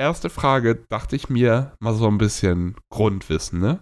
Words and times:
erste 0.00 0.30
Frage 0.30 0.84
dachte 0.88 1.14
ich 1.16 1.28
mir 1.28 1.72
mal 1.78 1.94
so 1.94 2.06
ein 2.08 2.18
bisschen 2.18 2.74
Grundwissen, 2.90 3.60
ne? 3.60 3.80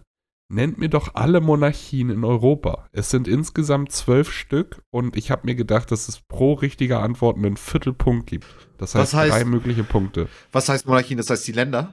Nennt 0.51 0.79
mir 0.79 0.89
doch 0.89 1.15
alle 1.15 1.41
Monarchien 1.43 2.09
in 2.09 2.25
Europa. 2.25 2.89
Es 2.93 3.11
sind 3.11 3.29
insgesamt 3.29 3.93
zwölf 3.93 4.33
Stück 4.33 4.81
und 4.91 5.15
ich 5.15 5.31
habe 5.31 5.43
mir 5.45 5.55
gedacht, 5.55 5.91
dass 5.91 6.09
es 6.09 6.21
pro 6.27 6.55
richtiger 6.55 7.03
Antwort 7.03 7.37
einen 7.37 7.59
Viertelpunkt 7.59 8.27
gibt. 8.27 8.47
Das 8.79 8.95
heißt, 8.95 9.15
heißt- 9.15 9.29
drei 9.29 9.45
mögliche 9.45 9.85
Punkte. 9.85 10.29
Was 10.53 10.69
heißt 10.71 10.87
Monarchien? 10.87 11.19
Das 11.19 11.29
heißt 11.29 11.47
die 11.47 11.53
Länder? 11.53 11.93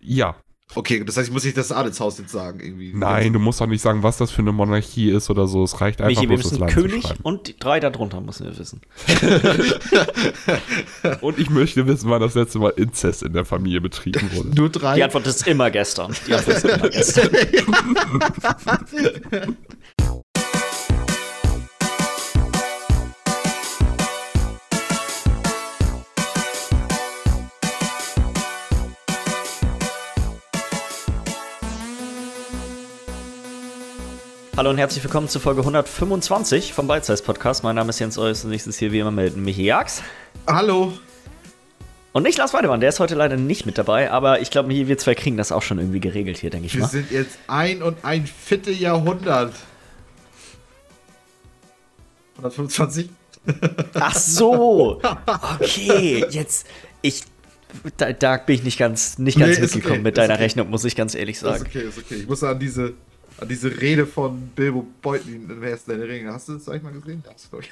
Ja, 0.00 0.36
Okay, 0.74 1.02
das 1.04 1.16
heißt, 1.16 1.28
ich 1.28 1.32
muss 1.32 1.44
nicht 1.44 1.56
das 1.56 1.72
Adelshaus 1.72 2.18
jetzt 2.18 2.32
sagen, 2.32 2.60
irgendwie. 2.60 2.92
nein, 2.92 3.32
du 3.32 3.38
musst 3.38 3.60
doch 3.60 3.66
nicht 3.66 3.80
sagen, 3.80 4.02
was 4.02 4.18
das 4.18 4.30
für 4.30 4.42
eine 4.42 4.52
Monarchie 4.52 5.10
ist 5.10 5.30
oder 5.30 5.46
so. 5.46 5.64
Es 5.64 5.80
reicht 5.80 6.00
einfach 6.02 6.20
Michi, 6.20 6.28
wir 6.28 6.36
bloß 6.36 6.50
das 6.50 6.52
müssen 6.52 6.60
Land 6.60 6.72
zu 6.72 6.80
König 6.82 7.02
schreiben. 7.06 7.20
und 7.22 7.48
die 7.48 7.58
drei 7.58 7.80
darunter 7.80 8.20
müssen 8.20 8.46
wir 8.46 8.58
wissen. 8.58 8.80
Und 11.20 11.38
ich 11.38 11.50
möchte 11.50 11.86
wissen, 11.86 12.10
wann 12.10 12.20
das 12.20 12.34
letzte 12.34 12.58
Mal 12.58 12.70
Inzest 12.76 13.22
in 13.22 13.32
der 13.32 13.44
Familie 13.44 13.80
betrieben 13.80 14.28
wurde. 14.34 14.48
Nur 14.50 14.68
drei. 14.68 14.96
Die 14.96 15.04
Antwort 15.04 15.26
ist 15.26 15.46
immer 15.46 15.70
gestern. 15.70 16.14
Die 16.26 16.34
Antwort 16.34 16.56
ist 16.56 16.64
immer 16.64 16.88
gestern. 16.90 17.30
Hallo 34.56 34.70
und 34.70 34.78
herzlich 34.78 35.04
willkommen 35.04 35.28
zu 35.28 35.38
Folge 35.38 35.60
125 35.60 36.72
vom 36.72 36.88
Size 36.88 37.22
Podcast. 37.22 37.62
Mein 37.62 37.76
Name 37.76 37.90
ist 37.90 37.98
Jens 37.98 38.16
Eus 38.16 38.42
und 38.42 38.54
ist 38.54 38.78
hier 38.78 38.90
wie 38.90 39.00
immer 39.00 39.10
mit 39.10 39.36
Michi 39.36 39.64
Jax. 39.64 40.02
Hallo. 40.46 40.94
Und 42.12 42.22
nicht 42.22 42.38
Lars 42.38 42.54
Weidemann, 42.54 42.80
der 42.80 42.88
ist 42.88 42.98
heute 42.98 43.14
leider 43.14 43.36
nicht 43.36 43.66
mit 43.66 43.76
dabei, 43.76 44.10
aber 44.10 44.40
ich 44.40 44.50
glaube, 44.50 44.70
wir 44.70 44.96
zwei 44.96 45.14
kriegen 45.14 45.36
das 45.36 45.52
auch 45.52 45.60
schon 45.60 45.78
irgendwie 45.78 46.00
geregelt 46.00 46.38
hier, 46.38 46.48
denke 46.48 46.68
ich 46.68 46.74
Wir 46.74 46.80
mal. 46.80 46.88
sind 46.88 47.10
jetzt 47.10 47.36
ein 47.48 47.82
und 47.82 48.02
ein 48.02 48.26
vierte 48.26 48.70
Jahrhundert. 48.70 49.52
125? 52.38 53.10
Ach 53.92 54.16
so. 54.16 55.02
Okay, 55.60 56.24
jetzt 56.30 56.66
ich 57.02 57.24
da, 57.98 58.10
da 58.14 58.38
bin 58.38 58.54
ich 58.54 58.62
nicht 58.62 58.78
ganz 58.78 59.18
nicht 59.18 59.38
ganz 59.38 59.58
Nee, 59.58 59.64
ist 59.64 59.74
mitgekommen 59.74 59.96
okay, 59.96 60.02
mit 60.02 60.14
ist 60.14 60.18
deiner 60.22 60.34
okay. 60.34 60.42
Rechnung, 60.44 60.70
muss 60.70 60.84
ich 60.84 60.96
ganz 60.96 61.14
ehrlich 61.14 61.36
Ist 61.36 61.42
sagen. 61.42 61.64
okay, 61.66 61.82
ist 61.82 61.98
okay. 61.98 62.14
Ich 62.14 62.26
muss 62.26 62.42
an 62.42 62.58
diese, 62.58 62.94
an 63.38 63.48
diese 63.48 63.80
Rede 63.80 64.06
von 64.06 64.48
Bilbo 64.54 64.86
Beutlin, 65.02 65.44
wer 65.60 65.74
ist 65.74 65.88
deine 65.88 66.08
Ringe? 66.08 66.32
Hast 66.32 66.48
du 66.48 66.54
das, 66.54 66.64
sag 66.64 66.76
ich 66.76 66.82
mal, 66.82 66.92
gesehen? 66.92 67.22
Glaub 67.22 67.62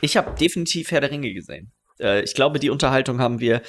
ich, 0.00 0.16
habe 0.16 0.36
definitiv 0.38 0.90
Herr 0.90 1.00
der 1.00 1.10
Ringe 1.10 1.32
gesehen. 1.32 1.70
Äh, 2.00 2.22
ich 2.22 2.34
glaube, 2.34 2.58
die 2.58 2.70
Unterhaltung 2.70 3.20
haben 3.20 3.40
wir 3.40 3.62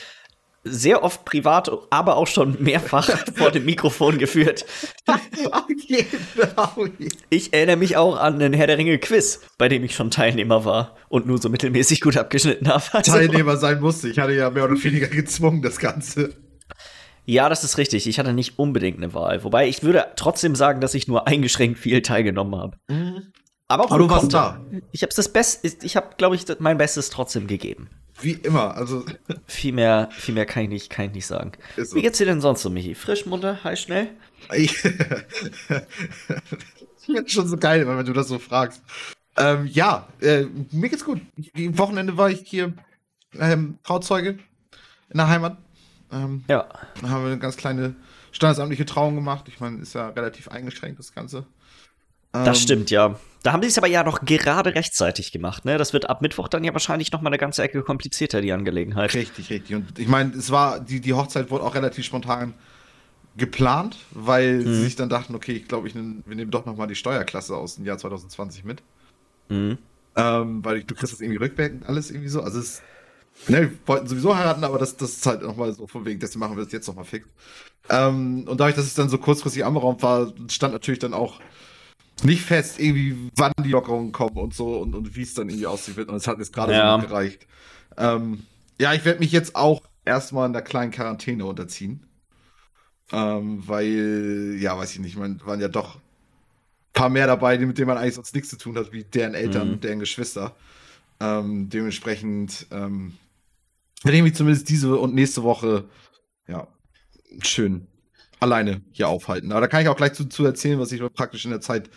sehr 0.63 1.03
oft 1.03 1.25
privat, 1.25 1.71
aber 1.89 2.17
auch 2.17 2.27
schon 2.27 2.61
mehrfach 2.61 3.09
vor 3.35 3.51
dem 3.51 3.65
Mikrofon 3.65 4.17
geführt. 4.17 4.65
okay, 5.07 6.05
genau. 6.35 6.87
Ich 7.29 7.53
erinnere 7.53 7.77
mich 7.77 7.97
auch 7.97 8.17
an 8.17 8.39
den 8.39 8.53
Herr 8.53 8.67
der 8.67 8.77
Ringe 8.77 8.99
Quiz, 8.99 9.41
bei 9.57 9.69
dem 9.69 9.83
ich 9.83 9.95
schon 9.95 10.11
Teilnehmer 10.11 10.65
war 10.65 10.97
und 11.07 11.25
nur 11.27 11.37
so 11.37 11.49
mittelmäßig 11.49 12.01
gut 12.01 12.17
abgeschnitten 12.17 12.67
habe. 12.67 12.83
Also- 12.91 13.11
Teilnehmer 13.13 13.57
sein 13.57 13.79
musste. 13.79 14.09
Ich 14.09 14.19
hatte 14.19 14.33
ja 14.33 14.49
mehr 14.49 14.65
oder 14.65 14.81
weniger 14.83 15.07
gezwungen, 15.07 15.61
das 15.61 15.79
Ganze. 15.79 16.33
Ja, 17.29 17.47
das 17.47 17.63
ist 17.63 17.77
richtig. 17.77 18.07
Ich 18.07 18.17
hatte 18.17 18.33
nicht 18.33 18.57
unbedingt 18.57 18.97
eine 18.97 19.13
Wahl. 19.13 19.43
Wobei 19.43 19.67
ich 19.67 19.83
würde 19.83 20.07
trotzdem 20.15 20.55
sagen, 20.55 20.81
dass 20.81 20.95
ich 20.95 21.07
nur 21.07 21.27
eingeschränkt 21.31 21.77
viel 21.77 22.01
teilgenommen 22.01 22.59
habe. 22.59 22.79
Aber, 23.67 23.85
auch 23.85 23.91
Aber 23.91 23.99
du 23.99 24.09
warst 24.09 24.33
da. 24.33 24.59
Ich 24.91 25.03
habe 25.03 25.13
das 25.15 25.31
Beste, 25.31 25.71
ich 25.85 25.95
habe, 25.95 26.15
glaube 26.17 26.35
ich, 26.35 26.45
mein 26.57 26.79
Bestes 26.79 27.11
trotzdem 27.11 27.45
gegeben. 27.45 27.87
Wie 28.19 28.31
immer. 28.31 28.75
Also, 28.75 29.05
Viel 29.45 29.73
mehr, 29.73 30.09
viel 30.11 30.33
mehr 30.33 30.47
kann 30.47 30.63
ich 30.63 30.69
nicht, 30.69 30.89
kann 30.89 31.05
ich 31.05 31.11
nicht 31.11 31.27
sagen. 31.27 31.51
So. 31.77 31.95
Wie 31.95 32.01
geht's 32.01 32.17
dir 32.17 32.25
denn 32.25 32.41
sonst 32.41 32.63
so, 32.63 32.71
Michi? 32.71 32.95
Frisch, 32.95 33.27
munter, 33.27 33.63
heiß, 33.63 33.79
schnell? 33.79 34.09
ich. 34.51 34.83
Ist 37.07 37.31
schon 37.31 37.47
so 37.47 37.57
geil, 37.57 37.87
wenn 37.87 38.05
du 38.07 38.13
das 38.13 38.27
so 38.27 38.39
fragst. 38.39 38.81
Ähm, 39.37 39.67
ja, 39.67 40.07
äh, 40.19 40.45
mir 40.71 40.89
geht's 40.89 41.05
gut. 41.05 41.21
Ich, 41.37 41.53
am 41.55 41.77
Wochenende 41.77 42.17
war 42.17 42.31
ich 42.31 42.41
hier 42.43 42.73
ähm, 43.39 43.77
Trauzeuge 43.83 44.39
in 45.09 45.17
der 45.17 45.27
Heimat. 45.27 45.57
Ähm, 46.11 46.43
Ja. 46.47 46.67
Da 47.01 47.09
haben 47.09 47.23
wir 47.23 47.31
eine 47.31 47.39
ganz 47.39 47.57
kleine 47.57 47.95
standesamtliche 48.31 48.85
Trauung 48.85 49.15
gemacht. 49.15 49.45
Ich 49.47 49.59
meine, 49.59 49.81
ist 49.81 49.93
ja 49.93 50.09
relativ 50.09 50.47
eingeschränkt, 50.49 50.99
das 50.99 51.13
Ganze. 51.13 51.45
Das 52.31 52.47
Ähm, 52.47 52.55
stimmt, 52.55 52.91
ja. 52.91 53.19
Da 53.41 53.53
haben 53.53 53.61
sie 53.63 53.69
es 53.69 53.77
aber 53.77 53.87
ja 53.87 54.03
noch 54.03 54.21
gerade 54.25 54.75
rechtzeitig 54.75 55.31
gemacht, 55.31 55.65
ne? 55.65 55.77
Das 55.77 55.93
wird 55.93 56.09
ab 56.09 56.21
Mittwoch 56.21 56.47
dann 56.47 56.63
ja 56.63 56.73
wahrscheinlich 56.73 57.11
noch 57.11 57.21
mal 57.21 57.29
eine 57.29 57.37
ganze 57.37 57.63
Ecke 57.63 57.81
komplizierter, 57.83 58.41
die 58.41 58.51
Angelegenheit. 58.51 59.13
Richtig, 59.13 59.49
richtig. 59.49 59.75
Und 59.75 59.97
ich 59.97 60.07
meine, 60.07 60.33
es 60.35 60.51
war, 60.51 60.79
die, 60.79 60.99
die 60.99 61.13
Hochzeit 61.13 61.49
wurde 61.49 61.63
auch 61.63 61.73
relativ 61.73 62.05
spontan 62.05 62.53
geplant, 63.37 63.97
weil 64.11 64.61
sie 64.61 64.81
sich 64.81 64.95
dann 64.97 65.07
dachten, 65.07 65.33
okay, 65.33 65.53
ich 65.53 65.67
glaube, 65.67 65.87
ich 65.87 65.95
nehm, 65.95 66.23
wir 66.25 66.35
nehmen 66.35 66.51
doch 66.51 66.65
nochmal 66.65 66.87
die 66.87 66.95
Steuerklasse 66.95 67.55
aus 67.55 67.75
dem 67.75 67.85
Jahr 67.85 67.97
2020 67.97 68.65
mit. 68.65 68.83
Mhm. 69.47 69.77
Ähm, 70.15 70.65
weil 70.65 70.77
ich, 70.77 70.85
du 70.85 70.95
kriegst 70.95 71.13
das 71.13 71.21
irgendwie 71.21 71.39
rückwirkend 71.39 71.87
alles 71.87 72.11
irgendwie 72.11 72.29
so. 72.29 72.41
Also 72.41 72.59
es, 72.59 72.81
ne, 73.47 73.61
wir 73.71 73.77
wollten 73.85 74.07
sowieso 74.07 74.35
heiraten, 74.35 74.63
aber 74.63 74.77
das, 74.77 74.97
das 74.97 75.11
ist 75.11 75.25
halt 75.25 75.41
nochmal 75.41 75.73
so 75.73 75.87
von 75.87 76.05
wegen, 76.05 76.19
deswegen 76.19 76.39
machen 76.39 76.57
wir 76.57 76.63
das 76.63 76.73
jetzt 76.73 76.87
nochmal 76.87 77.05
fix. 77.05 77.27
Ähm, 77.89 78.45
und 78.47 78.59
dadurch, 78.59 78.75
dass 78.75 78.85
es 78.85 78.93
dann 78.93 79.09
so 79.09 79.17
kurzfristig 79.17 79.65
anberaumt 79.65 80.03
war, 80.03 80.33
stand 80.49 80.73
natürlich 80.73 80.99
dann 80.99 81.13
auch 81.13 81.39
nicht 82.23 82.43
fest, 82.43 82.79
irgendwie, 82.79 83.29
wann 83.35 83.53
die 83.63 83.69
Lockerungen 83.69 84.11
kommen 84.11 84.37
und 84.37 84.53
so 84.53 84.77
und, 84.79 84.93
und 84.93 85.15
wie 85.15 85.21
es 85.21 85.33
dann 85.33 85.49
irgendwie 85.49 85.67
aussehen 85.67 85.95
wird. 85.97 86.09
Und 86.09 86.15
es 86.15 86.27
hat 86.27 86.37
jetzt 86.37 86.53
gerade 86.53 86.73
Ja. 86.73 86.99
so 86.99 87.07
gereicht. 87.07 87.47
Ähm, 87.97 88.45
ja, 88.79 88.93
ich 88.93 89.05
werde 89.05 89.19
mich 89.19 89.31
jetzt 89.31 89.55
auch 89.55 89.81
erstmal 90.05 90.45
in 90.47 90.53
der 90.53 90.61
kleinen 90.61 90.91
Quarantäne 90.91 91.45
unterziehen. 91.45 92.05
Ähm, 93.11 93.63
weil, 93.67 94.57
ja, 94.59 94.77
weiß 94.77 94.91
ich 94.93 94.99
nicht, 94.99 95.17
man 95.17 95.41
waren 95.45 95.59
ja 95.59 95.67
doch 95.67 95.95
ein 95.95 96.01
paar 96.93 97.09
mehr 97.09 97.25
dabei, 97.25 97.57
mit 97.57 97.77
denen 97.77 97.87
man 97.87 97.97
eigentlich 97.97 98.15
sonst 98.15 98.35
nichts 98.35 98.49
zu 98.49 98.57
tun 98.57 98.77
hat, 98.77 98.91
wie 98.91 99.03
deren 99.03 99.33
Eltern, 99.33 99.71
Mhm. 99.71 99.79
deren 99.81 99.99
Geschwister. 99.99 100.55
Ähm, 101.19 101.69
dementsprechend 101.69 102.67
ähm, 102.71 103.13
werde 104.03 104.17
ich 104.17 104.23
mich 104.23 104.35
zumindest 104.35 104.69
diese 104.69 104.95
und 104.97 105.13
nächste 105.13 105.43
Woche 105.43 105.85
ja 106.47 106.67
schön 107.41 107.87
alleine 108.39 108.81
hier 108.91 109.09
aufhalten. 109.09 109.51
Aber 109.51 109.61
da 109.61 109.67
kann 109.67 109.81
ich 109.81 109.87
auch 109.87 109.97
gleich 109.97 110.13
zu, 110.13 110.25
zu 110.25 110.45
erzählen, 110.45 110.79
was 110.79 110.91
ich 110.91 111.01
praktisch 111.13 111.45
in 111.45 111.51
der 111.51 111.61
Zeit 111.61 111.89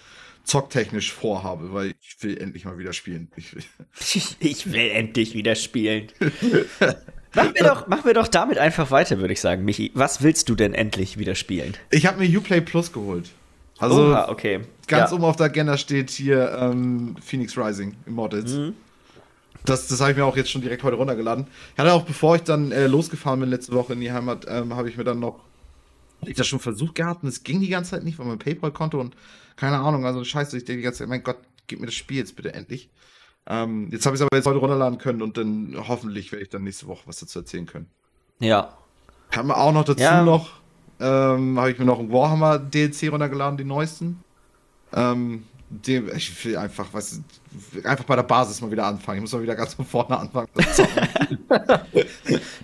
zocktechnisch 0.44 1.12
vorhabe, 1.12 1.72
weil 1.72 1.94
ich 2.00 2.16
will 2.20 2.36
endlich 2.36 2.64
mal 2.64 2.78
wieder 2.78 2.92
spielen. 2.92 3.30
Ich 3.36 3.54
will. 3.54 3.62
Ich 4.40 4.72
will 4.72 4.90
endlich 4.90 5.34
wieder 5.34 5.54
spielen. 5.54 6.08
machen, 7.34 7.54
wir 7.54 7.62
doch, 7.62 7.86
machen 7.86 8.04
wir 8.04 8.14
doch 8.14 8.28
damit 8.28 8.58
einfach 8.58 8.90
weiter, 8.90 9.18
würde 9.18 9.32
ich 9.32 9.40
sagen. 9.40 9.64
Michi, 9.64 9.92
was 9.94 10.22
willst 10.22 10.48
du 10.48 10.54
denn 10.54 10.74
endlich 10.74 11.18
wieder 11.18 11.34
spielen? 11.34 11.74
Ich 11.90 12.06
habe 12.06 12.18
mir 12.18 12.38
Uplay 12.38 12.60
Plus 12.60 12.92
geholt. 12.92 13.30
Also 13.78 14.08
Oha, 14.08 14.28
okay. 14.28 14.60
ganz 14.86 15.10
ja. 15.10 15.16
oben 15.16 15.24
auf 15.24 15.36
der 15.36 15.46
Agenda 15.46 15.76
steht 15.76 16.10
hier 16.10 16.52
ähm, 16.60 17.16
Phoenix 17.22 17.56
Rising 17.56 17.96
Immortals. 18.06 18.52
Mhm. 18.52 18.74
Das, 19.64 19.86
das 19.88 20.00
habe 20.00 20.10
ich 20.10 20.16
mir 20.16 20.24
auch 20.24 20.36
jetzt 20.36 20.50
schon 20.50 20.60
direkt 20.62 20.82
heute 20.82 20.96
runtergeladen. 20.96 21.46
Ich 21.74 21.78
hatte 21.78 21.92
auch, 21.92 22.04
bevor 22.04 22.36
ich 22.36 22.42
dann 22.42 22.72
äh, 22.72 22.86
losgefahren 22.86 23.40
bin 23.40 23.48
letzte 23.48 23.72
Woche 23.72 23.92
in 23.92 24.00
die 24.00 24.12
Heimat, 24.12 24.46
ähm, 24.48 24.74
habe 24.74 24.88
ich 24.88 24.96
mir 24.96 25.04
dann 25.04 25.20
noch 25.20 25.40
ich 26.24 26.36
das 26.36 26.46
schon 26.46 26.60
versucht 26.60 26.94
gehabt 26.94 27.22
und 27.24 27.28
es 27.28 27.42
ging 27.42 27.60
die 27.60 27.68
ganze 27.68 27.90
Zeit 27.92 28.04
nicht, 28.04 28.18
weil 28.18 28.26
mein 28.26 28.38
PayPal-Konto 28.38 29.00
und 29.00 29.16
keine 29.56 29.78
Ahnung, 29.78 30.06
also 30.06 30.22
scheiße, 30.22 30.56
ich 30.56 30.64
denke 30.64 30.78
die 30.78 30.84
ganze 30.84 31.00
Zeit, 31.00 31.08
mein 31.08 31.22
Gott, 31.22 31.38
gib 31.66 31.80
mir 31.80 31.86
das 31.86 31.94
Spiel 31.94 32.18
jetzt 32.18 32.36
bitte 32.36 32.54
endlich. 32.54 32.90
Ähm, 33.46 33.88
jetzt 33.90 34.06
habe 34.06 34.14
ich 34.14 34.20
es 34.20 34.26
aber 34.26 34.36
jetzt 34.36 34.46
heute 34.46 34.58
runterladen 34.58 34.98
können 34.98 35.20
und 35.20 35.36
dann 35.36 35.74
hoffentlich 35.88 36.30
werde 36.30 36.44
ich 36.44 36.48
dann 36.48 36.62
nächste 36.62 36.86
Woche 36.86 37.02
was 37.06 37.18
dazu 37.18 37.40
erzählen 37.40 37.66
können. 37.66 37.86
Ja. 38.38 38.76
Haben 39.34 39.48
wir 39.48 39.56
auch 39.56 39.72
noch 39.72 39.84
dazu 39.84 40.00
Ja. 40.00 40.22
noch, 40.22 40.50
ähm, 41.00 41.58
habe 41.58 41.72
ich 41.72 41.78
mir 41.78 41.84
noch 41.84 41.98
ein 41.98 42.12
Warhammer 42.12 42.58
DLC 42.60 43.10
runtergeladen, 43.10 43.56
die 43.56 43.64
neuesten. 43.64 44.22
Ähm, 44.94 45.44
dem, 45.72 46.14
ich 46.14 46.44
will 46.44 46.56
einfach, 46.56 46.86
was, 46.92 47.20
einfach 47.84 48.04
bei 48.04 48.16
der 48.16 48.22
Basis 48.22 48.60
mal 48.60 48.70
wieder 48.70 48.84
anfangen. 48.84 49.18
Ich 49.18 49.22
muss 49.22 49.32
mal 49.32 49.42
wieder 49.42 49.54
ganz 49.54 49.74
von 49.74 49.86
vorne 49.86 50.18
anfangen. 50.18 50.48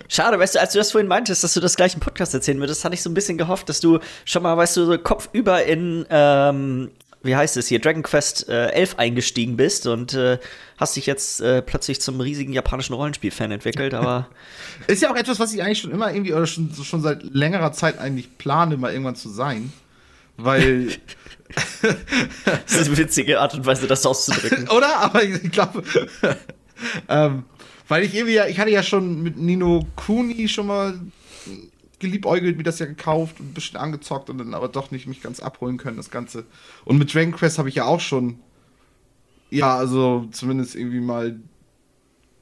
Schade, 0.07 0.39
weißt 0.39 0.55
du, 0.55 0.59
als 0.59 0.73
du 0.73 0.77
das 0.79 0.91
vorhin 0.91 1.07
meintest, 1.07 1.43
dass 1.43 1.53
du 1.53 1.59
das 1.59 1.75
gleich 1.75 1.95
im 1.95 1.99
Podcast 1.99 2.33
erzählen 2.33 2.59
würdest, 2.59 2.85
hatte 2.85 2.93
ich 2.93 3.01
so 3.01 3.09
ein 3.09 3.13
bisschen 3.13 3.37
gehofft, 3.37 3.67
dass 3.69 3.79
du 3.79 3.99
schon 4.25 4.43
mal, 4.43 4.55
weißt 4.55 4.77
du, 4.77 4.85
so 4.85 4.97
kopfüber 4.97 5.63
in, 5.63 6.05
ähm, 6.09 6.91
wie 7.23 7.35
heißt 7.35 7.57
es 7.57 7.67
hier, 7.67 7.79
Dragon 7.79 8.03
Quest 8.03 8.47
äh, 8.47 8.67
11 8.67 8.99
eingestiegen 8.99 9.57
bist 9.57 9.87
und 9.87 10.13
äh, 10.13 10.37
hast 10.77 10.95
dich 10.95 11.05
jetzt 11.05 11.41
äh, 11.41 11.61
plötzlich 11.61 12.01
zum 12.01 12.21
riesigen 12.21 12.53
japanischen 12.53 12.93
Rollenspiel-Fan 12.93 13.51
entwickelt, 13.51 13.93
aber 13.93 14.27
Ist 14.87 15.01
ja 15.01 15.11
auch 15.11 15.15
etwas, 15.15 15.39
was 15.39 15.53
ich 15.53 15.61
eigentlich 15.61 15.79
schon 15.79 15.91
immer 15.91 16.13
irgendwie, 16.13 16.33
oder 16.33 16.47
schon, 16.47 16.73
schon 16.73 17.01
seit 17.01 17.23
längerer 17.23 17.73
Zeit 17.73 17.99
eigentlich 17.99 18.37
plane, 18.37 18.77
mal 18.77 18.91
irgendwann 18.91 19.15
zu 19.15 19.29
sein. 19.29 19.73
Weil, 20.41 20.87
das 21.81 22.75
ist 22.75 22.87
eine 22.87 22.97
witzige 22.97 23.39
Art 23.39 23.53
und 23.53 23.65
Weise, 23.65 23.87
das 23.87 24.05
auszudrücken. 24.05 24.69
oder? 24.75 24.97
Aber 24.99 25.23
ich 25.23 25.51
glaube, 25.51 25.83
ähm, 27.07 27.43
weil 27.87 28.03
ich 28.03 28.15
irgendwie 28.15 28.35
ja, 28.35 28.47
ich 28.47 28.59
hatte 28.59 28.71
ja 28.71 28.83
schon 28.83 29.21
mit 29.21 29.37
Nino 29.37 29.85
Kuni 29.95 30.47
schon 30.47 30.67
mal 30.67 30.99
geliebäugelt, 31.99 32.57
mir 32.57 32.63
das 32.63 32.79
ja 32.79 32.85
gekauft 32.85 33.39
und 33.39 33.49
ein 33.49 33.53
bisschen 33.53 33.77
angezockt 33.77 34.29
und 34.29 34.37
dann 34.37 34.53
aber 34.53 34.69
doch 34.69 34.91
nicht 34.91 35.07
mich 35.07 35.21
ganz 35.21 35.39
abholen 35.39 35.77
können, 35.77 35.97
das 35.97 36.11
Ganze. 36.11 36.45
Und 36.85 36.97
mit 36.97 37.13
Dragon 37.13 37.33
Quest 37.33 37.57
habe 37.57 37.69
ich 37.69 37.75
ja 37.75 37.85
auch 37.85 37.99
schon, 37.99 38.39
ja, 39.49 39.75
also 39.75 40.27
zumindest 40.31 40.75
irgendwie 40.75 41.01
mal 41.01 41.39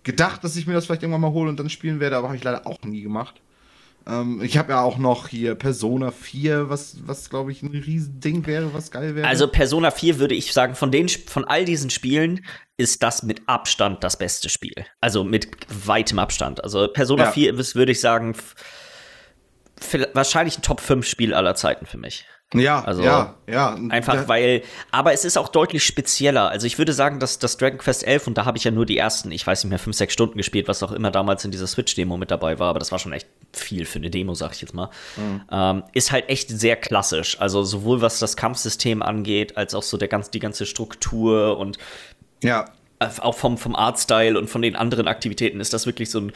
gedacht, 0.03 0.43
dass 0.43 0.55
ich 0.55 0.67
mir 0.67 0.73
das 0.73 0.85
vielleicht 0.85 1.01
irgendwann 1.01 1.21
mal 1.21 1.31
hole 1.31 1.49
und 1.49 1.59
dann 1.59 1.69
spielen 1.69 1.99
werde, 1.99 2.17
aber 2.17 2.27
habe 2.27 2.37
ich 2.37 2.43
leider 2.43 2.67
auch 2.67 2.81
nie 2.83 3.01
gemacht. 3.01 3.41
Ähm, 4.07 4.41
ich 4.41 4.57
habe 4.57 4.71
ja 4.71 4.81
auch 4.81 4.97
noch 4.97 5.27
hier 5.27 5.55
Persona 5.55 6.11
4, 6.11 6.69
was, 6.69 6.97
was 7.05 7.29
glaube 7.29 7.51
ich 7.51 7.61
ein 7.61 7.69
Riesending 7.69 8.45
wäre, 8.45 8.73
was 8.73 8.91
geil 8.91 9.15
wäre. 9.15 9.27
Also 9.27 9.47
Persona 9.47 9.91
4 9.91 10.19
würde 10.19 10.35
ich 10.35 10.53
sagen, 10.53 10.75
von, 10.75 10.91
den, 10.91 11.09
von 11.09 11.45
all 11.45 11.65
diesen 11.65 11.89
Spielen 11.89 12.45
ist 12.77 13.03
das 13.03 13.23
mit 13.23 13.41
Abstand 13.47 14.03
das 14.03 14.17
beste 14.17 14.49
Spiel. 14.49 14.85
Also 15.01 15.23
mit 15.23 15.49
weitem 15.85 16.19
Abstand. 16.19 16.63
Also 16.63 16.87
Persona 16.87 17.25
ja. 17.25 17.31
4 17.31 17.59
ist, 17.59 17.75
würde 17.75 17.91
ich 17.91 17.99
sagen, 17.99 18.35
wahrscheinlich 20.13 20.57
ein 20.57 20.61
Top 20.61 20.79
5 20.79 21.05
Spiel 21.05 21.33
aller 21.33 21.55
Zeiten 21.55 21.85
für 21.85 21.97
mich. 21.97 22.25
Ja, 22.53 22.81
also 22.85 23.03
ja, 23.03 23.35
ja. 23.45 23.75
Einfach 23.89 24.29
weil, 24.29 24.63
aber 24.89 25.11
es 25.11 25.25
ist 25.25 25.37
auch 25.37 25.49
deutlich 25.49 25.83
spezieller. 25.83 26.49
Also 26.49 26.65
ich 26.65 26.77
würde 26.77 26.93
sagen, 26.93 27.19
dass 27.19 27.39
das 27.39 27.57
Dragon 27.57 27.77
Quest 27.77 28.07
11, 28.07 28.27
und 28.27 28.37
da 28.37 28.45
habe 28.45 28.57
ich 28.57 28.63
ja 28.63 28.71
nur 28.71 28.85
die 28.85 28.97
ersten, 28.97 29.31
ich 29.31 29.45
weiß 29.45 29.65
nicht 29.65 29.69
mehr, 29.69 29.79
5, 29.79 29.97
6 29.97 30.13
Stunden 30.13 30.37
gespielt, 30.37 30.69
was 30.69 30.81
auch 30.81 30.93
immer 30.93 31.11
damals 31.11 31.43
in 31.43 31.51
dieser 31.51 31.67
Switch-Demo 31.67 32.15
mit 32.15 32.31
dabei 32.31 32.57
war, 32.57 32.69
aber 32.69 32.79
das 32.79 32.93
war 32.93 32.99
schon 32.99 33.11
echt 33.11 33.27
viel 33.51 33.85
für 33.85 33.99
eine 33.99 34.09
Demo, 34.09 34.33
sag 34.33 34.53
ich 34.53 34.61
jetzt 34.61 34.73
mal. 34.73 34.89
Mhm. 35.17 35.41
Ähm, 35.51 35.83
ist 35.91 36.13
halt 36.13 36.29
echt 36.29 36.49
sehr 36.49 36.77
klassisch. 36.77 37.37
Also 37.41 37.63
sowohl 37.63 38.01
was 38.01 38.19
das 38.19 38.37
Kampfsystem 38.37 39.01
angeht, 39.01 39.57
als 39.57 39.75
auch 39.75 39.83
so 39.83 39.97
der 39.97 40.07
ganz, 40.07 40.29
die 40.29 40.39
ganze 40.39 40.65
Struktur 40.65 41.57
und 41.57 41.77
ja 42.41 42.65
auch 42.99 43.35
vom, 43.35 43.57
vom 43.57 43.75
Artstyle 43.75 44.37
und 44.37 44.49
von 44.49 44.61
den 44.61 44.75
anderen 44.75 45.07
Aktivitäten 45.07 45.59
ist 45.59 45.73
das 45.73 45.85
wirklich 45.85 46.09
so 46.09 46.19
ein, 46.19 46.31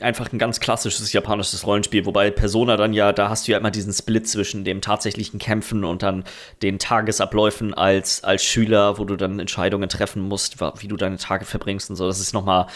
einfach 0.00 0.32
ein 0.32 0.38
ganz 0.38 0.60
klassisches 0.60 1.12
japanisches 1.12 1.66
Rollenspiel, 1.66 2.06
wobei 2.06 2.30
Persona 2.30 2.76
dann 2.76 2.92
ja, 2.92 3.12
da 3.12 3.28
hast 3.28 3.46
du 3.46 3.52
ja 3.52 3.58
immer 3.58 3.70
diesen 3.70 3.92
Split 3.92 4.28
zwischen 4.28 4.64
dem 4.64 4.80
tatsächlichen 4.80 5.38
Kämpfen 5.38 5.84
und 5.84 6.02
dann 6.02 6.24
den 6.62 6.78
Tagesabläufen 6.78 7.74
als, 7.74 8.22
als 8.24 8.44
Schüler, 8.44 8.98
wo 8.98 9.04
du 9.04 9.16
dann 9.16 9.38
Entscheidungen 9.38 9.88
treffen 9.88 10.22
musst, 10.22 10.60
wie 10.60 10.88
du 10.88 10.96
deine 10.96 11.16
Tage 11.16 11.44
verbringst 11.44 11.90
und 11.90 11.96
so. 11.96 12.06
Das 12.06 12.20
ist 12.20 12.32
nochmal, 12.32 12.66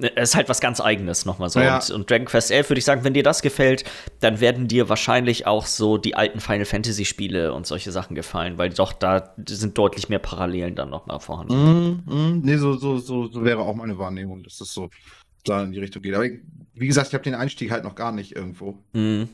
es 0.00 0.30
ist 0.30 0.36
halt 0.36 0.48
was 0.48 0.60
ganz 0.60 0.80
Eigenes 0.80 1.24
nochmal 1.24 1.50
so. 1.50 1.60
Ja. 1.60 1.76
Und, 1.76 1.90
und, 1.90 2.10
Dragon 2.10 2.26
Quest 2.26 2.50
11 2.50 2.70
würde 2.70 2.78
ich 2.78 2.84
sagen, 2.84 3.04
wenn 3.04 3.14
dir 3.14 3.22
das 3.22 3.42
gefällt, 3.42 3.84
dann 4.20 4.40
werden 4.40 4.68
dir 4.68 4.88
wahrscheinlich 4.88 5.46
auch 5.46 5.66
so 5.66 5.98
die 5.98 6.14
alten 6.14 6.40
Final 6.40 6.64
Fantasy 6.64 7.04
Spiele 7.04 7.52
und 7.52 7.66
solche 7.66 7.92
Sachen 7.92 8.14
gefallen, 8.14 8.58
weil 8.58 8.70
doch 8.70 8.92
da 8.92 9.34
sind 9.48 9.78
deutlich 9.78 10.08
mehr 10.08 10.18
Parallelen 10.18 10.74
dann 10.74 10.90
nochmal 10.90 11.20
vorhanden. 11.20 12.02
Mm, 12.06 12.12
mm, 12.12 12.40
nee, 12.42 12.56
so, 12.56 12.74
so, 12.74 12.98
so, 12.98 13.28
so 13.28 13.44
wäre 13.44 13.60
auch 13.60 13.74
meine 13.74 13.98
Wahrnehmung, 13.98 14.42
dass 14.42 14.58
das 14.58 14.72
so 14.72 14.90
da 15.44 15.62
in 15.62 15.72
die 15.72 15.80
Richtung 15.80 16.02
geht. 16.02 16.14
Aber 16.14 16.24
wie 16.24 16.86
gesagt, 16.86 17.08
ich 17.08 17.14
habe 17.14 17.24
den 17.24 17.34
Einstieg 17.34 17.70
halt 17.70 17.84
noch 17.84 17.94
gar 17.94 18.12
nicht 18.12 18.34
irgendwo. 18.34 18.78
Mhm. 18.92 19.28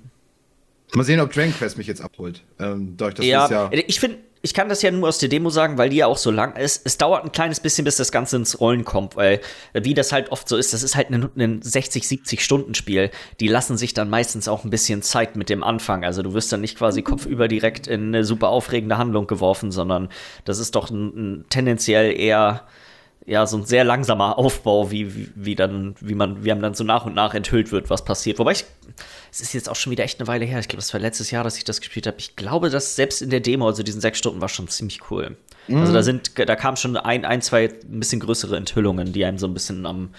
Mal 0.95 1.05
sehen, 1.05 1.21
ob 1.21 1.33
Dragon 1.33 1.53
Quest 1.53 1.79
mich 1.79 1.87
jetzt 1.87 2.01
abholt. 2.01 2.43
Ähm, 2.59 2.95
dadurch, 2.97 3.17
dass 3.17 3.27
ja, 3.27 3.51
ja 3.51 3.71
ich 3.73 3.99
finde, 3.99 4.19
ich 4.47 4.55
kann 4.55 4.69
das 4.69 4.81
ja 4.83 4.93
nur 4.93 5.09
aus 5.09 5.19
der 5.19 5.29
Demo 5.29 5.51
sagen, 5.51 5.77
weil 5.77 5.89
die 5.89 5.97
ja 5.97 6.07
auch 6.07 6.19
so 6.19 6.31
lang 6.31 6.55
ist. 6.55 6.83
Es 6.85 6.99
dauert 6.99 7.25
ein 7.25 7.33
kleines 7.33 7.59
bisschen, 7.59 7.85
bis 7.85 7.97
das 7.97 8.13
Ganze 8.13 8.37
ins 8.37 8.61
Rollen 8.61 8.85
kommt, 8.85 9.17
weil, 9.17 9.41
wie 9.73 9.95
das 9.95 10.13
halt 10.13 10.31
oft 10.31 10.49
so 10.49 10.57
ist, 10.57 10.73
das 10.73 10.85
ist 10.85 10.95
halt 10.95 11.11
ein, 11.11 11.29
ein 11.37 11.63
60, 11.63 12.07
70 12.07 12.45
Stunden 12.45 12.75
Spiel. 12.75 13.11
Die 13.41 13.49
lassen 13.49 13.77
sich 13.77 13.95
dann 13.95 14.09
meistens 14.09 14.47
auch 14.47 14.63
ein 14.63 14.71
bisschen 14.71 15.03
Zeit 15.03 15.35
mit 15.35 15.49
dem 15.49 15.65
Anfang. 15.65 16.05
Also 16.05 16.23
du 16.23 16.33
wirst 16.33 16.53
dann 16.53 16.61
nicht 16.61 16.79
quasi 16.79 17.03
kopfüber 17.03 17.49
direkt 17.49 17.89
in 17.89 18.09
eine 18.09 18.25
super 18.25 18.51
aufregende 18.51 18.99
Handlung 18.99 19.27
geworfen, 19.27 19.73
sondern 19.73 20.09
das 20.45 20.61
ist 20.61 20.77
doch 20.77 20.91
ein, 20.91 21.07
ein 21.41 21.45
tendenziell 21.49 22.17
eher 22.17 22.63
ja, 23.27 23.45
so 23.45 23.57
ein 23.57 23.65
sehr 23.65 23.83
langsamer 23.83 24.39
Aufbau, 24.39 24.91
wie, 24.93 25.15
wie, 25.15 25.29
wie 25.35 25.55
dann, 25.57 25.97
wie 26.01 26.15
man, 26.15 26.45
wie 26.45 26.53
einem 26.53 26.63
dann 26.63 26.75
so 26.75 26.85
nach 26.85 27.07
und 27.07 27.15
nach 27.15 27.35
enthüllt 27.35 27.73
wird, 27.73 27.91
was 27.91 28.05
passiert. 28.05 28.39
Wobei 28.39 28.53
ich, 28.53 28.65
es 29.33 29.41
ist 29.41 29.53
jetzt 29.53 29.69
auch 29.69 29.75
schon 29.75 29.91
wieder 29.91 30.05
echt 30.05 30.21
eine 30.21 30.29
Weile 30.29 30.45
her. 30.45 30.61
Ich 30.61 30.69
glaube, 30.69 30.81
das 30.81 30.93
war 30.95 31.01
letztes 31.01 31.33
Jahr, 31.33 31.43
dass 31.43 31.59
ich 31.59 31.65
das 31.65 31.81
gespielt 31.81 32.07
habe. 32.07 32.19
Ich 32.21 32.37
glaube, 32.37 32.71
dass 32.71 32.95
selbst 32.95 33.23
in 33.23 33.31
der 33.31 33.41
Demo, 33.41 33.67
also 33.67 33.83
diesen 33.83 34.01
sechs 34.01 34.19
Stunden, 34.19 34.41
war 34.41 34.49
schon 34.49 34.69
ziemlich 34.69 35.11
cool. 35.11 35.37
Mhm. 35.67 35.79
Also 35.79 35.93
da 35.93 36.05
sind, 36.05 36.39
da 36.39 36.55
kamen 36.55 36.77
schon 36.77 36.97
ein, 36.97 37.25
ein, 37.25 37.43
zwei 37.43 37.65
ein 37.65 37.99
bisschen 37.99 38.21
größere 38.21 38.57
Enthüllungen, 38.57 39.13
die 39.13 39.25
einem 39.25 39.39
so 39.39 39.49
ein 39.49 39.55
bisschen 39.55 39.87
am, 39.87 40.11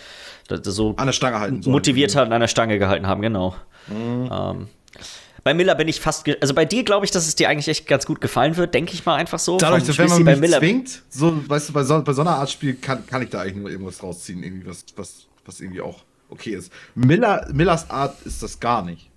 so 0.63 0.93
an 0.97 1.05
der 1.05 1.13
Stange 1.13 1.39
halten 1.39 1.61
motiviert 1.65 2.13
haben, 2.15 2.33
an 2.33 2.41
der 2.41 2.49
Stange 2.49 2.77
gehalten 2.77 3.07
haben, 3.07 3.21
genau. 3.21 3.55
Mhm. 3.87 4.29
Ähm, 4.31 4.67
bei 5.47 5.53
Miller 5.53 5.75
bin 5.75 5.87
ich 5.87 6.01
fast, 6.01 6.27
also 6.41 6.53
bei 6.53 6.65
dir 6.65 6.83
glaube 6.83 7.05
ich, 7.05 7.11
dass 7.11 7.25
es 7.25 7.35
dir 7.35 7.47
eigentlich 7.47 7.69
echt 7.69 7.87
ganz 7.87 8.05
gut 8.05 8.19
gefallen 8.19 8.57
wird, 8.57 8.73
denke 8.73 8.93
ich 8.93 9.05
mal 9.05 9.15
einfach 9.15 9.39
so. 9.39 9.57
Dadurch, 9.57 9.85
dass 9.85 9.97
wenn 9.97 10.09
man 10.09 10.23
mich 10.23 10.39
Miller 10.39 10.59
zwingt, 10.59 11.03
so, 11.07 11.41
weißt 11.49 11.69
du, 11.69 11.73
bei 11.73 11.85
so, 11.85 12.03
bei 12.03 12.11
so 12.11 12.19
einer 12.19 12.35
Art 12.35 12.51
Spiel 12.51 12.73
kann, 12.73 13.07
kann 13.07 13.21
ich 13.21 13.29
da 13.29 13.39
eigentlich 13.39 13.55
nur 13.55 13.69
irgendwas 13.69 14.03
rausziehen, 14.03 14.43
irgendwie 14.43 14.67
was, 14.67 14.83
was, 14.97 15.27
was 15.45 15.61
irgendwie 15.61 15.79
auch 15.79 16.03
okay 16.27 16.49
ist. 16.49 16.69
Miller, 16.95 17.47
Millers 17.53 17.89
Art 17.89 18.21
ist 18.25 18.43
das 18.43 18.59
gar 18.59 18.83
nicht. 18.83 19.09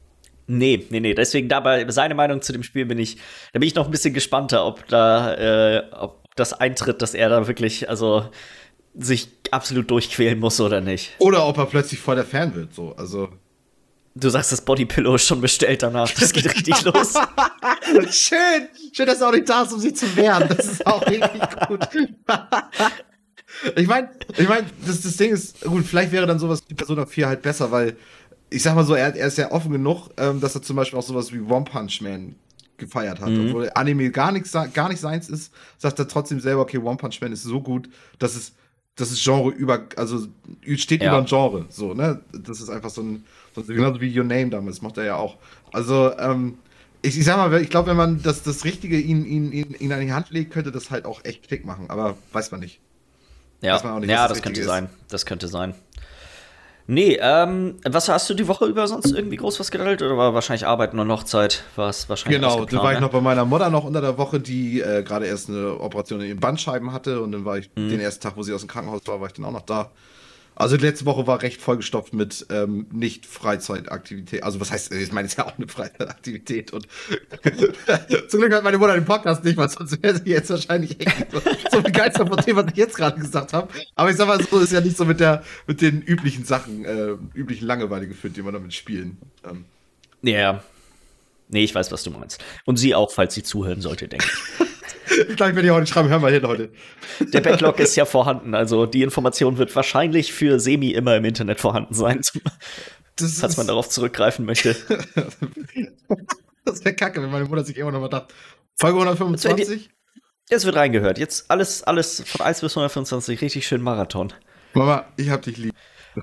Nee, 0.47 0.87
nee, 0.91 1.01
nee. 1.01 1.15
Deswegen 1.15 1.49
dabei 1.49 1.85
seine 1.91 2.15
Meinung 2.15 2.43
zu 2.43 2.53
dem 2.53 2.63
Spiel 2.63 2.87
bin 2.87 3.01
ich, 3.01 3.17
da 3.53 3.59
bin 3.59 3.67
ich 3.67 3.75
noch 3.75 3.87
ein 3.87 3.91
bisschen 3.91 4.15
gespannter, 4.15 4.65
ob 4.65 4.87
da, 4.87 5.35
äh, 5.35 5.83
ob 5.91 6.33
das 6.37 6.53
eintritt, 6.53 7.03
dass 7.03 7.15
er 7.15 7.29
da 7.29 7.49
wirklich, 7.49 7.89
also 7.89 8.31
sich 8.95 9.31
absolut 9.51 9.91
durchquälen 9.91 10.39
muss 10.39 10.61
oder 10.61 10.81
nicht. 10.81 11.11
Oder 11.19 11.45
ob 11.49 11.59
er 11.59 11.67
plötzlich 11.67 11.99
voll 11.99 12.15
der 12.15 12.25
Fan 12.25 12.55
wird, 12.55 12.73
so. 12.73 12.95
Also. 12.97 13.31
Du 14.15 14.29
sagst, 14.29 14.51
das 14.51 14.61
Bodypillow 14.61 15.15
ist 15.15 15.27
schon 15.27 15.41
bestellt 15.41 15.83
danach. 15.83 16.11
Das 16.13 16.33
geht 16.33 16.47
richtig 16.47 16.83
los. 16.85 17.15
Schön. 18.11 18.69
Schön, 18.93 19.07
dass 19.07 19.21
du 19.21 19.25
auch 19.27 19.33
nicht 19.33 19.49
da 19.49 19.63
ist, 19.63 19.73
um 19.73 19.81
sich 19.81 19.95
zu 19.95 20.17
wehren. 20.17 20.49
Das 20.49 20.67
ist 20.67 20.87
auch 20.87 21.07
richtig 21.07 21.31
gut. 21.69 21.89
ich 23.77 23.87
meine, 23.87 24.11
ich 24.37 24.49
mein, 24.49 24.67
das, 24.85 25.03
das 25.03 25.17
Ding 25.17 25.33
ist, 25.33 25.61
gut, 25.63 25.85
vielleicht 25.85 26.11
wäre 26.11 26.27
dann 26.27 26.41
sowas 26.41 26.63
wie 26.67 26.75
Persona 26.75 27.07
4 27.07 27.29
halt 27.29 27.43
besser, 27.43 27.71
weil 27.71 27.97
ich 28.51 28.63
sag 28.63 28.75
mal 28.75 28.85
so, 28.85 28.95
er, 28.95 29.15
er 29.15 29.29
ist 29.29 29.39
ja 29.39 29.53
offen 29.53 29.71
genug, 29.71 30.09
ähm, 30.17 30.41
dass 30.41 30.57
er 30.57 30.63
zum 30.63 30.77
Beispiel 30.77 30.99
auch 30.99 31.05
sowas 31.05 31.33
wie 31.33 31.41
One 31.41 31.65
Punch 31.65 32.01
Man 32.01 32.35
gefeiert 32.77 33.21
hat. 33.21 33.31
Mhm. 33.31 33.49
Obwohl 33.49 33.71
Anime 33.75 34.11
gar, 34.11 34.33
nichts, 34.33 34.53
gar 34.53 34.89
nicht 34.89 35.01
seins 35.01 35.29
ist, 35.29 35.53
sagt 35.79 35.99
er 36.01 36.09
trotzdem 36.09 36.41
selber, 36.41 36.63
okay, 36.63 36.79
One 36.79 36.97
Punch 36.97 37.21
Man 37.21 37.33
ist 37.33 37.45
so 37.45 37.61
gut, 37.61 37.89
dass 38.19 38.35
es, 38.35 38.55
das 38.97 39.13
ist 39.13 39.23
Genre 39.23 39.51
über, 39.51 39.87
also 39.97 40.27
steht 40.75 41.03
ja. 41.03 41.11
über 41.11 41.19
ein 41.19 41.27
Genre. 41.27 41.67
So, 41.69 41.95
ne? 41.95 42.21
Das 42.33 42.61
ist 42.61 42.71
einfach 42.71 42.91
so 42.91 43.03
ein 43.03 43.25
Genauso 43.55 44.01
wie 44.01 44.17
Your 44.17 44.25
Name 44.25 44.51
damals, 44.51 44.83
macht 44.83 44.99
er 44.99 45.05
ja 45.05 45.17
auch. 45.17 45.37
Also, 45.73 46.17
ähm, 46.19 46.59
ich, 47.03 47.19
ich 47.19 47.25
sag 47.25 47.37
mal, 47.37 47.61
ich 47.61 47.71
glaube, 47.71 47.91
wenn 47.91 47.97
man 47.97 48.23
das, 48.23 48.43
das 48.43 48.65
Richtige 48.65 48.99
ihn, 48.99 49.25
ihn, 49.25 49.53
ihn, 49.53 49.75
ihn 49.79 49.93
an 49.93 50.01
die 50.01 50.13
Hand 50.13 50.31
legt, 50.31 50.53
könnte 50.53 50.71
das 50.71 50.91
halt 50.91 51.05
auch 51.05 51.25
echt 51.25 51.49
Klick 51.49 51.65
machen, 51.65 51.87
aber 51.89 52.17
weiß 52.33 52.51
man 52.51 52.61
nicht. 52.61 52.81
Ja, 53.63 53.81
man 53.83 54.01
nicht, 54.01 54.11
ja 54.11 54.27
das, 54.29 54.39
das 54.39 54.43
könnte 54.43 54.61
ist. 54.61 54.67
sein. 54.67 54.89
Das 55.09 55.27
könnte 55.27 55.49
sein. 55.49 55.75
Nee, 56.87 57.19
ähm, 57.21 57.77
was 57.89 58.09
hast 58.09 58.29
du 58.29 58.35
die 58.35 58.49
Woche 58.49 58.67
über 58.67 58.89
sonst 58.89 59.13
irgendwie 59.13 59.37
groß 59.37 59.61
was 59.61 59.71
gedaddelt 59.71 60.03
oder 60.03 60.17
war 60.17 60.35
wahrscheinlich 60.35 60.67
Arbeiten 60.67 60.99
und 60.99 61.09
Hochzeit? 61.09 61.63
War 61.77 61.89
es 61.89 62.09
wahrscheinlich 62.09 62.41
Genau, 62.41 62.65
da 62.65 62.83
war 62.83 62.93
ich 62.93 62.99
noch 62.99 63.11
bei 63.11 63.21
meiner 63.21 63.45
Mutter 63.45 63.71
noch 63.71 63.85
unter 63.85 64.01
der 64.01 64.19
Woche, 64.19 64.41
die 64.41 64.81
äh, 64.81 65.05
gerade 65.05 65.27
erst 65.27 65.51
eine 65.51 65.79
Operation 65.79 66.21
in 66.21 66.27
den 66.27 66.41
Bandscheiben 66.41 66.93
hatte 66.93 67.21
und 67.21 67.31
dann 67.31 67.45
war 67.45 67.59
ich 67.59 67.71
mhm. 67.77 67.91
den 67.91 68.01
ersten 68.01 68.23
Tag, 68.23 68.37
wo 68.37 68.43
sie 68.43 68.53
aus 68.53 68.63
dem 68.63 68.69
Krankenhaus 68.69 69.03
war, 69.07 69.21
war 69.21 69.29
ich 69.29 69.35
dann 69.35 69.45
auch 69.45 69.53
noch 69.53 69.61
da. 69.61 69.93
Also 70.61 70.77
die 70.77 70.85
letzte 70.85 71.07
Woche 71.07 71.27
war 71.27 71.41
recht 71.41 71.63
vollgestopft 71.63 72.13
mit 72.13 72.45
ähm, 72.51 72.87
nicht 72.93 73.25
Freizeitaktivität. 73.25 74.43
Also 74.43 74.61
was 74.61 74.71
heißt, 74.71 74.93
ich 74.93 75.11
meine, 75.11 75.25
es 75.25 75.33
ist 75.33 75.39
ja 75.39 75.47
auch 75.47 75.57
eine 75.57 75.67
Freizeitaktivität. 75.67 76.75
Und 76.75 76.87
zum 78.29 78.41
Glück 78.41 78.53
hat 78.53 78.63
meine 78.63 78.77
Mutter 78.77 78.93
den 78.93 79.07
Podcast 79.07 79.43
nicht, 79.43 79.57
weil 79.57 79.71
sonst 79.71 80.03
wäre 80.03 80.19
sie 80.19 80.29
jetzt 80.29 80.51
wahrscheinlich 80.51 81.01
echt 81.01 81.33
so, 81.33 81.41
so 81.73 81.81
begeistert 81.81 82.29
von 82.29 82.37
dem, 82.45 82.57
was 82.57 82.67
ich 82.73 82.77
jetzt 82.77 82.95
gerade 82.95 83.19
gesagt 83.19 83.55
habe. 83.55 83.73
Aber 83.95 84.11
ich 84.11 84.17
sag 84.19 84.29
mal, 84.29 84.39
so 84.39 84.59
ist 84.59 84.71
ja 84.71 84.83
nicht 84.83 84.99
so 84.99 85.07
mit 85.07 85.19
der 85.19 85.43
mit 85.67 85.81
den 85.81 86.03
üblichen 86.03 86.45
Sachen, 86.45 86.85
äh, 86.85 87.17
üblichen 87.33 87.67
Langeweile 87.67 88.07
geführt, 88.07 88.37
die 88.37 88.43
man 88.43 88.53
damit 88.53 88.75
spielen. 88.75 89.17
Ähm. 89.49 89.65
Ja. 90.21 90.63
Nee, 91.49 91.65
ich 91.65 91.75
weiß, 91.75 91.91
was 91.91 92.03
du 92.03 92.11
meinst. 92.11 92.45
Und 92.67 92.77
sie 92.77 92.95
auch, 92.95 93.11
falls 93.11 93.33
sie 93.33 93.43
zuhören 93.43 93.81
sollte, 93.81 94.09
denke 94.09 94.27
ich. 94.27 94.67
ich 95.11 95.37
glaube, 95.37 95.51
ich 95.51 95.57
werde 95.57 95.63
hier 95.63 95.75
heute 95.75 95.87
schreiben, 95.87 96.09
hör 96.09 96.19
mal 96.19 96.33
hin 96.33 96.47
heute. 96.47 96.71
Der 97.21 97.41
Backlog 97.41 97.79
ist 97.81 97.97
ja 97.97 98.05
vorhanden, 98.05 98.55
also 98.55 98.87
die 98.87 99.03
Information 99.03 99.59
wird 99.59 99.75
wahrscheinlich 99.75 100.33
für 100.33 100.61
Semi 100.61 100.91
immer 100.91 101.17
im 101.17 101.25
Internet 101.25 101.61
vorhanden 101.61 101.95
sein, 101.95 102.21
das 103.17 103.41
falls 103.41 103.57
man 103.57 103.67
darauf 103.67 103.89
zurückgreifen 103.89 104.45
möchte. 104.45 104.75
das 106.65 106.85
wäre 106.85 106.95
kacke, 106.95 107.23
wenn 107.23 107.31
meine 107.31 107.45
Mutter 107.47 107.65
sich 107.65 107.77
immer 107.77 107.93
noch 107.93 108.01
mal 108.01 108.09
dachte. 108.09 108.35
Folge 108.77 108.99
125? 108.99 109.91
Es 110.49 110.65
wird 110.65 110.77
reingehört. 110.77 111.19
Jetzt 111.19 111.51
alles, 111.51 111.83
alles 111.85 112.23
von 112.27 112.41
1 112.41 112.61
bis 112.61 112.73
125, 112.73 113.41
richtig 113.41 113.67
schön 113.67 113.83
Marathon. 113.83 114.33
Mama, 114.75 115.07
ich 115.17 115.31
hab 115.31 115.43
dich 115.43 115.57
lieb. 115.57 115.75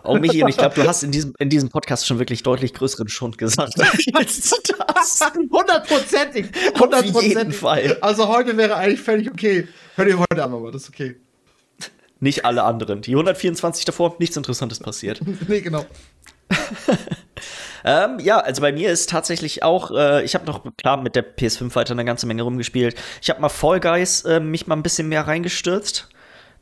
Oh, 0.04 0.16
Michi, 0.18 0.44
und 0.44 0.50
ich 0.50 0.58
glaube, 0.58 0.76
du 0.76 0.88
hast 0.88 1.04
in 1.04 1.12
diesem, 1.12 1.34
in 1.40 1.50
diesem 1.50 1.70
Podcast 1.70 2.06
schon 2.06 2.20
wirklich 2.20 2.44
deutlich 2.44 2.74
größeren 2.74 3.08
Schund 3.08 3.38
gesagt 3.38 3.80
als 4.14 4.50
das. 4.50 5.32
Hundertprozentig. 5.52 6.48
Hundertprozentig. 6.78 7.16
Auf 7.16 7.24
jeden 7.24 7.52
Fall. 7.54 7.98
Also 8.02 8.28
heute 8.28 8.58
wäre 8.58 8.76
eigentlich 8.76 9.02
völlig 9.02 9.32
okay. 9.32 9.68
Hört 9.96 10.10
ihr 10.10 10.20
heute 10.20 10.44
an, 10.44 10.54
aber 10.54 10.72
das 10.72 10.84
ist 10.84 10.90
okay. 10.90 11.16
Nicht 12.20 12.46
alle 12.46 12.64
anderen. 12.64 13.02
Die 13.02 13.12
124 13.12 13.86
davor, 13.86 14.16
nichts 14.20 14.36
Interessantes 14.36 14.80
passiert. 14.80 15.22
nee, 15.48 15.62
genau. 15.62 15.86
ähm, 17.86 18.20
ja, 18.20 18.40
also 18.40 18.62
bei 18.62 18.72
mir 18.72 18.92
ist 18.92 19.10
tatsächlich 19.10 19.64
auch, 19.64 19.92
äh, 19.92 20.24
ich 20.24 20.34
habe 20.34 20.46
noch 20.46 20.64
klar 20.78 21.02
mit 21.02 21.16
der 21.16 21.38
PS5 21.38 21.76
weiter 21.76 21.92
eine 21.92 22.06
ganze 22.06 22.26
Menge 22.26 22.42
rumgespielt. 22.42 22.96
Ich 23.22 23.30
habe 23.30 23.42
mal 23.42 23.50
Fall 23.50 23.80
Guys 23.80 24.24
äh, 24.24 24.40
mich 24.40 24.68
mal 24.68 24.76
ein 24.76 24.84
bisschen 24.84 25.10
mehr 25.10 25.28
reingestürzt. 25.28 26.10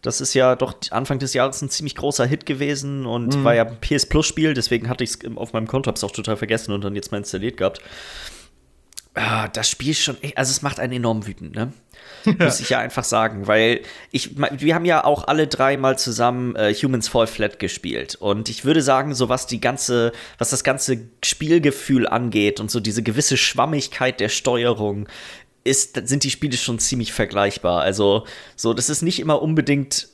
Das 0.06 0.22
ist 0.22 0.34
ja 0.36 0.56
doch 0.56 0.76
Anfang 0.92 1.20
des 1.20 1.34
Jahres 1.34 1.62
ein 1.62 1.70
ziemlich 1.70 1.96
großer 1.96 2.26
Hit 2.26 2.46
gewesen 2.46 3.06
und 3.06 3.36
mhm. 3.36 3.44
war 3.44 3.56
ja 3.56 3.66
ein 3.66 3.80
PS 3.82 4.06
Plus 4.06 4.28
Spiel, 4.28 4.54
deswegen 4.54 4.88
hatte 4.88 5.04
ich 5.04 5.12
es 5.12 5.20
auf 5.36 5.54
meinem 5.54 5.68
Konto, 5.68 5.90
hab's 5.90 6.04
auch 6.04 6.12
total 6.12 6.38
vergessen 6.38 6.72
und 6.74 6.84
dann 6.84 6.96
jetzt 6.96 7.12
mal 7.12 7.18
installiert 7.18 7.58
gehabt. 7.58 7.82
Ah, 9.16 9.48
das 9.48 9.70
Spiel 9.70 9.92
ist 9.92 10.02
schon, 10.02 10.18
also 10.36 10.52
es 10.52 10.62
macht 10.62 10.80
einen 10.80 10.92
enorm 10.92 11.26
wütend, 11.26 11.56
ne? 11.56 11.72
Muss 12.40 12.60
ich 12.60 12.70
ja 12.70 12.80
einfach 12.80 13.06
sagen, 13.06 13.48
weil 13.48 13.82
ich, 14.12 14.38
wir 14.38 14.76
haben 14.76 14.86
ja 14.86 15.06
auch 15.06 15.28
alle 15.28 15.48
drei 15.48 15.78
mal 15.78 15.98
zusammen 15.98 16.56
äh, 16.56 16.74
Humans 16.74 17.08
Fall 17.08 17.26
Flat 17.26 17.58
gespielt 17.58 18.16
und 18.16 18.50
ich 18.50 18.66
würde 18.66 18.82
sagen, 18.82 19.16
so 19.16 19.30
was 19.30 19.48
die 19.48 19.62
ganze, 19.62 20.12
was 20.38 20.50
das 20.50 20.64
ganze 20.64 21.08
Spielgefühl 21.24 22.08
angeht 22.08 22.60
und 22.60 22.70
so 22.70 22.80
diese 22.80 23.02
gewisse 23.02 23.38
Schwammigkeit 23.38 24.20
der 24.20 24.30
Steuerung 24.30 25.08
ist, 25.66 26.08
sind 26.08 26.24
die 26.24 26.32
Spiele 26.32 26.56
schon 26.56 26.80
ziemlich 26.80 27.12
vergleichbar. 27.12 27.82
Also 27.82 28.26
so, 28.56 28.74
das 28.74 28.90
ist 28.90 29.02
nicht 29.02 29.20
immer 29.20 29.42
unbedingt 29.42 30.08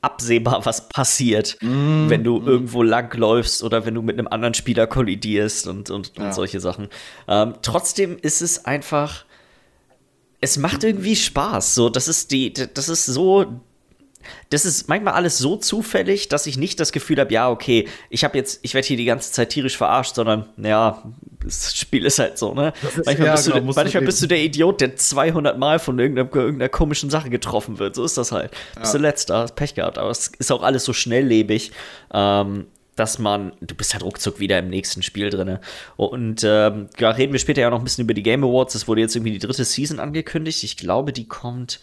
absehbar, 0.00 0.64
was 0.64 0.88
passiert, 0.88 1.58
mm, 1.60 2.08
wenn 2.08 2.24
du 2.24 2.40
mm. 2.40 2.46
irgendwo 2.46 2.82
langläufst 2.82 3.62
oder 3.62 3.86
wenn 3.86 3.94
du 3.94 4.02
mit 4.02 4.18
einem 4.18 4.28
anderen 4.28 4.54
Spieler 4.54 4.86
kollidierst 4.86 5.66
und, 5.66 5.90
und, 5.90 6.12
ja. 6.16 6.26
und 6.26 6.34
solche 6.34 6.60
Sachen. 6.60 6.88
Ähm, 7.28 7.54
trotzdem 7.62 8.16
ist 8.20 8.40
es 8.40 8.64
einfach, 8.64 9.24
es 10.40 10.56
macht 10.58 10.84
irgendwie 10.84 11.16
Spaß. 11.16 11.74
So, 11.74 11.88
das 11.88 12.08
ist 12.08 12.30
die, 12.30 12.52
das 12.52 12.88
ist 12.88 13.06
so 13.06 13.60
das 14.50 14.64
ist 14.64 14.88
manchmal 14.88 15.14
alles 15.14 15.38
so 15.38 15.56
zufällig, 15.56 16.28
dass 16.28 16.46
ich 16.46 16.56
nicht 16.56 16.80
das 16.80 16.92
Gefühl 16.92 17.18
habe, 17.18 17.32
ja, 17.32 17.50
okay, 17.50 17.88
ich 18.10 18.24
habe 18.24 18.36
jetzt, 18.36 18.60
ich 18.62 18.74
werde 18.74 18.86
hier 18.86 18.96
die 18.96 19.04
ganze 19.04 19.32
Zeit 19.32 19.50
tierisch 19.50 19.76
verarscht, 19.76 20.14
sondern, 20.14 20.46
ja, 20.56 21.02
das 21.42 21.76
Spiel 21.76 22.04
ist 22.04 22.18
halt 22.18 22.38
so, 22.38 22.54
ne? 22.54 22.72
Ist, 22.82 23.06
manchmal, 23.06 23.26
ja, 23.26 23.32
bist, 23.32 23.46
genau, 23.46 23.60
du, 23.60 23.72
manchmal 23.74 24.02
bist 24.02 24.22
du 24.22 24.26
der 24.26 24.42
Idiot, 24.42 24.80
der 24.80 24.96
200 24.96 25.58
Mal 25.58 25.78
von 25.78 25.98
irgendeiner, 25.98 26.34
irgendeiner 26.34 26.68
komischen 26.68 27.10
Sache 27.10 27.30
getroffen 27.30 27.78
wird. 27.78 27.94
So 27.94 28.04
ist 28.04 28.18
das 28.18 28.32
halt. 28.32 28.52
Ja. 28.74 28.80
Bist 28.82 28.94
du 28.94 28.98
letzter, 28.98 29.38
hast 29.38 29.56
Pech 29.56 29.74
gehabt. 29.74 29.98
Aber 29.98 30.10
es 30.10 30.28
ist 30.38 30.50
auch 30.50 30.62
alles 30.62 30.84
so 30.84 30.92
schnelllebig. 30.92 31.72
Ähm, 32.12 32.66
dass 32.96 33.18
man, 33.18 33.52
du 33.60 33.74
bist 33.74 33.92
halt 33.92 34.02
ruckzuck 34.02 34.40
wieder 34.40 34.58
im 34.58 34.68
nächsten 34.68 35.02
Spiel 35.02 35.28
drin. 35.30 35.58
Und 35.96 36.42
ähm, 36.44 36.88
da 36.96 37.10
reden 37.10 37.32
wir 37.32 37.38
später 37.38 37.60
ja 37.60 37.70
noch 37.70 37.78
ein 37.78 37.84
bisschen 37.84 38.04
über 38.04 38.14
die 38.14 38.22
Game 38.22 38.42
Awards. 38.42 38.74
Es 38.74 38.88
wurde 38.88 39.02
jetzt 39.02 39.14
irgendwie 39.14 39.32
die 39.32 39.38
dritte 39.38 39.64
Season 39.64 40.00
angekündigt. 40.00 40.64
Ich 40.64 40.78
glaube, 40.78 41.12
die 41.12 41.28
kommt 41.28 41.80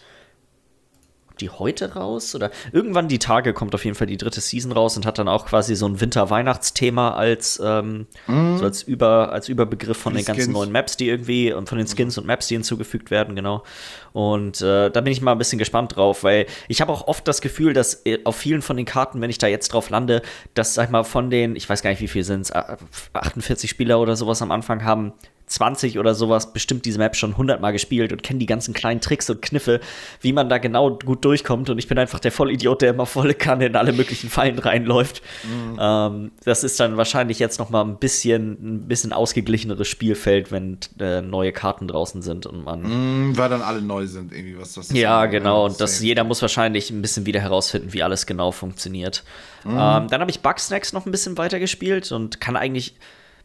die 1.40 1.50
heute 1.50 1.94
raus? 1.94 2.34
Oder 2.34 2.50
irgendwann 2.72 3.08
die 3.08 3.18
Tage 3.18 3.52
kommt 3.52 3.74
auf 3.74 3.84
jeden 3.84 3.96
Fall 3.96 4.06
die 4.06 4.16
dritte 4.16 4.40
Season 4.40 4.72
raus 4.72 4.96
und 4.96 5.06
hat 5.06 5.18
dann 5.18 5.28
auch 5.28 5.46
quasi 5.46 5.74
so 5.74 5.86
ein 5.86 6.00
Winter-Weihnachtsthema 6.00 7.14
als, 7.14 7.60
ähm, 7.64 8.06
mm. 8.26 8.56
so 8.56 8.64
als, 8.64 8.82
Über, 8.82 9.32
als 9.32 9.48
Überbegriff 9.48 9.96
von 9.96 10.12
die 10.12 10.20
den 10.20 10.26
ganzen 10.26 10.42
Skins. 10.42 10.54
neuen 10.54 10.72
Maps, 10.72 10.96
die 10.96 11.08
irgendwie 11.08 11.52
und 11.52 11.68
von 11.68 11.78
den 11.78 11.86
Skins 11.86 12.18
und 12.18 12.26
Maps, 12.26 12.48
die 12.48 12.54
hinzugefügt 12.54 13.10
werden, 13.10 13.34
genau. 13.36 13.62
Und 14.12 14.60
äh, 14.62 14.90
da 14.90 15.00
bin 15.00 15.12
ich 15.12 15.20
mal 15.20 15.32
ein 15.32 15.38
bisschen 15.38 15.58
gespannt 15.58 15.96
drauf, 15.96 16.22
weil 16.22 16.46
ich 16.68 16.80
habe 16.80 16.92
auch 16.92 17.08
oft 17.08 17.26
das 17.26 17.40
Gefühl, 17.40 17.72
dass 17.72 18.06
äh, 18.06 18.20
auf 18.24 18.36
vielen 18.36 18.62
von 18.62 18.76
den 18.76 18.86
Karten, 18.86 19.20
wenn 19.20 19.30
ich 19.30 19.38
da 19.38 19.46
jetzt 19.46 19.72
drauf 19.72 19.90
lande, 19.90 20.22
dass, 20.54 20.74
sag 20.74 20.84
ich 20.84 20.90
mal, 20.90 21.04
von 21.04 21.30
den, 21.30 21.56
ich 21.56 21.68
weiß 21.68 21.82
gar 21.82 21.90
nicht, 21.90 22.00
wie 22.00 22.08
viel 22.08 22.24
sind 22.24 22.42
es, 22.42 22.52
48 23.12 23.68
Spieler 23.68 24.00
oder 24.00 24.16
sowas 24.16 24.40
am 24.40 24.52
Anfang 24.52 24.84
haben, 24.84 25.12
20 25.46 25.98
oder 25.98 26.14
sowas 26.14 26.52
bestimmt 26.52 26.84
diese 26.86 26.98
Map 26.98 27.16
schon 27.16 27.32
100 27.32 27.60
Mal 27.60 27.72
gespielt 27.72 28.12
und 28.12 28.22
kennen 28.22 28.38
die 28.38 28.46
ganzen 28.46 28.72
kleinen 28.72 29.00
Tricks 29.00 29.28
und 29.28 29.42
Kniffe, 29.42 29.80
wie 30.20 30.32
man 30.32 30.48
da 30.48 30.58
genau 30.58 30.96
gut 30.96 31.24
durchkommt. 31.24 31.68
Und 31.68 31.78
ich 31.78 31.86
bin 31.86 31.98
einfach 31.98 32.18
der 32.18 32.32
Vollidiot, 32.32 32.82
der 32.82 32.90
immer 32.90 33.06
volle 33.06 33.34
Kanne 33.34 33.66
in 33.66 33.76
alle 33.76 33.92
möglichen 33.92 34.30
Fallen 34.30 34.58
reinläuft. 34.58 35.22
Mhm. 35.44 35.78
Ähm, 35.78 36.30
das 36.44 36.64
ist 36.64 36.80
dann 36.80 36.96
wahrscheinlich 36.96 37.38
jetzt 37.38 37.58
noch 37.58 37.70
mal 37.70 37.82
ein 37.82 37.98
bisschen, 37.98 38.52
ein 38.52 38.88
bisschen 38.88 39.12
ausgeglicheneres 39.12 39.86
Spielfeld, 39.86 40.50
wenn 40.50 40.78
äh, 40.98 41.20
neue 41.20 41.52
Karten 41.52 41.88
draußen 41.88 42.22
sind 42.22 42.46
und 42.46 42.64
man. 42.64 42.82
Mhm, 42.82 43.36
weil 43.36 43.50
dann 43.50 43.62
alle 43.62 43.82
neu 43.82 44.06
sind, 44.06 44.32
irgendwie 44.32 44.58
was 44.58 44.74
das 44.74 44.90
Ja, 44.92 45.26
genau. 45.26 45.66
Und 45.66 45.80
das, 45.80 46.00
jeder 46.00 46.24
muss 46.24 46.40
wahrscheinlich 46.40 46.90
ein 46.90 47.02
bisschen 47.02 47.26
wieder 47.26 47.40
herausfinden, 47.40 47.92
wie 47.92 48.02
alles 48.02 48.26
genau 48.26 48.50
funktioniert. 48.50 49.24
Mhm. 49.64 49.72
Ähm, 49.72 50.08
dann 50.08 50.20
habe 50.20 50.30
ich 50.30 50.40
Bugsnacks 50.40 50.92
noch 50.92 51.04
ein 51.04 51.10
bisschen 51.10 51.36
weiter 51.36 51.58
gespielt 51.58 52.12
und 52.12 52.40
kann 52.40 52.56
eigentlich 52.56 52.94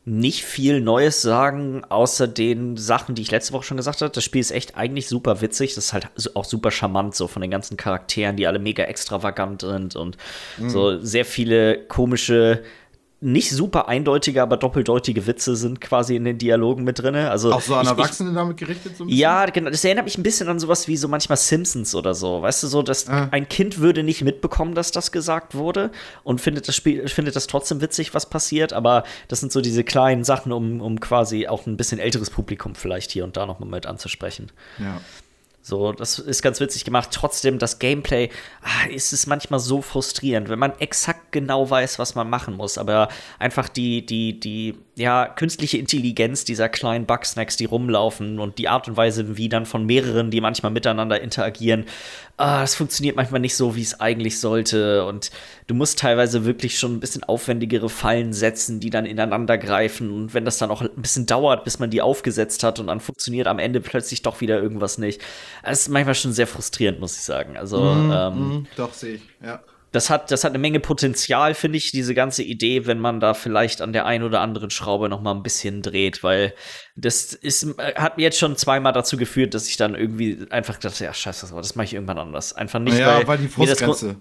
nicht 0.05 0.43
viel 0.43 0.81
Neues 0.81 1.21
sagen, 1.21 1.83
außer 1.87 2.27
den 2.27 2.77
Sachen, 2.77 3.15
die 3.15 3.21
ich 3.21 3.31
letzte 3.31 3.53
Woche 3.53 3.63
schon 3.63 3.77
gesagt 3.77 4.01
habe. 4.01 4.11
Das 4.11 4.23
Spiel 4.23 4.41
ist 4.41 4.51
echt 4.51 4.75
eigentlich 4.75 5.07
super 5.07 5.41
witzig. 5.41 5.75
Das 5.75 5.85
ist 5.85 5.93
halt 5.93 6.09
auch 6.33 6.45
super 6.45 6.71
charmant, 6.71 7.15
so 7.15 7.27
von 7.27 7.41
den 7.41 7.51
ganzen 7.51 7.77
Charakteren, 7.77 8.35
die 8.35 8.47
alle 8.47 8.59
mega 8.59 8.83
extravagant 8.83 9.61
sind 9.61 9.95
und 9.95 10.17
mhm. 10.57 10.69
so 10.69 10.99
sehr 10.99 11.25
viele 11.25 11.85
komische 11.85 12.63
nicht 13.21 13.51
super 13.51 13.89
eindeutige, 13.89 14.41
aber 14.41 14.55
doppeldeutige 14.55 15.27
Witze 15.27 15.57
sind 15.57 15.81
quasi 15.81 16.15
in 16.15 16.23
den 16.23 16.37
Dialogen 16.37 16.85
mit 16.85 16.99
drin. 16.99 17.15
Also 17.15 17.51
auch 17.51 17.61
so 17.61 17.75
an 17.75 17.85
Erwachsene 17.85 18.33
damit 18.33 18.55
gerichtet? 18.55 18.95
So 18.95 19.05
ja, 19.07 19.45
genau. 19.47 19.69
Das 19.69 19.83
erinnert 19.83 20.05
mich 20.05 20.17
ein 20.17 20.23
bisschen 20.23 20.47
an 20.47 20.57
sowas 20.57 20.87
wie 20.87 20.95
so 20.95 21.09
manchmal 21.09 21.37
Simpsons 21.37 21.95
oder 21.95 22.13
so. 22.13 22.41
Weißt 22.41 22.63
du, 22.63 22.67
so, 22.67 22.81
dass 22.81 23.09
ah. 23.09 23.27
ein 23.31 23.49
Kind 23.49 23.79
würde 23.79 24.03
nicht 24.03 24.21
mitbekommen, 24.21 24.73
dass 24.73 24.91
das 24.91 25.11
gesagt 25.11 25.53
wurde 25.53 25.91
und 26.23 26.39
findet 26.39 26.69
das 26.69 26.75
Spiel, 26.77 27.07
findet 27.09 27.35
das 27.35 27.47
trotzdem 27.47 27.81
witzig, 27.81 28.13
was 28.13 28.29
passiert. 28.29 28.71
Aber 28.71 29.03
das 29.27 29.41
sind 29.41 29.51
so 29.51 29.59
diese 29.59 29.83
kleinen 29.83 30.23
Sachen, 30.23 30.53
um, 30.53 30.79
um 30.79 31.01
quasi 31.01 31.47
auch 31.47 31.67
ein 31.67 31.75
bisschen 31.75 31.99
älteres 31.99 32.29
Publikum 32.29 32.73
vielleicht 32.75 33.11
hier 33.11 33.25
und 33.25 33.35
da 33.35 33.45
nochmal 33.45 33.69
mit 33.69 33.85
anzusprechen. 33.85 34.49
Ja. 34.77 35.01
So, 35.69 35.91
das 35.91 36.17
ist 36.17 36.41
ganz 36.41 36.59
witzig 36.59 36.83
gemacht. 36.83 37.09
Trotzdem, 37.11 37.59
das 37.59 37.77
Gameplay 37.77 38.29
ah, 38.63 38.89
ist 38.89 39.13
es 39.13 39.27
manchmal 39.27 39.59
so 39.59 39.83
frustrierend, 39.83 40.49
wenn 40.49 40.57
man 40.57 40.73
exakt 40.79 41.31
genau 41.31 41.69
weiß, 41.69 41.99
was 41.99 42.15
man 42.15 42.27
machen 42.27 42.57
muss. 42.57 42.79
Aber 42.79 43.07
einfach 43.37 43.69
die, 43.69 44.03
die, 44.03 44.39
die, 44.39 44.79
ja, 44.99 45.27
künstliche 45.27 45.77
Intelligenz 45.77 46.43
dieser 46.43 46.67
kleinen 46.67 47.05
Bugsnacks, 47.05 47.55
die 47.55 47.63
rumlaufen 47.63 48.37
und 48.37 48.57
die 48.57 48.67
Art 48.67 48.89
und 48.89 48.97
Weise, 48.97 49.37
wie 49.37 49.47
dann 49.47 49.65
von 49.65 49.85
mehreren, 49.85 50.29
die 50.29 50.41
manchmal 50.41 50.73
miteinander 50.73 51.21
interagieren, 51.21 51.85
ah, 52.35 52.59
das 52.59 52.75
funktioniert 52.75 53.15
manchmal 53.15 53.39
nicht 53.39 53.55
so, 53.55 53.77
wie 53.77 53.81
es 53.81 54.01
eigentlich 54.01 54.41
sollte. 54.41 55.05
Und 55.05 55.31
du 55.67 55.73
musst 55.73 55.99
teilweise 55.99 56.43
wirklich 56.43 56.77
schon 56.77 56.95
ein 56.95 56.99
bisschen 56.99 57.23
aufwendigere 57.23 57.87
Fallen 57.87 58.33
setzen, 58.33 58.81
die 58.81 58.89
dann 58.89 59.05
ineinander 59.05 59.57
greifen. 59.57 60.11
Und 60.11 60.33
wenn 60.33 60.43
das 60.43 60.57
dann 60.57 60.69
auch 60.69 60.81
ein 60.81 60.89
bisschen 60.97 61.25
dauert, 61.25 61.63
bis 61.63 61.79
man 61.79 61.89
die 61.89 62.01
aufgesetzt 62.01 62.63
hat 62.63 62.79
und 62.79 62.87
dann 62.87 62.99
funktioniert 62.99 63.47
am 63.47 63.57
Ende 63.57 63.79
plötzlich 63.79 64.21
doch 64.21 64.41
wieder 64.41 64.61
irgendwas 64.61 64.97
nicht. 64.97 65.21
Das 65.63 65.79
ist 65.79 65.87
manchmal 65.87 66.15
schon 66.15 66.33
sehr 66.33 66.47
frustrierend, 66.47 66.99
muss 66.99 67.15
ich 67.15 67.23
sagen. 67.23 67.55
Also, 67.55 67.81
mm, 67.81 68.11
ähm, 68.11 68.33
mm, 68.33 68.67
doch, 68.75 68.91
sehe 68.91 69.15
ich, 69.15 69.21
ja 69.41 69.61
das 69.91 70.09
hat, 70.09 70.31
das 70.31 70.43
hat 70.43 70.51
eine 70.51 70.59
Menge 70.59 70.79
Potenzial, 70.79 71.53
finde 71.53 71.77
ich, 71.77 71.91
diese 71.91 72.13
ganze 72.13 72.43
Idee, 72.43 72.85
wenn 72.85 72.99
man 72.99 73.19
da 73.19 73.33
vielleicht 73.33 73.81
an 73.81 73.93
der 73.93 74.05
einen 74.05 74.23
oder 74.23 74.41
anderen 74.41 74.69
Schraube 74.69 75.09
noch 75.09 75.21
mal 75.21 75.33
ein 75.33 75.43
bisschen 75.43 75.81
dreht, 75.81 76.23
weil 76.23 76.53
das 76.95 77.33
ist, 77.33 77.75
hat 77.95 78.17
mir 78.17 78.23
jetzt 78.23 78.37
schon 78.37 78.55
zweimal 78.55 78.93
dazu 78.93 79.17
geführt, 79.17 79.53
dass 79.53 79.67
ich 79.67 79.77
dann 79.77 79.95
irgendwie 79.95 80.45
einfach 80.51 80.77
dachte, 80.77 81.03
ja, 81.03 81.13
scheiße, 81.13 81.53
das 81.55 81.75
mache 81.75 81.85
ich 81.85 81.93
irgendwann 81.93 82.19
anders. 82.19 82.53
Einfach 82.53 82.79
nicht, 82.79 82.99
ja, 82.99 83.17
weil, 83.17 83.27
weil 83.27 83.37
die 83.39 83.47
Frustgrenze. 83.47 84.17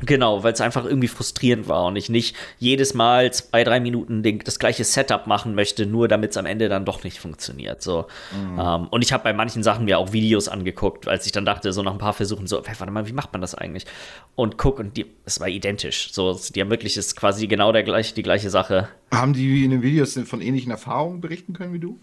Genau, 0.00 0.42
weil 0.42 0.52
es 0.52 0.60
einfach 0.60 0.84
irgendwie 0.84 1.06
frustrierend 1.06 1.68
war 1.68 1.84
und 1.84 1.96
ich 1.96 2.08
nicht 2.08 2.34
jedes 2.58 2.92
Mal 2.92 3.32
zwei, 3.32 3.62
drei 3.62 3.78
Minuten 3.78 4.22
den, 4.22 4.40
das 4.40 4.58
gleiche 4.58 4.82
Setup 4.84 5.26
machen 5.26 5.54
möchte, 5.54 5.86
nur 5.86 6.08
damit 6.08 6.32
es 6.32 6.36
am 6.36 6.46
Ende 6.46 6.68
dann 6.68 6.84
doch 6.84 7.04
nicht 7.04 7.20
funktioniert. 7.20 7.82
So. 7.82 8.06
Mhm. 8.32 8.58
Ähm, 8.58 8.88
und 8.88 9.02
ich 9.02 9.12
habe 9.12 9.22
bei 9.22 9.32
manchen 9.32 9.62
Sachen 9.62 9.84
mir 9.84 9.98
auch 9.98 10.12
Videos 10.12 10.48
angeguckt, 10.48 11.06
als 11.06 11.26
ich 11.26 11.32
dann 11.32 11.44
dachte, 11.44 11.72
so 11.72 11.82
nach 11.82 11.92
ein 11.92 11.98
paar 11.98 12.14
Versuchen, 12.14 12.46
so, 12.48 12.62
warte 12.64 12.90
mal, 12.90 13.06
wie 13.06 13.12
macht 13.12 13.32
man 13.32 13.40
das 13.40 13.54
eigentlich? 13.54 13.86
Und 14.34 14.58
guck, 14.58 14.80
und 14.80 14.96
die, 14.96 15.06
es 15.24 15.38
war 15.38 15.48
identisch. 15.48 16.12
So, 16.12 16.38
die 16.52 16.60
haben 16.60 16.70
wirklich, 16.70 16.96
ist 16.96 17.14
quasi 17.14 17.46
genau 17.46 17.70
der 17.70 17.84
gleich, 17.84 18.12
die 18.14 18.24
gleiche 18.24 18.50
Sache. 18.50 18.88
Haben 19.12 19.34
die 19.34 19.64
in 19.64 19.70
den 19.70 19.82
Videos 19.82 20.18
von 20.24 20.40
ähnlichen 20.40 20.72
Erfahrungen 20.72 21.20
berichten 21.20 21.52
können 21.52 21.74
wie 21.74 21.78
du? 21.78 22.00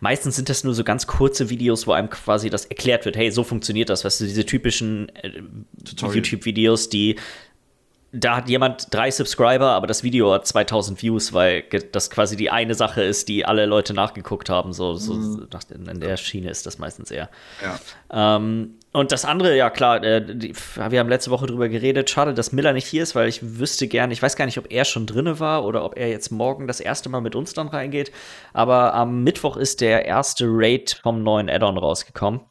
Meistens 0.00 0.36
sind 0.36 0.48
das 0.48 0.62
nur 0.62 0.74
so 0.74 0.84
ganz 0.84 1.06
kurze 1.06 1.50
Videos, 1.50 1.86
wo 1.86 1.92
einem 1.92 2.08
quasi 2.08 2.48
das 2.48 2.64
erklärt 2.64 3.04
wird, 3.04 3.16
hey, 3.16 3.30
so 3.30 3.42
funktioniert 3.42 3.90
das, 3.90 4.04
weißt 4.04 4.20
du, 4.20 4.24
diese 4.24 4.46
typischen 4.46 5.08
äh, 5.16 5.42
YouTube-Videos, 6.00 6.88
die 6.88 7.16
da 8.16 8.36
hat 8.36 8.48
jemand 8.48 8.94
drei 8.94 9.10
Subscriber, 9.10 9.72
aber 9.72 9.88
das 9.88 10.04
Video 10.04 10.32
hat 10.32 10.46
2000 10.46 11.02
Views, 11.02 11.32
weil 11.32 11.64
das 11.90 12.10
quasi 12.10 12.36
die 12.36 12.48
eine 12.48 12.74
Sache 12.74 13.02
ist, 13.02 13.28
die 13.28 13.44
alle 13.44 13.66
Leute 13.66 13.92
nachgeguckt 13.92 14.48
haben. 14.48 14.72
So, 14.72 14.94
so 14.94 15.14
mhm. 15.14 15.48
in 15.70 16.00
der 16.00 16.16
Schiene 16.16 16.48
ist 16.48 16.64
das 16.64 16.78
meistens 16.78 17.10
eher. 17.10 17.28
Ja. 17.60 18.36
Ähm, 18.36 18.78
und 18.92 19.10
das 19.10 19.24
andere, 19.24 19.56
ja 19.56 19.68
klar, 19.68 20.04
äh, 20.04 20.24
die, 20.24 20.54
wir 20.54 21.00
haben 21.00 21.08
letzte 21.08 21.32
Woche 21.32 21.46
drüber 21.46 21.68
geredet. 21.68 22.08
Schade, 22.08 22.34
dass 22.34 22.52
Miller 22.52 22.72
nicht 22.72 22.86
hier 22.86 23.02
ist, 23.02 23.16
weil 23.16 23.28
ich 23.28 23.40
wüsste 23.58 23.88
gerne, 23.88 24.12
ich 24.12 24.22
weiß 24.22 24.36
gar 24.36 24.46
nicht, 24.46 24.58
ob 24.58 24.70
er 24.70 24.84
schon 24.84 25.06
drinne 25.06 25.40
war 25.40 25.64
oder 25.64 25.84
ob 25.84 25.98
er 25.98 26.08
jetzt 26.08 26.30
morgen 26.30 26.68
das 26.68 26.78
erste 26.78 27.08
Mal 27.08 27.20
mit 27.20 27.34
uns 27.34 27.52
dann 27.52 27.66
reingeht. 27.66 28.12
Aber 28.52 28.94
am 28.94 29.24
Mittwoch 29.24 29.56
ist 29.56 29.80
der 29.80 30.04
erste 30.04 30.44
Raid 30.48 31.00
vom 31.02 31.24
neuen 31.24 31.50
Addon 31.50 31.78
rausgekommen. 31.78 32.42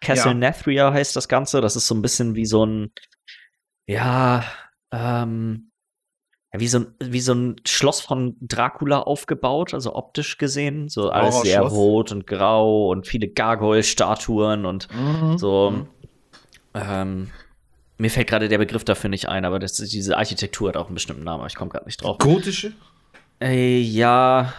Castle 0.00 0.30
ja. 0.30 0.38
Nathria 0.38 0.92
heißt 0.94 1.14
das 1.14 1.28
Ganze. 1.28 1.60
Das 1.60 1.76
ist 1.76 1.86
so 1.86 1.94
ein 1.94 2.00
bisschen 2.00 2.34
wie 2.34 2.46
so 2.46 2.64
ein, 2.64 2.92
ja, 3.86 4.44
ähm, 4.92 5.70
wie 6.52 6.66
so, 6.66 6.80
ein, 6.80 6.86
wie 6.98 7.20
so 7.20 7.32
ein 7.32 7.56
Schloss 7.64 8.00
von 8.00 8.36
Dracula 8.40 9.00
aufgebaut, 9.00 9.72
also 9.72 9.94
optisch 9.94 10.36
gesehen. 10.36 10.88
So 10.88 11.10
alles 11.10 11.42
sehr 11.42 11.60
rot 11.62 12.10
und 12.10 12.26
grau 12.26 12.88
und 12.90 13.06
viele 13.06 13.28
Gargoyle-Statuen 13.28 14.66
und 14.66 14.88
mhm. 14.92 15.38
so. 15.38 15.70
Mhm. 15.70 15.86
Ähm, 16.74 17.30
mir 17.98 18.10
fällt 18.10 18.28
gerade 18.28 18.48
der 18.48 18.58
Begriff 18.58 18.82
dafür 18.82 19.10
nicht 19.10 19.28
ein, 19.28 19.44
aber 19.44 19.58
das, 19.58 19.74
diese 19.74 20.16
Architektur 20.16 20.70
hat 20.70 20.76
auch 20.76 20.86
einen 20.86 20.94
bestimmten 20.94 21.22
Namen, 21.22 21.46
ich 21.46 21.54
komme 21.54 21.70
gerade 21.70 21.84
nicht 21.84 22.02
drauf. 22.02 22.18
Gotische? 22.18 22.72
Äh, 23.40 23.78
ja. 23.80 24.52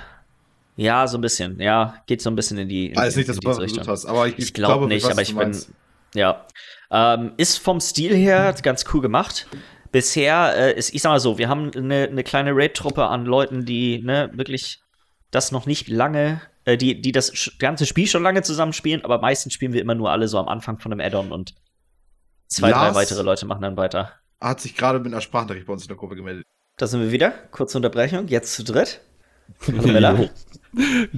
Ja, 0.77 1.07
so 1.07 1.17
ein 1.17 1.21
bisschen. 1.21 1.59
Ja, 1.59 1.95
geht 2.05 2.21
so 2.21 2.29
ein 2.29 2.35
bisschen 2.35 2.57
in 2.57 2.69
die. 2.69 2.91
In, 2.91 2.97
also 2.97 3.17
nicht, 3.17 3.29
dass 3.29 3.37
du 3.37 3.49
Richtung. 3.49 3.85
hast, 3.85 4.05
aber 4.05 4.27
ich, 4.27 4.37
ich 4.39 4.53
glaube 4.53 4.87
glaub 4.87 4.89
nicht, 4.89 5.05
aber 5.05 5.21
ich 5.21 5.35
bin. 5.35 5.57
Ja. 6.13 6.45
Ähm, 6.89 7.33
ist 7.37 7.57
vom 7.57 7.79
Stil 7.81 8.15
her 8.15 8.55
ganz 8.63 8.85
cool 8.93 9.01
gemacht 9.01 9.47
bisher 9.91 10.53
äh, 10.55 10.77
ist, 10.77 10.93
ich 10.93 11.01
sag 11.01 11.09
mal 11.11 11.19
so, 11.19 11.37
wir 11.37 11.49
haben 11.49 11.71
eine, 11.75 12.03
eine 12.03 12.23
kleine 12.23 12.51
Raid-Truppe 12.55 13.05
an 13.05 13.25
Leuten, 13.25 13.65
die 13.65 14.01
ne, 14.03 14.29
wirklich 14.33 14.81
das 15.31 15.51
noch 15.51 15.65
nicht 15.65 15.87
lange 15.87 16.41
äh, 16.65 16.77
die, 16.77 17.01
die 17.01 17.11
das 17.11 17.51
ganze 17.59 17.85
Spiel 17.85 18.07
schon 18.07 18.23
lange 18.23 18.41
zusammenspielen, 18.43 19.03
aber 19.03 19.19
meistens 19.19 19.53
spielen 19.53 19.73
wir 19.73 19.81
immer 19.81 19.95
nur 19.95 20.11
alle 20.11 20.27
so 20.27 20.37
am 20.37 20.47
Anfang 20.47 20.77
von 20.79 20.91
einem 20.91 21.01
Add-on 21.01 21.31
und 21.31 21.55
zwei, 22.47 22.69
Lars- 22.69 22.93
drei 22.93 23.01
weitere 23.01 23.23
Leute 23.23 23.45
machen 23.45 23.61
dann 23.61 23.77
weiter. 23.77 24.11
Hat 24.39 24.59
sich 24.59 24.75
gerade 24.75 24.99
mit 24.99 25.07
einer 25.11 25.21
Sprachnachricht 25.21 25.67
bei 25.67 25.73
uns 25.73 25.83
in 25.83 25.87
der 25.87 25.97
Gruppe 25.97 26.15
gemeldet. 26.15 26.45
Da 26.77 26.87
sind 26.87 27.01
wir 27.01 27.11
wieder. 27.11 27.31
Kurze 27.51 27.77
Unterbrechung, 27.77 28.27
jetzt 28.27 28.53
zu 28.55 28.63
dritt. 28.63 29.01
Hallo, 29.67 29.81
Mella. 29.87 30.13
Jo. 30.13 30.29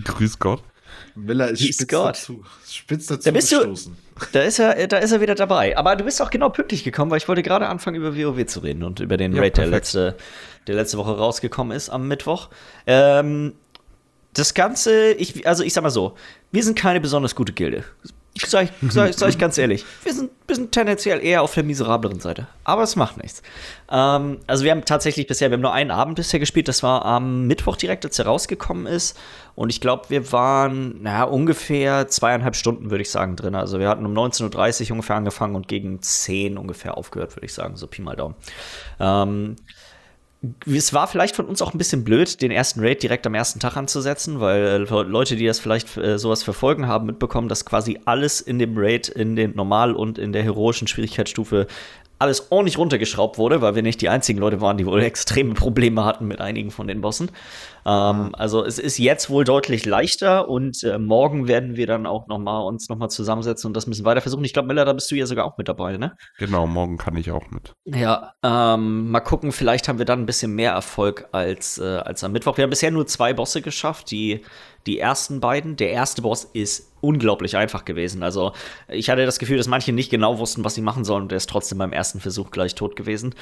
Grüß 0.04 0.40
Gott. 0.40 0.64
Miller 1.16 1.50
ist 1.50 1.62
spitz 1.64 1.86
dazu, 1.88 2.44
spitz 2.68 3.06
dazu 3.08 3.24
Da 3.26 3.32
bist 3.32 3.52
du- 3.52 3.58
gestoßen. 3.60 3.98
Da 4.32 4.42
ist, 4.42 4.60
er, 4.60 4.88
da 4.88 4.98
ist 4.98 5.12
er 5.12 5.22
wieder 5.22 5.36
dabei. 5.36 5.76
Aber 5.78 5.96
du 5.96 6.04
bist 6.04 6.22
auch 6.22 6.30
genau 6.30 6.50
pünktlich 6.50 6.84
gekommen, 6.84 7.10
weil 7.12 7.18
ich 7.18 7.28
wollte 7.28 7.42
gerade 7.44 7.68
anfangen, 7.68 7.96
über 7.98 8.16
WoW 8.16 8.46
zu 8.46 8.60
reden 8.60 8.84
und 8.84 9.00
über 9.00 9.18
den 9.18 9.34
Ja, 9.34 9.42
Raid, 9.42 9.58
der 9.58 9.68
letzte, 9.68 10.16
der 10.68 10.76
letzte 10.76 10.98
Woche 10.98 11.18
rausgekommen 11.18 11.76
ist 11.76 11.90
am 11.90 12.08
Mittwoch. 12.08 12.50
Ähm, 12.88 13.54
das 14.34 14.54
Ganze, 14.54 15.12
ich, 15.14 15.46
also 15.48 15.64
ich 15.64 15.74
sag 15.74 15.84
mal 15.84 15.90
so, 15.90 16.16
wir 16.52 16.64
sind 16.64 16.78
keine 16.78 17.00
besonders 17.02 17.36
gute 17.36 17.54
Gilde. 17.54 17.84
Sag 18.36 18.64
ich, 18.82 18.92
sag, 18.92 19.10
ich- 19.12 19.16
sag 19.16 19.30
ich 19.30 19.38
ganz 19.38 19.58
ehrlich. 19.60 19.86
Wir 20.04 20.12
sind, 20.14 20.32
wir 20.48 20.56
sind 20.56 20.72
tendenziell 20.72 21.24
eher 21.24 21.44
auf 21.44 21.54
der 21.54 21.64
miserableren 21.64 22.20
Seite. 22.20 22.48
Aber 22.64 22.82
es 22.82 22.96
macht 22.96 23.22
nichts. 23.22 23.44
Ähm, 23.92 24.40
also 24.48 24.64
wir 24.64 24.72
haben 24.72 24.86
tatsächlich 24.86 25.28
bisher, 25.28 25.52
wir 25.52 25.56
haben 25.58 25.62
nur 25.62 25.74
einen 25.74 25.92
Abend 25.92 26.16
bisher 26.16 26.40
gespielt. 26.40 26.68
Das 26.68 26.82
war 26.82 27.06
am 27.06 27.46
Mittwoch 27.46 27.76
direkt, 27.76 28.06
als 28.06 28.18
er 28.18 28.26
rausgekommen 28.26 28.88
ist. 28.88 29.20
Und 29.54 29.70
ich 29.70 29.82
glaube, 29.82 30.10
wir 30.10 30.32
waren, 30.32 31.04
naja, 31.04 31.26
ungefähr 31.26 32.08
zweieinhalb 32.08 32.56
Stunden, 32.56 32.90
würde 32.90 33.04
ich 33.04 33.12
sagen, 33.12 33.36
drin. 33.36 33.54
Also 33.54 33.78
wir 33.78 33.88
hatten 33.88 34.06
um 34.06 34.14
19.30 34.14 34.86
Uhr 34.86 34.92
ungefähr 34.94 35.16
angefangen 35.16 35.56
und 35.56 35.68
gegen 35.68 36.02
10 36.02 36.58
ungefähr 36.58 36.98
aufgehört, 36.98 37.36
würde 37.36 37.46
ich 37.46 37.54
sagen. 37.54 37.76
So 37.78 37.86
Pi 37.86 38.02
mal 38.02 38.16
Daumen. 38.16 38.34
Ähm, 39.00 39.58
es 40.66 40.94
war 40.94 41.08
vielleicht 41.08 41.36
von 41.36 41.46
uns 41.46 41.62
auch 41.62 41.74
ein 41.74 41.78
bisschen 41.78 42.04
blöd, 42.04 42.42
den 42.42 42.52
ersten 42.52 42.82
Raid 42.82 43.02
direkt 43.02 43.26
am 43.26 43.34
ersten 43.34 43.60
Tag 43.60 43.78
anzusetzen, 43.78 44.42
weil 44.42 44.86
äh, 44.90 45.02
Leute, 45.04 45.38
die 45.38 45.46
das 45.46 45.60
vielleicht 45.60 45.96
äh, 45.98 46.20
sowas 46.20 46.44
verfolgen 46.44 46.88
haben, 46.88 47.06
mitbekommen, 47.06 47.48
dass 47.48 47.66
quasi 47.66 48.00
alles 48.06 48.42
in 48.42 48.60
dem 48.60 48.74
Raid, 48.78 49.08
in 49.08 49.36
den 49.36 49.56
Normal- 49.56 49.94
und 49.94 50.18
in 50.18 50.34
der 50.34 50.44
heroischen 50.44 50.88
Schwierigkeitsstufe 50.88 51.68
alles 52.20 52.52
ordentlich 52.52 52.78
runtergeschraubt 52.78 53.38
wurde, 53.38 53.62
weil 53.62 53.76
wir 53.76 53.84
nicht 53.84 54.02
die 54.02 54.10
einzigen 54.10 54.40
Leute 54.40 54.60
waren, 54.60 54.78
die 54.78 54.86
wohl 54.86 55.02
extreme 55.04 55.54
Probleme 55.54 56.04
hatten 56.04 56.28
mit 56.28 56.42
einigen 56.42 56.72
von 56.72 56.88
den 56.88 57.02
Bossen. 57.02 57.30
Ähm, 57.86 58.34
also 58.34 58.64
es 58.64 58.80
ist 58.80 58.98
jetzt 58.98 59.30
wohl 59.30 59.44
deutlich 59.44 59.86
leichter 59.86 60.48
und 60.50 60.84
äh, 60.84 60.98
morgen 60.98 61.48
werden 61.48 61.76
wir 61.76 61.88
dann 61.88 62.06
auch 62.06 62.28
noch 62.28 62.40
mal 62.40 62.60
uns 62.62 62.90
noch 62.90 62.98
mal 62.98 63.10
zusammensetzen 63.10 63.68
und 63.68 63.74
das 63.76 63.88
ein 63.88 63.92
bisschen 63.92 64.06
weiter 64.06 64.22
versuchen. 64.22 64.44
Ich 64.46 64.54
glaube, 64.54 64.68
Miller, 64.68 64.86
da 64.86 64.94
bist 64.94 65.10
du 65.12 65.16
ja 65.16 65.26
sogar 65.26 65.46
auch 65.46 65.58
mit 65.58 65.68
dabei, 65.68 65.98
ne? 65.98 66.16
Genau, 66.38 66.68
morgen 66.68 66.98
kann 66.98 67.16
ich 67.18 67.32
auch 67.32 67.50
mit. 67.52 67.74
Ja, 67.86 68.34
ähm, 68.44 69.12
mal 69.12 69.20
gucken, 69.20 69.52
vielleicht 69.52 69.88
haben 69.88 69.98
wir 69.98 70.06
dann 70.06 70.22
ein 70.22 70.26
bisschen 70.26 70.54
mehr 70.56 70.72
Erfolg 70.72 71.28
als, 71.32 71.78
äh, 71.78 71.84
als 71.84 72.24
am 72.24 72.32
Mittwoch. 72.32 72.58
Wir 72.58 72.64
haben 72.64 72.70
bisher 72.70 72.92
nur 72.92 73.08
zwei 73.08 73.34
Bosse 73.34 73.62
geschafft, 73.62 74.12
die, 74.12 74.42
die 74.86 75.00
ersten 75.00 75.40
beiden. 75.40 75.76
Der 75.76 75.92
erste 75.92 76.22
Boss 76.22 76.46
ist 76.46 76.94
unglaublich 77.04 77.58
einfach 77.58 77.84
gewesen. 77.84 78.24
Also 78.24 78.54
ich 78.88 79.10
hatte 79.10 79.26
das 79.26 79.38
Gefühl, 79.38 79.58
dass 79.58 79.68
manche 79.68 79.92
nicht 79.92 80.10
genau 80.10 80.40
wussten, 80.40 80.64
was 80.64 80.76
sie 80.76 80.82
machen 80.82 81.04
sollen 81.04 81.24
und 81.24 81.32
der 81.32 81.38
ist 81.38 81.50
trotzdem 81.50 81.78
beim 81.78 81.92
ersten 81.92 82.22
Versuch 82.22 82.50
gleich 82.50 82.76
tot 82.76 82.96
gewesen. 82.96 83.36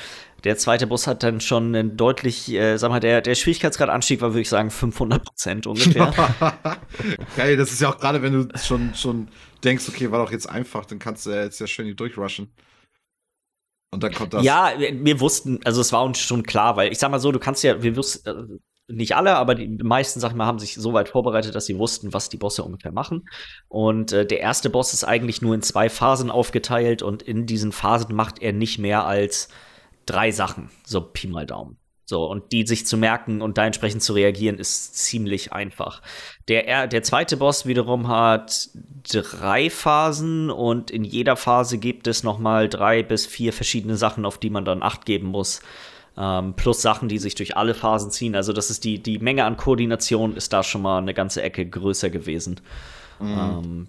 Der 0.43 0.57
zweite 0.57 0.88
Boss 0.88 1.05
hat 1.05 1.21
dann 1.21 1.41
schon 1.41 1.75
einen 1.75 1.95
deutlich, 1.95 2.51
äh, 2.51 2.77
sag 2.77 2.89
mal, 2.89 3.00
der, 3.00 3.21
der 3.21 3.36
Schwierigkeitsgradanstieg 3.36 4.19
war, 4.21 4.30
würde 4.33 4.41
ich 4.41 4.50
sagen, 4.50 4.71
500 4.71 5.23
Prozent 5.23 5.67
ungefähr. 5.67 6.13
Geil, 7.35 7.57
das 7.57 7.71
ist 7.71 7.81
ja 7.81 7.89
auch 7.89 7.97
gerade, 7.97 8.21
wenn 8.21 8.33
du 8.33 8.57
schon, 8.57 8.93
schon 8.95 9.27
denkst, 9.63 9.88
okay, 9.89 10.11
war 10.11 10.23
doch 10.23 10.31
jetzt 10.31 10.50
einfach, 10.50 10.85
dann 10.85 11.00
kannst 11.00 11.25
du 11.25 11.31
ja 11.31 11.43
jetzt 11.43 11.59
ja 11.59 11.67
schön 11.67 11.85
die 11.85 11.95
durchrushen. 11.95 12.53
Und 13.93 14.03
dann 14.03 14.13
kommt 14.13 14.33
das. 14.33 14.43
Ja, 14.43 14.73
wir, 14.77 15.03
wir 15.03 15.19
wussten, 15.19 15.59
also 15.65 15.81
es 15.81 15.91
war 15.91 16.03
uns 16.03 16.19
schon 16.19 16.43
klar, 16.43 16.77
weil 16.77 16.91
ich 16.91 17.00
sag 17.00 17.11
mal 17.11 17.19
so, 17.19 17.31
du 17.31 17.39
kannst 17.39 17.63
ja, 17.63 17.83
wir 17.83 17.95
wussten, 17.95 18.29
äh, 18.29 18.57
nicht 18.88 19.15
alle, 19.15 19.35
aber 19.35 19.55
die 19.55 19.67
meisten, 19.67 20.19
sag 20.19 20.31
ich 20.31 20.35
mal, 20.35 20.45
haben 20.45 20.59
sich 20.59 20.75
so 20.75 20.93
weit 20.93 21.09
vorbereitet, 21.09 21.55
dass 21.55 21.65
sie 21.65 21.77
wussten, 21.77 22.13
was 22.13 22.29
die 22.29 22.38
Bosse 22.38 22.63
ungefähr 22.63 22.91
machen. 22.91 23.27
Und 23.67 24.11
äh, 24.11 24.25
der 24.25 24.39
erste 24.39 24.69
Boss 24.69 24.93
ist 24.93 25.03
eigentlich 25.03 25.41
nur 25.41 25.55
in 25.55 25.61
zwei 25.61 25.89
Phasen 25.89 26.29
aufgeteilt 26.31 27.01
und 27.01 27.21
in 27.21 27.45
diesen 27.45 27.71
Phasen 27.71 28.15
macht 28.15 28.41
er 28.41 28.53
nicht 28.53 28.79
mehr 28.79 29.05
als 29.05 29.50
drei 30.05 30.31
Sachen, 30.31 30.69
so 30.85 31.01
Pi 31.01 31.27
mal 31.27 31.45
Daumen. 31.45 31.77
So, 32.12 32.25
und 32.25 32.51
die 32.51 32.68
sich 32.68 32.86
zu 32.86 32.98
merken 32.98 33.41
und 33.41 33.58
da 33.58 33.65
entsprechend 33.65 34.03
zu 34.03 34.12
reagieren, 34.12 34.58
ist 34.60 34.98
ziemlich 34.98 35.53
einfach. 35.53 36.01
Der, 36.50 36.68
er- 36.68 36.88
der 36.88 37.03
zweite 37.03 37.38
Boss 37.38 37.65
wiederum 37.65 38.10
hat 38.10 38.68
drei 39.10 39.69
Phasen 39.69 40.50
und 40.50 40.91
in 40.91 41.06
jeder 41.06 41.38
Phase 41.38 41.78
gibt 41.78 42.08
es 42.08 42.24
noch 42.24 42.38
mal 42.38 42.67
drei 42.67 43.02
bis 43.02 43.26
vier 43.26 43.54
verschiedene 43.54 43.95
Sachen, 43.95 44.26
auf 44.26 44.38
die 44.38 44.50
man 44.50 44.65
dann 44.65 44.84
Acht 44.84 45.06
geben 45.06 45.28
muss. 45.28 45.62
Ähm, 46.17 46.54
plus 46.58 46.82
Sachen, 46.82 47.08
die 47.08 47.17
sich 47.17 47.36
durch 47.36 47.56
alle 47.56 47.74
Phasen 47.74 48.12
ziehen. 48.12 48.36
Also 48.36 48.52
das 48.52 48.69
ist 48.69 48.84
die, 48.84 49.02
die 49.02 49.19
Menge 49.19 49.45
an 49.45 49.56
Koordination 49.56 50.36
ist 50.36 50.52
da 50.52 50.63
schon 50.63 50.82
mal 50.82 50.97
eine 50.97 51.13
ganze 51.13 51.41
Ecke 51.41 51.65
größer 51.65 52.10
gewesen. 52.10 52.60
Ähm, 53.21 53.88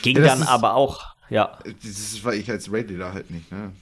ging 0.00 0.16
Ja, 0.16 0.28
dann 0.28 0.42
aber 0.44 0.74
auch, 0.74 1.11
ja. 1.32 1.58
Das 1.64 1.84
ist, 1.90 2.24
weil 2.24 2.38
ich 2.38 2.50
als 2.50 2.72
Raid-Leader 2.72 3.12
halt 3.12 3.30
nicht, 3.30 3.50
ne? 3.50 3.72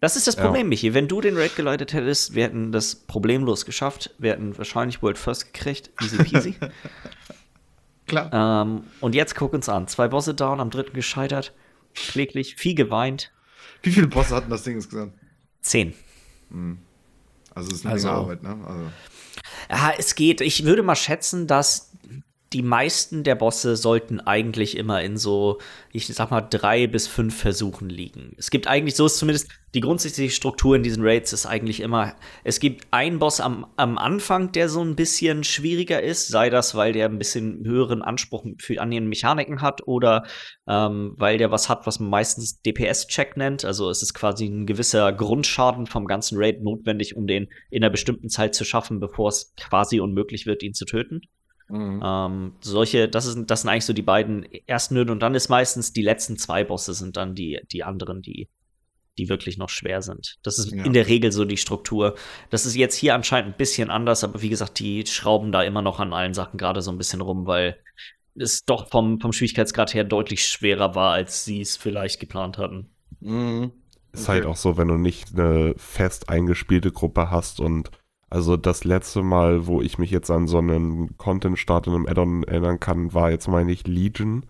Das 0.00 0.16
ist 0.16 0.26
das 0.26 0.36
Ja. 0.36 0.42
Problem, 0.44 0.68
Michi. 0.68 0.92
Wenn 0.94 1.06
du 1.08 1.20
den 1.20 1.36
Raid 1.36 1.54
geleitet 1.56 1.92
hättest, 1.92 2.34
wir 2.34 2.44
hätten 2.44 2.72
das 2.72 2.94
problemlos 2.96 3.64
geschafft. 3.64 4.14
Wir 4.18 4.32
hätten 4.32 4.56
wahrscheinlich 4.58 5.02
World 5.02 5.18
First 5.18 5.52
gekriegt. 5.52 5.90
Easy 6.02 6.16
peasy. 6.18 6.54
Klar. 8.06 8.62
ähm, 8.62 8.84
und 9.00 9.14
jetzt 9.14 9.34
guck 9.34 9.52
uns 9.52 9.68
an. 9.68 9.86
Zwei 9.86 10.08
Bosse 10.08 10.34
down, 10.34 10.60
am 10.60 10.70
dritten 10.70 10.94
gescheitert. 10.94 11.52
Kläglich, 11.94 12.56
viel 12.56 12.74
geweint. 12.74 13.32
Wie 13.82 13.90
viele 13.92 14.06
Bosse 14.08 14.34
hatten 14.34 14.50
das 14.50 14.62
Ding 14.62 14.74
insgesamt? 14.76 15.12
Zehn. 15.60 15.94
Also, 17.54 17.68
es 17.70 17.76
ist 17.78 17.84
eine 17.86 17.94
Also- 17.94 18.08
Arbeit, 18.08 18.42
ne? 18.42 18.56
Also, 18.66 18.90
Ja, 19.70 19.92
es 19.98 20.14
geht. 20.14 20.40
Ich 20.40 20.64
würde 20.64 20.82
mal 20.82 20.96
schätzen, 20.96 21.46
dass 21.46 21.87
die 22.52 22.62
meisten 22.62 23.24
der 23.24 23.34
Bosse 23.34 23.76
sollten 23.76 24.20
eigentlich 24.20 24.76
immer 24.76 25.02
in 25.02 25.18
so, 25.18 25.58
ich 25.92 26.06
sag 26.06 26.30
mal, 26.30 26.40
drei 26.40 26.86
bis 26.86 27.06
fünf 27.06 27.36
Versuchen 27.36 27.90
liegen. 27.90 28.34
Es 28.38 28.50
gibt 28.50 28.66
eigentlich, 28.66 28.96
so 28.96 29.06
ist 29.06 29.18
zumindest 29.18 29.48
die 29.74 29.80
grundsätzliche 29.80 30.34
Struktur 30.34 30.74
in 30.76 30.82
diesen 30.82 31.04
Raids 31.04 31.34
ist 31.34 31.44
eigentlich 31.44 31.80
immer, 31.80 32.14
es 32.42 32.58
gibt 32.58 32.86
einen 32.90 33.18
Boss 33.18 33.40
am, 33.40 33.66
am 33.76 33.98
Anfang, 33.98 34.50
der 34.52 34.70
so 34.70 34.82
ein 34.82 34.96
bisschen 34.96 35.44
schwieriger 35.44 36.02
ist, 36.02 36.28
sei 36.28 36.48
das, 36.48 36.74
weil 36.74 36.94
der 36.94 37.06
ein 37.06 37.18
bisschen 37.18 37.66
höheren 37.66 38.00
Anspruch 38.00 38.46
für, 38.58 38.80
an 38.80 38.90
den 38.90 39.08
Mechaniken 39.08 39.60
hat 39.60 39.86
oder 39.86 40.24
ähm, 40.66 41.14
weil 41.18 41.36
der 41.36 41.50
was 41.50 41.68
hat, 41.68 41.86
was 41.86 42.00
man 42.00 42.08
meistens 42.08 42.62
DPS-Check 42.62 43.36
nennt. 43.36 43.66
Also 43.66 43.90
es 43.90 44.02
ist 44.02 44.14
quasi 44.14 44.46
ein 44.46 44.64
gewisser 44.64 45.12
Grundschaden 45.12 45.86
vom 45.86 46.06
ganzen 46.06 46.38
Raid 46.38 46.62
notwendig, 46.62 47.14
um 47.14 47.26
den 47.26 47.48
in 47.70 47.84
einer 47.84 47.90
bestimmten 47.90 48.30
Zeit 48.30 48.54
zu 48.54 48.64
schaffen, 48.64 49.00
bevor 49.00 49.28
es 49.28 49.52
quasi 49.56 50.00
unmöglich 50.00 50.46
wird, 50.46 50.62
ihn 50.62 50.72
zu 50.72 50.86
töten. 50.86 51.20
Mhm. 51.68 52.02
Ähm, 52.04 52.52
solche, 52.60 53.08
das, 53.08 53.26
ist, 53.26 53.38
das 53.46 53.62
sind 53.62 53.70
eigentlich 53.70 53.84
so 53.84 53.92
die 53.92 54.02
beiden 54.02 54.44
ersten 54.66 54.96
Hürden 54.96 55.10
und 55.12 55.20
dann 55.20 55.34
ist 55.34 55.48
meistens 55.48 55.92
die 55.92 56.02
letzten 56.02 56.36
zwei 56.38 56.64
Bosse 56.64 56.94
sind 56.94 57.16
dann 57.16 57.34
die, 57.34 57.60
die 57.72 57.84
anderen, 57.84 58.22
die, 58.22 58.48
die 59.18 59.28
wirklich 59.28 59.58
noch 59.58 59.68
schwer 59.68 60.00
sind. 60.02 60.36
Das 60.42 60.58
ist 60.58 60.72
Ja. 60.72 60.84
in 60.84 60.92
der 60.92 61.08
Regel 61.08 61.32
so 61.32 61.44
die 61.44 61.56
Struktur. 61.56 62.14
Das 62.50 62.66
ist 62.66 62.76
jetzt 62.76 62.94
hier 62.94 63.14
anscheinend 63.14 63.54
ein 63.54 63.56
bisschen 63.56 63.90
anders, 63.90 64.24
aber 64.24 64.40
wie 64.42 64.48
gesagt, 64.48 64.78
die 64.78 65.04
schrauben 65.06 65.52
da 65.52 65.62
immer 65.62 65.82
noch 65.82 65.98
an 66.00 66.12
allen 66.12 66.34
Sachen 66.34 66.56
gerade 66.58 66.82
so 66.82 66.90
ein 66.90 66.98
bisschen 66.98 67.20
rum, 67.20 67.46
weil 67.46 67.78
es 68.34 68.64
doch 68.64 68.88
vom, 68.88 69.20
vom 69.20 69.32
Schwierigkeitsgrad 69.32 69.92
her 69.94 70.04
deutlich 70.04 70.46
schwerer 70.46 70.94
war, 70.94 71.12
als 71.12 71.44
sie 71.44 71.60
es 71.60 71.76
vielleicht 71.76 72.20
geplant 72.20 72.58
hatten. 72.58 72.90
Mhm. 73.20 73.72
Ist 74.12 74.22
Okay. 74.22 74.32
halt 74.32 74.46
auch 74.46 74.56
so, 74.56 74.76
wenn 74.76 74.88
du 74.88 74.96
nicht 74.96 75.34
eine 75.36 75.74
fest 75.76 76.28
eingespielte 76.28 76.92
Gruppe 76.92 77.30
hast 77.30 77.60
und 77.60 77.90
also 78.30 78.56
das 78.56 78.84
letzte 78.84 79.22
Mal, 79.22 79.66
wo 79.66 79.80
ich 79.80 79.98
mich 79.98 80.10
jetzt 80.10 80.30
an 80.30 80.46
so 80.46 80.58
einen 80.58 81.16
Content-Start 81.16 81.86
in 81.86 81.94
einem 81.94 82.06
Add-on 82.06 82.42
erinnern 82.44 82.80
kann, 82.80 83.14
war 83.14 83.30
jetzt, 83.30 83.48
meine 83.48 83.72
ich, 83.72 83.86
Legion 83.86 84.46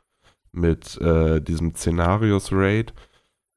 mit 0.53 1.01
äh, 1.01 1.41
diesem 1.41 1.75
Szenarios-Raid. 1.75 2.93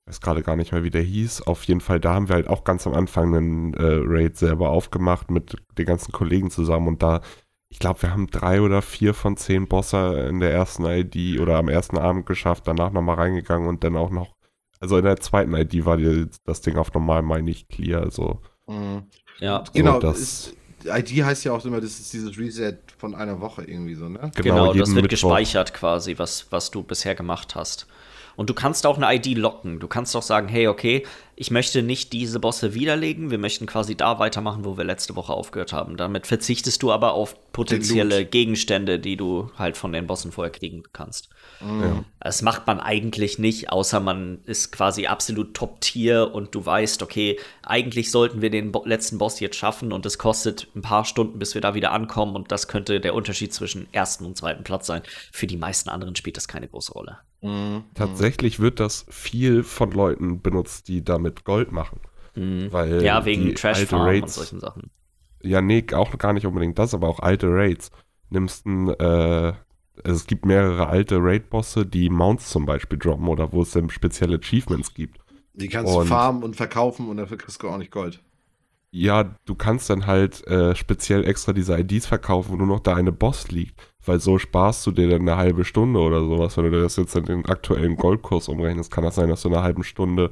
Weiß 0.06 0.22
gerade 0.22 0.44
gar 0.44 0.56
nicht 0.56 0.72
mehr, 0.72 0.84
wie 0.84 0.90
der 0.92 1.02
hieß. 1.02 1.44
Auf 1.44 1.64
jeden 1.64 1.82
Fall, 1.82 2.00
da 2.00 2.14
haben 2.14 2.30
wir 2.30 2.36
halt 2.36 2.48
auch 2.48 2.64
ganz 2.64 2.86
am 2.86 2.94
Anfang 2.94 3.36
einen 3.36 3.74
äh, 3.74 4.02
Raid 4.04 4.38
selber 4.38 4.70
aufgemacht 4.70 5.32
mit 5.32 5.56
den 5.78 5.86
ganzen 5.86 6.12
Kollegen 6.12 6.52
zusammen 6.52 6.88
und 6.88 7.02
da, 7.04 7.22
ich 7.70 7.80
glaube, 7.80 8.02
wir 8.04 8.12
haben 8.12 8.28
drei 8.28 8.62
oder 8.62 8.82
vier 8.82 9.14
von 9.14 9.38
zehn 9.38 9.68
Bosse 9.68 10.28
in 10.30 10.40
der 10.40 10.52
ersten 10.54 10.86
ID 10.86 11.40
oder 11.40 11.58
am 11.58 11.70
ersten 11.70 11.98
Abend 11.98 12.26
geschafft, 12.26 12.68
danach 12.68 12.92
nochmal 12.92 13.16
reingegangen 13.16 13.68
und 13.70 13.84
dann 13.84 13.96
auch 13.96 14.12
noch 14.12 14.36
also 14.80 14.98
in 14.98 15.06
der 15.06 15.18
zweiten 15.18 15.54
ID 15.54 15.86
war 15.86 15.98
die, 15.98 16.28
das 16.44 16.62
Ding 16.62 16.76
auf 16.76 16.92
normal, 16.92 17.22
meine 17.22 17.52
ich, 17.52 17.68
clear. 17.68 18.02
Also 18.02 18.42
Mhm. 18.72 19.04
Ja, 19.42 19.64
Genau, 19.74 20.00
das- 20.00 20.20
ist, 20.20 20.54
ID 20.86 21.24
heißt 21.24 21.44
ja 21.44 21.52
auch 21.52 21.64
immer, 21.66 21.82
das 21.82 22.00
ist 22.00 22.14
dieses 22.14 22.38
Reset 22.38 22.78
von 22.98 23.14
einer 23.16 23.40
Woche 23.42 23.64
irgendwie 23.64 23.96
so, 23.96 24.08
ne? 24.10 24.32
genau, 24.36 24.68
das 24.68 24.76
jeden 24.76 24.88
wird 24.96 24.96
Mittwoch. 24.96 25.10
gespeichert 25.10 25.74
quasi, 25.74 26.18
was, 26.18 26.48
was 26.52 26.72
du 26.72 26.82
bisher 26.84 27.16
gemacht 27.16 27.56
hast. 27.56 27.86
Und 28.38 28.50
du 28.50 28.54
kannst 28.54 28.86
auch 28.86 28.98
eine 28.98 29.14
ID 29.14 29.38
locken. 29.38 29.80
Du 29.80 29.88
kannst 29.90 30.16
auch 30.16 30.22
sagen, 30.24 30.48
hey, 30.48 30.68
okay, 30.70 31.06
ich 31.36 31.52
möchte 31.52 31.84
nicht 31.84 32.14
diese 32.14 32.40
Bosse 32.40 32.74
widerlegen. 32.74 33.30
Wir 33.30 33.38
möchten 33.38 33.66
quasi 33.66 33.96
da 33.96 34.20
weitermachen, 34.20 34.64
wo 34.64 34.78
wir 34.78 34.86
letzte 34.86 35.16
Woche 35.18 35.34
aufgehört 35.34 35.74
haben. 35.74 35.98
Damit 35.98 36.28
verzichtest 36.28 36.82
du 36.82 36.92
aber 36.94 37.14
auf 37.14 37.36
potenzielle 37.52 38.26
Gegenstände, 38.26 39.00
die 39.00 39.18
du 39.18 39.52
halt 39.58 39.76
von 39.76 39.92
den 39.92 40.08
Bossen 40.08 40.32
vorher 40.32 40.52
kriegen 40.52 40.84
kannst. 40.94 41.30
Mhm. 41.64 42.06
Das 42.20 42.42
macht 42.42 42.68
man 42.68 42.80
eigentlich 42.80 43.40
nicht, 43.40 43.70
außer 43.70 44.00
man 44.00 44.40
ist 44.46 44.72
quasi 44.72 45.08
absolut 45.08 45.54
Top-Tier 45.54 46.32
und 46.34 46.54
du 46.56 46.66
weißt, 46.66 47.02
okay, 47.04 47.40
eigentlich 47.64 48.12
sollten 48.12 48.42
wir 48.42 48.50
den 48.50 48.72
Bo 48.72 48.84
letzten 48.86 49.18
Boss 49.18 49.40
jetzt 49.40 49.56
schaffen 49.56 49.92
und 49.92 50.06
es 50.06 50.18
kostet 50.18 50.68
ein 50.76 50.82
paar 50.82 51.06
Stunden, 51.06 51.40
bis 51.40 51.54
wir 51.54 51.62
da 51.62 51.74
wieder 51.74 51.92
ankommen 51.92 52.36
und 52.36 52.52
das 52.52 52.68
könnte 52.68 53.00
der 53.00 53.14
Unterschied 53.14 53.54
zwischen 53.54 53.88
ersten 53.92 54.26
und 54.26 54.38
zweiten 54.38 54.64
Platz 54.64 54.88
sein. 54.88 55.02
Für 55.32 55.48
die 55.48 55.58
meisten 55.58 55.90
anderen 55.90 56.16
spielt 56.16 56.38
das 56.38 56.48
keine 56.48 56.68
große 56.68 56.94
Rolle. 56.94 57.18
Mhm. 57.42 57.84
Tatsächlich 57.96 58.60
wird 58.60 58.80
das 58.80 59.06
viel 59.10 59.64
von 59.64 59.92
Leuten 59.92 60.42
benutzt, 60.42 60.88
die 60.88 61.04
damit 61.04 61.44
Gold 61.44 61.72
machen. 61.72 62.00
Mhm. 62.36 62.72
Weil 62.72 63.04
ja, 63.04 63.26
wegen 63.26 63.56
Trash 63.56 63.86
Farm 63.86 64.04
Raids, 64.04 64.38
und 64.38 64.46
solchen 64.46 64.60
Sachen. 64.60 64.92
Ja, 65.44 65.62
nee, 65.62 65.84
auch 65.94 66.18
gar 66.18 66.34
nicht 66.34 66.46
unbedingt 66.46 66.78
das, 66.78 66.94
aber 66.94 67.08
auch 67.08 67.20
alte 67.20 67.48
Raids. 67.50 67.92
Nimmst 68.30 68.66
ein, 68.66 68.90
äh, 68.90 69.54
es 70.04 70.28
gibt 70.28 70.46
mehrere 70.46 70.88
alte 70.88 71.18
Raid-Bosse, 71.20 71.86
die 71.86 72.10
Mounts 72.10 72.50
zum 72.50 72.66
Beispiel 72.66 73.00
droppen 73.00 73.28
oder 73.28 73.52
wo 73.52 73.62
es 73.62 73.72
dann 73.72 73.90
spezielle 73.90 74.38
Achievements 74.38 74.94
gibt. 74.94 75.20
Die 75.54 75.68
kannst 75.68 75.94
und, 75.94 76.04
du 76.04 76.08
farmen 76.08 76.44
und 76.44 76.56
verkaufen 76.56 77.08
und 77.10 77.18
dafür 77.18 77.38
kriegst 77.38 77.62
du 77.62 77.70
auch 77.70 77.78
nicht 77.78 77.92
Gold. 77.92 78.22
Ja, 78.94 79.36
du 79.46 79.56
kannst 79.56 79.90
dann 79.90 80.06
halt 80.06 80.46
äh, 80.48 80.76
speziell 80.76 81.26
extra 81.26 81.54
diese 81.54 81.80
IDs 81.80 82.06
verkaufen, 82.06 82.52
wo 82.52 82.56
nur 82.58 82.68
noch 82.68 82.82
da 82.82 82.96
eine 82.96 83.14
Boss 83.14 83.50
liegt. 83.50 83.80
Weil 84.06 84.20
so 84.20 84.38
sparst 84.38 84.86
du 84.86 84.92
dir 84.92 85.10
dann 85.10 85.22
eine 85.22 85.38
halbe 85.38 85.64
Stunde 85.64 86.00
oder 86.00 86.20
sowas. 86.22 86.58
Wenn 86.58 86.72
du 86.72 86.82
das 86.82 86.98
jetzt 86.98 87.16
in 87.16 87.26
den 87.26 87.46
aktuellen 87.46 87.96
Goldkurs 87.96 88.50
umrechnest, 88.50 88.92
kann 88.92 89.04
das 89.04 89.16
sein, 89.16 89.30
dass 89.30 89.44
du 89.44 89.48
in 89.48 89.54
einer 89.54 89.64
halben 89.64 89.84
Stunde 89.84 90.32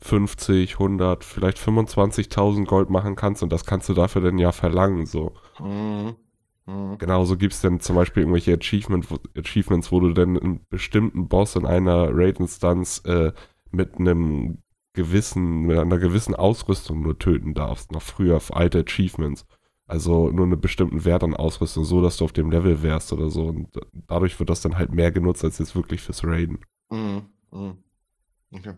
50, 0.00 0.72
100, 0.74 1.22
vielleicht 1.22 1.58
25.000 1.58 2.64
Gold 2.66 2.90
machen 2.90 3.14
kannst 3.14 3.42
und 3.42 3.52
das 3.52 3.64
kannst 3.64 3.88
du 3.88 3.94
dafür 3.94 4.22
dann 4.22 4.38
ja 4.38 4.50
verlangen, 4.50 5.06
so. 5.06 5.32
Mhm. 5.60 6.16
Mhm. 6.66 6.98
Genauso 6.98 7.36
gibt 7.36 7.54
es 7.54 7.60
dann 7.60 7.80
zum 7.80 7.96
Beispiel 7.96 8.22
irgendwelche 8.22 8.54
Achievement, 8.54 9.06
Achievements, 9.36 9.90
wo 9.90 10.00
du 10.00 10.12
dann 10.12 10.38
einen 10.38 10.66
bestimmten 10.68 11.28
Boss 11.28 11.56
in 11.56 11.66
einer 11.66 12.10
Raid-Instanz 12.12 13.02
äh, 13.04 13.32
mit 13.70 13.98
einem 13.98 14.62
gewissen, 14.92 15.62
mit 15.62 15.78
einer 15.78 15.98
gewissen 15.98 16.34
Ausrüstung 16.34 17.02
nur 17.02 17.18
töten 17.18 17.54
darfst. 17.54 17.92
Noch 17.92 18.02
früher 18.02 18.40
für 18.40 18.54
alte 18.54 18.84
Achievements. 18.86 19.46
Also 19.86 20.30
nur 20.30 20.46
einen 20.46 20.60
bestimmten 20.60 21.04
Wert 21.04 21.24
an 21.24 21.34
Ausrüstung, 21.34 21.84
so 21.84 22.00
dass 22.00 22.16
du 22.16 22.24
auf 22.24 22.32
dem 22.32 22.50
Level 22.50 22.82
wärst 22.82 23.12
oder 23.12 23.28
so. 23.30 23.46
Und 23.46 23.68
dadurch 24.06 24.38
wird 24.38 24.48
das 24.48 24.60
dann 24.60 24.78
halt 24.78 24.92
mehr 24.92 25.10
genutzt 25.10 25.44
als 25.44 25.58
jetzt 25.58 25.74
wirklich 25.74 26.00
fürs 26.00 26.24
Raiden. 26.24 26.60
Mhm. 26.90 27.26
Mhm. 27.50 27.78
Okay. 28.52 28.74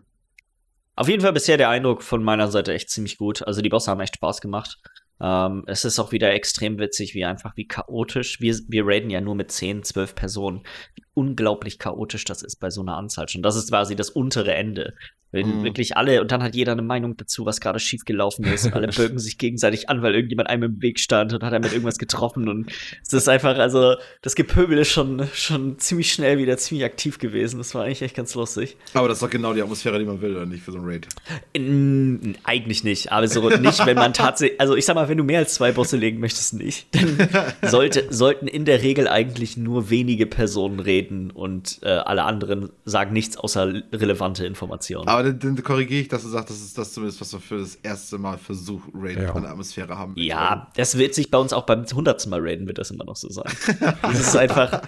Auf 0.95 1.09
jeden 1.09 1.21
Fall 1.21 1.33
bisher 1.33 1.57
der 1.57 1.69
Eindruck 1.69 2.01
von 2.01 2.23
meiner 2.23 2.49
Seite 2.49 2.73
echt 2.73 2.89
ziemlich 2.89 3.17
gut. 3.17 3.45
Also 3.45 3.61
die 3.61 3.69
Bosse 3.69 3.91
haben 3.91 3.99
echt 3.99 4.15
Spaß 4.15 4.39
gemacht. 4.41 4.77
Ähm, 5.21 5.63
es 5.67 5.85
ist 5.85 5.99
auch 5.99 6.11
wieder 6.11 6.33
extrem 6.33 6.77
witzig, 6.77 7.13
wie 7.13 7.25
einfach, 7.25 7.55
wie 7.55 7.67
chaotisch. 7.67 8.41
Wir, 8.41 8.55
wir 8.67 8.85
raiden 8.85 9.09
ja 9.09 9.21
nur 9.21 9.35
mit 9.35 9.51
10, 9.51 9.83
12 9.83 10.15
Personen. 10.15 10.63
Wie 10.95 11.03
unglaublich 11.13 11.79
chaotisch 11.79 12.25
das 12.25 12.43
ist 12.43 12.57
bei 12.57 12.69
so 12.69 12.81
einer 12.81 12.97
Anzahl 12.97 13.29
schon. 13.29 13.41
Das 13.41 13.55
ist 13.55 13.69
quasi 13.69 13.95
das 13.95 14.09
untere 14.09 14.53
Ende. 14.53 14.93
Wenn 15.35 15.59
mhm. 15.59 15.63
wirklich 15.63 15.95
alle, 15.97 16.21
und 16.21 16.31
dann 16.31 16.41
hat 16.41 16.55
jeder 16.55 16.71
eine 16.71 16.81
Meinung 16.81 17.15
dazu, 17.17 17.45
was 17.45 17.61
gerade 17.61 17.79
schiefgelaufen 17.79 18.45
ist. 18.45 18.65
Und 18.65 18.73
alle 18.73 18.87
bögen 18.95 19.19
sich 19.19 19.37
gegenseitig 19.37 19.89
an, 19.89 20.01
weil 20.01 20.15
irgendjemand 20.15 20.49
einem 20.49 20.63
im 20.63 20.81
Weg 20.81 20.99
stand 20.99 21.33
und 21.33 21.43
hat 21.43 21.53
damit 21.53 21.71
irgendwas 21.71 21.97
getroffen. 21.97 22.49
Und 22.49 22.71
es 23.05 23.13
ist 23.13 23.29
einfach, 23.29 23.57
also, 23.57 23.95
das 24.21 24.35
Gepöbel 24.35 24.77
ist 24.77 24.89
schon, 24.89 25.27
schon 25.33 25.77
ziemlich 25.77 26.11
schnell 26.11 26.37
wieder 26.37 26.57
ziemlich 26.57 26.85
aktiv 26.85 27.19
gewesen. 27.19 27.57
Das 27.59 27.75
war 27.75 27.83
eigentlich 27.83 28.01
echt 28.01 28.15
ganz 28.15 28.33
lustig. 28.33 28.77
Aber 28.93 29.07
das 29.07 29.17
ist 29.17 29.23
doch 29.23 29.29
genau 29.29 29.53
die 29.53 29.61
Atmosphäre, 29.61 29.99
die 29.99 30.05
man 30.05 30.21
will, 30.21 30.35
oder 30.35 30.45
nicht 30.45 30.63
für 30.63 30.71
so 30.71 30.79
ein 30.79 30.85
Raid? 30.85 31.07
In, 31.53 32.35
eigentlich 32.43 32.83
nicht. 32.83 33.11
Aber 33.11 33.27
so 33.27 33.49
nicht, 33.49 33.85
wenn 33.85 33.95
man 33.95 34.13
tatsächlich, 34.13 34.59
also 34.59 34.75
ich 34.75 34.85
sag 34.85 34.95
mal, 34.95 35.09
wenn 35.09 35.17
du 35.17 35.23
mehr 35.23 35.39
als 35.39 35.53
zwei 35.53 35.71
Bosse 35.71 35.97
legen 35.97 36.19
möchtest, 36.19 36.53
nicht. 36.53 36.87
Dann 36.91 37.29
sollte, 37.69 38.05
sollten 38.09 38.47
in 38.47 38.65
der 38.65 38.81
Regel 38.81 39.07
eigentlich 39.07 39.57
nur 39.57 39.89
wenige 39.89 40.25
Personen 40.25 40.79
reden 40.79 41.31
und 41.31 41.79
äh, 41.83 41.89
alle 41.89 42.23
anderen 42.23 42.69
sagen 42.85 43.13
nichts 43.13 43.37
außer 43.37 43.81
relevante 43.91 44.45
Informationen. 44.45 45.07
Aber 45.07 45.24
dann, 45.25 45.55
dann 45.55 45.63
korrigiere 45.63 46.01
ich, 46.01 46.07
dass 46.07 46.21
du 46.21 46.29
sagst, 46.29 46.49
das 46.49 46.61
ist 46.61 46.77
das 46.77 46.93
zumindest, 46.93 47.19
was 47.19 47.33
wir 47.33 47.39
für 47.39 47.57
das 47.57 47.75
erste 47.75 48.17
Mal 48.17 48.37
Versuch 48.37 48.81
Raid 48.93 49.17
ja. 49.17 49.33
eine 49.33 49.49
Atmosphäre 49.49 49.97
haben. 49.97 50.13
Ja, 50.17 50.71
das 50.75 50.97
wird 50.97 51.15
sich 51.15 51.31
bei 51.31 51.37
uns 51.37 51.53
auch 51.53 51.65
beim 51.65 51.85
hundertsten 51.85 52.29
Mal 52.29 52.41
Raiden, 52.41 52.67
wird 52.67 52.77
das 52.77 52.91
immer 52.91 53.05
noch 53.05 53.15
so 53.15 53.29
sein. 53.29 53.51
das 54.01 54.19
ist 54.19 54.37
einfach, 54.37 54.81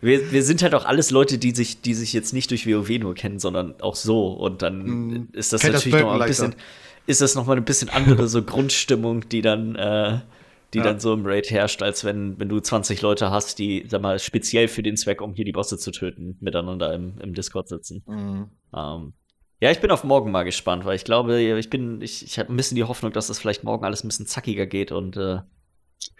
wir, 0.00 0.32
wir 0.32 0.42
sind 0.42 0.62
halt 0.62 0.74
auch 0.74 0.84
alles 0.84 1.10
Leute, 1.10 1.38
die 1.38 1.52
sich, 1.52 1.80
die 1.80 1.94
sich 1.94 2.12
jetzt 2.12 2.32
nicht 2.32 2.50
durch 2.50 2.66
WoW 2.66 2.98
nur 2.98 3.14
kennen, 3.14 3.38
sondern 3.38 3.80
auch 3.80 3.94
so. 3.94 4.28
Und 4.28 4.62
dann 4.62 4.84
mm, 4.84 5.28
ist 5.32 5.52
das 5.52 5.62
natürlich 5.62 5.92
das 5.92 6.02
noch 6.02 6.20
ein 6.20 6.26
bisschen, 6.26 6.54
ist 7.06 7.20
das 7.20 7.34
noch 7.34 7.46
mal 7.46 7.56
ein 7.56 7.64
bisschen 7.64 7.88
andere 7.88 8.26
so 8.28 8.42
Grundstimmung, 8.42 9.28
die 9.28 9.42
dann, 9.42 9.76
äh, 9.76 10.20
die 10.74 10.78
ja. 10.78 10.84
dann 10.84 10.98
so 10.98 11.12
im 11.12 11.24
Raid 11.24 11.50
herrscht, 11.50 11.82
als 11.82 12.04
wenn, 12.04 12.38
wenn 12.40 12.48
du 12.48 12.58
20 12.58 13.00
Leute 13.02 13.30
hast, 13.30 13.58
die, 13.58 13.86
sag 13.88 14.02
mal, 14.02 14.18
speziell 14.18 14.68
für 14.68 14.82
den 14.82 14.96
Zweck, 14.96 15.22
um 15.22 15.34
hier 15.34 15.44
die 15.44 15.52
Bosse 15.52 15.78
zu 15.78 15.92
töten, 15.92 16.36
miteinander 16.40 16.92
im, 16.92 17.18
im 17.20 17.34
Discord 17.34 17.68
sitzen. 17.68 18.02
Mhm. 18.06 18.50
Ähm, 18.74 19.12
ja, 19.60 19.70
ich 19.70 19.80
bin 19.80 19.90
auf 19.90 20.04
morgen 20.04 20.30
mal 20.30 20.44
gespannt, 20.44 20.84
weil 20.84 20.96
ich 20.96 21.04
glaube, 21.04 21.40
ich 21.40 21.70
bin, 21.70 22.00
ich, 22.00 22.24
ich 22.24 22.38
habe 22.38 22.52
ein 22.52 22.56
bisschen 22.56 22.76
die 22.76 22.84
Hoffnung, 22.84 23.12
dass 23.12 23.28
das 23.28 23.38
vielleicht 23.38 23.64
morgen 23.64 23.84
alles 23.84 24.04
ein 24.04 24.08
bisschen 24.08 24.26
zackiger 24.26 24.66
geht 24.66 24.92
und 24.92 25.16
äh, 25.16 25.40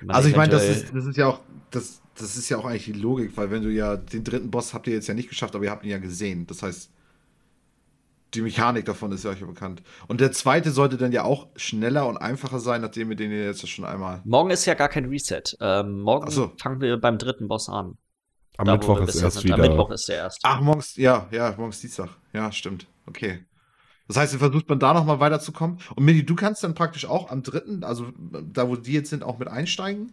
Also 0.09 0.29
ich 0.29 0.37
meine, 0.37 0.53
das 0.53 0.64
ist, 0.64 0.94
das 0.94 1.05
ist 1.05 1.16
ja 1.16 1.29
auch, 1.29 1.40
das, 1.70 2.01
das 2.18 2.37
ist 2.37 2.49
ja 2.49 2.59
auch 2.59 2.64
eigentlich 2.64 2.87
die 2.87 2.92
Logik, 2.92 3.37
weil 3.37 3.51
wenn 3.51 3.62
du 3.62 3.70
ja 3.70 3.96
den 3.96 4.25
dritten 4.25 4.51
Boss 4.51 4.72
habt 4.72 4.87
ihr 4.87 4.94
jetzt 4.94 5.07
ja 5.07 5.14
nicht 5.14 5.29
geschafft, 5.29 5.55
aber 5.55 5.64
ihr 5.64 5.70
habt 5.70 5.85
ihn 5.85 5.90
ja 5.90 5.99
gesehen. 5.99 6.46
Das 6.46 6.62
heißt, 6.62 6.90
die 8.35 8.42
Mechanik 8.42 8.85
davon 8.85 9.12
ist 9.12 9.25
ja 9.25 9.31
euch 9.31 9.40
ja 9.40 9.46
bekannt. 9.46 9.83
Und 10.09 10.20
der 10.20 10.33
zweite 10.33 10.70
sollte 10.70 10.96
dann 10.96 11.12
ja 11.12 11.25
auch 11.25 11.49
schneller 11.57 12.07
und 12.07 12.16
einfacher 12.16 12.59
sein, 12.59 12.81
nachdem 12.81 13.09
wir 13.09 13.16
den 13.16 13.31
jetzt 13.31 13.66
schon 13.68 13.85
einmal. 13.85 14.22
Morgen 14.25 14.51
ist 14.51 14.64
ja 14.66 14.75
gar 14.75 14.88
kein 14.88 15.07
Reset. 15.07 15.42
Ähm, 15.61 16.01
morgen 16.01 16.31
so. 16.31 16.53
fangen 16.61 16.81
wir 16.81 16.96
beim 16.99 17.18
dritten 17.18 17.49
Boss 17.49 17.68
an. 17.68 17.96
Am 18.59 18.66
da, 18.66 18.72
Mittwoch 18.72 19.01
ist 19.01 19.20
erst 19.20 19.44
wieder. 19.44 19.55
Am 19.55 19.61
Mittwoch 19.61 19.90
ist 19.90 20.09
der 20.09 20.16
erste. 20.16 20.40
Ach, 20.42 20.61
morgens, 20.61 20.96
ja, 20.96 21.29
ja, 21.31 21.55
morgens 21.57 21.81
Dienstag. 21.81 22.09
Ja, 22.33 22.51
stimmt. 22.51 22.87
Okay. 23.07 23.45
Das 24.09 24.16
heißt, 24.16 24.37
versucht 24.37 24.69
man 24.69 24.79
da 24.79 24.95
nochmal 24.95 25.21
weiterzukommen. 25.21 25.79
Und 25.95 26.05
Mini, 26.05 26.25
du 26.25 26.37
kannst 26.37 26.62
dann 26.62 26.75
praktisch 26.75 27.07
auch 27.07 27.31
am 27.31 27.42
dritten, 27.42 27.83
also 27.83 28.12
da 28.16 28.69
wo 28.69 28.77
die 28.77 28.92
jetzt 28.92 29.11
sind, 29.11 29.25
auch 29.25 29.38
mit 29.38 29.49
einsteigen? 29.49 30.12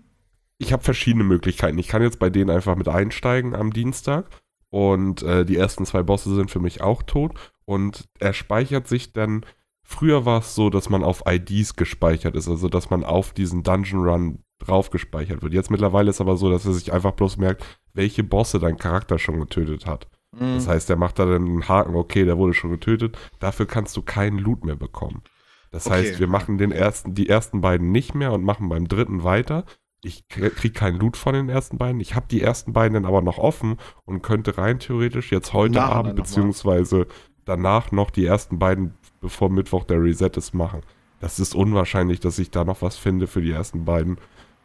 Ich 0.58 0.74
habe 0.74 0.84
verschiedene 0.84 1.24
Möglichkeiten. 1.24 1.78
Ich 1.78 1.88
kann 1.88 2.02
jetzt 2.02 2.20
bei 2.20 2.30
denen 2.30 2.50
einfach 2.50 2.76
mit 2.76 2.88
einsteigen 2.88 3.56
am 3.56 3.72
Dienstag. 3.72 4.30
Und 4.70 5.22
äh, 5.22 5.46
die 5.46 5.58
ersten 5.58 5.86
zwei 5.86 6.02
Bosse 6.02 6.34
sind 6.34 6.50
für 6.50 6.60
mich 6.60 6.82
auch 6.82 7.04
tot. 7.04 7.34
Und 7.66 8.06
er 8.20 8.34
speichert 8.34 8.88
sich 8.88 9.14
dann. 9.14 9.46
Früher 9.84 10.26
war 10.26 10.40
es 10.40 10.56
so, 10.56 10.70
dass 10.70 10.90
man 10.90 11.04
auf 11.04 11.24
IDs 11.28 11.76
gespeichert 11.76 12.36
ist, 12.36 12.48
also 12.48 12.70
dass 12.70 12.90
man 12.90 13.04
auf 13.04 13.34
diesen 13.34 13.64
Dungeon 13.64 14.08
Run 14.08 14.44
drauf 14.60 14.90
gespeichert 14.90 15.42
wird. 15.42 15.54
Jetzt 15.54 15.70
mittlerweile 15.70 16.10
ist 16.10 16.22
aber 16.22 16.38
so, 16.38 16.50
dass 16.50 16.66
er 16.66 16.74
sich 16.74 16.94
einfach 16.94 17.12
bloß 17.12 17.38
merkt, 17.38 17.64
welche 17.94 18.24
Bosse 18.24 18.60
dein 18.60 18.78
Charakter 18.78 19.20
schon 19.20 19.40
getötet 19.40 19.86
hat. 19.86 20.08
Mhm. 20.38 20.56
Das 20.56 20.68
heißt, 20.68 20.90
der 20.90 20.98
macht 20.98 21.20
da 21.20 21.26
dann 21.26 21.46
einen 21.46 21.68
Haken, 21.68 21.96
okay, 21.96 22.26
der 22.26 22.38
wurde 22.38 22.54
schon 22.54 22.72
getötet. 22.72 23.18
Dafür 23.40 23.66
kannst 23.66 23.96
du 23.98 24.02
keinen 24.02 24.40
Loot 24.40 24.66
mehr 24.66 24.76
bekommen. 24.76 25.24
Das 25.72 25.88
okay. 25.88 25.96
heißt, 25.96 26.20
wir 26.20 26.28
machen 26.28 26.58
den 26.58 26.72
ersten, 26.72 27.16
die 27.16 27.30
ersten 27.30 27.62
beiden 27.62 27.92
nicht 27.92 28.14
mehr 28.14 28.32
und 28.32 28.44
machen 28.44 28.70
beim 28.70 28.88
dritten 28.88 29.24
weiter. 29.24 29.66
Ich 30.04 30.28
kriege 30.28 30.72
keinen 30.72 31.00
Loot 31.00 31.16
von 31.16 31.34
den 31.34 31.50
ersten 31.50 31.78
beiden. 31.78 32.02
Ich 32.02 32.14
habe 32.14 32.28
die 32.30 32.42
ersten 32.42 32.74
beiden 32.74 32.94
dann 32.94 33.06
aber 33.06 33.22
noch 33.22 33.38
offen 33.38 33.78
und 34.06 34.22
könnte 34.22 34.58
rein 34.58 34.80
theoretisch 34.80 35.32
jetzt 35.32 35.54
heute 35.54 35.76
Nach 35.76 35.90
Abend 35.90 36.16
beziehungsweise 36.16 37.08
danach 37.46 37.92
noch 37.92 38.10
die 38.12 38.26
ersten 38.26 38.60
beiden, 38.60 38.96
bevor 39.22 39.50
Mittwoch 39.50 39.86
der 39.86 40.02
Reset 40.02 40.32
ist, 40.36 40.54
machen. 40.54 40.82
Das 41.22 41.40
ist 41.40 41.56
unwahrscheinlich, 41.56 42.20
dass 42.20 42.38
ich 42.38 42.52
da 42.52 42.66
noch 42.66 42.82
was 42.82 42.98
finde 42.98 43.28
für 43.28 43.42
die 43.42 43.52
ersten 43.52 43.86
beiden. 43.86 44.18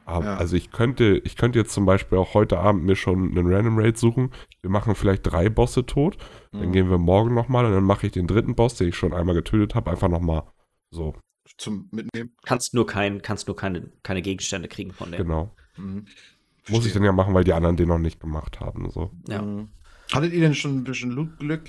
Aber, 0.09 0.25
ja. 0.25 0.37
Also 0.37 0.57
ich 0.57 0.71
könnte, 0.71 1.21
ich 1.25 1.37
könnte 1.37 1.59
jetzt 1.59 1.73
zum 1.73 1.85
Beispiel 1.85 2.16
auch 2.16 2.33
heute 2.33 2.59
Abend 2.59 2.83
mir 2.85 2.97
schon 2.97 3.31
einen 3.31 3.53
Random 3.53 3.79
Raid 3.79 3.99
suchen. 3.99 4.31
Wir 4.62 4.71
machen 4.71 4.94
vielleicht 4.94 5.23
drei 5.23 5.51
Bosse 5.51 5.85
tot. 5.85 6.16
Mhm. 6.53 6.61
Dann 6.61 6.73
gehen 6.73 6.90
wir 6.90 6.97
morgen 6.97 7.35
nochmal 7.35 7.66
und 7.66 7.73
dann 7.73 7.85
mache 7.85 8.07
ich 8.07 8.12
den 8.12 8.27
dritten 8.27 8.55
Boss, 8.55 8.75
den 8.77 8.88
ich 8.88 8.97
schon 8.97 9.12
einmal 9.12 9.35
getötet 9.35 9.75
habe, 9.75 9.90
einfach 9.90 10.09
nochmal 10.09 10.44
so. 10.90 11.14
Zum 11.59 11.90
Mitnehmen. 11.92 12.35
Kannst 12.42 12.73
nur 12.73 12.87
kein, 12.87 13.21
kannst 13.21 13.49
nur 13.49 13.57
keine, 13.57 13.92
keine 14.03 14.23
Gegenstände 14.23 14.68
kriegen 14.68 14.92
von 14.92 15.12
dem. 15.12 15.18
Genau. 15.18 15.55
Mhm. 15.77 16.07
Muss 16.68 16.87
ich 16.87 16.94
dann 16.94 17.05
ja 17.05 17.12
machen, 17.12 17.35
weil 17.35 17.44
die 17.44 17.53
anderen 17.53 17.77
den 17.77 17.88
noch 17.88 17.99
nicht 17.99 18.18
gemacht 18.18 18.61
haben. 18.61 18.90
So. 18.90 19.11
Ja. 19.29 19.42
Mhm. 19.42 19.68
Hattet 20.11 20.33
ihr 20.33 20.40
denn 20.40 20.55
schon 20.55 20.79
ein 20.79 20.85
bisschen 20.85 21.11
Loot-Glück? 21.11 21.68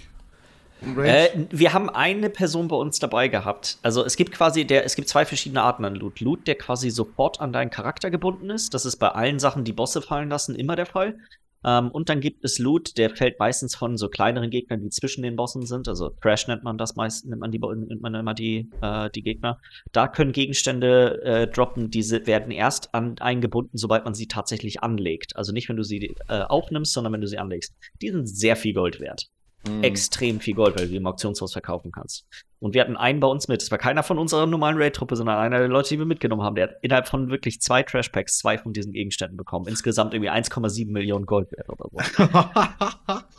Äh, 0.81 1.29
wir 1.49 1.73
haben 1.73 1.89
eine 1.89 2.29
Person 2.29 2.67
bei 2.67 2.75
uns 2.75 2.99
dabei 2.99 3.27
gehabt. 3.27 3.77
Also 3.81 4.03
es 4.05 4.15
gibt 4.15 4.31
quasi 4.31 4.65
der, 4.65 4.85
es 4.85 4.95
gibt 4.95 5.09
zwei 5.09 5.25
verschiedene 5.25 5.61
Arten 5.61 5.85
an 5.85 5.95
Loot. 5.95 6.19
Loot, 6.19 6.47
der 6.47 6.55
quasi 6.55 6.89
sofort 6.89 7.41
an 7.41 7.53
deinen 7.53 7.69
Charakter 7.69 8.09
gebunden 8.09 8.49
ist. 8.49 8.73
Das 8.73 8.85
ist 8.85 8.97
bei 8.97 9.09
allen 9.09 9.39
Sachen, 9.39 9.63
die 9.63 9.73
Bosse 9.73 10.01
fallen 10.01 10.29
lassen, 10.29 10.55
immer 10.55 10.75
der 10.75 10.85
Fall. 10.85 11.17
Ähm, 11.63 11.91
und 11.91 12.09
dann 12.09 12.21
gibt 12.21 12.45
es 12.45 12.57
Loot, 12.59 12.97
der 12.97 13.09
fällt 13.09 13.39
meistens 13.39 13.75
von 13.75 13.97
so 13.97 14.07
kleineren 14.07 14.49
Gegnern, 14.49 14.81
die 14.81 14.89
zwischen 14.89 15.23
den 15.23 15.35
Bossen 15.35 15.65
sind. 15.65 15.87
Also 15.87 16.11
Crash 16.21 16.47
nennt 16.47 16.63
man 16.63 16.77
das 16.77 16.95
meist, 16.95 17.25
nennt 17.25 17.41
man 17.41 17.51
die, 17.51 17.59
nennt 17.59 18.01
man 18.01 18.15
immer 18.15 18.33
die, 18.33 18.69
äh, 18.81 19.09
die 19.09 19.23
Gegner. 19.23 19.59
Da 19.91 20.07
können 20.07 20.31
Gegenstände 20.31 21.21
äh, 21.23 21.47
droppen, 21.47 21.91
diese 21.91 22.27
werden 22.27 22.51
erst 22.51 22.93
an, 22.95 23.17
eingebunden, 23.19 23.77
sobald 23.77 24.05
man 24.05 24.13
sie 24.13 24.27
tatsächlich 24.27 24.81
anlegt. 24.81 25.35
Also 25.35 25.51
nicht, 25.51 25.67
wenn 25.69 25.77
du 25.77 25.83
sie 25.83 26.15
äh, 26.29 26.41
aufnimmst, 26.41 26.93
sondern 26.93 27.13
wenn 27.13 27.21
du 27.21 27.27
sie 27.27 27.39
anlegst. 27.39 27.75
Die 28.01 28.09
sind 28.09 28.27
sehr 28.27 28.55
viel 28.55 28.73
Gold 28.73 28.99
wert. 28.99 29.29
Mhm. 29.67 29.83
extrem 29.83 30.39
viel 30.39 30.55
Gold, 30.55 30.77
weil 30.77 30.85
du 30.85 30.91
die 30.91 30.97
im 30.97 31.07
Auktionshaus 31.07 31.51
verkaufen 31.51 31.91
kannst. 31.91 32.25
Und 32.61 32.73
wir 32.73 32.81
hatten 32.81 32.97
einen 32.97 33.21
bei 33.21 33.27
uns 33.27 33.47
mit. 33.47 33.61
Das 33.61 33.71
war 33.71 33.77
keiner 33.77 34.03
von 34.03 34.17
unserer 34.17 34.45
normalen 34.45 34.77
Raid-Truppe, 34.77 35.15
sondern 35.15 35.37
einer 35.37 35.59
der 35.59 35.69
Leute, 35.69 35.89
die 35.89 35.99
wir 35.99 36.05
mitgenommen 36.05 36.43
haben. 36.43 36.55
Der 36.55 36.69
hat 36.69 36.75
innerhalb 36.81 37.07
von 37.07 37.29
wirklich 37.29 37.61
zwei 37.61 37.83
Trashpacks 37.83 38.37
zwei 38.37 38.57
von 38.57 38.73
diesen 38.73 38.91
Gegenständen 38.91 39.37
bekommen. 39.37 39.67
Insgesamt 39.67 40.13
irgendwie 40.13 40.29
1,7 40.29 40.91
Millionen 40.91 41.25
Gold 41.25 41.51
wert 41.53 41.69
oder 41.69 41.89
so. 41.89 41.99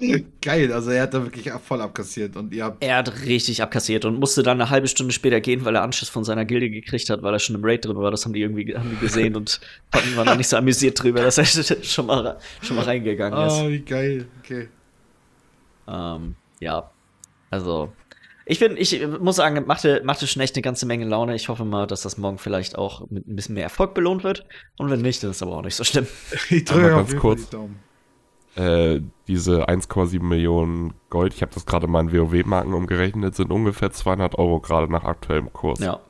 Geil, 0.41 0.73
also 0.73 0.91
er 0.91 1.03
hat 1.03 1.13
da 1.13 1.23
wirklich 1.23 1.51
voll 1.51 1.83
abkassiert 1.83 2.37
und 2.37 2.55
ihr 2.55 2.65
habt. 2.65 2.83
Er 2.83 2.97
hat 2.97 3.25
richtig 3.27 3.63
abkassiert 3.63 4.07
und 4.07 4.19
musste 4.19 4.43
dann 4.43 4.59
eine 4.59 4.71
halbe 4.71 4.89
Stunde 4.89 5.13
später 5.13 5.41
gehen, 5.41 5.67
weil 5.67 5.75
er 5.75 5.83
Anschiss 5.83 6.09
von 6.09 6.25
seiner 6.25 6.47
Gilde 6.47 6.71
gekriegt 6.71 7.11
hat, 7.11 7.23
weil 7.23 7.35
er 7.35 7.39
schon 7.39 7.57
im 7.57 7.65
Raid 7.65 7.85
drin 7.85 7.97
war. 7.97 8.11
Das 8.11 8.25
haben 8.25 8.33
die 8.33 8.41
irgendwie 8.41 8.75
haben 8.75 8.91
die 8.91 8.97
gesehen 8.97 9.37
und 9.37 9.61
waren 9.93 10.27
dann 10.27 10.39
nicht 10.39 10.49
so 10.49 10.57
amüsiert 10.57 11.03
drüber, 11.03 11.23
dass 11.23 11.37
er 11.37 11.45
schon 11.83 12.07
mal, 12.07 12.39
schon 12.63 12.77
mal 12.77 12.87
reingegangen 12.87 13.47
ist. 13.47 13.55
Oh, 13.55 13.69
wie 13.69 13.81
geil. 13.81 14.27
Okay. 14.43 14.69
Ähm, 15.89 16.37
ja, 16.61 16.91
also 17.51 17.93
ich 18.47 18.59
bin, 18.59 18.77
ich 18.77 19.07
muss 19.21 19.37
sagen, 19.37 19.65
machte, 19.67 20.03
machte 20.05 20.27
schon 20.27 20.43
echt 20.43 20.57
eine 20.57 20.63
ganze 20.63 20.87
Menge 20.87 21.05
Laune. 21.05 21.35
Ich 21.37 21.49
hoffe 21.49 21.65
mal, 21.65 21.87
dass 21.87 22.03
das 22.03 22.19
morgen 22.19 22.39
vielleicht 22.39 22.77
auch 22.77 23.09
mit 23.09 23.27
ein 23.27 23.37
bisschen 23.37 23.55
mehr 23.55 23.65
Erfolg 23.65 23.95
belohnt 23.95 24.25
wird. 24.25 24.45
Und 24.77 24.91
wenn 24.91 25.01
nicht, 25.03 25.23
dann 25.23 25.31
ist 25.31 25.43
aber 25.43 25.57
auch 25.57 25.63
nicht 25.63 25.77
so 25.77 25.85
schlimm. 25.85 26.07
Ich 26.51 26.65
drücke 26.65 26.89
ganz 26.89 27.03
auf 27.03 27.09
jeden 27.09 27.21
kurz. 27.21 27.45
Die 27.45 27.51
Daumen. 27.57 27.79
Äh, 28.57 29.03
diese 29.29 29.69
1,7 29.69 30.21
Millionen 30.21 30.95
Gold, 31.11 31.35
ich 31.35 31.43
habe 31.43 31.55
das 31.55 31.65
gerade 31.65 31.87
mal 31.87 32.01
in 32.01 32.13
WoW-Marken 32.13 32.75
umgerechnet, 32.75 33.37
sind 33.37 33.53
ungefähr 33.53 33.93
200 33.93 34.37
Euro 34.37 34.59
gerade 34.59 34.91
nach 34.91 35.05
aktuellem 35.05 35.53
Kurs. 35.53 35.79
Ja. 35.79 36.01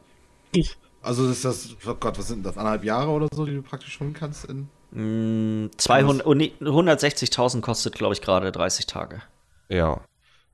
Also 1.03 1.29
ist 1.29 1.45
das, 1.45 1.77
oh 1.87 1.95
Gott, 1.95 2.19
was 2.19 2.29
sind 2.29 2.45
das, 2.47 2.57
anderthalb 2.57 2.85
Jahre 2.85 3.11
oder 3.11 3.29
so, 3.33 3.45
die 3.45 3.55
du 3.55 3.63
praktisch 3.63 4.01
holen 4.01 4.15
kannst? 4.15 4.47
In 4.47 4.69
Mm, 4.93 5.67
200 5.77 6.27
oh, 6.27 6.35
nee, 6.35 6.53
160.000 6.61 7.61
kostet, 7.61 7.95
glaube 7.95 8.15
ich, 8.15 8.21
gerade 8.21 8.51
30 8.51 8.87
Tage 8.87 9.23
Ja. 9.71 10.01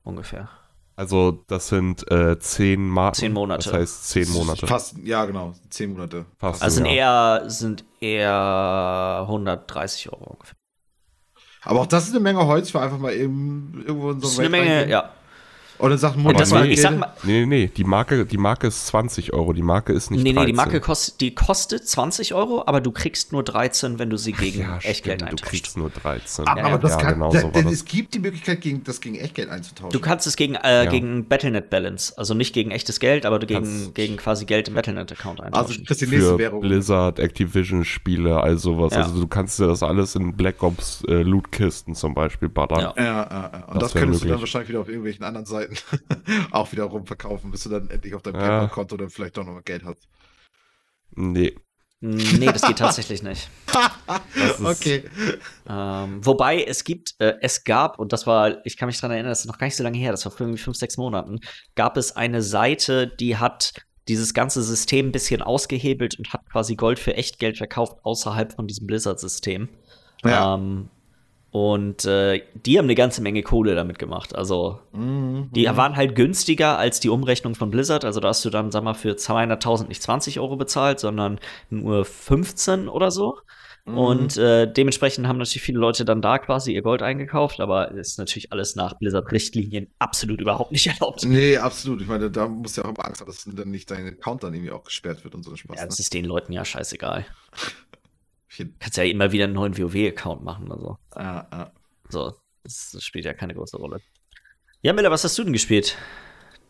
ungefähr. 0.03 0.49
Also 0.95 1.43
das 1.47 1.67
sind 1.67 2.09
äh, 2.11 2.39
10 2.39 2.87
Marken. 2.89 3.15
Zehn 3.15 3.33
Monate. 3.33 3.69
Das 3.69 3.73
heißt 3.79 4.09
10 4.09 4.29
Monate. 4.31 4.65
Fast, 4.65 4.97
ja, 5.03 5.25
genau, 5.25 5.53
zehn 5.69 5.93
Monate. 5.93 6.25
Fast 6.39 6.63
Also 6.63 6.77
sind 6.77 6.87
eher, 6.87 7.43
sind 7.47 7.85
eher 7.99 9.19
130 9.21 10.11
Euro 10.11 10.31
ungefähr. 10.31 10.55
Aber 11.61 11.81
auch 11.81 11.85
das 11.85 12.05
ist 12.05 12.11
eine 12.11 12.19
Menge 12.21 12.45
Holz 12.45 12.71
für 12.71 12.81
einfach 12.81 12.97
mal 12.97 13.13
eben 13.13 13.83
irgendwo 13.85 14.09
in 14.11 14.19
so 14.19 14.21
Das 14.21 14.31
ist 14.31 14.39
ein 14.39 14.45
eine 14.45 14.49
Menge, 14.49 14.89
ja. 14.89 15.11
Dann 15.79 15.97
sagt 15.97 16.17
Aber 16.17 16.33
das 16.33 16.51
war, 16.51 16.63
nee. 16.63 16.71
ich 16.73 16.81
sag 16.81 16.97
mal, 16.97 17.13
Nee, 17.23 17.41
nee, 17.41 17.45
nee, 17.45 17.67
die 17.67 17.83
Marke, 17.83 18.25
die 18.25 18.37
Marke 18.37 18.67
ist 18.67 18.87
20 18.87 19.33
Euro, 19.33 19.53
die 19.53 19.61
Marke 19.61 19.93
ist 19.93 20.09
nicht 20.11 20.23
nee, 20.23 20.29
nee, 20.33 20.39
die 20.45 20.53
13. 20.53 20.55
Marke 20.55 20.79
kostet, 20.81 21.21
die 21.21 21.35
kostet 21.35 21.87
20 21.87 22.33
Euro, 22.33 22.63
aber 22.65 22.81
du 22.81 22.91
kriegst 22.91 23.31
nur 23.31 23.43
13, 23.43 23.99
wenn 23.99 24.09
du 24.09 24.17
sie 24.17 24.31
gegen 24.33 24.61
ja, 24.61 24.77
Echtgeld 24.77 25.01
stimmt, 25.03 25.21
du 25.21 25.25
eintauscht. 25.25 25.43
kriegst 25.51 25.77
nur 25.77 25.89
13. 25.89 26.47
Aber, 26.47 26.59
Ja, 26.59 26.65
aber 26.67 26.77
das 26.79 26.91
ja, 26.91 26.97
kann, 26.97 27.13
genau 27.15 27.31
da, 27.31 27.41
so 27.41 27.49
denn 27.49 27.65
das. 27.65 27.73
es 27.73 27.85
gibt 27.85 28.13
die 28.13 28.19
Möglichkeit, 28.19 28.61
gegen, 28.61 28.83
das 28.83 28.99
gegen 29.01 29.15
Echtgeld 29.15 29.49
einzutauschen. 29.49 29.91
Du 29.91 29.99
kannst 29.99 30.25
es 30.27 30.35
gegen, 30.35 30.55
äh, 30.55 30.85
Ja. 30.85 30.89
gegen 30.89 31.27
Battlenet 31.27 31.69
Balance, 31.69 32.13
also 32.17 32.33
nicht 32.33 32.53
gegen 32.53 32.71
echtes 32.71 32.99
Geld, 32.99 33.25
aber 33.25 33.39
du 33.39 33.47
gegen, 33.47 33.63
Kannst- 33.63 33.95
gegen 33.95 34.17
quasi 34.17 34.45
Geld 34.45 34.67
im 34.69 34.73
Battlenet-Account 34.73 35.41
also 35.41 35.45
eintauschen. 35.57 35.77
du 35.83 35.85
kriegst 35.87 36.01
die 36.01 36.07
nächste 36.07 36.29
für 36.33 36.37
Währung. 36.39 36.61
Blizzard, 36.61 37.19
Activision-Spiele, 37.19 38.41
all 38.41 38.57
sowas. 38.57 38.93
Ja. 38.93 39.03
Also 39.03 39.19
du 39.21 39.27
kannst 39.27 39.59
dir 39.59 39.67
das 39.67 39.83
alles 39.83 40.15
in 40.15 40.35
Black 40.35 40.61
Ops 40.63 41.03
äh, 41.07 41.21
Lootkisten 41.21 41.95
zum 41.95 42.13
Beispiel 42.13 42.49
ballern. 42.49 42.79
Ja. 42.79 42.93
Ja, 42.97 43.03
ja. 43.29 43.63
Und 43.67 43.81
Das 43.81 43.91
das, 43.93 44.01
könntest 44.01 44.23
du 44.23 44.27
dann 44.27 44.35
möglich. 44.35 44.41
wahrscheinlich 44.41 44.69
wieder 44.69 44.79
auf 44.81 44.87
irgendwelchen 44.87 45.23
anderen 45.23 45.45
Seiten 45.45 45.66
auch 46.51 46.71
wieder 46.71 46.83
rumverkaufen, 46.85 47.51
bis 47.51 47.63
du 47.63 47.69
dann 47.69 47.89
endlich 47.89 48.13
auf 48.13 48.21
deinem 48.21 48.35
Ja. 48.35 48.41
PayPal-Konto 48.41 48.97
dann 48.97 49.09
vielleicht 49.09 49.37
doch 49.37 49.45
nochmal 49.45 49.63
Geld 49.63 49.83
hast. 49.83 50.07
Nee. 51.15 51.55
nee, 52.01 52.45
das 52.45 52.61
geht 52.61 52.77
tatsächlich 52.79 53.23
nicht. 53.23 53.49
Ist, 54.35 54.59
Okay. 54.59 55.03
Ähm, 55.67 56.25
wobei 56.25 56.63
es 56.63 56.83
gibt, 56.83 57.15
äh, 57.19 57.35
es 57.41 57.63
gab, 57.63 57.99
und 57.99 58.13
das 58.13 58.27
war, 58.27 58.65
ich 58.65 58.77
kann 58.77 58.87
mich 58.87 58.97
daran 58.97 59.11
erinnern, 59.11 59.31
das 59.31 59.41
ist 59.41 59.47
noch 59.47 59.57
gar 59.57 59.67
nicht 59.67 59.75
so 59.75 59.83
lange 59.83 59.97
her, 59.97 60.11
das 60.11 60.25
war 60.25 60.31
vor 60.31 60.41
irgendwie 60.41 60.61
fünf, 60.61 60.77
sechs 60.77 60.97
Monaten, 60.97 61.39
gab 61.75 61.97
es 61.97 62.15
eine 62.15 62.41
Seite, 62.41 63.07
die 63.07 63.37
hat 63.37 63.73
dieses 64.07 64.33
ganze 64.33 64.63
System 64.63 65.07
ein 65.07 65.11
bisschen 65.11 65.41
ausgehebelt 65.41 66.17
und 66.17 66.31
hat 66.33 66.49
quasi 66.49 66.75
Gold 66.75 66.99
für 66.99 67.15
Echtgeld 67.15 67.57
verkauft 67.57 67.97
außerhalb 68.03 68.53
von 68.53 68.67
diesem 68.67 68.87
Blizzard-System. 68.87 69.67
Ja. 70.23 70.55
Ähm, 70.55 70.89
und 71.57 72.05
äh, 72.05 72.43
die 72.53 72.77
haben 72.77 72.85
eine 72.85 72.93
ganze 72.93 73.21
Menge 73.21 73.41
Kohle 73.41 73.73
damit 73.73 73.97
gemacht. 73.97 74.35
Also 74.35 74.79
Mhm. 74.93 75.49
die 75.55 75.65
waren 75.65 75.95
halt 75.95 76.15
günstiger 76.15 76.77
als 76.77 76.99
die 76.99 77.09
Umrechnung 77.09 77.55
von 77.55 77.71
Blizzard. 77.71 78.05
Also 78.05 78.19
da 78.19 78.27
hast 78.27 78.45
du 78.45 78.49
dann, 78.49 78.69
sag 78.71 78.83
mal, 78.83 78.93
für 78.93 79.15
200.000 79.17 79.87
nicht 79.87 80.03
20 80.03 80.39
Euro 80.39 80.55
bezahlt, 80.55 80.99
sondern 80.99 81.39
nur 81.69 82.05
15 82.05 82.87
oder 82.87 83.09
so. 83.11 83.39
Mhm. 83.85 83.97
Und 83.97 84.37
äh, 84.37 84.71
dementsprechend 84.71 85.27
haben 85.27 85.37
natürlich 85.37 85.61
viele 85.63 85.79
Leute 85.79 86.03
dann 86.03 86.21
da 86.21 86.37
quasi 86.37 86.73
ihr 86.73 86.81
Gold 86.81 87.01
eingekauft, 87.01 87.59
aber 87.61 87.91
ist 87.91 88.19
natürlich 88.19 88.51
alles 88.51 88.75
nach 88.75 88.99
Blizzard-Richtlinien 88.99 89.87
absolut 89.97 90.41
überhaupt 90.41 90.71
nicht 90.73 90.87
erlaubt. 90.99 91.23
Nee, 91.25 91.57
absolut. 91.57 92.01
Ich 92.01 92.07
meine, 92.07 92.29
da 92.29 92.47
musst 92.47 92.77
du 92.77 92.81
ja 92.81 92.85
auch 92.87 92.93
immer 92.93 93.05
Angst 93.05 93.21
haben, 93.21 93.27
dass 93.27 93.45
dann 93.45 93.71
nicht 93.71 93.89
dein 93.89 94.05
Account 94.05 94.43
dann 94.43 94.53
irgendwie 94.53 94.71
auch 94.71 94.83
gesperrt 94.83 95.23
wird 95.23 95.33
und 95.33 95.43
so 95.43 95.51
ein 95.51 95.57
Spaß. 95.57 95.77
Ja, 95.77 95.83
ne? 95.83 95.87
das 95.87 95.99
ist 95.99 96.13
den 96.13 96.25
Leuten 96.25 96.51
ja 96.51 96.65
scheißegal. 96.65 97.25
Kannst 98.79 98.97
ja 98.97 99.03
immer 99.03 99.31
wieder 99.31 99.45
einen 99.45 99.53
neuen 99.53 99.77
WoW-Account 99.77 100.43
machen 100.43 100.67
oder 100.71 100.79
so. 100.79 100.97
Ah, 101.11 101.45
ah. 101.51 101.71
So, 102.09 102.33
das, 102.63 102.91
das 102.93 103.03
spielt 103.03 103.25
ja 103.25 103.33
keine 103.33 103.53
große 103.53 103.77
Rolle. 103.77 104.01
Ja, 104.81 104.93
Miller, 104.93 105.11
was 105.11 105.23
hast 105.23 105.37
du 105.37 105.43
denn 105.43 105.53
gespielt? 105.53 105.97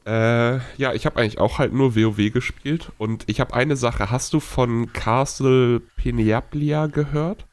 Äh, 0.06 0.58
ja, 0.78 0.94
ich 0.94 1.06
habe 1.06 1.18
eigentlich 1.18 1.40
auch 1.40 1.60
halt 1.60 1.74
nur 1.74 1.96
WoW 1.96 2.32
gespielt 2.32 2.92
und 2.98 3.26
ich 3.28 3.40
habe 3.40 3.54
eine 3.54 3.76
Sache. 3.76 4.10
Hast 4.10 4.34
du 4.34 4.40
von 4.40 4.94
Castle 4.94 5.82
Peniaplia 5.98 6.88
gehört? 6.88 7.47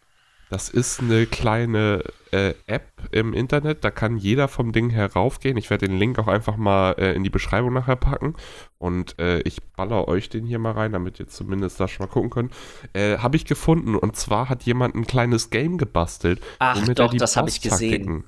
Das 0.50 0.68
ist 0.68 1.00
eine 1.00 1.26
kleine 1.26 2.04
äh, 2.30 2.54
App 2.66 2.92
im 3.10 3.32
Internet, 3.32 3.82
da 3.84 3.90
kann 3.90 4.16
jeder 4.16 4.46
vom 4.46 4.72
Ding 4.72 4.90
heraufgehen. 4.90 5.56
Ich 5.56 5.70
werde 5.70 5.88
den 5.88 5.98
Link 5.98 6.18
auch 6.18 6.28
einfach 6.28 6.56
mal 6.56 6.92
äh, 6.98 7.14
in 7.14 7.24
die 7.24 7.30
Beschreibung 7.30 7.72
nachher 7.72 7.96
packen 7.96 8.34
und 8.78 9.18
äh, 9.18 9.40
ich 9.40 9.62
baller 9.76 10.06
euch 10.06 10.28
den 10.28 10.44
hier 10.46 10.58
mal 10.58 10.72
rein, 10.72 10.92
damit 10.92 11.18
ihr 11.18 11.26
zumindest 11.28 11.80
da 11.80 11.88
schon 11.88 12.06
mal 12.06 12.12
gucken 12.12 12.30
könnt. 12.30 12.52
Äh, 12.92 13.18
habe 13.18 13.36
ich 13.36 13.46
gefunden 13.46 13.96
und 13.96 14.16
zwar 14.16 14.48
hat 14.48 14.62
jemand 14.64 14.94
ein 14.94 15.06
kleines 15.06 15.50
Game 15.50 15.78
gebastelt, 15.78 16.40
Ach 16.58 16.76
womit 16.76 16.98
doch, 16.98 17.06
er 17.06 17.08
die 17.10 17.18
das 17.18 17.36
habe 17.36 17.48
ich 17.48 17.60
gesehen. 17.60 18.24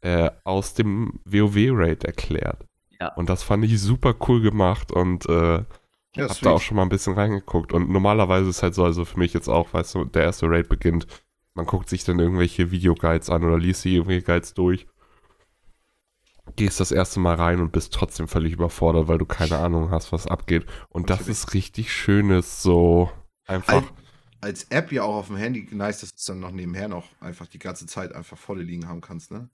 Äh, 0.00 0.30
aus 0.44 0.74
dem 0.74 1.20
WoW-Raid 1.24 2.04
erklärt. 2.04 2.66
Ja. 3.00 3.08
Und 3.14 3.30
das 3.30 3.42
fand 3.42 3.64
ich 3.64 3.80
super 3.80 4.14
cool 4.28 4.42
gemacht 4.42 4.92
und 4.92 5.26
äh, 5.28 5.64
Ja, 6.16 6.28
hab 6.28 6.40
da 6.42 6.50
auch 6.50 6.60
sweet. 6.60 6.62
schon 6.62 6.76
mal 6.76 6.82
ein 6.82 6.90
bisschen 6.90 7.14
reingeguckt. 7.14 7.72
Und 7.72 7.88
normalerweise 7.90 8.50
ist 8.50 8.62
halt 8.62 8.74
so, 8.74 8.84
also 8.84 9.04
für 9.04 9.18
mich 9.18 9.32
jetzt 9.32 9.48
auch, 9.48 9.72
weißt 9.72 9.94
du, 9.94 10.04
der 10.04 10.24
erste 10.24 10.46
Raid 10.48 10.68
beginnt. 10.68 11.06
Man 11.54 11.66
guckt 11.66 11.88
sich 11.88 12.04
dann 12.04 12.20
irgendwelche 12.20 12.70
Videoguides 12.70 13.30
an 13.30 13.44
oder 13.44 13.58
liest 13.58 13.82
sich 13.82 13.94
irgendwelche 13.94 14.24
Guides 14.26 14.54
durch. 14.54 14.86
Gehst 16.56 16.80
das 16.80 16.90
erste 16.92 17.20
Mal 17.20 17.34
rein 17.36 17.60
und 17.60 17.70
bist 17.72 17.92
trotzdem 17.92 18.28
völlig 18.28 18.52
überfordert, 18.54 19.08
weil 19.08 19.18
du 19.18 19.24
keine 19.26 19.58
Ahnung 19.58 19.90
hast, 19.90 20.10
was 20.12 20.26
abgeht. 20.26 20.66
Und 20.88 21.10
das 21.10 21.28
ist 21.28 21.54
richtig 21.54 21.92
schönes, 21.92 22.62
so 22.62 23.10
einfach. 23.46 23.82
Al- 23.82 23.92
Als 24.40 24.64
App 24.70 24.90
ja 24.92 25.02
auch 25.04 25.16
auf 25.16 25.26
dem 25.28 25.36
Handy 25.36 25.66
nice, 25.70 26.00
dass 26.00 26.10
du 26.10 26.16
es 26.18 26.24
dann 26.24 26.40
noch 26.40 26.50
nebenher 26.50 26.88
noch 26.88 27.08
einfach 27.20 27.46
die 27.46 27.58
ganze 27.58 27.86
Zeit 27.86 28.12
einfach 28.14 28.36
volle 28.38 28.62
liegen 28.62 28.88
haben 28.88 29.00
kannst, 29.00 29.30
ne? 29.30 29.48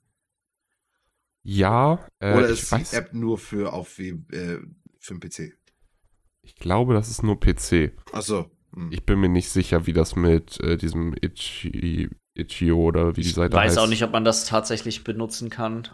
ja, 1.43 2.05
äh, 2.19 2.27
Oder 2.37 2.47
ist 2.49 2.71
die 2.71 2.87
App 2.91 3.13
nur 3.13 3.37
für 3.37 3.73
auf 3.73 3.99
äh, 3.99 4.13
für 4.99 5.13
den 5.13 5.19
PC? 5.19 5.53
ich 6.43 6.55
glaube, 6.55 6.93
das 6.93 7.09
ist 7.09 7.23
nur 7.23 7.39
PC. 7.39 7.93
Achso. 8.13 8.49
Hm. 8.75 8.89
Ich 8.91 9.05
bin 9.05 9.19
mir 9.19 9.29
nicht 9.29 9.49
sicher, 9.49 9.85
wie 9.85 9.93
das 9.93 10.15
mit 10.15 10.59
äh, 10.61 10.77
diesem 10.77 11.13
Itchy, 11.21 12.09
Itch.io 12.35 12.77
oder 12.77 13.15
wie 13.17 13.21
die 13.21 13.27
Ich 13.29 13.33
Seite 13.33 13.55
weiß 13.55 13.71
heißt. 13.71 13.79
auch 13.79 13.87
nicht, 13.87 14.03
ob 14.03 14.11
man 14.11 14.23
das 14.23 14.45
tatsächlich 14.45 15.03
benutzen 15.03 15.49
kann. 15.49 15.87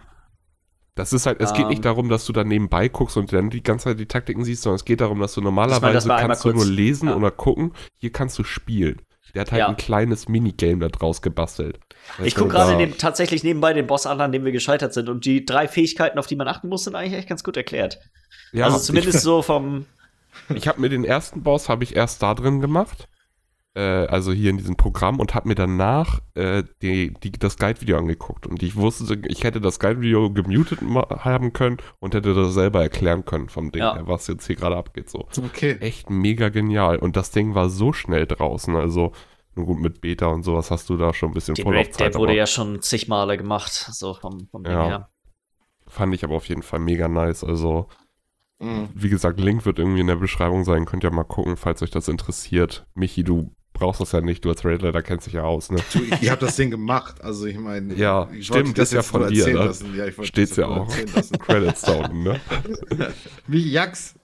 Das 0.95 1.13
ist 1.13 1.25
halt, 1.27 1.41
es 1.41 1.53
geht 1.53 1.63
Ähm. 1.63 1.69
nicht 1.69 1.85
darum, 1.85 2.09
dass 2.09 2.25
du 2.25 2.33
da 2.33 2.43
nebenbei 2.43 2.87
guckst 2.89 3.17
und 3.17 3.31
dann 3.31 3.49
die 3.51 3.61
ganze 3.61 3.85
Zeit 3.85 3.99
die 3.99 4.07
Taktiken 4.07 4.43
siehst, 4.43 4.63
sondern 4.63 4.77
es 4.77 4.85
geht 4.85 5.01
darum, 5.01 5.19
dass 5.19 5.33
du 5.33 5.41
normalerweise 5.41 6.07
das 6.07 6.19
kannst 6.21 6.43
du 6.43 6.51
kurz- 6.51 6.65
nur 6.65 6.73
lesen 6.73 7.09
ja. 7.09 7.15
oder 7.15 7.29
gucken. 7.31 7.73
Hier 7.99 8.11
kannst 8.11 8.37
du 8.39 8.43
spielen. 8.43 9.01
Der 9.35 9.41
hat 9.41 9.51
halt 9.51 9.59
Ja. 9.59 9.67
ein 9.67 9.77
kleines 9.77 10.27
Minigame 10.29 10.79
da 10.79 10.87
draus 10.87 11.21
gebastelt. 11.21 11.79
Ich 12.23 12.33
gucke 12.33 12.47
du, 12.49 12.55
gerade 12.55 12.97
tatsächlich 12.97 13.43
nebenbei 13.43 13.73
den 13.73 13.85
Boss 13.85 14.07
an, 14.07 14.21
an 14.21 14.31
dem 14.31 14.45
wir 14.45 14.51
gescheitert 14.51 14.93
sind. 14.93 15.09
Und 15.09 15.25
die 15.25 15.45
drei 15.45 15.67
Fähigkeiten, 15.67 16.17
auf 16.17 16.25
die 16.27 16.35
man 16.37 16.47
achten 16.47 16.69
muss, 16.69 16.85
sind 16.85 16.95
eigentlich 16.95 17.13
echt 17.19 17.29
ganz 17.29 17.43
gut 17.43 17.57
erklärt. 17.57 17.99
Ja, 18.53 18.65
also 18.65 18.79
zumindest 18.79 19.17
ich, 19.17 19.21
so 19.23 19.41
vom. 19.43 19.85
Ich 20.53 20.67
habe 20.67 20.79
mir 20.81 20.89
den 20.89 21.03
ersten 21.05 21.43
Boss 21.43 21.69
habe 21.69 21.83
ich 21.83 21.95
erst 21.95 22.21
da 22.23 22.33
drin 22.33 22.61
gemacht. 22.61 23.07
Äh, 23.75 23.81
also 24.07 24.31
hier 24.31 24.49
in 24.49 24.57
diesem 24.57 24.75
Programm 24.75 25.19
und 25.19 25.35
habe 25.35 25.47
mir 25.49 25.55
danach 25.55 26.19
äh, 26.33 26.63
die, 26.81 27.13
die, 27.13 27.31
das 27.31 27.57
Guide-Video 27.57 27.97
angeguckt. 27.97 28.47
Und 28.47 28.63
ich 28.63 28.75
wusste, 28.75 29.21
ich 29.27 29.43
hätte 29.43 29.61
das 29.61 29.79
Guide-Video 29.79 30.31
gemutet 30.31 30.79
haben 30.81 31.53
können 31.53 31.77
und 31.99 32.15
hätte 32.15 32.33
das 32.33 32.53
selber 32.55 32.81
erklären 32.81 33.23
können 33.25 33.49
vom 33.49 33.71
Ding, 33.71 33.83
Ja. 33.83 33.93
her, 33.95 34.07
was 34.07 34.25
jetzt 34.27 34.47
hier 34.47 34.55
gerade 34.55 34.75
abgeht. 34.77 35.09
So. 35.09 35.27
Okay. 35.37 35.77
echt 35.79 36.09
mega 36.09 36.49
genial. 36.49 36.97
Und 36.97 37.15
das 37.17 37.29
Ding 37.31 37.53
war 37.53 37.69
so 37.69 37.93
schnell 37.93 38.25
draußen. 38.25 38.75
Also, 38.75 39.11
nur 39.55 39.65
gut, 39.67 39.79
mit 39.79 40.01
Beta 40.01 40.27
und 40.27 40.41
sowas 40.43 40.71
hast 40.71 40.89
du 40.89 40.97
da 40.97 41.13
schon 41.13 41.29
ein 41.31 41.33
bisschen 41.33 41.55
Raid, 41.55 41.63
Vorlaufzeit. 41.63 42.13
der 42.13 42.19
wurde 42.19 42.31
aber 42.31 42.37
ja 42.37 42.47
schon 42.47 42.81
zig 42.81 43.07
Male 43.07 43.37
gemacht, 43.37 43.71
so 43.71 44.13
vom, 44.15 44.47
vom 44.49 44.63
Ding 44.63 44.73
Ja. 44.73 44.87
her. 44.87 45.09
Fand 45.87 46.13
ich 46.15 46.23
aber 46.23 46.35
auf 46.35 46.45
jeden 46.49 46.63
Fall 46.63 46.79
mega 46.79 47.07
nice. 47.07 47.43
Also, 47.43 47.87
Mhm. 48.59 48.89
wie 48.95 49.09
gesagt, 49.09 49.39
Link 49.39 49.65
wird 49.65 49.77
irgendwie 49.77 50.01
in 50.01 50.07
der 50.07 50.15
Beschreibung 50.15 50.63
sein. 50.63 50.85
Könnt 50.85 51.03
ihr 51.03 51.11
mal 51.11 51.23
gucken, 51.23 51.57
falls 51.57 51.81
euch 51.83 51.91
das 51.91 52.07
interessiert. 52.07 52.87
Michi, 52.95 53.23
du 53.23 53.51
brauchst 53.73 54.01
das 54.01 54.11
ja 54.11 54.21
nicht. 54.21 54.43
Du 54.43 54.49
als 54.49 54.65
Raidleiter 54.65 55.03
kennst 55.03 55.27
dich 55.27 55.33
ja 55.33 55.43
aus, 55.43 55.69
ne? 55.69 55.77
Du, 55.93 55.99
ich, 56.21 56.29
habe 56.29 56.41
das 56.41 56.55
Ding 56.55 56.71
gemacht. 56.71 57.21
Also 57.21 57.45
ich 57.45 57.57
meine, 57.57 57.93
Ja, 57.93 58.27
ich 58.33 58.47
stimmt, 58.47 58.77
das 58.77 58.89
ist 58.89 58.93
ja 58.93 59.03
von 59.03 59.27
dir, 59.27 59.39
erzählen 59.39 59.57
ne? 59.59 59.65
lassen. 59.65 59.95
Ja, 59.95 60.05
ich 60.05 60.17
wollte 60.17 60.29
Steht's 60.29 60.55
das 60.55 60.57
ja 60.57 60.67
auch. 60.67 60.87
Credits 61.39 61.81
da 61.83 61.93
unten, 61.93 62.23
ne? 62.23 62.41
Wie 63.47 63.69
Jax. 63.71 64.15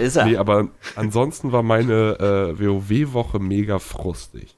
Ist 0.00 0.16
er. 0.16 0.24
Nee, 0.24 0.36
aber 0.36 0.68
ansonsten 0.96 1.52
war 1.52 1.62
meine 1.62 2.18
äh, 2.18 2.58
WoW-Woche 2.60 3.38
mega 3.38 3.78
frustig. 3.78 4.56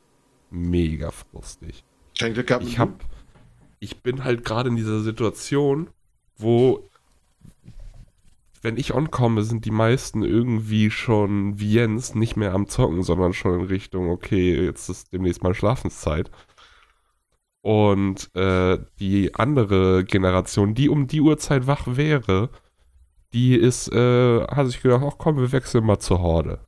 Mega 0.50 1.10
frustig. 1.10 1.84
Kein 2.18 2.34
Glück 2.34 2.46
gehabt. 2.46 2.64
Ich 2.64 2.78
hab, 2.78 2.90
ich 3.80 4.02
bin 4.02 4.24
halt 4.24 4.44
gerade 4.44 4.68
in 4.68 4.76
dieser 4.76 5.00
Situation, 5.00 5.88
wo, 6.36 6.88
wenn 8.64 8.78
ich 8.78 8.94
onkomme, 8.94 9.42
sind 9.42 9.66
die 9.66 9.70
meisten 9.70 10.22
irgendwie 10.22 10.90
schon 10.90 11.60
wie 11.60 11.74
Jens 11.74 12.14
nicht 12.14 12.36
mehr 12.36 12.54
am 12.54 12.66
Zocken, 12.66 13.02
sondern 13.02 13.34
schon 13.34 13.60
in 13.60 13.66
Richtung, 13.66 14.08
okay, 14.08 14.64
jetzt 14.64 14.88
ist 14.88 15.12
demnächst 15.12 15.42
mal 15.42 15.54
Schlafenszeit. 15.54 16.30
Und 17.60 18.34
äh, 18.34 18.78
die 18.98 19.34
andere 19.34 20.04
Generation, 20.04 20.74
die 20.74 20.88
um 20.88 21.06
die 21.06 21.20
Uhrzeit 21.20 21.66
wach 21.66 21.86
wäre, 21.86 22.48
die 23.34 23.54
ist, 23.54 23.92
äh, 23.92 24.46
hat 24.46 24.66
sich 24.66 24.80
gedacht, 24.80 25.04
ach 25.06 25.18
komm, 25.18 25.36
wir 25.36 25.52
wechseln 25.52 25.84
mal 25.84 25.98
zur 25.98 26.20
Horde. 26.20 26.66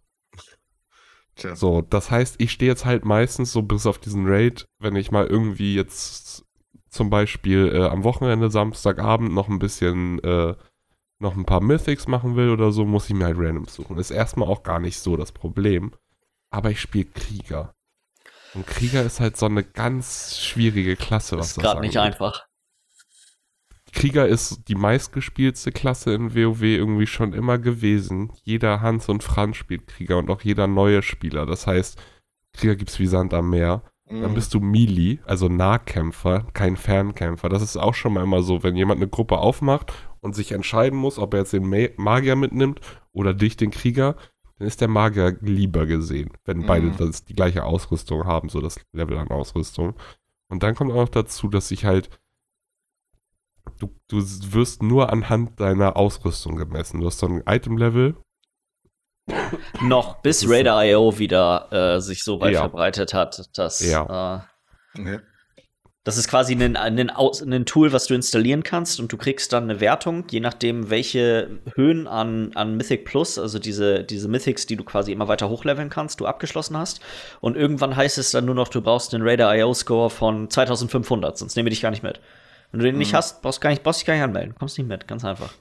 Tja. 1.37 1.56
So, 1.56 1.80
das 1.80 2.11
heißt, 2.11 2.37
ich 2.38 2.52
stehe 2.52 2.70
jetzt 2.70 2.85
halt 2.85 3.06
meistens 3.06 3.52
so 3.52 3.62
bis 3.62 3.87
auf 3.87 3.98
diesen 3.98 4.26
Raid, 4.26 4.66
wenn 4.78 4.96
ich 4.96 5.11
mal 5.11 5.26
irgendwie 5.26 5.74
jetzt 5.74 6.44
zum 6.90 7.09
Beispiel 7.09 7.72
äh, 7.74 7.87
am 7.87 8.04
Wochenende, 8.04 8.50
Samstagabend 8.50 9.32
noch 9.32 9.48
ein 9.48 9.59
bisschen, 9.59 10.18
äh, 10.22 10.54
noch 11.18 11.37
ein 11.37 11.46
paar 11.46 11.61
Mythics 11.62 12.07
machen 12.07 12.37
will 12.37 12.50
oder 12.50 12.72
so, 12.72 12.85
muss 12.85 13.09
ich 13.09 13.14
mir 13.14 13.24
halt 13.24 13.38
Randoms 13.38 13.74
suchen. 13.74 13.98
Ist 13.98 14.11
erstmal 14.11 14.48
auch 14.48 14.62
gar 14.62 14.79
nicht 14.81 14.98
so 14.98 15.16
das 15.16 15.33
Problem. 15.33 15.92
Aber 16.50 16.70
ich 16.70 16.81
spiele 16.81 17.07
Krieger. 17.07 17.74
Und 18.55 18.66
Krieger 18.66 19.02
ist 19.02 19.20
halt 19.20 19.37
so 19.37 19.46
eine 19.46 19.64
ganz 19.64 20.38
schwierige 20.38 20.96
Klasse, 20.96 21.38
was 21.38 21.48
ist 21.48 21.57
das 21.59 21.64
gerade 21.64 21.81
nicht 21.81 21.98
einfach. 21.98 22.46
Krieger 23.92 24.26
ist 24.29 24.68
die 24.68 24.74
meistgespieltste 24.74 25.72
Klasse 25.72 26.12
in 26.14 26.35
WoW 26.35 26.62
irgendwie 26.62 27.07
schon 27.07 27.33
immer 27.33 27.59
gewesen. 27.59 28.33
Jeder 28.42 28.81
Hans 28.83 29.09
und 29.09 29.22
Franz 29.22 29.57
spielt 29.57 29.87
Krieger 29.87 30.18
und 30.18 30.31
auch 30.31 30.42
jeder 30.42 30.66
neue 30.66 31.02
Spieler. 31.02 31.46
Das 31.46 31.66
heißt, 31.66 31.98
Krieger 32.52 32.76
gibt's 32.76 32.98
wie 32.98 33.07
Sand 33.07 33.33
am 33.33 33.50
Meer. 33.50 33.83
Dann 34.09 34.31
Mhm. 34.31 34.35
bist 34.35 34.55
du 34.55 34.61
Melee, 34.61 35.18
also 35.24 35.48
Nahkämpfer, 35.48 36.46
kein 36.52 36.76
Fernkämpfer. 36.76 37.48
Das 37.48 37.62
ist 37.62 37.76
auch 37.76 37.94
schon 37.94 38.12
mal 38.12 38.22
immer 38.22 38.42
so, 38.42 38.62
wenn 38.62 38.76
jemand 38.76 39.00
eine 39.00 39.09
Gruppe 39.09 39.38
aufmacht 39.38 39.92
und 40.20 40.35
sich 40.35 40.52
entscheiden 40.52 40.98
muss, 40.98 41.18
ob 41.18 41.35
er 41.35 41.40
jetzt 41.40 41.52
den 41.52 41.68
Ma 41.68 41.88
Magier 41.96 42.37
mitnimmt 42.37 42.81
oder 43.12 43.35
dich, 43.35 43.57
den 43.57 43.70
Krieger, 43.70 44.16
dann 44.59 44.66
ist 44.68 44.81
der 44.81 44.88
Magier 44.88 45.37
lieber 45.40 45.87
gesehen, 45.87 46.31
wenn 46.44 46.59
Mhm. 46.59 46.66
beide 46.66 46.90
das, 46.92 47.24
die 47.24 47.35
gleiche 47.35 47.64
Ausrüstung 47.64 48.24
haben, 48.24 48.48
so 48.48 48.61
das 48.61 48.81
Level 48.92 49.18
an 49.18 49.29
Ausrüstung. 49.29 49.94
Und 50.48 50.62
dann 50.62 50.74
kommt 50.74 50.92
auch 50.92 50.96
noch 50.96 51.09
dazu, 51.09 51.48
dass 51.48 51.70
ich 51.70 51.85
halt 51.85 52.09
du, 53.79 53.88
du 54.09 54.18
wirst 54.52 54.83
nur 54.83 55.12
anhand 55.12 55.59
deiner 55.61 55.96
Ausrüstung 55.96 56.57
gemessen. 56.57 57.00
Du 57.00 57.07
hast 57.07 57.18
so 57.18 57.26
ein 57.26 57.42
Item-Level. 57.46 58.16
Noch 59.83 60.22
bis 60.22 60.48
Raider.io 60.48 61.18
wieder 61.18 61.72
äh, 61.96 62.00
sich 62.00 62.22
so 62.22 62.40
weit 62.40 62.55
Ja. 62.55 62.61
verbreitet 62.61 63.12
hat, 63.12 63.50
dass 63.59 63.81
Ja. 63.81 64.44
äh, 64.94 64.98
Okay. 64.98 65.20
Das 66.06 66.16
ist 66.16 66.28
quasi 66.28 66.52
ein, 66.54 66.76
ein, 66.76 67.10
ein 67.10 67.66
Tool, 67.66 67.92
was 67.92 68.06
du 68.06 68.14
installieren 68.14 68.62
kannst 68.62 69.00
und 69.00 69.10
du 69.10 69.16
kriegst 69.16 69.52
dann 69.52 69.64
eine 69.64 69.80
Wertung, 69.80 70.22
je 70.30 70.38
nachdem, 70.38 70.88
welche 70.88 71.58
Höhen 71.74 72.06
an, 72.06 72.52
an 72.54 72.76
Mythic 72.76 73.04
Plus, 73.04 73.40
also 73.40 73.58
diese, 73.58 74.04
diese 74.04 74.28
Mythics, 74.28 74.66
die 74.66 74.76
du 74.76 74.84
quasi 74.84 75.10
immer 75.10 75.26
weiter 75.26 75.48
hochleveln 75.48 75.90
kannst, 75.90 76.20
du 76.20 76.26
abgeschlossen 76.26 76.76
hast. 76.76 77.00
Und 77.40 77.56
irgendwann 77.56 77.96
heißt 77.96 78.18
es 78.18 78.30
dann 78.30 78.44
nur 78.44 78.54
noch, 78.54 78.68
du 78.68 78.82
brauchst 78.82 79.12
einen 79.14 79.26
Raider 79.26 79.52
IO 79.56 79.74
Score 79.74 80.08
von 80.08 80.48
2500, 80.48 81.36
sonst 81.36 81.56
nehme 81.56 81.70
ich 81.70 81.74
dich 81.74 81.82
gar 81.82 81.90
nicht 81.90 82.04
mit. 82.04 82.20
Wenn 82.70 82.78
du 82.78 82.86
den 82.86 82.98
nicht 82.98 83.12
hast, 83.12 83.42
brauchst 83.42 83.58
du 83.58 83.62
gar 83.62 83.70
nicht, 83.70 83.82
brauchst 83.82 83.98
dich 83.98 84.06
gar 84.06 84.14
nicht 84.14 84.22
anmelden. 84.22 84.54
Kommst 84.56 84.78
nicht 84.78 84.86
mit, 84.86 85.08
ganz 85.08 85.24
einfach. 85.24 85.54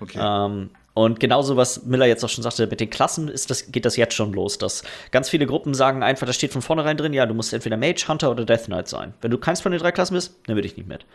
Okay. 0.00 0.18
Ähm, 0.18 0.70
und 1.04 1.18
genauso, 1.18 1.56
was 1.56 1.86
Miller 1.86 2.04
jetzt 2.04 2.22
auch 2.24 2.28
schon 2.28 2.42
sagte, 2.42 2.66
mit 2.66 2.78
den 2.78 2.90
Klassen 2.90 3.28
ist 3.28 3.48
das, 3.48 3.72
geht 3.72 3.86
das 3.86 3.96
jetzt 3.96 4.14
schon 4.14 4.34
los, 4.34 4.58
dass 4.58 4.82
ganz 5.12 5.30
viele 5.30 5.46
Gruppen 5.46 5.72
sagen 5.72 6.02
einfach, 6.02 6.26
da 6.26 6.32
steht 6.34 6.52
von 6.52 6.60
vornherein 6.60 6.98
drin, 6.98 7.14
ja, 7.14 7.24
du 7.24 7.32
musst 7.32 7.54
entweder 7.54 7.78
Mage, 7.78 8.04
Hunter 8.06 8.30
oder 8.30 8.44
Death 8.44 8.64
Knight 8.66 8.86
sein. 8.88 9.14
Wenn 9.22 9.30
du 9.30 9.38
keins 9.38 9.62
von 9.62 9.72
den 9.72 9.80
drei 9.80 9.92
Klassen 9.92 10.12
bist, 10.12 10.34
dann 10.46 10.56
würde 10.56 10.66
ich 10.68 10.76
nicht 10.76 10.88
mit. 10.88 11.06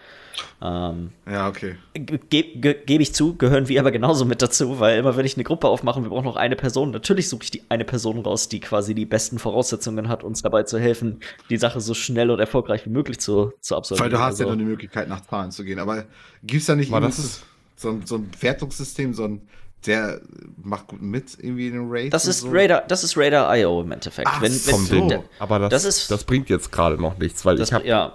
Ähm, 0.62 1.12
ja, 1.30 1.48
okay. 1.48 1.76
Ge 1.94 2.20
ge 2.56 2.76
Gebe 2.84 3.04
ich 3.04 3.14
zu, 3.14 3.36
gehören 3.36 3.68
wir 3.70 3.80
aber 3.80 3.92
genauso 3.92 4.26
mit 4.26 4.42
dazu, 4.42 4.80
weil 4.80 4.98
immer 4.98 5.16
wenn 5.16 5.26
ich 5.26 5.38
eine 5.38 5.44
Gruppe 5.44 5.68
aufmache, 5.68 6.02
wir 6.02 6.10
brauchen 6.10 6.26
noch 6.26 6.36
eine 6.36 6.56
Person, 6.56 6.90
natürlich 6.90 7.30
suche 7.30 7.44
ich 7.44 7.52
die 7.52 7.62
eine 7.70 7.86
Person 7.86 8.20
raus, 8.20 8.50
die 8.50 8.60
quasi 8.60 8.96
die 8.96 9.06
besten 9.06 9.38
Voraussetzungen 9.38 10.10
hat, 10.10 10.24
uns 10.24 10.42
dabei 10.42 10.64
zu 10.64 10.80
helfen, 10.80 11.20
die 11.52 11.58
Sache 11.58 11.80
so 11.80 11.94
schnell 11.94 12.32
und 12.32 12.40
erfolgreich 12.40 12.86
wie 12.88 12.90
möglich 12.90 13.20
zu, 13.20 13.54
zu 13.62 13.76
absolvieren. 13.76 14.12
Weil 14.12 14.18
du 14.18 14.24
hast 14.24 14.40
ja 14.40 14.46
Also- 14.46 14.56
nur 14.56 14.66
die 14.66 14.70
Möglichkeit, 14.72 15.08
nach 15.08 15.22
Zahlen 15.22 15.52
zu 15.52 15.64
gehen. 15.64 15.80
Aber 15.80 16.06
gibt 16.44 16.62
es 16.62 16.66
da 16.68 16.76
nicht 16.76 16.92
irgendwie 16.92 17.08
das 17.08 17.44
so, 17.78 17.90
ein, 17.90 18.06
so 18.06 18.16
ein 18.16 18.30
Wertungssystem, 18.40 19.14
so 19.14 19.26
ein, 19.26 19.42
der 19.88 20.22
macht 20.64 20.88
gut 20.88 21.02
mit 21.02 21.38
irgendwie 21.40 21.68
in 21.68 21.74
den 21.74 21.88
Raids? 21.90 22.12
das 22.12 22.26
ist 22.26 22.42
so? 22.42 22.50
Raider, 22.52 22.84
das 22.88 23.04
ist 23.04 23.18
Raider 23.18 23.50
IO 23.58 23.82
im 23.82 23.92
Endeffekt. 23.92 24.28
Ach 24.32 24.42
wenn, 24.42 24.52
so. 24.52 24.72
wenn. 24.92 25.10
So. 25.10 25.24
Aber 25.40 25.60
das, 25.60 25.70
Das 25.70 25.86
ist- 25.86 26.12
das 26.12 26.24
bringt 26.24 26.50
jetzt 26.50 26.72
gerade 26.72 26.96
noch 27.02 27.18
nichts, 27.18 27.46
weil 27.46 27.56
das, 27.58 27.70
ich 27.70 27.74
habe 27.74 27.86
ja, 27.88 28.14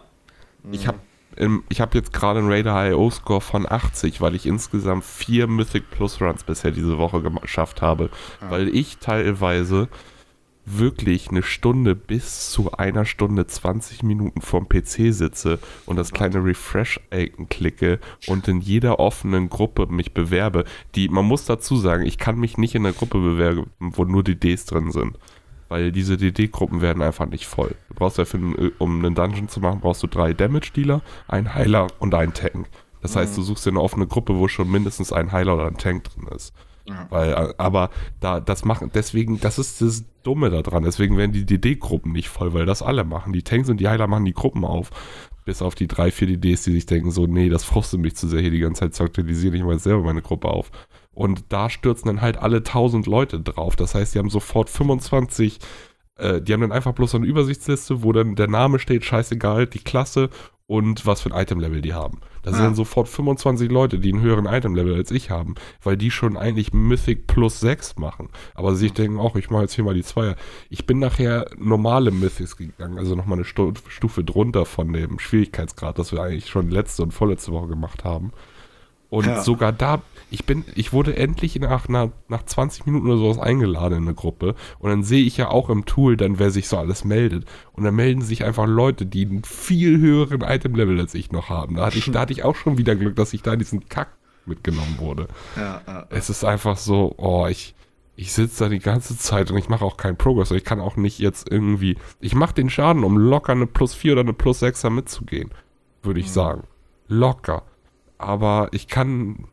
ich 0.72 0.86
hab, 0.86 0.96
im- 1.36 1.64
ich 1.68 1.80
hab 1.80 1.94
jetzt 1.94 2.12
gerade 2.12 2.40
einen 2.40 2.48
Raider 2.50 2.90
IO-Score 2.90 3.40
von 3.40 3.70
80, 3.70 4.20
weil 4.20 4.34
ich 4.34 4.46
insgesamt 4.46 5.04
vier 5.04 5.46
Mythic 5.46 5.90
Plus 5.90 6.20
Runs 6.20 6.42
bisher 6.44 6.70
diese 6.72 6.98
Woche 6.98 7.22
geschafft 7.22 7.80
habe. 7.82 8.10
Ah. 8.40 8.50
Weil 8.50 8.68
ich 8.68 8.98
teilweise 8.98 9.88
wirklich 10.78 11.28
eine 11.30 11.42
Stunde 11.42 11.94
bis 11.94 12.50
zu 12.50 12.72
einer 12.72 13.04
Stunde 13.04 13.46
20 13.46 14.02
Minuten 14.02 14.40
vorm 14.40 14.68
PC 14.68 15.12
sitze 15.12 15.58
und 15.86 15.96
das 15.96 16.12
kleine 16.12 16.44
Refresh-Icon 16.44 17.48
klicke 17.48 17.98
und 18.26 18.48
in 18.48 18.60
jeder 18.60 18.98
offenen 19.00 19.48
Gruppe 19.50 19.86
mich 19.86 20.12
bewerbe. 20.14 20.64
Die, 20.94 21.08
man 21.08 21.24
muss 21.24 21.44
dazu 21.44 21.76
sagen, 21.76 22.04
ich 22.04 22.18
kann 22.18 22.38
mich 22.38 22.58
nicht 22.58 22.74
in 22.74 22.84
einer 22.86 22.94
Gruppe 22.94 23.18
bewerben, 23.18 23.70
wo 23.78 24.04
nur 24.04 24.22
DDs 24.24 24.64
drin 24.66 24.90
sind. 24.92 25.18
Weil 25.68 25.92
diese 25.92 26.16
DD-Gruppen 26.16 26.80
werden 26.80 27.00
einfach 27.00 27.26
nicht 27.26 27.46
voll. 27.46 27.76
Du 27.88 27.94
brauchst 27.94 28.18
ja, 28.18 28.24
für, 28.24 28.38
einen- 28.38 28.72
um 28.78 28.98
einen 29.04 29.14
Dungeon 29.14 29.48
zu 29.48 29.60
machen, 29.60 29.78
brauchst 29.80 30.02
du 30.02 30.08
drei 30.08 30.32
Damage-Dealer, 30.32 31.00
einen 31.28 31.54
Heiler 31.54 31.86
und 32.00 32.12
einen 32.14 32.34
Tank. 32.34 32.68
Das 33.02 33.14
heißt, 33.14 33.36
du 33.38 33.42
suchst 33.42 33.64
dir 33.66 33.70
eine 33.70 33.80
offene 33.80 34.06
Gruppe, 34.08 34.36
wo 34.36 34.48
schon 34.48 34.68
mindestens 34.70 35.12
ein 35.12 35.30
Heiler 35.32 35.54
oder 35.54 35.66
ein 35.68 35.78
Tank 35.78 36.04
drin 36.04 36.26
ist. 36.34 36.52
Ja. 36.90 37.06
Weil, 37.10 37.32
äh, 37.32 37.54
aber 37.58 37.90
da, 38.20 38.40
das 38.40 38.64
machen, 38.64 38.90
deswegen, 38.92 39.40
das 39.40 39.58
ist 39.58 39.80
das 39.80 40.04
Dumme 40.22 40.50
daran. 40.50 40.82
Deswegen 40.82 41.16
werden 41.16 41.32
die 41.32 41.46
DD-Gruppen 41.46 42.12
nicht 42.12 42.28
voll, 42.28 42.52
weil 42.52 42.66
das 42.66 42.82
alle 42.82 43.04
machen. 43.04 43.32
Die 43.32 43.42
Tanks 43.42 43.68
und 43.68 43.78
die 43.78 43.88
Heiler 43.88 44.06
machen 44.06 44.24
die 44.24 44.34
Gruppen 44.34 44.64
auf. 44.64 44.90
Bis 45.44 45.62
auf 45.62 45.74
die 45.74 45.88
drei, 45.88 46.10
vier 46.10 46.26
DDs, 46.26 46.64
die 46.64 46.72
sich 46.72 46.86
denken, 46.86 47.10
so, 47.10 47.26
nee, 47.26 47.48
das 47.48 47.64
frustet 47.64 48.00
mich 48.00 48.16
zu 48.16 48.28
sehr 48.28 48.40
hier 48.40 48.50
die 48.50 48.58
ganze 48.58 48.80
Zeit 48.80 48.94
zu 48.94 49.04
aktualisieren. 49.04 49.54
Ich 49.54 49.62
mache 49.62 49.78
selber 49.78 50.02
meine 50.02 50.22
Gruppe 50.22 50.48
auf. 50.48 50.70
Und 51.12 51.44
da 51.48 51.70
stürzen 51.70 52.06
dann 52.06 52.20
halt 52.20 52.36
alle 52.36 52.58
1000 52.58 53.06
Leute 53.06 53.40
drauf. 53.40 53.76
Das 53.76 53.94
heißt, 53.94 54.14
die 54.14 54.18
haben 54.18 54.30
sofort 54.30 54.70
25, 54.70 55.58
äh, 56.16 56.40
die 56.40 56.52
haben 56.52 56.60
dann 56.60 56.72
einfach 56.72 56.92
bloß 56.92 57.12
so 57.12 57.16
eine 57.16 57.26
Übersichtsliste, 57.26 58.02
wo 58.02 58.12
dann 58.12 58.36
der 58.36 58.48
Name 58.48 58.78
steht, 58.78 59.04
scheißegal, 59.04 59.66
die 59.66 59.80
Klasse 59.80 60.30
und 60.70 61.04
was 61.04 61.20
für 61.20 61.32
ein 61.34 61.42
Item-Level 61.42 61.80
die 61.82 61.94
haben. 61.94 62.20
Da 62.42 62.52
sind 62.52 62.60
Ah. 62.60 62.64
dann 62.66 62.74
sofort 62.76 63.08
25 63.08 63.68
Leute, 63.72 63.98
die 63.98 64.12
einen 64.12 64.22
höheren 64.22 64.46
Item-Level 64.46 64.94
als 64.94 65.10
ich 65.10 65.28
haben, 65.28 65.56
weil 65.82 65.96
die 65.96 66.12
schon 66.12 66.36
eigentlich 66.36 66.72
Mythic 66.72 67.26
plus 67.26 67.58
6 67.58 67.96
machen. 67.98 68.28
Aber 68.54 68.74
sie 68.74 68.82
sich 68.82 68.92
denken 68.92 69.18
auch, 69.18 69.34
ich 69.34 69.50
mache 69.50 69.62
jetzt 69.62 69.74
hier 69.74 69.82
mal 69.82 69.94
die 69.94 70.04
Zweier. 70.04 70.36
Ich 70.68 70.86
bin 70.86 71.00
nachher 71.00 71.46
normale 71.58 72.12
Mythics 72.12 72.56
gegangen, 72.56 72.98
also 72.98 73.16
nochmal 73.16 73.38
eine 73.38 73.44
Stu 73.44 73.72
Stufe 73.88 74.22
drunter 74.22 74.64
von 74.64 74.92
dem 74.92 75.18
Schwierigkeitsgrad, 75.18 75.98
das 75.98 76.12
wir 76.12 76.22
eigentlich 76.22 76.48
schon 76.48 76.70
letzte 76.70 77.02
und 77.02 77.10
vorletzte 77.12 77.50
Woche 77.50 77.66
gemacht 77.66 78.04
haben. 78.04 78.30
Und 79.08 79.26
Ja. 79.26 79.42
sogar 79.42 79.72
da, 79.72 80.00
ich 80.30 80.46
bin, 80.46 80.64
ich 80.74 80.92
wurde 80.92 81.16
endlich 81.16 81.58
nach, 81.58 81.88
nach, 81.88 82.08
nach 82.28 82.44
20 82.44 82.86
Minuten 82.86 83.06
oder 83.08 83.18
sowas 83.18 83.38
eingeladen 83.38 83.98
in 83.98 84.04
eine 84.04 84.14
Gruppe. 84.14 84.54
Und 84.78 84.90
dann 84.90 85.02
sehe 85.02 85.24
ich 85.24 85.36
ja 85.36 85.48
auch 85.48 85.68
im 85.68 85.84
Tool 85.84 86.16
dann, 86.16 86.38
wer 86.38 86.50
sich 86.50 86.68
so 86.68 86.78
alles 86.78 87.04
meldet. 87.04 87.44
Und 87.72 87.84
dann 87.84 87.94
melden 87.94 88.22
sich 88.22 88.44
einfach 88.44 88.66
Leute, 88.66 89.06
die 89.06 89.26
einen 89.26 89.42
viel 89.42 89.98
höheren 89.98 90.42
Item-Level 90.42 91.00
als 91.00 91.14
ich 91.14 91.32
noch 91.32 91.48
haben. 91.48 91.76
Da 91.76 91.86
hatte 91.86 91.98
ich, 91.98 92.04
da 92.12 92.20
hatte 92.20 92.32
ich 92.32 92.44
auch 92.44 92.56
schon 92.56 92.78
wieder 92.78 92.94
Glück, 92.94 93.16
dass 93.16 93.32
ich 93.32 93.42
da 93.42 93.52
in 93.52 93.58
diesen 93.58 93.88
Kack 93.88 94.08
mitgenommen 94.46 94.96
wurde. 94.98 95.28
Ja, 95.56 95.82
ja. 95.86 96.06
Es 96.10 96.30
ist 96.30 96.44
einfach 96.44 96.76
so, 96.76 97.14
oh, 97.16 97.46
ich, 97.46 97.74
ich 98.16 98.32
sitze 98.32 98.64
da 98.64 98.70
die 98.70 98.78
ganze 98.78 99.16
Zeit 99.18 99.50
und 99.50 99.56
ich 99.56 99.68
mache 99.68 99.84
auch 99.84 99.96
keinen 99.96 100.16
Progress. 100.16 100.50
Und 100.50 100.58
ich 100.58 100.64
kann 100.64 100.80
auch 100.80 100.96
nicht 100.96 101.18
jetzt 101.18 101.50
irgendwie, 101.50 101.96
ich 102.20 102.34
mache 102.34 102.54
den 102.54 102.70
Schaden, 102.70 103.02
um 103.02 103.16
locker 103.16 103.52
eine 103.52 103.66
plus 103.66 103.94
4 103.94 104.12
oder 104.12 104.20
eine 104.20 104.32
plus 104.32 104.62
6er 104.62 104.90
mitzugehen, 104.90 105.50
würde 106.02 106.20
ich 106.20 106.30
sagen. 106.30 106.64
Locker. 107.08 107.62
Aber 108.18 108.68
ich 108.72 108.88
kann, 108.88 109.46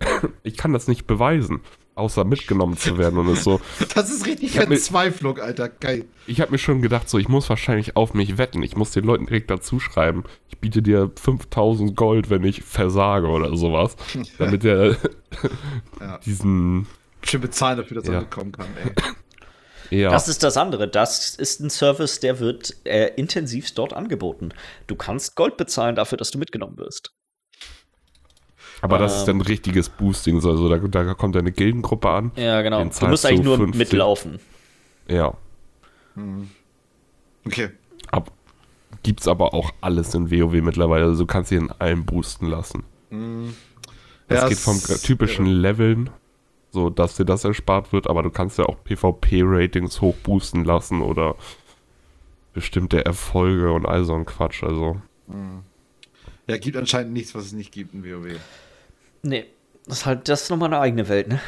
ich 0.42 0.56
kann 0.56 0.72
das 0.72 0.88
nicht 0.88 1.06
beweisen, 1.06 1.60
außer 1.94 2.24
mitgenommen 2.24 2.76
zu 2.76 2.96
werden 2.98 3.18
und 3.18 3.28
es 3.28 3.44
so. 3.44 3.60
Das 3.94 4.10
ist 4.10 4.26
richtig 4.26 4.52
Verzweiflung, 4.52 5.38
Alter. 5.38 5.68
Geil. 5.68 6.04
Ich 6.26 6.40
habe 6.40 6.52
mir 6.52 6.58
schon 6.58 6.80
gedacht, 6.82 7.08
so, 7.08 7.18
ich 7.18 7.28
muss 7.28 7.48
wahrscheinlich 7.48 7.96
auf 7.96 8.14
mich 8.14 8.38
wetten. 8.38 8.62
Ich 8.62 8.76
muss 8.76 8.92
den 8.92 9.04
Leuten 9.04 9.26
direkt 9.26 9.50
dazu 9.50 9.80
schreiben, 9.80 10.24
ich 10.48 10.58
biete 10.58 10.82
dir 10.82 11.10
5000 11.20 11.94
Gold, 11.96 12.30
wenn 12.30 12.44
ich 12.44 12.62
versage 12.62 13.26
oder 13.28 13.56
sowas. 13.56 13.96
Damit 14.38 14.62
der 14.64 14.96
Ja. 16.00 16.18
diesen 16.18 16.86
Bestimmt 17.20 17.42
bezahlen 17.42 17.76
dafür, 17.76 17.96
dass 17.96 18.06
Ja. 18.06 18.14
er 18.14 18.20
mitkommen 18.20 18.52
kann, 18.52 18.66
ey. 18.82 18.92
Ja. 19.90 20.10
Das 20.10 20.28
ist 20.28 20.42
das 20.44 20.56
andere. 20.56 20.86
Das 20.88 21.34
ist 21.34 21.60
ein 21.60 21.68
Service, 21.68 22.20
der 22.20 22.38
wird 22.38 22.76
äh, 22.86 23.08
intensiv 23.16 23.72
dort 23.74 23.92
angeboten. 23.92 24.50
Du 24.86 24.94
kannst 24.94 25.34
Gold 25.34 25.56
bezahlen 25.56 25.96
dafür, 25.96 26.16
dass 26.16 26.30
du 26.30 26.38
mitgenommen 26.38 26.78
wirst. 26.78 27.12
Aber 28.82 28.98
das 28.98 29.14
ist 29.14 29.20
Ähm. 29.22 29.26
dann 29.26 29.36
ein 29.38 29.42
richtiges 29.42 29.88
Boosting. 29.88 30.36
Also 30.36 30.68
da, 30.68 30.78
da 30.78 31.14
kommt 31.14 31.36
eine 31.36 31.52
Gildengruppe 31.52 32.08
an. 32.08 32.32
Ja, 32.36 32.62
genau. 32.62 32.82
Du 32.84 33.06
musst 33.06 33.26
eigentlich 33.26 33.42
nur 33.42 33.56
50. 33.58 33.78
mitlaufen. 33.78 34.38
Ja. 35.08 35.34
Okay. 37.46 37.70
Ab, 38.10 38.30
gibt's 39.02 39.28
aber 39.28 39.54
auch 39.54 39.72
alles 39.80 40.14
in 40.14 40.30
WoW 40.30 40.62
mittlerweile. 40.62 41.04
Also 41.04 41.24
du 41.24 41.26
kannst 41.26 41.50
sie 41.50 41.56
in 41.56 41.70
allem 41.72 42.04
boosten 42.04 42.46
lassen. 42.46 42.84
Das 44.28 44.42
Ja, 44.42 44.48
geht 44.48 44.58
vom 44.58 44.78
typischen 45.02 45.46
Leveln, 45.46 46.10
so 46.70 46.90
dass 46.90 47.16
dir 47.16 47.24
das 47.24 47.44
erspart 47.44 47.92
wird, 47.92 48.08
aber 48.08 48.22
du 48.22 48.30
kannst 48.30 48.58
ja 48.58 48.66
auch 48.66 48.76
PvP-Ratings 48.84 50.00
hoch 50.00 50.14
boosten 50.16 50.64
lassen 50.64 51.00
oder 51.02 51.34
bestimmte 52.52 53.04
Erfolge 53.04 53.72
und 53.72 53.86
all 53.86 54.04
so 54.04 54.14
ein 54.14 54.24
Quatsch. 54.26 54.62
Also 54.62 55.00
Ja, 56.46 56.56
gibt 56.58 56.76
anscheinend 56.76 57.12
nichts, 57.12 57.34
was 57.34 57.46
es 57.46 57.52
nicht 57.52 57.72
gibt 57.72 57.94
in 57.94 58.04
WoW. 58.04 58.38
Nee, 59.22 59.46
das 59.86 59.98
ist 59.98 60.06
halt, 60.06 60.28
das 60.28 60.42
ist 60.42 60.50
nochmal 60.50 60.68
eine 60.68 60.80
eigene 60.80 61.08
Welt, 61.08 61.28
ne? 61.28 61.40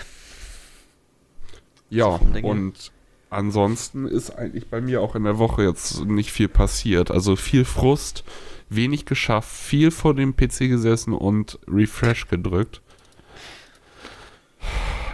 ja, 1.91 2.07
und 2.07 2.93
ansonsten 3.31 4.07
ist 4.07 4.31
eigentlich 4.31 4.69
bei 4.69 4.81
mir 4.81 5.01
auch 5.01 5.15
in 5.15 5.25
der 5.25 5.39
Woche 5.39 5.63
jetzt 5.63 6.05
nicht 6.05 6.33
viel 6.33 6.49
passiert. 6.49 7.11
Also 7.11 7.37
viel 7.37 7.65
Frust, 7.65 8.25
wenig 8.69 9.07
geschafft, 9.07 9.51
viel 9.51 9.91
vor 9.91 10.15
dem 10.15 10.37
PC 10.37 10.69
gesessen 10.69 11.13
und 11.13 11.59
Refresh 11.67 12.29
gedrückt. 12.29 12.81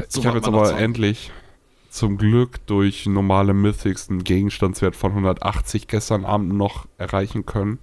So 0.09 0.21
ich 0.21 0.27
habe 0.27 0.39
jetzt 0.39 0.47
aber 0.47 0.79
endlich 0.79 1.33
zum 1.91 2.19
Glück 2.19 2.65
durch 2.67 3.07
normale 3.07 3.55
Mythics 3.55 4.09
einen 4.09 4.23
Gegenstandswert 4.23 4.95
von 4.95 5.13
180 5.13 5.89
gestern 5.89 6.25
Abend 6.25 6.53
noch 6.55 6.87
erreichen 6.99 7.47
können. 7.47 7.79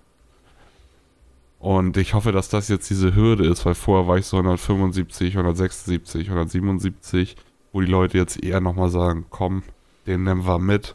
Und 1.65 1.97
ich 1.97 2.13
hoffe, 2.13 2.31
dass 2.31 2.47
das 2.49 2.67
jetzt 2.67 2.91
diese 2.91 3.15
Hürde 3.15 3.47
ist, 3.47 3.65
weil 3.65 3.73
vorher 3.73 4.07
war 4.07 4.17
ich 4.17 4.27
so 4.27 4.37
175, 4.37 5.35
176, 5.35 6.27
177, 6.29 7.35
wo 7.73 7.81
die 7.81 7.87
Leute 7.87 8.19
jetzt 8.19 8.43
eher 8.43 8.61
nochmal 8.61 8.89
sagen, 8.89 9.25
komm, 9.31 9.63
den 10.05 10.23
nehmen 10.25 10.45
wir 10.45 10.59
mit, 10.59 10.93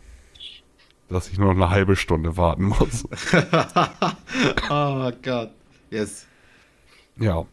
dass 1.08 1.28
ich 1.28 1.38
nur 1.38 1.52
noch 1.52 1.60
eine 1.60 1.70
halbe 1.70 1.96
Stunde 1.96 2.36
warten 2.36 2.66
muss. 2.66 3.04
oh 4.70 5.10
Gott. 5.22 5.50
Yes. 5.90 6.26
ja, 7.18 7.44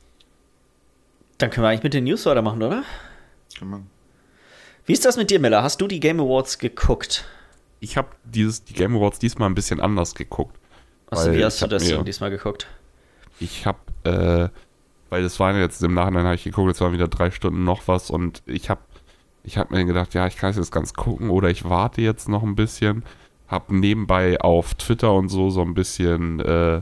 Dann 1.39 1.49
können 1.49 1.63
wir 1.63 1.69
eigentlich 1.69 1.81
mit 1.83 1.95
den 1.95 2.03
News 2.03 2.23
weitermachen, 2.27 2.61
oder? 2.61 2.83
Kann 3.57 3.67
man. 3.69 3.87
Wie 4.85 4.93
ist 4.93 5.05
das 5.05 5.17
mit 5.17 5.31
dir, 5.31 5.39
Miller? 5.39 5.63
Hast 5.63 5.81
du 5.81 5.87
die 5.87 5.99
Game 5.99 6.19
Awards 6.19 6.59
geguckt? 6.59 7.25
ich 7.79 7.95
habe 7.97 8.09
dieses 8.25 8.63
die 8.63 8.73
Game 8.73 8.95
Awards 8.95 9.17
diesmal 9.19 9.49
ein 9.49 9.55
bisschen 9.55 9.79
anders 9.79 10.13
geguckt. 10.13 10.55
Also, 11.09 11.29
Weil 11.29 11.37
wie 11.37 11.45
hast 11.45 11.61
du 11.63 11.67
das 11.67 11.83
mir- 11.83 11.95
denn 11.95 12.05
diesmal 12.05 12.29
geguckt? 12.29 12.67
Ich 13.39 13.65
habe, 13.65 13.79
äh, 14.03 14.49
weil 15.09 15.23
das 15.23 15.39
waren 15.39 15.57
jetzt 15.57 15.83
im 15.83 15.93
Nachhinein 15.93 16.25
habe 16.25 16.35
ich 16.35 16.43
geguckt, 16.43 16.67
jetzt 16.67 16.81
waren 16.81 16.93
wieder 16.93 17.07
drei 17.07 17.31
Stunden 17.31 17.63
noch 17.63 17.87
was 17.87 18.09
und 18.09 18.41
ich 18.45 18.69
habe, 18.69 18.81
ich 19.43 19.57
habe 19.57 19.75
mir 19.75 19.85
gedacht, 19.85 20.13
ja, 20.13 20.27
ich 20.27 20.37
kann 20.37 20.49
es 20.49 20.57
jetzt 20.57 20.71
ganz 20.71 20.93
gucken 20.93 21.29
oder 21.29 21.49
ich 21.49 21.65
warte 21.65 22.01
jetzt 22.01 22.27
noch 22.27 22.43
ein 22.43 22.55
bisschen. 22.55 23.03
Hab 23.47 23.71
nebenbei 23.71 24.41
auf 24.41 24.73
Twitter 24.73 25.13
und 25.13 25.29
so 25.29 25.49
so 25.49 25.61
ein 25.61 25.73
bisschen, 25.73 26.41
äh, 26.41 26.81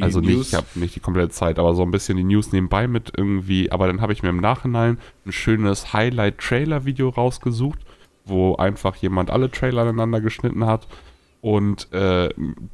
also 0.00 0.20
nicht, 0.20 0.36
News. 0.36 0.48
ich 0.48 0.54
habe 0.54 0.66
nicht 0.74 0.96
die 0.96 1.00
komplette 1.00 1.30
Zeit, 1.30 1.58
aber 1.58 1.74
so 1.74 1.82
ein 1.82 1.90
bisschen 1.90 2.16
die 2.16 2.24
News 2.24 2.52
nebenbei 2.52 2.88
mit 2.88 3.12
irgendwie. 3.16 3.70
Aber 3.70 3.86
dann 3.86 4.00
habe 4.00 4.12
ich 4.12 4.22
mir 4.22 4.30
im 4.30 4.40
Nachhinein 4.40 4.98
ein 5.24 5.32
schönes 5.32 5.92
Highlight-Trailer-Video 5.92 7.10
rausgesucht, 7.10 7.78
wo 8.24 8.56
einfach 8.56 8.96
jemand 8.96 9.30
alle 9.30 9.50
Trailer 9.50 9.82
aneinander 9.82 10.20
geschnitten 10.20 10.66
hat 10.66 10.88
und 11.40 11.92
äh, 11.92 12.28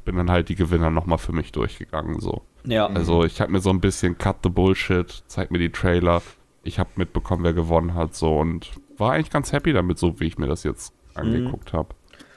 bin 0.05 0.15
dann 0.15 0.29
halt 0.29 0.49
die 0.49 0.55
Gewinner 0.55 0.91
nochmal 0.91 1.17
für 1.17 1.31
mich 1.33 1.51
durchgegangen 1.51 2.19
so. 2.19 2.43
Ja. 2.65 2.87
Also 2.87 3.23
ich 3.23 3.39
habe 3.41 3.51
mir 3.51 3.59
so 3.61 3.69
ein 3.69 3.79
bisschen 3.81 4.17
Cut 4.17 4.37
the 4.43 4.49
Bullshit, 4.49 5.23
zeig 5.27 5.51
mir 5.51 5.59
die 5.59 5.71
Trailer. 5.71 6.21
Ich 6.63 6.77
habe 6.79 6.89
mitbekommen, 6.95 7.43
wer 7.43 7.53
gewonnen 7.53 7.93
hat 7.95 8.15
so 8.15 8.37
und 8.37 8.69
war 8.97 9.13
eigentlich 9.13 9.29
ganz 9.29 9.51
happy 9.53 9.71
damit, 9.73 9.97
so 9.97 10.19
wie 10.19 10.25
ich 10.27 10.37
mir 10.37 10.47
das 10.47 10.63
jetzt 10.63 10.93
angeguckt 11.13 11.71
habe. 11.73 11.89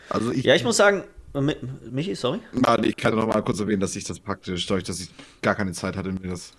Also 0.08 0.30
ich, 0.30 0.44
ja, 0.44 0.54
ich 0.54 0.64
muss 0.64 0.76
sagen, 0.76 1.02
Mi- 1.34 1.56
Michi, 1.90 2.14
sorry. 2.14 2.38
Ja, 2.64 2.78
ich 2.82 2.96
kann 2.96 3.16
noch 3.16 3.26
mal 3.26 3.42
kurz 3.42 3.58
erwähnen, 3.60 3.80
dass 3.80 3.96
ich 3.96 4.04
das 4.04 4.20
praktisch, 4.20 4.66
dadurch, 4.66 4.84
dass 4.84 5.00
ich 5.00 5.10
gar 5.42 5.54
keine 5.54 5.72
Zeit 5.72 5.96
hatte, 5.96 6.12
mir 6.12 6.28
das 6.28 6.52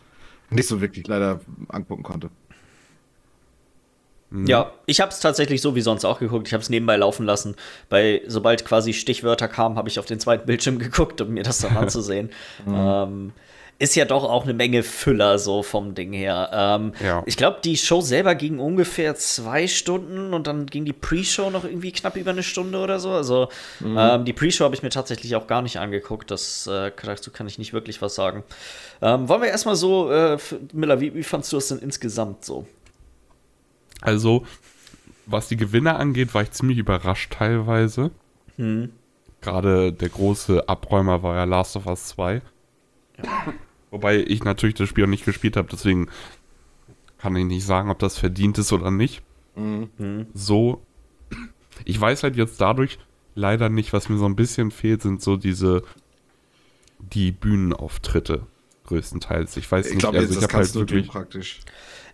nicht 0.49 0.67
so 0.67 0.81
wirklich 0.81 1.07
leider 1.07 1.39
angucken 1.69 2.03
konnte. 2.03 2.29
Mhm. 4.29 4.47
Ja, 4.47 4.71
ich 4.87 4.99
habe 4.99 5.11
es 5.11 5.19
tatsächlich 5.19 5.61
so 5.61 5.75
wie 5.75 5.81
sonst 5.81 6.05
auch 6.05 6.19
geguckt. 6.19 6.47
Ich 6.47 6.53
habe 6.53 6.61
es 6.63 6.69
nebenbei 6.69 6.97
laufen 6.97 7.25
lassen. 7.25 7.55
Bei 7.89 8.21
sobald 8.27 8.65
quasi 8.65 8.93
Stichwörter 8.93 9.47
kamen, 9.47 9.75
habe 9.77 9.89
ich 9.89 9.99
auf 9.99 10.05
den 10.05 10.19
zweiten 10.19 10.45
Bildschirm 10.47 10.79
geguckt, 10.79 11.21
um 11.21 11.29
mir 11.29 11.43
das 11.43 11.59
dann 11.59 11.77
anzusehen. 11.77 12.29
ähm, 12.67 13.31
ist 13.79 13.95
ja 13.95 14.05
doch 14.05 14.23
auch 14.23 14.43
eine 14.43 14.53
Menge 14.53 14.83
Füller 14.83 15.39
so 15.39 15.63
vom 15.63 15.95
Ding 15.95 16.13
her. 16.13 16.49
Ähm, 16.53 16.93
Ja. 17.03 17.23
Ich 17.25 17.37
glaube, 17.37 17.59
die 17.63 17.75
Show 17.75 18.01
selber 18.01 18.35
ging 18.35 18.59
ungefähr 18.59 19.15
zwei 19.15 19.67
Stunden 19.67 20.33
und 20.33 20.47
dann 20.47 20.67
ging 20.67 20.85
die 20.85 20.93
Pre-Show 20.93 21.49
noch 21.49 21.65
irgendwie 21.65 21.91
knapp 21.91 22.15
über 22.15 22.31
eine 22.31 22.43
Stunde 22.43 22.79
oder 22.79 22.99
so. 22.99 23.11
Also 23.11 23.49
ähm, 23.83 24.25
die 24.25 24.33
Pre-Show 24.33 24.63
habe 24.63 24.75
ich 24.75 24.83
mir 24.83 24.89
tatsächlich 24.89 25.35
auch 25.35 25.47
gar 25.47 25.61
nicht 25.61 25.77
angeguckt. 25.79 26.31
Das, 26.31 26.67
äh, 26.67 26.91
dazu 27.03 27.31
kann 27.31 27.47
ich 27.47 27.57
nicht 27.57 27.73
wirklich 27.73 28.01
was 28.01 28.15
sagen. 28.15 28.43
Ähm, 29.01 29.27
wollen 29.27 29.41
wir 29.41 29.49
erstmal 29.49 29.75
so, 29.75 30.11
äh, 30.11 30.37
Miller, 30.71 31.01
wie, 31.01 31.13
wie 31.13 31.23
fandst 31.23 31.51
du 31.51 31.57
es 31.57 31.67
denn 31.67 31.79
insgesamt 31.79 32.45
so? 32.45 32.65
Also, 34.01 34.45
was 35.25 35.47
die 35.47 35.57
Gewinner 35.57 35.99
angeht, 35.99 36.33
war 36.33 36.43
ich 36.43 36.51
ziemlich 36.51 36.77
überrascht 36.77 37.33
teilweise. 37.33 38.11
Hm. 38.57 38.91
Gerade 39.41 39.91
der 39.91 40.09
große 40.09 40.67
Abräumer 40.69 41.23
war 41.23 41.35
ja 41.35 41.43
Last 41.43 41.75
of 41.75 41.85
Us 41.85 42.07
2. 42.07 42.41
Wobei 43.93 44.17
ich 44.17 44.43
natürlich 44.43 44.73
das 44.73 44.89
Spiel 44.89 45.03
auch 45.03 45.07
nicht 45.09 45.23
gespielt 45.23 45.55
habe, 45.55 45.67
deswegen 45.71 46.09
kann 47.19 47.35
ich 47.35 47.45
nicht 47.45 47.63
sagen, 47.63 47.91
ob 47.91 47.99
das 47.99 48.17
verdient 48.17 48.57
ist 48.57 48.73
oder 48.73 48.89
nicht. 48.89 49.21
So, 50.33 50.81
ich 51.85 52.01
weiß 52.01 52.23
halt 52.23 52.35
jetzt 52.35 52.59
dadurch 52.59 52.97
leider 53.35 53.69
nicht, 53.69 53.93
was 53.93 54.09
mir 54.09 54.17
so 54.17 54.25
ein 54.25 54.35
bisschen 54.35 54.71
fehlt, 54.71 55.03
sind 55.03 55.21
so 55.21 55.37
diese 55.37 55.83
die 56.97 57.31
Bühnenauftritte 57.31 58.47
größtenteils. 58.85 59.57
Ich 59.57 59.71
weiß 59.71 59.85
Ich 59.85 59.91
nicht, 59.93 59.99
glaube, 59.99 60.17
also 60.17 60.33
jetzt 60.33 60.41
ich 60.41 60.47
das 60.47 60.53
habe 60.53 60.63
halt 60.63 60.73
wirklich 60.75 61.07
praktisch. 61.07 61.59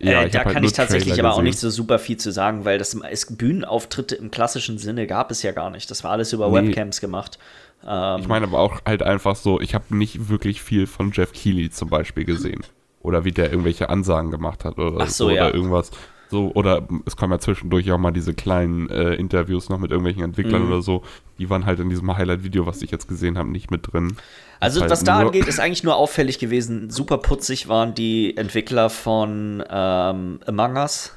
ja, 0.00 0.22
äh, 0.22 0.26
ich 0.26 0.32
da 0.32 0.44
halt 0.44 0.52
kann 0.54 0.62
nur 0.62 0.70
ich 0.70 0.76
tatsächlich 0.76 1.14
Trailer 1.14 1.28
aber 1.30 1.36
auch 1.38 1.42
nicht 1.42 1.54
gesehen. 1.54 1.70
so 1.70 1.76
super 1.76 1.98
viel 1.98 2.16
zu 2.18 2.30
sagen, 2.30 2.64
weil 2.66 2.78
das 2.78 2.94
es, 2.94 3.36
Bühnenauftritte 3.36 4.16
im 4.16 4.30
klassischen 4.30 4.78
Sinne 4.78 5.06
gab 5.06 5.30
es 5.30 5.42
ja 5.42 5.52
gar 5.52 5.70
nicht. 5.70 5.90
Das 5.90 6.04
war 6.04 6.10
alles 6.10 6.32
über 6.32 6.48
Nee. 6.50 6.68
Webcams 6.68 7.00
gemacht. 7.00 7.38
Ähm, 7.86 8.20
Ich 8.20 8.28
meine 8.28 8.46
aber 8.46 8.58
auch 8.58 8.80
halt 8.86 9.02
einfach 9.02 9.36
so, 9.36 9.60
ich 9.60 9.74
habe 9.74 9.96
nicht 9.96 10.28
wirklich 10.28 10.62
viel 10.62 10.86
von 10.86 11.12
Jeff 11.12 11.32
Keighley 11.32 11.70
zum 11.70 11.88
Beispiel 11.88 12.24
gesehen. 12.24 12.60
Oder 13.02 13.24
wie 13.24 13.32
der 13.32 13.50
irgendwelche 13.50 13.88
Ansagen 13.88 14.30
gemacht 14.30 14.64
hat 14.64 14.78
oder 14.78 15.04
Ach 15.04 15.08
so, 15.08 15.26
oder 15.26 15.34
ja. 15.34 15.50
irgendwas. 15.50 15.90
So, 16.28 16.52
oder 16.54 16.86
es 17.06 17.16
kommen 17.16 17.32
ja 17.32 17.38
zwischendurch 17.40 17.90
auch 17.90 17.98
mal 17.98 18.12
diese 18.12 18.34
kleinen 18.34 18.88
äh, 18.90 19.14
Interviews 19.14 19.68
noch 19.68 19.78
mit 19.78 19.90
irgendwelchen 19.90 20.22
Entwicklern 20.22 20.62
Mhm. 20.62 20.68
oder 20.72 20.82
so. 20.82 21.02
Die 21.38 21.50
waren 21.50 21.66
halt 21.66 21.80
in 21.80 21.88
diesem 21.88 22.14
Highlight-Video, 22.16 22.66
was 22.66 22.82
ich 22.82 22.90
jetzt 22.92 23.08
gesehen 23.08 23.36
habe, 23.36 23.48
nicht 23.48 23.70
mit 23.72 23.92
drin. 23.92 24.16
also, 24.60 24.82
halt 24.82 24.90
was 24.92 25.02
da 25.02 25.18
angeht, 25.20 25.46
ist 25.48 25.58
eigentlich 25.58 25.82
nur 25.82 25.96
auffällig 25.96 26.38
gewesen. 26.38 26.88
Super 26.90 27.18
putzig 27.18 27.68
waren 27.68 27.94
die 27.94 28.36
Entwickler 28.36 28.90
von 28.90 29.64
ähm, 29.68 30.38
Among 30.46 30.76
Us. 30.76 31.16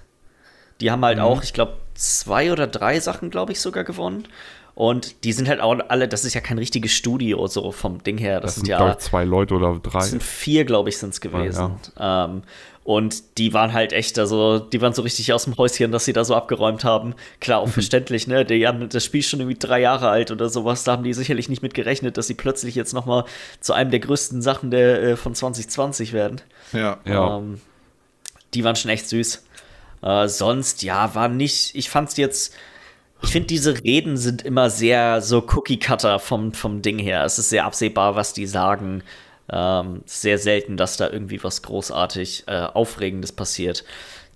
Die 0.81 0.89
haben 0.89 1.01
Mhm. 1.01 1.05
halt 1.05 1.19
auch, 1.19 1.43
ich 1.43 1.53
glaube, 1.53 1.73
zwei 1.93 2.51
oder 2.51 2.65
drei 2.65 2.99
Sachen, 2.99 3.29
glaube 3.29 3.51
ich, 3.51 3.59
sogar 3.61 3.83
gewonnen. 3.83 4.23
Und 4.75 5.23
die 5.23 5.33
sind 5.33 5.47
halt 5.47 5.61
auch 5.61 5.77
alle, 5.89 6.07
das 6.07 6.25
ist 6.25 6.33
ja 6.33 6.41
kein 6.41 6.57
richtiges 6.57 6.91
Studio, 6.93 7.45
so 7.45 7.71
vom 7.71 8.01
Ding 8.03 8.17
her. 8.17 8.39
Das, 8.39 8.51
Das 8.51 8.55
sind 8.55 8.65
sind, 8.65 8.79
ja 8.79 8.97
zwei 8.97 9.23
Leute 9.23 9.53
oder 9.53 9.79
drei. 9.81 9.99
Das 9.99 10.09
sind 10.09 10.23
vier, 10.23 10.65
glaube 10.65 10.89
ich, 10.89 10.97
sind 10.97 11.13
es 11.13 11.21
gewesen. 11.21 11.75
Ähm, 11.99 12.41
und 12.83 13.37
die 13.37 13.53
waren 13.53 13.71
halt 13.71 13.93
echt, 13.93 14.19
also 14.19 14.59
die 14.59 14.81
waren 14.81 14.93
so 14.93 15.03
richtig 15.03 15.31
aus 15.31 15.45
dem 15.45 15.55
Häuschen, 15.57 15.91
dass 15.91 16.05
sie 16.05 16.11
da 16.11 16.25
so 16.25 16.35
abgeräumt 16.35 16.83
haben. 16.83 17.13
Klar, 17.39 17.59
auch 17.59 17.69
verständlich, 17.69 18.27
ne? 18.27 18.45
Die 18.45 18.67
haben 18.67 18.89
das 18.89 19.05
Spiel 19.05 19.19
ist 19.19 19.29
schon 19.29 19.39
irgendwie 19.39 19.59
drei 19.59 19.79
Jahre 19.79 20.09
alt 20.09 20.31
oder 20.31 20.49
sowas. 20.49 20.83
Da 20.83 20.93
haben 20.93 21.03
die 21.03 21.13
sicherlich 21.13 21.49
nicht 21.49 21.61
mit 21.61 21.75
gerechnet, 21.75 22.17
dass 22.17 22.27
sie 22.27 22.33
plötzlich 22.33 22.73
jetzt 22.73 22.93
noch 22.93 23.05
mal 23.05 23.25
zu 23.59 23.73
einem 23.73 23.91
der 23.91 23.99
größten 23.99 24.41
Sachen 24.41 24.71
der, 24.71 25.01
äh, 25.03 25.15
von 25.15 25.35
2020 25.35 26.13
werden. 26.13 26.41
Ja. 26.73 26.97
Ja. 27.05 27.37
Ähm, 27.37 27.61
die 28.53 28.63
waren 28.63 28.75
schon 28.75 28.91
echt 28.91 29.07
süß. 29.07 29.45
Äh, 30.01 30.27
sonst, 30.27 30.83
ja, 30.83 31.15
war 31.15 31.29
nicht, 31.29 31.75
ich 31.75 31.89
fand's 31.89 32.17
jetzt, 32.17 32.53
ich 33.23 33.31
finde, 33.31 33.47
diese 33.47 33.83
Reden 33.83 34.17
sind 34.17 34.41
immer 34.43 34.69
sehr 34.69 35.21
so 35.21 35.39
Cookie-Cutter 35.47 36.19
vom, 36.19 36.53
vom 36.53 36.81
Ding 36.81 36.99
her. 36.99 37.23
Es 37.23 37.39
ist 37.39 37.49
sehr 37.49 37.65
absehbar, 37.65 38.15
was 38.15 38.33
die 38.33 38.45
sagen. 38.45 39.03
Ähm, 39.49 40.01
sehr 40.05 40.37
selten, 40.37 40.77
dass 40.77 40.97
da 40.97 41.09
irgendwie 41.09 41.43
was 41.43 41.61
großartig 41.61 42.43
äh, 42.47 42.51
Aufregendes 42.73 43.31
passiert. 43.31 43.83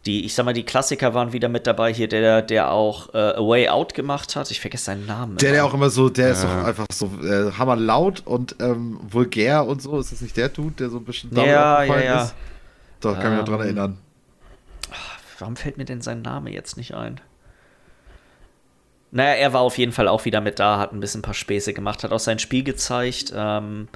Die, 0.06 0.26
ich 0.26 0.36
sag 0.36 0.46
mal, 0.46 0.54
die 0.54 0.64
Klassiker 0.64 1.14
waren 1.14 1.34
wieder 1.34 1.50
mit 1.50 1.66
dabei 1.68 1.94
hier, 1.94 2.08
der, 2.08 2.42
der 2.42 2.72
auch 2.72 3.14
äh, 3.14 3.18
A 3.18 3.40
Way 3.40 3.70
Out 3.70 3.94
gemacht 3.94 4.36
hat. 4.36 4.52
Ich 4.52 4.62
vergesse 4.62 4.86
seinen 4.86 5.06
Namen. 5.06 5.38
Der, 5.38 5.52
der 5.52 5.60
immer. 5.60 5.70
auch 5.70 5.74
immer 5.74 5.90
so, 5.90 6.10
der 6.10 6.32
ist 6.32 6.44
Ja. 6.44 6.60
doch 6.60 6.68
einfach 6.68 6.86
so 6.94 7.10
äh, 7.24 7.52
hammerlaut 7.58 8.22
und 8.26 8.56
ähm, 8.60 9.00
vulgär 9.10 9.66
und 9.66 9.82
so. 9.82 10.00
Ist 10.00 10.12
das 10.12 10.22
nicht 10.22 10.38
der 10.38 10.50
Dude, 10.50 10.76
der 10.76 10.90
so 10.90 10.98
ein 10.98 11.04
bisschen 11.06 11.36
Ja, 11.36 11.84
ja, 11.84 12.00
ja. 12.00 12.24
ist? 12.24 12.36
Doch, 13.02 13.20
kann 13.20 13.32
mich 13.32 13.40
noch 13.40 13.46
dran 13.48 13.60
Ähm, 13.62 13.66
erinnern. 13.66 13.98
Warum 15.40 15.56
fällt 15.56 15.78
mir 15.78 15.86
denn 15.86 16.02
sein 16.02 16.22
Name 16.22 16.52
jetzt 16.52 16.78
nicht 16.78 16.94
ein? 16.94 17.20
Naja, 19.12 19.36
er 19.36 19.54
war 19.54 19.62
auf 19.62 19.78
jeden 19.78 19.92
Fall 19.92 20.08
auch 20.08 20.26
wieder 20.26 20.42
mit 20.42 20.60
da, 20.60 20.80
hat 20.80 20.92
ein 20.92 21.00
bisschen 21.00 21.20
ein 21.20 21.24
paar 21.24 21.34
Späße 21.34 21.74
gemacht, 21.74 22.04
hat 22.04 22.12
auch 22.12 22.20
sein 22.20 22.40
Spiel 22.40 22.64
gezeigt. 22.64 23.32
Ähm, 23.34 23.88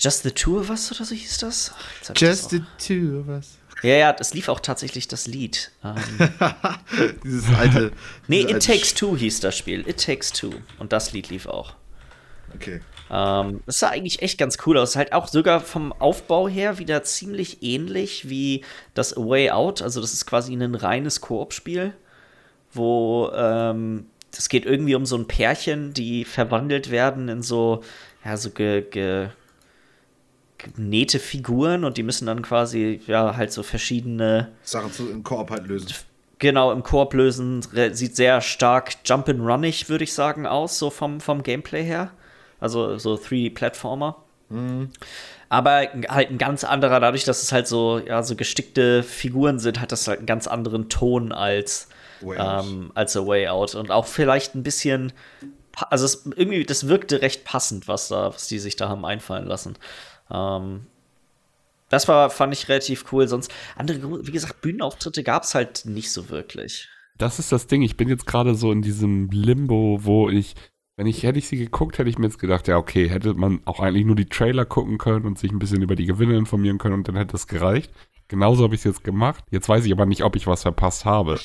Just 0.00 0.22
the 0.22 0.30
Two 0.30 0.58
of 0.58 0.70
Us 0.70 0.90
oder 0.92 1.04
so 1.04 1.14
hieß 1.14 1.38
das? 1.38 1.72
Just 2.16 2.50
the 2.50 2.62
Two 2.78 3.20
of 3.20 3.28
Us. 3.28 3.58
Ja, 3.82 3.94
ja, 3.96 4.16
es 4.18 4.32
lief 4.32 4.48
auch 4.48 4.60
tatsächlich 4.60 5.08
das 5.08 5.26
Lied. 5.26 5.70
Ähm, 5.84 5.94
dieses 7.24 7.52
alte. 7.54 7.92
nee, 8.28 8.44
dieses 8.44 8.50
It 8.50 8.54
alte 8.54 8.66
Takes 8.66 8.94
Two 8.94 9.16
hieß 9.16 9.40
das 9.40 9.56
Spiel. 9.58 9.86
It 9.88 10.02
Takes 10.02 10.32
Two. 10.32 10.52
Und 10.78 10.92
das 10.92 11.12
Lied 11.12 11.28
lief 11.28 11.46
auch. 11.46 11.74
Okay. 12.54 12.80
Ähm, 13.10 13.62
das 13.66 13.80
sah 13.80 13.90
eigentlich 13.90 14.22
echt 14.22 14.38
ganz 14.38 14.56
cool 14.64 14.78
aus. 14.78 14.96
Halt 14.96 15.12
auch 15.12 15.28
sogar 15.28 15.60
vom 15.60 15.92
Aufbau 15.92 16.48
her 16.48 16.78
wieder 16.78 17.02
ziemlich 17.04 17.62
ähnlich 17.62 18.28
wie 18.28 18.64
das 18.94 19.16
A 19.16 19.20
Way 19.20 19.50
Out. 19.50 19.82
Also, 19.82 20.00
das 20.00 20.12
ist 20.12 20.26
quasi 20.26 20.54
ein 20.54 20.74
reines 20.74 21.20
Koop-Spiel, 21.20 21.92
wo 22.74 23.30
ähm, 23.34 24.06
es 24.36 24.48
geht 24.48 24.66
irgendwie 24.66 24.94
um 24.94 25.06
so 25.06 25.16
ein 25.16 25.26
Pärchen, 25.26 25.92
die 25.94 26.24
verwandelt 26.24 26.90
werden 26.90 27.28
in 27.28 27.42
so, 27.42 27.82
ja, 28.24 28.36
so 28.36 28.50
ge, 28.50 28.82
ge, 28.82 29.28
genähte 30.58 31.18
Figuren 31.18 31.84
und 31.84 31.96
die 31.96 32.02
müssen 32.02 32.26
dann 32.26 32.42
quasi, 32.42 33.00
ja, 33.06 33.36
halt 33.36 33.52
so 33.52 33.62
verschiedene 33.62 34.52
Sachen 34.62 34.92
zu, 34.92 35.10
im 35.10 35.22
Koop 35.22 35.50
halt 35.50 35.66
lösen. 35.66 35.88
Genau, 36.38 36.72
im 36.72 36.82
Koop 36.82 37.14
lösen. 37.14 37.62
Sieht 37.92 38.16
sehr 38.16 38.40
stark 38.40 38.96
Jump'n'Runnig, 39.04 39.88
würde 39.88 40.04
ich 40.04 40.12
sagen, 40.12 40.46
aus, 40.46 40.78
so 40.78 40.90
vom, 40.90 41.20
vom 41.20 41.42
Gameplay 41.42 41.84
her. 41.84 42.10
Also 42.60 42.98
so 42.98 43.14
3D-Plattformer. 43.14 44.16
Aber 45.48 45.88
halt 46.08 46.30
ein 46.30 46.38
ganz 46.38 46.64
anderer, 46.64 47.00
dadurch, 47.00 47.24
dass 47.24 47.42
es 47.42 47.52
halt 47.52 47.66
so, 47.66 47.98
ja, 47.98 48.22
so 48.22 48.36
gestickte 48.36 49.02
Figuren 49.02 49.58
sind, 49.58 49.80
hat 49.80 49.92
das 49.92 50.08
halt 50.08 50.18
einen 50.18 50.26
ganz 50.26 50.46
anderen 50.46 50.88
Ton 50.88 51.32
als. 51.32 51.88
Ähm, 52.32 52.92
als 52.94 53.16
A 53.16 53.26
Way 53.26 53.48
Out. 53.48 53.74
Und 53.74 53.90
auch 53.90 54.06
vielleicht 54.06 54.54
ein 54.54 54.62
bisschen, 54.62 55.12
also 55.90 56.04
es, 56.04 56.26
irgendwie, 56.36 56.64
das 56.64 56.88
wirkte 56.88 57.22
recht 57.22 57.44
passend, 57.44 57.88
was 57.88 58.08
da, 58.08 58.32
was 58.32 58.48
die 58.48 58.58
sich 58.58 58.76
da 58.76 58.88
haben 58.88 59.04
einfallen 59.04 59.46
lassen. 59.46 59.76
Ähm, 60.30 60.86
das 61.88 62.08
war, 62.08 62.30
fand 62.30 62.52
ich 62.52 62.68
relativ 62.68 63.12
cool. 63.12 63.28
Sonst, 63.28 63.52
andere, 63.76 64.26
wie 64.26 64.32
gesagt, 64.32 64.60
Bühnenauftritte 64.60 65.22
gab 65.22 65.44
es 65.44 65.54
halt 65.54 65.84
nicht 65.84 66.10
so 66.10 66.28
wirklich. 66.28 66.88
Das 67.18 67.38
ist 67.38 67.52
das 67.52 67.66
Ding. 67.66 67.82
Ich 67.82 67.96
bin 67.96 68.08
jetzt 68.08 68.26
gerade 68.26 68.54
so 68.54 68.72
in 68.72 68.82
diesem 68.82 69.30
Limbo, 69.30 70.00
wo 70.02 70.28
ich, 70.28 70.54
wenn 70.96 71.06
ich, 71.06 71.22
hätte 71.22 71.38
ich 71.38 71.46
sie 71.46 71.56
geguckt, 71.56 71.98
hätte 71.98 72.10
ich 72.10 72.18
mir 72.18 72.26
jetzt 72.26 72.38
gedacht, 72.38 72.66
ja, 72.66 72.76
okay, 72.76 73.08
hätte 73.08 73.34
man 73.34 73.60
auch 73.64 73.80
eigentlich 73.80 74.04
nur 74.04 74.16
die 74.16 74.28
Trailer 74.28 74.64
gucken 74.64 74.98
können 74.98 75.24
und 75.24 75.38
sich 75.38 75.52
ein 75.52 75.58
bisschen 75.58 75.82
über 75.82 75.94
die 75.94 76.06
Gewinne 76.06 76.36
informieren 76.36 76.78
können 76.78 76.94
und 76.94 77.08
dann 77.08 77.16
hätte 77.16 77.36
es 77.36 77.46
gereicht. 77.46 77.92
Genauso 78.28 78.64
habe 78.64 78.74
ich 78.74 78.80
es 78.80 78.84
jetzt 78.84 79.04
gemacht. 79.04 79.44
Jetzt 79.50 79.68
weiß 79.68 79.84
ich 79.84 79.92
aber 79.92 80.06
nicht, 80.06 80.22
ob 80.24 80.34
ich 80.34 80.46
was 80.46 80.62
verpasst 80.62 81.04
habe. 81.04 81.38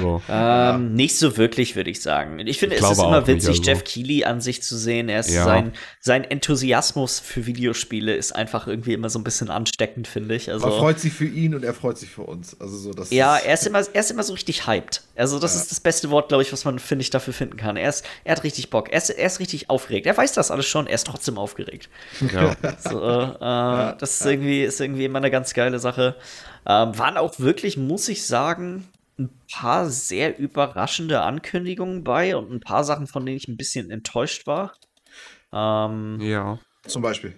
So. 0.00 0.22
Ähm, 0.28 0.94
Nicht 0.94 1.18
so 1.18 1.36
wirklich, 1.36 1.76
würde 1.76 1.90
ich 1.90 2.00
sagen. 2.00 2.38
Ich 2.46 2.58
finde, 2.58 2.76
Ich 2.76 2.82
es 2.82 2.90
ist 2.90 2.98
immer 3.02 3.26
witzig, 3.26 3.48
also. 3.58 3.62
Jeff 3.62 3.84
Keighley 3.84 4.24
an 4.24 4.40
sich 4.40 4.62
zu 4.62 4.76
sehen. 4.76 5.08
Er 5.08 5.20
ist 5.20 5.30
Ja. 5.30 5.44
sein, 5.44 5.72
sein 6.00 6.24
Enthusiasmus 6.24 7.20
für 7.20 7.46
Videospiele 7.46 8.14
ist 8.14 8.32
einfach 8.32 8.66
irgendwie 8.66 8.92
immer 8.92 9.10
so 9.10 9.18
ein 9.18 9.24
bisschen 9.24 9.50
ansteckend, 9.50 10.06
finde 10.08 10.34
ich. 10.36 10.50
Also, 10.50 10.66
Man 10.68 10.78
freut 10.78 11.00
sich 11.00 11.12
für 11.12 11.26
ihn 11.26 11.54
und 11.54 11.64
er 11.64 11.74
freut 11.74 11.98
sich 11.98 12.10
für 12.10 12.22
uns. 12.22 12.58
Also 12.60 12.76
so, 12.76 12.92
das 12.92 13.10
ja, 13.10 13.36
ist, 13.36 13.44
er 13.46 13.54
ist, 13.54 13.66
immer, 13.66 13.78
er 13.92 14.00
ist 14.00 14.10
immer 14.10 14.22
so 14.22 14.32
richtig 14.32 14.66
hyped. 14.66 15.02
Also, 15.16 15.38
das 15.38 15.54
Ja. 15.54 15.60
ist 15.60 15.70
das 15.70 15.80
beste 15.80 16.10
Wort, 16.10 16.28
glaube 16.28 16.42
ich, 16.42 16.52
was 16.52 16.64
man, 16.64 16.78
finde 16.78 17.02
ich, 17.02 17.10
dafür 17.10 17.34
finden 17.34 17.56
kann. 17.56 17.76
Er, 17.76 17.88
ist, 17.88 18.04
er 18.24 18.36
hat 18.36 18.44
richtig 18.44 18.70
Bock. 18.70 18.90
Er 18.90 18.98
ist, 18.98 19.10
er 19.10 19.26
ist 19.26 19.40
richtig 19.40 19.68
aufgeregt. 19.70 20.06
Er 20.06 20.16
weiß 20.16 20.32
das 20.32 20.50
alles 20.50 20.66
schon, 20.66 20.86
er 20.86 20.94
ist 20.94 21.06
trotzdem 21.06 21.36
aufgeregt. 21.38 21.88
Ja. 22.32 22.56
So, 22.88 23.00
äh, 23.02 23.98
das 23.98 24.20
ist 24.20 24.26
irgendwie, 24.26 24.62
ist 24.62 24.80
irgendwie 24.80 25.04
immer 25.04 25.18
eine 25.18 25.30
ganz 25.30 25.52
geile 25.52 25.78
Sache. 25.78 25.89
Ähm, 26.66 26.98
waren 26.98 27.16
auch 27.16 27.38
wirklich, 27.38 27.76
muss 27.76 28.08
ich 28.08 28.26
sagen, 28.26 28.88
ein 29.18 29.30
paar 29.52 29.88
sehr 29.88 30.38
überraschende 30.38 31.20
Ankündigungen 31.22 32.04
bei 32.04 32.36
und 32.36 32.50
ein 32.50 32.60
paar 32.60 32.84
Sachen, 32.84 33.06
von 33.06 33.24
denen 33.24 33.36
ich 33.36 33.48
ein 33.48 33.56
bisschen 33.56 33.90
enttäuscht 33.90 34.46
war. 34.46 34.74
Ähm, 35.52 36.18
ja. 36.20 36.58
zum 36.86 37.02
Beispiel. 37.02 37.34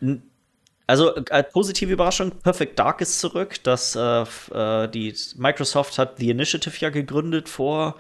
also 0.87 1.15
äh, 1.15 1.43
positive 1.43 1.93
Überraschung, 1.93 2.31
Perfect 2.43 2.79
Dark 2.79 3.01
ist 3.01 3.19
zurück. 3.19 3.63
Das, 3.63 3.97
äh, 3.97 4.23
äh, 4.23 4.89
die 4.89 5.15
Microsoft 5.37 5.99
hat 5.99 6.19
The 6.19 6.31
Initiative 6.31 6.77
ja 6.79 6.91
gegründet 6.91 7.49
vor, 7.49 7.97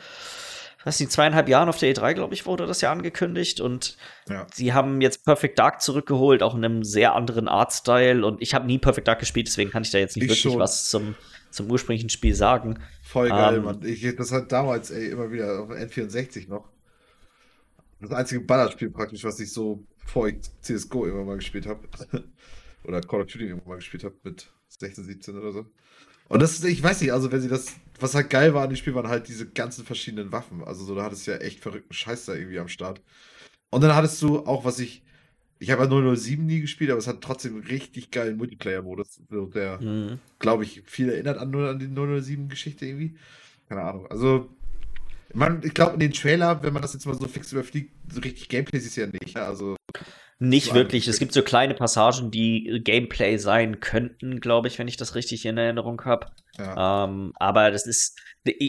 weiß 0.85 1.01
nicht, 1.01 1.12
zweieinhalb 1.12 1.49
Jahren 1.49 1.68
auf 1.68 1.78
der 1.78 1.95
E3, 1.95 2.14
glaube 2.14 2.35
ich, 2.35 2.47
wurde 2.47 2.66
das 2.66 2.80
ja 2.80 2.91
angekündigt. 2.93 3.61
Und 3.61 3.97
Ja. 4.28 4.47
sie 4.53 4.72
haben 4.72 5.01
jetzt 5.01 5.24
Perfect 5.24 5.59
Dark 5.59 5.80
zurückgeholt, 5.83 6.43
auch 6.43 6.55
in 6.55 6.64
einem 6.64 6.85
sehr 6.85 7.14
anderen 7.14 7.49
Artstyle. 7.49 8.24
Und 8.26 8.41
ich 8.43 8.55
habe 8.55 8.66
nie 8.66 8.78
Perfect 8.78 9.09
Dark 9.09 9.20
gespielt, 9.20 9.47
deswegen 9.49 9.70
kann 9.70 9.83
ich 9.83 9.91
da 9.91 9.99
jetzt 9.99 10.16
nicht 10.16 10.24
Ich 10.24 10.30
wirklich 10.30 10.41
schon. 10.43 10.59
was 10.59 10.89
zum, 10.91 11.14
zum 11.51 11.70
ursprünglichen 11.70 12.09
Spiel 12.11 12.35
sagen. 12.35 12.78
Voll 13.03 13.28
geil, 13.28 13.57
Ähm, 13.57 13.64
Mann. 13.64 13.80
Ich, 13.85 14.03
das 14.16 14.33
hat 14.33 14.51
damals, 14.53 14.91
ey, 14.91 15.09
immer 15.11 15.30
wieder 15.30 15.61
auf 15.61 15.70
N64 15.70 16.49
noch. 16.49 16.68
Das 18.01 18.11
einzige 18.11 18.41
Ballerspiel 18.41 18.91
praktisch, 18.91 19.22
was 19.24 19.39
ich 19.39 19.53
so 19.53 19.85
vor 20.05 20.26
ich 20.26 20.37
CSGO 20.62 21.07
immer 21.07 21.24
mal 21.24 21.37
gespielt 21.37 21.66
habe. 21.66 21.80
oder 22.85 23.01
Call 23.01 23.20
of 23.20 23.26
Duty 23.28 23.47
immer 23.49 23.62
mal 23.64 23.76
gespielt 23.76 24.03
habe 24.03 24.16
mit 24.24 24.51
16, 24.68 25.05
17 25.05 25.39
oder 25.39 25.53
so. 25.53 25.66
Und 26.28 26.43
das 26.43 26.55
ist, 26.55 26.64
ich 26.64 26.83
weiß 26.83 27.01
nicht, 27.03 27.12
also 27.12 27.30
wenn 27.30 27.41
sie 27.41 27.49
das, 27.49 27.66
was 28.01 28.14
halt 28.14 28.30
geil 28.30 28.55
war 28.55 28.62
an 28.64 28.70
dem 28.70 28.76
Spiel, 28.76 28.95
waren 28.95 29.09
halt 29.09 29.28
diese 29.28 29.49
ganzen 29.49 29.84
verschiedenen 29.84 30.32
Waffen. 30.32 30.64
Also 30.64 30.84
so, 30.84 30.95
da 30.95 31.05
hattest 31.05 31.26
du 31.26 31.32
ja 31.32 31.38
echt 31.38 31.61
verrückten 31.61 31.93
Scheiß 31.93 32.26
da 32.26 32.34
irgendwie 32.34 32.59
am 32.59 32.68
Start. 32.68 33.01
Und 33.70 33.82
dann 33.82 33.95
hattest 33.95 34.20
du 34.22 34.40
auch, 34.47 34.64
was 34.64 34.78
ich, 34.78 35.03
ich 35.59 35.70
habe 35.70 35.84
ja 35.84 36.16
007 36.16 36.45
nie 36.45 36.61
gespielt, 36.61 36.90
aber 36.90 36.99
es 36.99 37.07
hat 37.07 37.20
trotzdem 37.20 37.55
einen 37.55 37.64
richtig 37.64 38.11
geilen 38.11 38.36
Multiplayer-Modus, 38.36 39.20
der 39.55 39.80
Mhm. 39.80 40.18
glaube 40.38 40.64
ich, 40.64 40.82
viel 40.86 41.09
erinnert 41.09 41.38
an, 41.38 41.55
an 41.55 41.78
die 41.78 41.86
007-Geschichte 41.86 42.86
irgendwie. 42.86 43.16
Keine 43.68 43.82
Ahnung. 43.82 44.07
Also, 44.09 44.51
man, 45.34 45.62
ich 45.62 45.72
glaube, 45.72 45.95
in 45.95 46.01
den 46.01 46.12
Trailer, 46.12 46.62
wenn 46.62 46.72
man 46.72 46.82
das 46.82 46.93
jetzt 46.93 47.07
mal 47.07 47.14
so 47.14 47.26
fix 47.26 47.53
überfliegt, 47.53 47.93
so 48.12 48.20
richtig 48.20 48.49
Gameplay 48.49 48.78
ist 48.78 48.86
es 48.86 48.97
ja 48.97 49.07
nicht. 49.07 49.34
Ja? 49.34 49.47
Also, 49.47 49.76
Nicht 50.43 50.70
So 50.70 50.74
wirklich. 50.74 51.07
Es 51.07 51.20
gibt 51.20 51.32
so 51.32 51.43
kleine 51.43 51.72
Passagen, 51.72 52.32
die 52.32 52.80
Gameplay 52.82 53.36
sein 53.36 53.78
könnten, 53.78 54.40
glaube 54.40 54.66
ich, 54.66 54.76
wenn 54.76 54.88
ich 54.88 54.97
das 54.97 55.14
richtig 55.14 55.47
in 55.47 55.57
Erinnerung 55.57 56.05
habe. 56.05 56.26
ja. 56.59 57.05
Ähm, 57.05 57.32
aber 57.36 57.70
das 57.70 57.86
ist, 57.86 58.18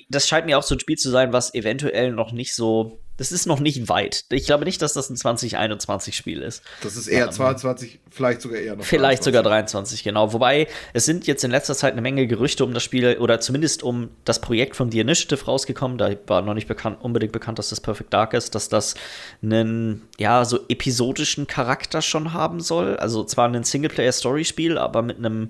das 0.10 0.28
scheint 0.28 0.46
mir 0.46 0.60
auch 0.60 0.64
so 0.64 0.76
ein 0.76 0.80
Spiel 0.80 0.98
zu 0.98 1.10
sein, 1.10 1.34
was 1.34 1.56
eventuell 1.56 2.12
noch 2.12 2.32
nicht 2.32 2.54
so, 2.54 3.03
das 3.18 3.32
ist 3.32 3.46
noch 3.46 3.60
nicht 3.60 3.90
weit. 3.90 4.26
Ich 4.30 4.46
glaube 4.46 4.66
nicht, 4.66 4.82
dass 4.82 4.94
das 4.94 5.10
ein 5.10 5.16
2021-Spiel 5.16 6.42
ist. 6.42 6.64
das 6.82 6.96
ist 6.96 7.08
eher 7.08 7.26
ähm, 7.26 7.32
22, 7.32 8.00
vielleicht 8.10 8.42
sogar 8.42 8.60
eher 8.60 8.76
noch. 8.76 8.86
Vielleicht 8.86 9.24
23. 9.24 9.26
sogar 9.26 9.44
23, 9.44 10.04
genau. 10.04 10.34
Wobei, 10.34 10.68
es 10.94 11.06
sind 11.06 11.28
jetzt 11.28 11.44
in 11.44 11.52
letzter 11.52 11.76
Zeit 11.76 11.94
eine 11.94 12.02
Menge 12.02 12.26
Gerüchte 12.26 12.66
um 12.66 12.74
das 12.74 12.82
Spiel 12.82 13.18
oder 13.20 13.40
zumindest 13.40 13.84
um 13.84 14.10
das 14.26 14.42
Projekt 14.42 14.76
von 14.76 14.90
The 14.90 15.00
Initiative 15.00 15.46
rausgekommen. 15.46 16.00
Da 16.00 16.12
war 16.26 16.42
noch 16.42 16.56
nicht 16.56 16.68
bekannt, 16.68 16.98
unbedingt 17.02 17.34
bekannt, 17.34 17.60
dass 17.60 17.70
das 17.70 17.82
Perfect 17.82 18.12
Dark 18.12 18.34
ist, 18.34 18.56
dass 18.56 18.68
das 18.68 18.96
einen, 19.44 20.02
ja, 20.18 20.44
so 20.44 20.62
episodischen 20.68 21.46
Charakter 21.46 22.02
schon 22.02 22.34
haben 22.34 22.62
soll. 22.62 22.98
Also 22.98 23.24
zwar 23.24 23.48
ein 23.48 23.64
Singleplayer-Story-Spiel, 23.64 24.80
aber 24.80 25.04
mit 25.04 25.20
einem, 25.20 25.50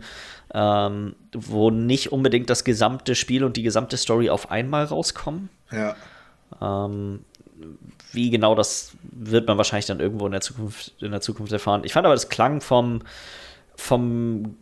ähm, 0.54 1.16
wo 1.34 1.72
nicht 1.72 2.12
unbedingt 2.12 2.50
das 2.50 2.66
gesamte 2.66 3.16
Spiel 3.16 3.46
und 3.46 3.56
die 3.56 3.64
gesamte 3.64 3.96
Story 3.96 4.30
auf 4.30 4.52
einmal 4.52 4.84
rauskommen. 4.84 5.48
Ja. 5.72 5.96
Ähm, 6.62 7.26
wie 8.12 8.30
genau 8.30 8.56
das 8.56 8.92
wird 9.12 9.48
man 9.48 9.58
wahrscheinlich 9.58 9.86
dann 9.86 10.00
irgendwo 10.00 10.26
in 10.26 10.32
der 10.32 10.42
Zukunft, 10.42 10.94
in 11.00 11.12
der 11.12 11.22
Zukunft 11.22 11.52
erfahren. 11.52 11.82
Ich 11.84 11.94
fand 11.94 12.06
aber, 12.06 12.16
das 12.16 12.30
klang 12.30 12.62
vom, 12.62 13.02
vom, 13.76 14.56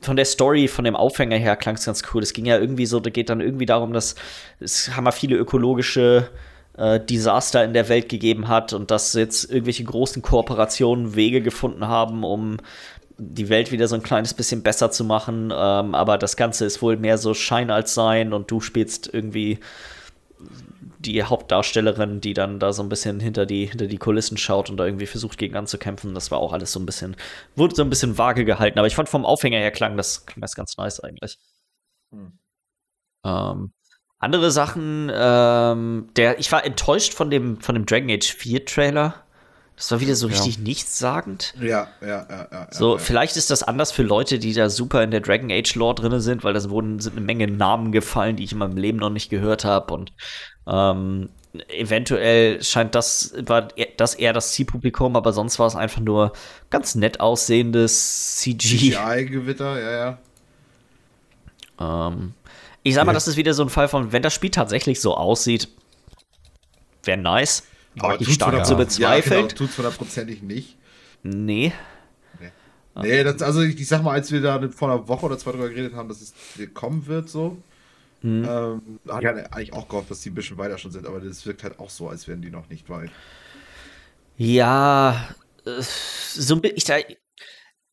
von 0.00 0.16
der 0.16 0.24
Story, 0.24 0.68
von 0.68 0.84
dem 0.84 0.96
Aufhänger 0.96 1.36
her, 1.36 1.56
klang 1.56 1.76
es 1.76 1.84
ganz 1.84 2.02
cool. 2.12 2.22
Es 2.22 2.32
ging 2.32 2.46
ja 2.46 2.58
irgendwie 2.58 2.86
so, 2.86 3.00
da 3.00 3.10
geht 3.10 3.28
dann 3.28 3.40
irgendwie 3.40 3.66
darum, 3.66 3.92
dass 3.92 4.14
es 4.60 4.96
haben 4.96 5.10
viele 5.12 5.36
ökologische 5.36 6.28
äh, 6.76 7.00
Desaster 7.00 7.64
in 7.64 7.72
der 7.72 7.88
Welt 7.88 8.08
gegeben 8.08 8.48
hat 8.48 8.72
und 8.72 8.90
dass 8.90 9.14
jetzt 9.14 9.50
irgendwelche 9.50 9.84
großen 9.84 10.22
Kooperationen 10.22 11.14
Wege 11.14 11.42
gefunden 11.42 11.86
haben, 11.86 12.24
um 12.24 12.58
die 13.18 13.48
Welt 13.48 13.72
wieder 13.72 13.88
so 13.88 13.94
ein 13.94 14.02
kleines 14.02 14.34
bisschen 14.34 14.62
besser 14.62 14.90
zu 14.90 15.04
machen. 15.04 15.52
Ähm, 15.54 15.94
aber 15.94 16.18
das 16.18 16.36
Ganze 16.36 16.64
ist 16.66 16.82
wohl 16.82 16.96
mehr 16.96 17.18
so 17.18 17.34
Schein 17.34 17.70
als 17.70 17.94
Sein 17.94 18.32
und 18.32 18.50
du 18.50 18.60
spielst 18.60 19.12
irgendwie 19.12 19.58
die 21.06 21.22
Hauptdarstellerin, 21.22 22.20
die 22.20 22.34
dann 22.34 22.58
da 22.58 22.72
so 22.72 22.82
ein 22.82 22.88
bisschen 22.88 23.20
hinter 23.20 23.46
die, 23.46 23.66
hinter 23.66 23.86
die 23.86 23.98
Kulissen 23.98 24.36
schaut 24.36 24.70
und 24.70 24.76
da 24.76 24.84
irgendwie 24.84 25.06
versucht, 25.06 25.38
gegen 25.38 25.56
anzukämpfen. 25.56 26.14
Das 26.14 26.30
war 26.30 26.38
auch 26.38 26.52
alles 26.52 26.72
so 26.72 26.80
ein 26.80 26.86
bisschen, 26.86 27.16
wurde 27.54 27.74
so 27.74 27.82
ein 27.82 27.90
bisschen 27.90 28.18
vage 28.18 28.44
gehalten. 28.44 28.78
Aber 28.78 28.88
ich 28.88 28.94
fand 28.94 29.08
vom 29.08 29.24
Aufhänger 29.24 29.58
her 29.58 29.70
klang 29.70 29.96
das, 29.96 30.26
klang 30.26 30.40
das 30.40 30.54
ganz 30.54 30.76
nice 30.76 31.00
eigentlich. 31.00 31.38
Hm. 32.12 32.38
Ähm, 33.24 33.72
andere 34.18 34.50
Sachen, 34.50 35.10
ähm, 35.14 36.08
der, 36.16 36.38
ich 36.38 36.50
war 36.50 36.64
enttäuscht 36.64 37.12
von 37.14 37.30
dem, 37.30 37.60
von 37.60 37.74
dem 37.74 37.86
Dragon 37.86 38.10
Age 38.10 38.34
4 38.34 38.64
Trailer. 38.64 39.25
Das 39.76 39.90
war 39.90 40.00
wieder 40.00 40.14
so 40.14 40.26
Ja. 40.28 40.32
richtig 40.34 40.58
nichtssagend. 40.58 41.52
Ja, 41.60 41.88
ja, 42.00 42.26
ja, 42.30 42.48
ja. 42.50 42.68
So, 42.70 42.94
ja, 42.94 42.98
vielleicht 42.98 43.36
ist 43.36 43.50
das 43.50 43.62
anders 43.62 43.92
für 43.92 44.02
Leute, 44.02 44.38
die 44.38 44.54
da 44.54 44.70
super 44.70 45.02
in 45.02 45.10
der 45.10 45.20
Dragon 45.20 45.50
Age 45.52 45.74
Lore 45.74 45.94
drin 45.96 46.20
sind, 46.20 46.44
weil 46.44 46.54
da 46.54 46.70
wurden 46.70 46.98
sind 46.98 47.12
eine 47.16 47.20
Menge 47.24 47.46
Namen 47.46 47.92
gefallen, 47.92 48.36
die 48.36 48.44
ich 48.44 48.52
in 48.52 48.58
meinem 48.58 48.78
Leben 48.78 48.98
noch 48.98 49.10
nicht 49.10 49.28
gehört 49.28 49.64
habe 49.66 49.92
und 49.92 50.12
ähm, 50.66 51.28
eventuell 51.68 52.62
scheint 52.62 52.94
das 52.94 53.34
war 53.46 53.68
das 53.98 54.14
eher 54.14 54.32
das 54.32 54.52
Zielpublikum, 54.52 55.14
aber 55.16 55.32
sonst 55.32 55.58
war 55.58 55.66
es 55.66 55.76
einfach 55.76 56.00
nur 56.00 56.32
ganz 56.70 56.94
nett 56.94 57.20
aussehendes 57.20 58.36
CG. 58.36 58.92
CGI-Gewitter, 58.92 59.80
ja, 59.80 60.18
ja. 61.78 62.08
Ähm, 62.08 62.32
ich 62.82 62.94
sag 62.94 63.04
mal, 63.04 63.12
Ja. 63.12 63.14
das 63.14 63.28
ist 63.28 63.36
wieder 63.36 63.54
so 63.54 63.62
ein 63.62 63.68
Fall 63.68 63.88
von, 63.88 64.12
wenn 64.12 64.22
das 64.22 64.32
Spiel 64.34 64.50
tatsächlich 64.50 65.00
so 65.00 65.14
aussieht, 65.16 65.68
wäre 67.04 67.18
nice. 67.18 67.62
Aber 67.98 68.20
ich 68.20 68.34
stark 68.34 68.66
zu 68.66 68.76
bezweifeln. 68.76 69.40
Ja, 69.40 69.46
genau, 69.46 69.54
tut's 69.54 69.76
hundertprozentig 69.78 70.42
nicht. 70.42 70.76
Nee. 71.22 71.72
Nee, 72.98 73.24
das, 73.24 73.42
also 73.42 73.60
ich, 73.60 73.78
ich 73.78 73.88
sag 73.88 74.02
mal, 74.02 74.12
als 74.12 74.32
wir 74.32 74.40
da 74.40 74.58
vor 74.70 74.90
einer 74.90 75.06
Woche 75.06 75.26
oder 75.26 75.36
zwei 75.36 75.50
drüber 75.52 75.68
geredet 75.68 75.94
haben, 75.94 76.08
dass 76.08 76.22
es 76.22 76.32
kommen 76.72 77.06
wird, 77.06 77.28
so, 77.28 77.58
Mhm. 78.22 78.48
ähm, 78.48 78.98
ich 79.04 79.12
halt 79.12 79.52
eigentlich 79.52 79.74
auch 79.74 79.86
gehofft, 79.86 80.10
dass 80.10 80.22
die 80.22 80.30
ein 80.30 80.34
bisschen 80.34 80.56
weiter 80.56 80.78
schon 80.78 80.90
sind, 80.90 81.06
aber 81.06 81.20
das 81.20 81.44
wirkt 81.44 81.62
halt 81.62 81.78
auch 81.78 81.90
so, 81.90 82.08
als 82.08 82.26
wären 82.26 82.40
die 82.40 82.48
noch 82.50 82.70
nicht 82.70 82.88
weit. 82.88 83.10
Ja, 84.38 85.28
äh, 85.66 85.82
so 85.82 86.58
ich, 86.62 86.84
da- 86.84 86.96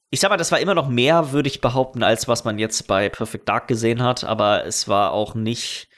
ich 0.10 0.20
sag 0.20 0.30
mal, 0.30 0.38
das 0.38 0.52
war 0.54 0.60
immer 0.62 0.74
noch 0.76 0.88
mehr, 0.88 1.34
würde 1.34 1.50
ich 1.50 1.60
behaupten, 1.60 2.04
als 2.04 2.28
was 2.30 2.46
man 2.46 2.58
jetzt 2.58 2.88
bei 2.88 3.10
Perfect 3.10 3.50
Dark 3.50 3.68
gesehen 3.68 4.02
hat, 4.02 4.24
aber 4.24 4.66
es 4.66 4.88
war 4.88 5.12
auch 5.12 5.36
nicht, 5.36 5.90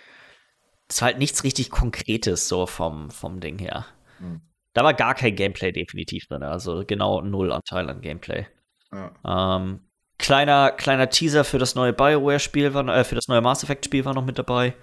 es 0.88 1.02
war 1.02 1.08
halt 1.10 1.20
nichts 1.20 1.44
richtig 1.44 1.70
Konkretes 1.70 2.48
so 2.48 2.66
vom, 2.66 3.12
vom 3.12 3.40
Ding 3.40 3.60
her. 3.60 3.86
Hm. 4.20 4.42
Da 4.74 4.84
war 4.84 4.94
gar 4.94 5.16
kein 5.16 5.36
Gameplay 5.36 5.72
definitiv 5.72 6.28
drin, 6.28 6.44
also 6.44 6.84
genau 6.86 7.22
null 7.22 7.52
Anteil 7.52 7.90
an 7.90 8.02
Gameplay. 8.02 8.46
Ja. 8.92 9.56
Ähm, 9.58 9.80
kleiner, 10.18 10.72
kleiner 10.72 11.10
Teaser 11.10 11.44
für 11.44 11.60
das 11.60 11.76
neue 11.76 11.94
BioWare-Spiel, 11.94 12.74
war, 12.74 12.88
äh, 12.88 13.04
für 13.04 13.16
das 13.16 13.28
neue 13.28 13.42
Mass 13.42 13.64
Effect-Spiel 13.64 14.06
war 14.06 14.14
noch 14.14 14.26
mit 14.26 14.38
dabei. 14.38 14.74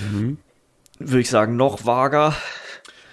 Mhm. 0.00 0.38
Würde 0.98 1.20
ich 1.20 1.30
sagen, 1.30 1.56
noch 1.56 1.84
vager. 1.84 2.34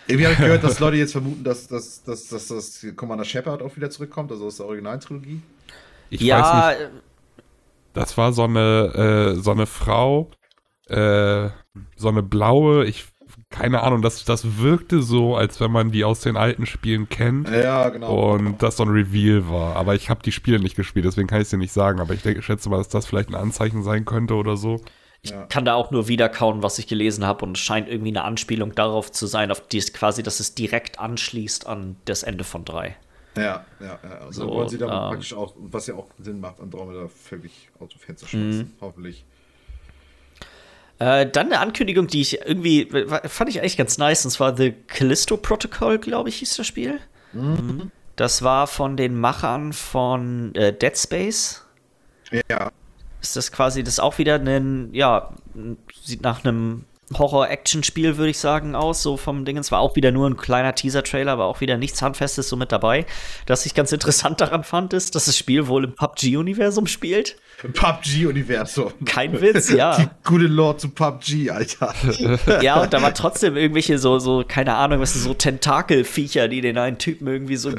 Irgendwie 0.08 0.26
habe 0.26 0.34
ich 0.34 0.40
gehört, 0.40 0.64
dass 0.64 0.80
Leute 0.80 0.98
jetzt 0.98 1.14
vermuten, 1.14 1.44
dass, 1.44 1.68
dass, 1.68 2.04
dass, 2.04 2.28
dass 2.28 2.48
das 2.48 2.86
Commander 2.96 3.26
Shepard 3.26 3.62
auch 3.62 3.76
wieder 3.76 3.90
zurückkommt, 3.90 4.32
also 4.32 4.46
aus 4.48 4.58
der 4.58 4.68
Originaltrilogie. 4.68 5.42
Ich 6.10 6.22
weiß 6.22 6.28
ja, 6.28 6.70
nicht, 6.70 6.92
das 7.94 8.18
war 8.18 8.34
so 8.34 8.44
eine, 8.44 9.34
äh, 9.36 9.40
so 9.40 9.52
eine 9.52 9.66
Frau, 9.66 10.32
äh, 10.88 11.50
so 11.96 12.10
eine 12.10 12.24
blaue, 12.24 12.86
ich, 12.86 13.06
keine 13.54 13.84
Ahnung, 13.84 14.02
das, 14.02 14.26
das 14.26 14.58
wirkte 14.58 15.04
so, 15.04 15.36
als 15.36 15.60
wenn 15.60 15.72
man 15.72 15.92
die 15.92 16.04
aus 16.04 16.22
den 16.22 16.38
alten 16.38 16.66
Spielen 16.66 17.08
kennt. 17.08 17.48
Ja, 17.50 17.88
genau. 17.90 18.34
Und 18.34 18.64
das 18.64 18.78
so 18.78 18.84
ein 18.84 18.90
Reveal 18.90 19.48
war. 19.48 19.76
Aber 19.76 19.94
ich 19.94 20.10
habe 20.10 20.24
die 20.24 20.32
Spiele 20.32 20.60
nicht 20.60 20.76
gespielt, 20.76 21.06
deswegen 21.06 21.28
kann 21.28 21.38
ich 21.38 21.44
es 21.44 21.50
dir 21.52 21.58
nicht 21.58 21.72
sagen. 21.72 22.00
Aber 22.00 22.16
ich 22.16 22.24
denke, 22.24 22.42
schätze 22.42 22.68
mal, 22.70 22.78
dass 22.78 22.90
das 22.90 23.06
vielleicht 23.06 23.30
ein 23.30 23.36
Anzeichen 23.36 23.84
sein 23.84 24.06
könnte 24.06 24.34
oder 24.34 24.58
so. 24.58 24.82
ja. 25.24 25.46
kann 25.46 25.66
da 25.66 25.76
auch 25.76 25.92
nur 25.92 26.08
wiederkauen, 26.08 26.64
was 26.64 26.80
ich 26.80 26.88
gelesen 26.88 27.26
habe 27.28 27.46
und 27.46 27.56
es 27.56 27.64
scheint 27.64 27.88
irgendwie 27.88 28.10
eine 28.10 28.24
Anspielung 28.24 28.74
darauf 28.74 29.12
zu 29.12 29.28
sein, 29.28 29.52
auf 29.52 29.68
die 29.68 29.78
es 29.78 29.94
quasi, 29.94 30.24
dass 30.24 30.40
es 30.40 30.56
direkt 30.56 31.00
anschließt 31.00 31.68
an 31.68 31.98
das 32.06 32.24
Ende 32.24 32.44
von 32.44 32.66
3. 32.66 32.98
Ja, 33.38 33.66
ja, 33.80 34.00
ja. 34.04 34.10
Also 34.26 34.48
So, 34.48 34.50
wollen 34.50 34.70
sie 34.70 34.78
damit 34.80 34.96
ähm, 34.96 35.10
praktisch 35.10 35.34
auch, 35.34 35.54
was 35.58 35.88
ja 35.88 35.94
auch 35.94 36.08
Sinn 36.18 36.40
macht, 36.40 36.60
Andromeda 36.60 37.08
völlig 37.08 37.70
aus 37.80 37.90
dem 37.90 38.00
Fenster 38.00 38.28
schmeißen. 38.28 38.62
Mhm. 38.64 38.72
Hoffentlich. 38.82 39.26
Äh, 41.00 41.28
dann 41.28 41.48
eine 41.48 41.60
Ankündigung, 41.60 42.08
die 42.08 42.22
ich 42.22 42.42
irgendwie, 42.42 42.88
fand 43.26 43.50
ich 43.50 43.60
eigentlich 43.60 43.78
ganz 43.78 43.98
nice, 43.98 44.26
und 44.26 44.32
zwar 44.32 44.56
The 44.56 44.74
Callisto 44.88 45.38
Protocol, 45.38 46.00
glaube 46.00 46.30
ich, 46.30 46.38
hieß 46.38 46.56
das 46.56 46.68
Spiel. 46.68 47.00
Mhm. 47.34 47.92
Das 48.16 48.44
war 48.44 48.68
von 48.68 48.96
den 48.96 49.20
Machern 49.20 49.74
von 49.74 50.54
äh, 50.56 50.72
Dead 50.72 50.98
Space. 50.98 51.66
Ja. 52.50 52.72
Ist 53.22 53.36
das 53.36 53.52
quasi, 53.52 53.84
das 53.84 54.00
auch 54.00 54.18
wieder 54.18 54.36
ein, 54.36 54.94
ja, 54.94 55.34
sieht 56.04 56.22
nach 56.22 56.44
einem 56.44 56.86
Horror-Action-Spiel, 57.18 58.18
würde 58.18 58.30
ich 58.30 58.40
sagen, 58.40 58.76
aus, 58.76 59.02
so 59.04 59.18
vom 59.18 59.46
Ding. 59.46 59.58
Es 59.58 59.72
war 59.72 59.80
auch 59.80 59.96
wieder 59.96 60.12
nur 60.12 60.30
ein 60.30 60.38
kleiner 60.38 60.76
Teaser-Trailer, 60.76 61.32
aber 61.32 61.46
auch 61.46 61.62
wieder 61.62 61.78
nichts 61.78 62.02
Handfestes 62.02 62.50
so 62.50 62.56
mit 62.56 62.72
dabei. 62.72 63.06
Was 63.48 63.66
ich 63.66 63.74
ganz 63.74 63.92
interessant 63.92 64.42
daran 64.42 64.64
fand, 64.64 64.94
ist, 64.94 65.16
dass 65.16 65.26
das 65.26 65.38
Spiel 65.38 65.68
wohl 65.68 65.84
im 65.86 65.96
PUBG-Universum 65.96 66.88
spielt. 66.88 67.38
PUBG-Universum. 67.74 68.94
Kein 69.06 69.40
Witz, 69.40 69.70
ja. 69.70 69.98
Die 69.98 70.08
gute 70.24 70.48
Lord 70.48 70.82
zu 70.82 70.90
PUBG, 70.90 71.50
Alter. 71.50 71.94
Ja, 72.62 72.82
und 72.82 72.94
da 72.94 73.02
waren 73.02 73.14
trotzdem 73.14 73.56
irgendwelche 73.56 73.98
so, 74.00 74.20
so, 74.20 74.44
keine 74.48 74.76
Ahnung, 74.76 75.00
was 75.00 75.14
sind 75.14 75.22
so 75.24 75.34
Tentakelviecher, 75.34 76.48
die 76.48 76.62
den 76.62 76.78
einen 76.78 76.98
Typen 76.98 77.28
irgendwie 77.28 77.56
so 77.56 77.72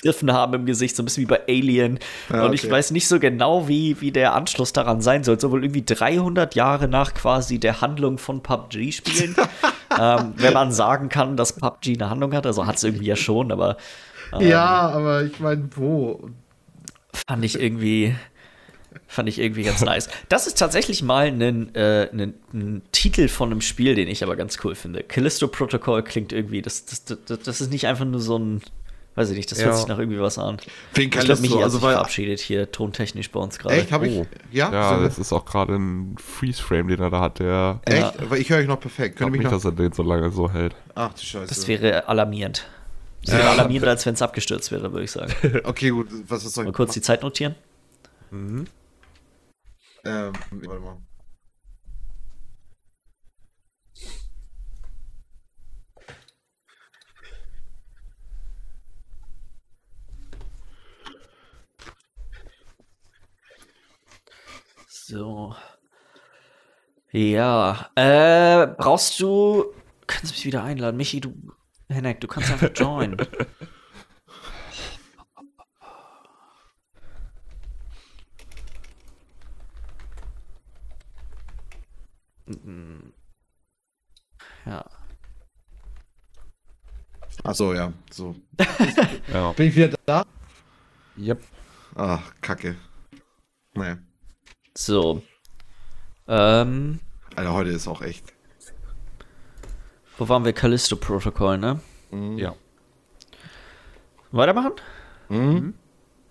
gegriffen 0.00 0.32
haben 0.32 0.54
im 0.54 0.66
Gesicht, 0.66 0.96
so 0.96 1.02
ein 1.02 1.06
bisschen 1.06 1.22
wie 1.22 1.26
bei 1.26 1.42
Alien. 1.48 1.98
Ja, 2.30 2.44
Und 2.44 2.52
ich 2.52 2.64
okay. 2.64 2.72
weiß 2.72 2.90
nicht 2.90 3.08
so 3.08 3.18
genau, 3.18 3.68
wie, 3.68 4.00
wie 4.00 4.12
der 4.12 4.34
Anschluss 4.34 4.72
daran 4.72 5.00
sein 5.00 5.24
soll. 5.24 5.38
So 5.38 5.50
wohl 5.50 5.64
irgendwie 5.64 5.84
300 5.84 6.54
Jahre 6.54 6.88
nach 6.88 7.14
quasi 7.14 7.58
der 7.58 7.80
Handlung 7.80 8.18
von 8.18 8.42
PUBG 8.42 8.92
spielen. 8.92 9.36
ähm, 10.00 10.34
wenn 10.36 10.52
man 10.52 10.72
sagen 10.72 11.08
kann, 11.08 11.36
dass 11.36 11.54
PUBG 11.54 11.94
eine 11.94 12.10
Handlung 12.10 12.34
hat, 12.34 12.46
also 12.46 12.66
hat 12.66 12.76
es 12.76 12.84
irgendwie 12.84 13.06
ja 13.06 13.16
schon, 13.16 13.52
aber 13.52 13.76
ähm, 14.32 14.46
ja, 14.46 14.88
aber 14.90 15.24
ich 15.24 15.40
meine, 15.40 15.68
wo? 15.74 16.30
fand 17.12 17.44
ich 17.44 17.60
irgendwie 17.60 18.14
fand 19.06 19.28
ich 19.28 19.38
irgendwie 19.38 19.62
ganz 19.62 19.82
nice. 19.82 20.08
Das 20.28 20.46
ist 20.46 20.58
tatsächlich 20.58 21.02
mal 21.02 21.26
ein, 21.26 21.74
äh, 21.74 22.08
ein, 22.12 22.34
ein 22.52 22.82
Titel 22.92 23.28
von 23.28 23.50
einem 23.50 23.60
Spiel, 23.60 23.94
den 23.94 24.08
ich 24.08 24.22
aber 24.22 24.36
ganz 24.36 24.58
cool 24.64 24.74
finde. 24.74 25.02
Callisto 25.02 25.48
Protocol 25.48 26.02
klingt 26.02 26.32
irgendwie, 26.32 26.62
das, 26.62 26.84
das, 26.86 27.04
das, 27.04 27.40
das 27.40 27.60
ist 27.60 27.70
nicht 27.70 27.86
einfach 27.86 28.04
nur 28.04 28.20
so 28.20 28.38
ein, 28.38 28.62
weiß 29.16 29.30
ich 29.30 29.36
nicht, 29.36 29.50
das 29.50 29.58
hört 29.58 29.70
Ja. 29.70 29.76
sich 29.76 29.86
nach 29.88 29.98
irgendwie 29.98 30.20
was 30.20 30.38
an. 30.38 30.58
Wegen 30.94 31.12
Ich 31.18 31.24
glaube, 31.24 31.40
Michi 31.40 31.54
hat 31.54 31.62
also 31.64 31.78
sich 31.78 31.86
weil. 31.86 31.94
verabschiedet 31.94 32.40
hier 32.40 32.70
tontechnisch 32.72 33.30
bei 33.30 33.40
uns 33.40 33.58
gerade. 33.58 33.74
Echt? 33.76 33.92
Habe 33.92 34.06
ich? 34.08 34.16
Oh. 34.18 34.26
Ja? 34.52 34.72
Ja, 34.72 34.88
Sehr 34.90 35.00
das 35.08 35.18
ist 35.18 35.32
auch 35.32 35.44
gerade 35.44 35.74
ein 35.74 36.16
Freeze-Frame, 36.18 36.88
den 36.88 37.00
er 37.00 37.10
da 37.10 37.20
hat. 37.20 37.38
Der 37.40 37.80
ich 37.86 37.94
Echt? 37.94 38.30
Weil 38.30 38.38
ich 38.40 38.50
höre 38.50 38.58
euch 38.58 38.66
noch 38.66 38.80
perfekt. 38.80 39.16
glaube 39.16 39.32
Könnt 39.32 39.42
ihr 39.44 39.48
nicht, 39.48 39.52
mich 39.52 39.64
noch. 39.64 39.70
dass 39.70 39.78
er 39.78 39.84
den 39.84 39.92
so 39.92 40.02
lange 40.02 40.30
so 40.30 40.50
hält. 40.50 40.74
Ach 40.94 41.12
du 41.12 41.20
Scheiße. 41.22 41.46
Das 41.48 41.66
wäre 41.68 42.08
alarmierend. 42.08 42.66
Das 43.24 43.34
wäre 43.34 43.44
Ja. 43.44 43.50
alarmierender, 43.52 43.90
als 43.90 44.06
wenn 44.06 44.14
es 44.14 44.22
abgestürzt 44.22 44.70
wäre, 44.72 44.92
würde 44.92 45.04
ich 45.04 45.10
sagen. 45.10 45.32
Okay, 45.64 45.90
gut. 45.90 46.08
Was, 46.28 46.44
was 46.44 46.52
soll 46.54 46.64
Mal 46.64 46.70
ich 46.70 46.76
kurz 46.76 46.94
die 46.94 47.02
Zeit 47.02 47.22
notieren. 47.22 47.54
Mhm. 48.30 48.64
Ähm, 50.04 50.32
warte 50.50 50.80
mal. 50.80 50.96
So. 65.10 65.56
Ja. 67.10 67.90
Äh, 67.96 68.68
brauchst 68.78 69.18
du. 69.18 69.74
Kannst 70.06 70.32
mich 70.32 70.46
wieder 70.46 70.62
einladen. 70.62 70.96
Michi, 70.96 71.20
du. 71.20 71.34
Hennek, 71.88 72.20
du 72.20 72.28
kannst 72.28 72.52
einfach 72.52 72.70
joinen. 72.72 73.16
Mm. 82.46 83.12
ja. 84.66 84.84
Ach 87.42 87.54
so, 87.56 87.74
ja. 87.74 87.92
So. 88.12 88.36
Ja. 89.32 89.52
Bin 89.54 89.66
ich 89.68 89.74
wieder 89.74 89.96
da? 90.06 90.24
Yep. 91.18 91.42
Ach, 91.96 92.32
Kacke. 92.40 92.76
Naja. 93.74 93.98
So. 94.74 95.22
Ähm, 96.28 97.00
Alter, 97.36 97.52
heute 97.52 97.70
ist 97.70 97.88
auch 97.88 98.02
echt. 98.02 98.24
wo 100.18 100.28
waren 100.28 100.44
wir? 100.44 100.52
Callisto 100.52 100.96
Protocol, 100.96 101.58
ne? 101.58 101.80
Ja. 102.36 102.54
Weitermachen? 104.32 104.72
Mhm. 105.28 105.74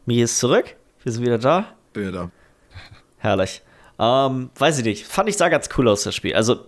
Michi 0.06 0.22
ist 0.22 0.38
zurück. 0.40 0.76
Wir 1.04 1.12
sind 1.12 1.26
wieder 1.26 1.38
da. 1.38 1.76
Bin 1.94 2.04
ja 2.06 2.12
da. 2.12 2.32
Herrlich. 3.18 3.62
Ähm, 3.98 4.50
weiß 4.58 4.80
ich 4.80 4.86
nicht. 4.86 5.06
Fand 5.06 5.28
ich 5.30 5.38
sah 5.38 5.50
ganz 5.50 5.70
cool 5.78 5.88
aus, 5.90 6.04
das 6.04 6.16
Spiel. 6.16 6.34
Also, 6.34 6.66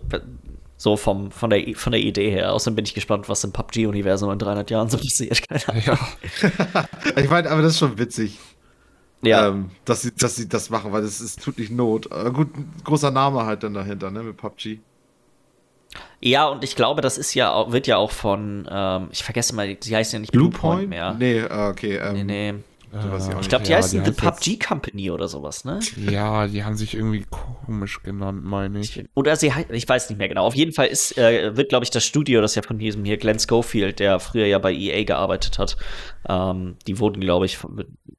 so 0.76 0.96
vom, 0.96 1.30
von, 1.30 1.48
der, 1.50 1.74
von 1.74 1.92
der 1.92 2.00
Idee 2.00 2.30
her. 2.30 2.52
Außerdem 2.52 2.76
bin 2.76 2.84
ich 2.84 2.92
gespannt, 2.94 3.28
was 3.28 3.44
im 3.44 3.52
PUBG-Universum 3.52 4.30
in 4.32 4.38
300 4.38 4.70
Jahren 4.70 4.90
so 4.90 4.98
passiert. 4.98 5.48
Keine 5.48 5.66
Ahnung. 5.68 5.82
Ja. 5.86 6.88
Ich 7.22 7.30
meine, 7.30 7.50
aber 7.50 7.62
das 7.62 7.72
ist 7.72 7.78
schon 7.78 7.98
witzig, 7.98 8.38
Ja, 9.22 9.48
ähm, 9.48 9.70
dass, 9.84 10.02
sie, 10.02 10.12
dass 10.14 10.36
sie 10.36 10.48
das 10.48 10.68
machen, 10.70 10.92
weil 10.92 11.04
es 11.04 11.36
tut 11.36 11.58
nicht 11.58 11.70
Not. 11.70 12.10
Aber 12.10 12.32
gut, 12.32 12.48
großer 12.84 13.10
Name 13.10 13.44
halt 13.46 13.62
dann 13.62 13.74
dahinter, 13.74 14.10
ne, 14.10 14.22
mit 14.22 14.36
PUBG. 14.36 14.80
ja, 16.20 16.48
und 16.48 16.64
ich 16.64 16.74
glaube, 16.76 17.02
das 17.02 17.18
ist 17.18 17.34
ja 17.34 17.52
auch, 17.52 17.70
wird 17.72 17.86
ja 17.86 17.96
auch 17.98 18.10
von, 18.10 18.68
ähm, 18.70 19.08
ich 19.12 19.22
vergesse 19.22 19.54
mal, 19.54 19.74
die 19.74 19.96
heißt 19.96 20.12
ja 20.12 20.18
nicht 20.18 20.32
Bluepoint 20.32 20.88
mehr. 20.88 21.14
Nee, 21.14 21.38
äh, 21.38 21.68
okay. 21.70 21.96
Ähm, 21.96 22.14
Nee, 22.14 22.52
nee. 22.52 22.54
Ich 23.40 23.48
glaube, 23.48 23.64
die 23.64 23.70
Ja, 23.70 23.78
heißen 23.78 23.98
die 24.04 24.10
The 24.10 24.16
heißt 24.16 24.22
jetzt- 24.22 24.44
PUBG 24.44 24.58
Company 24.66 25.10
oder 25.10 25.26
sowas, 25.28 25.64
ne? 25.64 25.80
Ja, 26.10 26.46
die 26.46 26.62
haben 26.62 26.76
sich 26.76 26.94
irgendwie 26.94 27.24
komisch 27.30 28.02
genannt, 28.02 28.44
meine 28.44 28.80
ich. 28.80 28.98
Ich, 28.98 29.06
oder 29.14 29.34
sie, 29.36 29.50
ich 29.70 29.88
weiß 29.88 30.10
nicht 30.10 30.18
mehr 30.18 30.28
genau. 30.28 30.44
Auf 30.44 30.54
jeden 30.54 30.72
Fall 30.72 30.86
ist, 30.88 31.16
äh, 31.16 31.56
wird, 31.56 31.70
glaube 31.70 31.84
ich, 31.84 31.90
das 31.90 32.04
Studio, 32.04 32.40
das 32.42 32.54
ja 32.54 32.62
von 32.62 32.78
diesem 32.78 33.04
hier 33.04 33.16
Glenn 33.16 33.38
Schofield, 33.38 33.98
der 33.98 34.20
früher 34.20 34.46
ja 34.46 34.58
bei 34.58 34.72
EA 34.72 35.04
gearbeitet 35.04 35.58
hat, 35.58 35.76
ähm, 36.28 36.76
die 36.86 36.98
wurden, 36.98 37.20
glaube 37.20 37.46
ich, 37.46 37.58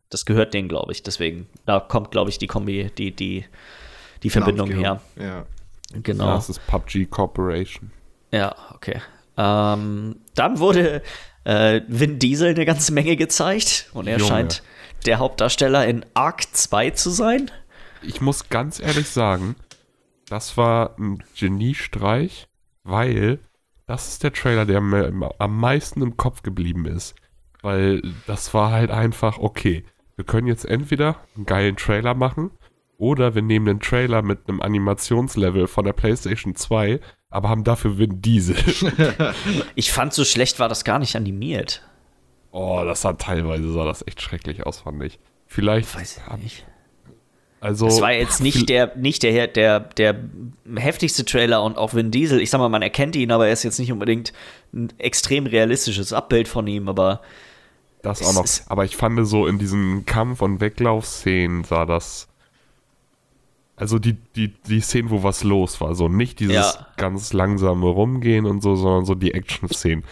das 0.09 0.25
gehört 0.25 0.53
denen, 0.53 0.69
glaube 0.69 0.91
ich. 0.91 1.03
Deswegen, 1.03 1.47
da 1.65 1.79
kommt, 1.79 2.11
glaube 2.11 2.29
ich, 2.31 2.37
die 2.39 2.47
Kombi, 2.47 2.89
die, 2.97 3.11
die, 3.11 3.45
die 4.23 4.29
Verbindung 4.29 4.71
her. 4.71 5.01
Ja. 5.19 5.45
Genau. 6.01 6.25
Das 6.33 6.49
ist 6.49 6.65
PUBG 6.65 7.05
Corporation. 7.05 7.91
Ja, 8.31 8.55
okay. 8.73 8.99
Ähm, 9.37 10.15
dann 10.35 10.57
wurde 10.59 11.01
äh, 11.43 11.81
Vin 11.87 12.19
Diesel 12.19 12.49
eine 12.49 12.65
ganze 12.65 12.93
Menge 12.93 13.15
gezeigt 13.15 13.89
und 13.93 14.07
er 14.07 14.17
Junge. 14.17 14.29
scheint 14.29 14.63
der 15.05 15.19
Hauptdarsteller 15.19 15.85
in 15.87 16.05
Arc 16.13 16.43
2 16.55 16.91
zu 16.91 17.09
sein. 17.09 17.51
Ich 18.01 18.21
muss 18.21 18.49
ganz 18.49 18.79
ehrlich 18.79 19.09
sagen, 19.09 19.55
das 20.27 20.57
war 20.57 20.95
ein 20.97 21.23
Geniestreich, 21.37 22.47
weil 22.83 23.39
das 23.85 24.09
ist 24.09 24.23
der 24.23 24.33
Trailer, 24.33 24.65
der 24.65 24.81
mir 24.81 25.33
am 25.37 25.59
meisten 25.59 26.01
im 26.01 26.17
Kopf 26.17 26.41
geblieben 26.41 26.85
ist. 26.85 27.15
Weil 27.61 28.01
das 28.27 28.53
war 28.53 28.71
halt 28.71 28.91
einfach, 28.91 29.37
okay, 29.39 29.83
wir 30.15 30.25
können 30.25 30.47
jetzt 30.47 30.65
entweder 30.65 31.17
einen 31.35 31.45
geilen 31.45 31.75
Trailer 31.75 32.13
machen 32.13 32.51
oder 32.97 33.35
wir 33.35 33.41
nehmen 33.41 33.65
den 33.65 33.79
Trailer 33.79 34.21
mit 34.21 34.47
einem 34.47 34.61
Animationslevel 34.61 35.67
von 35.67 35.85
der 35.85 35.93
PlayStation 35.93 36.55
2, 36.55 36.99
aber 37.33 37.49
haben 37.49 37.63
dafür 37.63 37.97
Vin 37.97 38.21
Diesel. 38.21 38.55
ich 39.75 39.91
fand, 39.91 40.13
so 40.13 40.23
schlecht 40.23 40.59
war 40.59 40.69
das 40.69 40.83
gar 40.83 40.99
nicht 40.99 41.15
animiert. 41.15 41.81
Oh, 42.51 42.83
das 42.85 43.01
sah 43.01 43.13
teilweise 43.13 43.73
sah 43.73 43.85
das 43.85 44.05
echt 44.05 44.21
schrecklich 44.21 44.65
aus, 44.65 44.81
fand 44.81 45.01
ich. 45.01 45.19
Vielleicht. 45.47 45.95
Weiß 45.95 46.17
ich 46.17 46.43
nicht. 46.43 46.65
Also, 47.59 47.87
es 47.87 48.01
war 48.01 48.11
jetzt 48.11 48.41
nicht 48.41 48.67
der, 48.69 48.95
nicht 48.97 49.23
der, 49.23 49.47
der, 49.47 49.79
der 49.79 50.15
heftigste 50.75 51.23
Trailer 51.25 51.63
und 51.63 51.77
auch 51.77 51.93
Vin 51.93 52.11
Diesel. 52.11 52.41
Ich 52.41 52.49
sag 52.49 52.59
mal, 52.59 52.69
man 52.69 52.81
erkennt 52.81 53.15
ihn, 53.15 53.31
aber 53.31 53.47
er 53.47 53.53
ist 53.53 53.63
jetzt 53.63 53.79
nicht 53.79 53.91
unbedingt 53.91 54.33
ein 54.73 54.91
extrem 54.99 55.45
realistisches 55.45 56.13
Abbild 56.13 56.47
von 56.47 56.67
ihm, 56.67 56.87
aber. 56.87 57.21
Das 58.01 58.21
auch 58.21 58.33
noch. 58.33 58.45
Aber 58.67 58.83
ich 58.83 58.97
fand 58.97 59.25
so 59.25 59.47
in 59.47 59.59
diesen 59.59 60.05
Kampf- 60.05 60.41
und 60.41 60.59
Weglaufszenen 60.59 61.63
sah 61.63 61.85
das. 61.85 62.27
Also 63.75 63.99
die, 63.99 64.13
die, 64.13 64.49
die 64.49 64.81
Szenen, 64.81 65.09
wo 65.09 65.23
was 65.23 65.43
los 65.43 65.81
war. 65.81 65.95
So 65.95 66.07
nicht 66.07 66.39
dieses 66.39 66.55
ja. 66.55 66.87
ganz 66.97 67.33
langsame 67.33 67.87
Rumgehen 67.87 68.45
und 68.45 68.61
so, 68.61 68.75
sondern 68.75 69.05
so 69.05 69.15
die 69.15 69.33
Action-Szenen. 69.33 70.05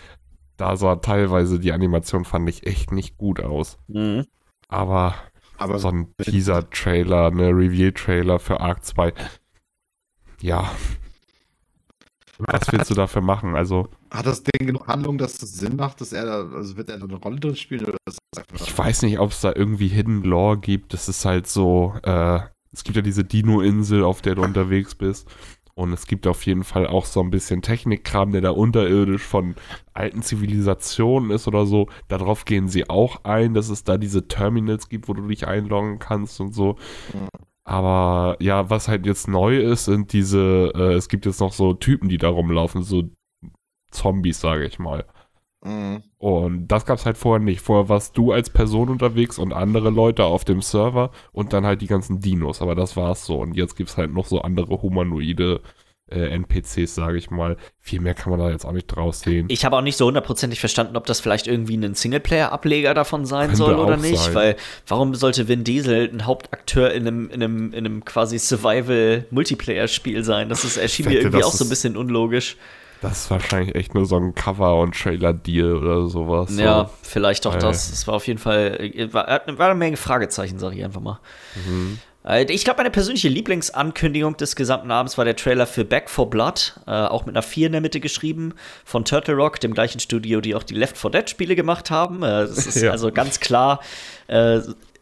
Da 0.57 0.75
sah 0.75 0.97
teilweise 0.97 1.59
die 1.59 1.71
Animation, 1.71 2.25
fand 2.25 2.49
ich 2.49 2.65
echt 2.65 2.91
nicht 2.91 3.17
gut 3.17 3.39
aus. 3.39 3.77
Mhm. 3.87 4.25
Aber 4.67 5.15
aber 5.61 5.77
so 5.77 5.89
ein 5.89 6.07
Teaser-Trailer, 6.17 7.27
eine 7.27 7.49
Reveal-Trailer 7.49 8.39
für 8.39 8.59
Arc 8.61 8.83
2. 8.83 9.13
Ja. 10.41 10.71
Was 12.39 12.71
willst 12.71 12.89
du 12.89 12.95
dafür 12.95 13.21
machen? 13.21 13.55
Also. 13.55 13.87
Hat 14.09 14.25
das 14.25 14.41
Ding 14.41 14.65
genug 14.65 14.87
Handlung, 14.87 15.19
dass 15.19 15.39
es 15.43 15.53
Sinn 15.53 15.75
macht, 15.75 16.01
dass 16.01 16.13
er 16.13 16.25
da, 16.25 16.49
also 16.55 16.77
wird 16.77 16.89
er 16.89 16.97
da 16.97 17.05
eine 17.05 17.17
Rolle 17.17 17.39
drin 17.39 17.55
spielen? 17.55 17.85
Oder 17.85 17.97
ist 18.07 18.17
das 18.31 18.43
ich 18.67 18.75
weiß 18.75 19.03
nicht, 19.03 19.19
ob 19.19 19.29
es 19.29 19.41
da 19.41 19.53
irgendwie 19.55 19.87
Hidden 19.87 20.23
Lore 20.23 20.57
gibt. 20.57 20.95
Das 20.95 21.07
ist 21.07 21.25
halt 21.25 21.45
so, 21.45 21.93
äh, 22.01 22.39
es 22.73 22.83
gibt 22.83 22.95
ja 22.95 23.01
diese 23.01 23.23
Dino-Insel, 23.23 24.03
auf 24.03 24.21
der 24.21 24.35
du 24.35 24.43
unterwegs 24.43 24.95
bist. 24.95 25.29
Und 25.73 25.93
es 25.93 26.05
gibt 26.05 26.27
auf 26.27 26.45
jeden 26.45 26.63
Fall 26.63 26.85
auch 26.85 27.05
so 27.05 27.21
ein 27.21 27.31
bisschen 27.31 27.61
Technikkram, 27.61 28.31
der 28.33 28.41
da 28.41 28.51
unterirdisch 28.51 29.23
von 29.23 29.55
alten 29.93 30.21
Zivilisationen 30.21 31.31
ist 31.31 31.47
oder 31.47 31.65
so. 31.65 31.87
Darauf 32.07 32.45
gehen 32.45 32.67
sie 32.67 32.89
auch 32.89 33.23
ein, 33.23 33.53
dass 33.53 33.69
es 33.69 33.83
da 33.83 33.97
diese 33.97 34.27
Terminals 34.27 34.89
gibt, 34.89 35.07
wo 35.07 35.13
du 35.13 35.27
dich 35.27 35.47
einloggen 35.47 35.97
kannst 35.99 36.39
und 36.41 36.53
so. 36.53 36.75
Aber 37.63 38.37
ja, 38.41 38.69
was 38.69 38.87
halt 38.87 39.05
jetzt 39.05 39.27
neu 39.27 39.59
ist, 39.59 39.85
sind 39.85 40.13
diese, 40.13 40.71
äh, 40.75 40.93
es 40.93 41.07
gibt 41.09 41.25
jetzt 41.25 41.39
noch 41.39 41.53
so 41.53 41.73
Typen, 41.73 42.09
die 42.09 42.17
da 42.17 42.29
rumlaufen, 42.29 42.83
so 42.83 43.09
Zombies, 43.91 44.41
sage 44.41 44.65
ich 44.65 44.79
mal. 44.79 45.05
Mhm. 45.63 46.03
Und 46.17 46.67
das 46.67 46.85
gab 46.85 46.97
es 46.97 47.05
halt 47.05 47.17
vorher 47.17 47.43
nicht. 47.43 47.61
Vorher 47.61 47.89
warst 47.89 48.17
du 48.17 48.31
als 48.31 48.49
Person 48.49 48.89
unterwegs 48.89 49.37
und 49.37 49.53
andere 49.53 49.89
Leute 49.89 50.25
auf 50.25 50.45
dem 50.45 50.61
Server 50.61 51.11
und 51.31 51.53
dann 51.53 51.65
halt 51.65 51.81
die 51.81 51.87
ganzen 51.87 52.19
Dinos. 52.19 52.61
Aber 52.61 52.75
das 52.75 52.97
war's 52.97 53.25
so. 53.25 53.39
Und 53.39 53.55
jetzt 53.55 53.75
gibt 53.75 53.89
es 53.89 53.97
halt 53.97 54.13
noch 54.13 54.25
so 54.25 54.41
andere 54.41 54.81
humanoide 54.81 55.61
äh, 56.11 56.27
NPCs, 56.35 56.95
sage 56.95 57.17
ich 57.17 57.31
mal. 57.31 57.57
Viel 57.79 58.01
mehr 58.01 58.13
kann 58.13 58.31
man 58.31 58.39
da 58.39 58.49
jetzt 58.49 58.65
auch 58.65 58.71
nicht 58.71 58.87
draus 58.87 59.21
sehen. 59.21 59.47
Ich 59.49 59.65
habe 59.65 59.77
auch 59.77 59.81
nicht 59.81 59.97
so 59.97 60.05
hundertprozentig 60.07 60.59
verstanden, 60.59 60.97
ob 60.97 61.05
das 61.05 61.19
vielleicht 61.19 61.47
irgendwie 61.47 61.75
ein 61.75 61.93
Singleplayer-Ableger 61.95 62.93
davon 62.93 63.25
sein 63.25 63.47
Könnte 63.47 63.57
soll 63.57 63.75
oder 63.75 63.97
nicht. 63.97 64.17
Sein. 64.17 64.35
Weil 64.35 64.55
warum 64.87 65.15
sollte 65.15 65.47
Vin 65.47 65.63
Diesel 65.63 66.09
ein 66.11 66.25
Hauptakteur 66.25 66.91
in 66.91 67.07
einem, 67.07 67.29
in 67.29 67.41
einem, 67.41 67.73
in 67.73 67.85
einem 67.85 68.05
quasi 68.05 68.37
Survival-Multiplayer-Spiel 68.39 70.23
sein? 70.23 70.49
Das 70.49 70.63
ist, 70.63 70.77
erschien 70.77 71.07
mir 71.07 71.19
irgendwie 71.19 71.43
auch 71.43 71.53
so 71.53 71.65
ein 71.65 71.69
bisschen 71.69 71.95
unlogisch. 71.95 72.57
Das 73.01 73.23
ist 73.23 73.31
wahrscheinlich 73.31 73.75
echt 73.75 73.95
nur 73.95 74.05
so 74.05 74.15
ein 74.17 74.35
Cover- 74.35 74.79
und 74.79 74.95
Trailer-Deal 74.95 75.75
oder 75.75 76.07
sowas. 76.07 76.55
Ja, 76.55 76.85
so. 76.85 76.89
vielleicht 77.01 77.47
auch 77.47 77.53
Weil. 77.53 77.61
das. 77.61 77.91
Es 77.91 78.07
war 78.07 78.13
auf 78.13 78.27
jeden 78.27 78.39
Fall, 78.39 78.77
äh, 78.79 79.11
war, 79.11 79.25
war 79.27 79.69
eine 79.69 79.75
Menge 79.75 79.97
Fragezeichen, 79.97 80.59
sage 80.59 80.77
ich 80.77 80.83
einfach 80.83 81.01
mal. 81.01 81.19
Mhm. 81.55 81.97
Äh, 82.23 82.43
ich 82.51 82.63
glaube, 82.63 82.77
meine 82.77 82.91
persönliche 82.91 83.29
Lieblingsankündigung 83.29 84.37
des 84.37 84.55
gesamten 84.55 84.91
Abends 84.91 85.17
war 85.17 85.25
der 85.25 85.35
Trailer 85.35 85.65
für 85.65 85.85
Back 85.85 86.09
for 86.09 86.29
Blood, 86.29 86.75
äh, 86.87 86.91
auch 86.91 87.25
mit 87.25 87.35
einer 87.35 87.41
4 87.41 87.67
in 87.67 87.71
der 87.71 87.81
Mitte 87.81 87.99
geschrieben, 87.99 88.53
von 88.85 89.05
Turtle 89.05 89.35
Rock, 89.35 89.59
dem 89.59 89.73
gleichen 89.73 89.99
Studio, 89.99 90.41
die 90.41 90.55
auch 90.55 90.63
die 90.63 90.75
Left 90.75 90.97
4 90.97 91.09
Dead 91.09 91.29
Spiele 91.29 91.55
gemacht 91.55 91.89
haben. 91.89 92.21
Äh, 92.23 92.41
das 92.41 92.67
ist 92.67 92.81
ja. 92.81 92.91
also 92.91 93.11
ganz 93.11 93.39
klar, 93.39 93.79
äh, 94.27 94.59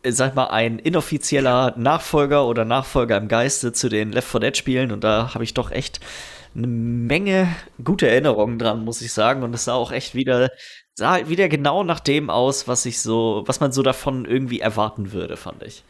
sag 0.07 0.35
mal, 0.35 0.47
ein 0.47 0.79
inoffizieller 0.79 1.73
Nachfolger 1.75 2.45
oder 2.45 2.63
Nachfolger 2.63 3.17
im 3.17 3.27
Geiste 3.27 3.73
zu 3.73 3.89
den 3.89 4.13
Left 4.13 4.29
4 4.29 4.39
Dead 4.39 4.57
Spielen 4.57 4.91
und 4.93 5.03
da 5.03 5.33
habe 5.33 5.43
ich 5.43 5.53
doch 5.53 5.71
echt 5.71 5.99
eine 6.55 6.67
Menge 6.67 7.55
gute 7.83 8.07
Erinnerungen 8.07 8.59
dran, 8.59 8.83
muss 8.83 9.01
ich 9.01 9.13
sagen. 9.13 9.43
Und 9.43 9.53
es 9.53 9.65
sah 9.65 9.73
auch 9.73 9.91
echt 9.91 10.15
wieder, 10.15 10.49
sah 10.95 11.11
halt 11.11 11.29
wieder 11.29 11.49
genau 11.49 11.83
nach 11.83 11.99
dem 11.99 12.29
aus, 12.29 12.67
was 12.67 12.85
ich 12.85 13.01
so, 13.01 13.43
was 13.45 13.59
man 13.59 13.71
so 13.71 13.83
davon 13.83 14.25
irgendwie 14.25 14.59
erwarten 14.59 15.11
würde, 15.11 15.37
fand 15.37 15.63
ich. 15.63 15.83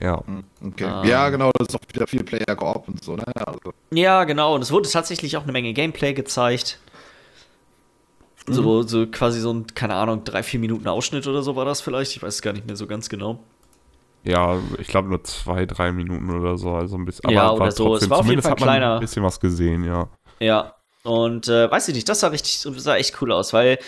Ja. 0.00 0.22
Hm, 0.26 0.44
okay. 0.64 0.84
Ähm, 0.84 1.08
ja, 1.08 1.30
genau, 1.30 1.50
das 1.58 1.68
ist 1.68 1.74
auch 1.74 1.88
wieder 1.92 2.06
viel 2.06 2.24
Player 2.24 2.56
Koop 2.56 2.88
und 2.88 3.02
so, 3.02 3.16
ne? 3.16 3.24
Also. 3.36 3.72
Ja, 3.92 4.24
genau. 4.24 4.54
Und 4.54 4.62
es 4.62 4.70
wurde 4.70 4.88
tatsächlich 4.88 5.36
auch 5.36 5.44
eine 5.44 5.52
Menge 5.52 5.72
Gameplay 5.72 6.12
gezeigt. 6.12 6.78
So, 8.46 8.82
mhm. 8.82 8.88
so 8.88 9.06
quasi 9.06 9.40
so 9.40 9.52
ein, 9.52 9.66
keine 9.74 9.94
Ahnung, 9.94 10.24
drei, 10.24 10.42
vier 10.42 10.60
Minuten 10.60 10.86
Ausschnitt 10.86 11.26
oder 11.26 11.42
so 11.42 11.56
war 11.56 11.64
das 11.64 11.80
vielleicht. 11.80 12.14
Ich 12.16 12.22
weiß 12.22 12.34
es 12.34 12.42
gar 12.42 12.52
nicht 12.52 12.66
mehr 12.66 12.76
so 12.76 12.86
ganz 12.86 13.08
genau. 13.08 13.42
Ja, 14.24 14.58
ich 14.78 14.88
glaube 14.88 15.08
nur 15.08 15.22
zwei, 15.22 15.66
drei 15.66 15.92
Minuten 15.92 16.30
oder 16.30 16.56
so, 16.56 16.70
also 16.70 16.96
ein 16.96 17.04
bisschen. 17.04 17.26
Aber 17.26 17.34
ja, 17.34 17.50
oder 17.52 17.70
so. 17.70 17.88
Trotzdem, 17.88 18.06
es 18.06 18.10
war 18.10 18.18
auf 18.20 18.26
jeden 18.26 18.42
Fall 18.42 18.56
kleiner. 18.56 18.94
ein 18.94 19.00
bisschen 19.00 19.22
was 19.22 19.38
gesehen, 19.38 19.84
ja. 19.84 20.08
Ja. 20.40 20.74
Und 21.02 21.48
äh, 21.48 21.70
weiß 21.70 21.88
ich 21.88 21.94
nicht, 21.94 22.08
das 22.08 22.20
sah 22.20 22.28
richtig, 22.28 22.58
sah 22.58 22.96
echt 22.96 23.20
cool 23.20 23.30
aus, 23.32 23.52
weil 23.52 23.78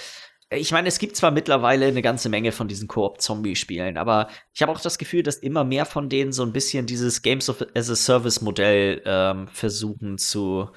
ich 0.51 0.71
meine, 0.71 0.87
es 0.87 0.99
gibt 0.99 1.17
zwar 1.17 1.33
mittlerweile 1.33 1.87
eine 1.87 2.03
ganze 2.03 2.29
Menge 2.29 2.53
von 2.53 2.69
diesen 2.69 2.87
Koop-Zombie-Spielen, 2.87 3.97
aber 3.97 4.29
ich 4.55 4.63
habe 4.63 4.71
auch 4.71 4.81
das 4.81 4.99
Gefühl, 4.99 5.23
dass 5.25 5.37
immer 5.37 5.65
mehr 5.65 5.87
von 5.87 6.09
denen 6.09 6.33
so 6.33 6.45
ein 6.45 6.53
bisschen 6.53 6.87
dieses 6.87 7.23
Games 7.23 7.49
of 7.49 7.65
as 7.75 7.91
a 7.91 7.97
Service-Modell 7.97 9.03
ähm, 9.05 9.49
versuchen 9.49 10.19
zu, 10.19 10.69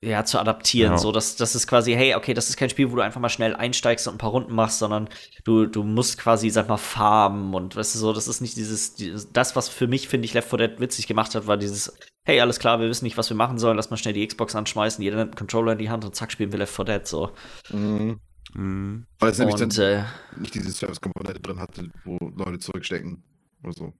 ja, 0.00 0.24
zu 0.24 0.38
adaptieren. 0.38 0.92
Ja. 0.92 0.98
So, 0.98 1.10
dass 1.10 1.36
das 1.36 1.54
ist 1.54 1.66
quasi, 1.66 1.92
hey, 1.92 2.14
okay, 2.14 2.34
das 2.34 2.48
ist 2.48 2.56
kein 2.56 2.70
Spiel, 2.70 2.90
wo 2.92 2.96
du 2.96 3.02
einfach 3.02 3.20
mal 3.20 3.28
schnell 3.28 3.56
einsteigst 3.56 4.06
und 4.06 4.14
ein 4.14 4.18
paar 4.18 4.30
Runden 4.30 4.54
machst, 4.54 4.78
sondern 4.78 5.08
du, 5.44 5.66
du 5.66 5.82
musst 5.82 6.18
quasi, 6.18 6.50
sag 6.50 6.68
mal, 6.68 6.76
farmen 6.76 7.54
und 7.54 7.74
weißt 7.74 7.94
du 7.94 7.98
so, 7.98 8.12
das 8.12 8.28
ist 8.28 8.40
nicht 8.40 8.56
dieses, 8.56 8.94
dieses 8.94 9.32
das, 9.32 9.56
was 9.56 9.68
für 9.68 9.88
mich, 9.88 10.08
finde 10.08 10.26
ich, 10.26 10.34
Left 10.34 10.50
4 10.50 10.58
Dead 10.58 10.80
witzig 10.80 11.08
gemacht 11.08 11.34
hat, 11.34 11.46
war 11.46 11.56
dieses, 11.56 11.98
hey, 12.24 12.40
alles 12.40 12.60
klar, 12.60 12.80
wir 12.80 12.88
wissen 12.88 13.04
nicht, 13.04 13.18
was 13.18 13.28
wir 13.28 13.36
machen 13.36 13.58
sollen, 13.58 13.76
lass 13.76 13.90
mal 13.90 13.96
schnell 13.96 14.14
die 14.14 14.26
Xbox 14.26 14.54
anschmeißen, 14.54 15.02
jeder 15.02 15.16
nimmt 15.16 15.30
einen 15.30 15.38
Controller 15.38 15.72
in 15.72 15.78
die 15.78 15.90
Hand 15.90 16.04
und 16.04 16.14
zack, 16.14 16.30
spielen 16.30 16.52
wir 16.52 16.60
Left 16.60 16.74
4 16.74 16.84
Dead, 16.84 17.06
so. 17.06 17.32
Mhm. 17.70 18.20
Mhm. 18.54 19.06
Weil 19.18 19.32
es 19.32 19.38
nämlich 19.38 19.56
dann 19.56 19.70
äh, 19.70 20.04
nicht 20.36 20.54
diese 20.54 20.70
Service-Komponente 20.70 21.40
drin 21.40 21.58
hatte, 21.58 21.90
wo 22.04 22.18
Leute 22.36 22.58
zurückstecken 22.58 23.22
oder 23.62 23.72
so. 23.72 23.92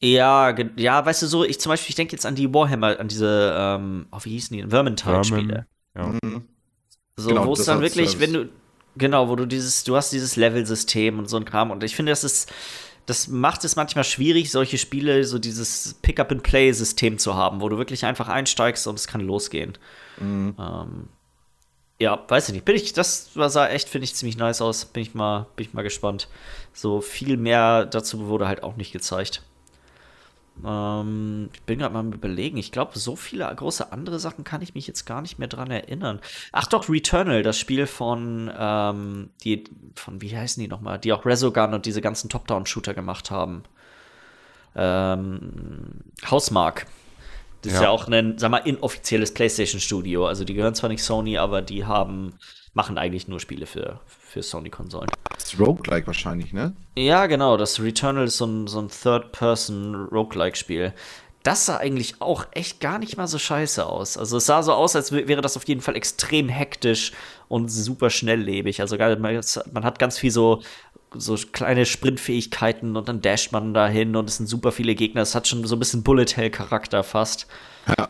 Ja, 0.00 0.54
ja, 0.76 1.06
weißt 1.06 1.22
du 1.22 1.26
so, 1.26 1.44
ich 1.44 1.58
zum 1.58 1.70
Beispiel, 1.70 1.90
ich 1.90 1.96
denke 1.96 2.12
jetzt 2.12 2.26
an 2.26 2.34
die 2.34 2.52
Warhammer, 2.52 3.00
an 3.00 3.08
diese, 3.08 3.54
ähm, 3.56 4.06
oh, 4.12 4.18
wie 4.22 4.30
hießen 4.30 4.56
die, 4.56 4.68
Vermintide-Spiele. 4.68 5.66
Ja. 5.96 6.06
Mhm. 6.22 6.44
So, 7.16 7.30
genau, 7.30 7.46
wo 7.46 7.54
es 7.54 7.64
dann 7.64 7.80
wirklich, 7.80 8.10
Service. 8.10 8.20
wenn 8.20 8.32
du, 8.34 8.48
genau, 8.96 9.28
wo 9.28 9.36
du 9.36 9.46
dieses, 9.46 9.84
du 9.84 9.96
hast 9.96 10.12
dieses 10.12 10.36
Level-System 10.36 11.18
und 11.18 11.28
so 11.30 11.38
ein 11.38 11.46
Kram 11.46 11.70
und 11.70 11.82
ich 11.82 11.96
finde, 11.96 12.12
das 12.12 12.24
ist, 12.24 12.52
das 13.06 13.28
macht 13.28 13.64
es 13.64 13.76
manchmal 13.76 14.04
schwierig, 14.04 14.50
solche 14.50 14.76
Spiele, 14.76 15.24
so 15.24 15.38
dieses 15.38 15.94
Pick-up-and-Play-System 16.02 17.18
zu 17.18 17.34
haben, 17.34 17.62
wo 17.62 17.68
du 17.70 17.78
wirklich 17.78 18.04
einfach 18.04 18.28
einsteigst 18.28 18.86
und 18.86 18.98
es 18.98 19.06
kann 19.06 19.22
losgehen. 19.22 19.78
Mhm. 20.18 20.56
Ähm, 20.58 21.08
ja, 21.98 22.22
weiß 22.28 22.48
ich 22.48 22.54
nicht. 22.54 22.64
Bin 22.64 22.76
ich, 22.76 22.92
das 22.92 23.30
sah 23.34 23.68
echt, 23.68 23.88
finde 23.88 24.04
ich, 24.04 24.14
ziemlich 24.14 24.36
nice 24.36 24.60
aus. 24.60 24.84
Bin 24.84 25.02
ich 25.02 25.14
mal, 25.14 25.46
bin 25.56 25.66
ich 25.66 25.72
mal 25.72 25.82
gespannt. 25.82 26.28
So 26.74 27.00
viel 27.00 27.38
mehr 27.38 27.86
dazu 27.86 28.26
wurde 28.26 28.46
halt 28.46 28.62
auch 28.62 28.76
nicht 28.76 28.92
gezeigt. 28.92 29.42
Ähm, 30.64 31.50
ich 31.52 31.62
bin 31.62 31.78
gerade 31.78 31.94
mal 31.94 32.14
überlegen. 32.14 32.56
Ich 32.56 32.72
glaube, 32.72 32.98
so 32.98 33.16
viele 33.16 33.52
große 33.54 33.92
andere 33.92 34.18
Sachen 34.18 34.44
kann 34.44 34.62
ich 34.62 34.74
mich 34.74 34.86
jetzt 34.86 35.04
gar 35.04 35.22
nicht 35.22 35.38
mehr 35.38 35.48
dran 35.48 35.70
erinnern. 35.70 36.20
Ach 36.52 36.66
doch, 36.66 36.88
Returnal, 36.88 37.42
das 37.42 37.58
Spiel 37.58 37.86
von, 37.86 38.50
ähm, 38.56 39.30
die, 39.44 39.64
von, 39.94 40.20
wie 40.22 40.36
heißen 40.36 40.60
die 40.60 40.68
nochmal? 40.68 40.98
Die 40.98 41.12
auch 41.12 41.26
Resogun 41.26 41.74
und 41.74 41.86
diese 41.86 42.00
ganzen 42.00 42.28
Top-Down-Shooter 42.28 42.94
gemacht 42.94 43.30
haben. 43.30 43.64
Ähm, 44.74 46.02
Hausmark. 46.30 46.86
Das 47.62 47.72
ja. 47.72 47.78
ist 47.78 47.84
ja 47.84 47.90
auch 47.90 48.08
ein, 48.08 48.38
sag 48.38 48.50
mal, 48.50 48.58
inoffizielles 48.58 49.34
PlayStation-Studio. 49.34 50.26
Also 50.26 50.44
die 50.44 50.54
gehören 50.54 50.74
zwar 50.74 50.88
nicht 50.88 51.02
Sony, 51.02 51.38
aber 51.38 51.62
die 51.62 51.84
haben, 51.84 52.34
machen 52.74 52.98
eigentlich 52.98 53.28
nur 53.28 53.40
Spiele 53.40 53.66
für, 53.66 54.00
für 54.36 54.42
Sony-Konsolen. 54.42 55.08
Das 55.34 55.54
ist 55.54 55.58
Roguelike 55.58 56.06
wahrscheinlich, 56.06 56.52
ne? 56.52 56.74
Ja, 56.94 57.26
genau. 57.26 57.56
Das 57.56 57.80
Returnal 57.80 58.24
ist 58.24 58.36
so 58.36 58.44
ein, 58.44 58.66
so 58.66 58.80
ein 58.80 58.88
Third-Person-Roguelike-Spiel. 58.88 60.92
Das 61.42 61.64
sah 61.64 61.78
eigentlich 61.78 62.20
auch 62.20 62.44
echt 62.50 62.80
gar 62.80 62.98
nicht 62.98 63.16
mal 63.16 63.28
so 63.28 63.38
scheiße 63.38 63.86
aus. 63.86 64.18
Also 64.18 64.36
es 64.36 64.46
sah 64.46 64.62
so 64.62 64.74
aus, 64.74 64.94
als 64.94 65.12
wäre 65.12 65.40
das 65.40 65.56
auf 65.56 65.66
jeden 65.66 65.80
Fall 65.80 65.96
extrem 65.96 66.50
hektisch 66.50 67.12
und 67.48 67.68
super 67.68 68.10
schnelllebig. 68.10 68.82
Also 68.82 68.98
man 68.98 69.84
hat 69.84 69.98
ganz 69.98 70.18
viel 70.18 70.30
so 70.30 70.60
so 71.14 71.36
kleine 71.52 71.86
Sprintfähigkeiten 71.86 72.96
und 72.96 73.08
dann 73.08 73.22
dasht 73.22 73.52
man 73.52 73.72
dahin 73.72 74.16
und 74.16 74.28
es 74.28 74.36
sind 74.36 74.48
super 74.48 74.72
viele 74.72 74.94
Gegner. 74.94 75.22
Es 75.22 75.34
hat 75.34 75.46
schon 75.46 75.64
so 75.64 75.76
ein 75.76 75.78
bisschen 75.78 76.02
Bullet 76.02 76.26
Hell 76.34 76.50
Charakter 76.50 77.04
fast. 77.04 77.46
Ja. 77.96 78.08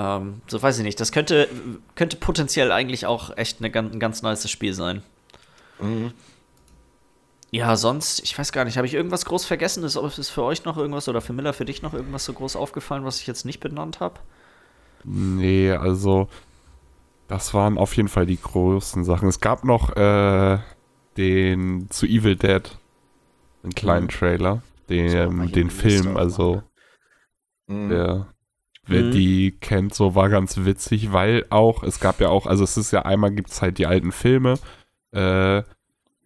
Ähm, 0.00 0.40
so 0.46 0.62
weiß 0.62 0.78
ich 0.78 0.84
nicht. 0.84 0.98
Das 0.98 1.12
könnte, 1.12 1.48
könnte 1.94 2.16
potenziell 2.16 2.72
eigentlich 2.72 3.04
auch 3.04 3.36
echt 3.36 3.62
eine, 3.62 3.74
ein 3.76 4.00
ganz 4.00 4.22
nice 4.22 4.48
Spiel 4.48 4.72
sein. 4.72 5.02
Mhm. 5.78 6.12
Ja, 7.50 7.76
sonst, 7.76 8.20
ich 8.20 8.38
weiß 8.38 8.52
gar 8.52 8.64
nicht, 8.64 8.78
habe 8.78 8.86
ich 8.86 8.94
irgendwas 8.94 9.24
groß 9.26 9.44
vergessen? 9.44 9.82
Ist, 9.82 9.96
ist 9.96 10.30
für 10.30 10.44
euch 10.44 10.64
noch 10.64 10.78
irgendwas 10.78 11.08
oder 11.08 11.20
für 11.20 11.32
Miller, 11.32 11.52
für 11.52 11.64
dich 11.64 11.82
noch 11.82 11.92
irgendwas 11.92 12.24
so 12.24 12.32
groß 12.32 12.56
aufgefallen, 12.56 13.04
was 13.04 13.20
ich 13.20 13.26
jetzt 13.26 13.44
nicht 13.44 13.60
benannt 13.60 14.00
habe? 14.00 14.20
Nee, 15.04 15.72
also 15.72 16.28
das 17.28 17.52
waren 17.52 17.76
auf 17.76 17.94
jeden 17.96 18.08
Fall 18.08 18.24
die 18.24 18.40
großen 18.40 19.04
Sachen. 19.04 19.28
Es 19.28 19.40
gab 19.40 19.64
noch 19.64 19.96
äh, 19.96 20.58
den 21.16 21.90
zu 21.90 22.06
Evil 22.06 22.36
Dead, 22.36 22.62
einen 23.64 23.74
kleinen 23.74 24.04
mhm. 24.04 24.10
Trailer, 24.10 24.62
den, 24.88 25.50
den 25.52 25.70
Film, 25.70 26.16
also 26.16 26.62
mhm. 27.66 27.88
der 27.88 28.26
Wer 28.90 29.04
mhm. 29.04 29.10
die 29.12 29.52
kennt, 29.52 29.94
so 29.94 30.16
war 30.16 30.28
ganz 30.28 30.64
witzig, 30.64 31.12
weil 31.12 31.46
auch, 31.48 31.84
es 31.84 32.00
gab 32.00 32.20
ja 32.20 32.28
auch, 32.28 32.46
also 32.46 32.64
es 32.64 32.76
ist 32.76 32.90
ja 32.90 33.02
einmal 33.02 33.30
gibt 33.30 33.50
es 33.50 33.62
halt 33.62 33.78
die 33.78 33.86
alten 33.86 34.10
Filme, 34.10 34.54
äh, 35.12 35.62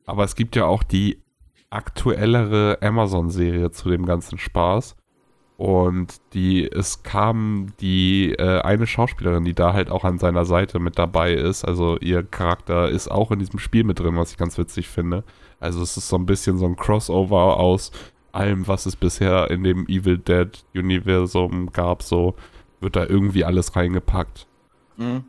aber 0.06 0.24
es 0.24 0.34
gibt 0.34 0.56
ja 0.56 0.64
auch 0.64 0.82
die 0.82 1.22
aktuellere 1.68 2.78
Amazon-Serie 2.80 3.70
zu 3.70 3.90
dem 3.90 4.06
ganzen 4.06 4.38
Spaß. 4.38 4.96
Und 5.56 6.20
die, 6.32 6.68
es 6.68 7.02
kam 7.02 7.68
die 7.80 8.32
äh, 8.32 8.60
eine 8.62 8.86
Schauspielerin, 8.86 9.44
die 9.44 9.54
da 9.54 9.72
halt 9.72 9.90
auch 9.90 10.04
an 10.04 10.18
seiner 10.18 10.44
Seite 10.44 10.80
mit 10.80 10.98
dabei 10.98 11.34
ist. 11.34 11.64
Also 11.64 11.98
ihr 11.98 12.22
Charakter 12.24 12.88
ist 12.88 13.08
auch 13.08 13.30
in 13.30 13.38
diesem 13.38 13.58
Spiel 13.58 13.84
mit 13.84 14.00
drin, 14.00 14.16
was 14.16 14.32
ich 14.32 14.38
ganz 14.38 14.58
witzig 14.58 14.88
finde. 14.88 15.22
Also 15.60 15.82
es 15.82 15.96
ist 15.96 16.08
so 16.08 16.16
ein 16.16 16.26
bisschen 16.26 16.58
so 16.58 16.66
ein 16.66 16.76
Crossover 16.76 17.58
aus 17.58 17.92
allem, 18.32 18.66
was 18.66 18.86
es 18.86 18.96
bisher 18.96 19.50
in 19.50 19.62
dem 19.62 19.86
Evil 19.86 20.18
Dead 20.18 20.50
Universum 20.74 21.70
gab. 21.72 22.02
So 22.02 22.34
wird 22.84 22.94
da 22.94 23.04
irgendwie 23.04 23.44
alles 23.44 23.74
reingepackt. 23.74 24.46
Mhm. 24.96 25.24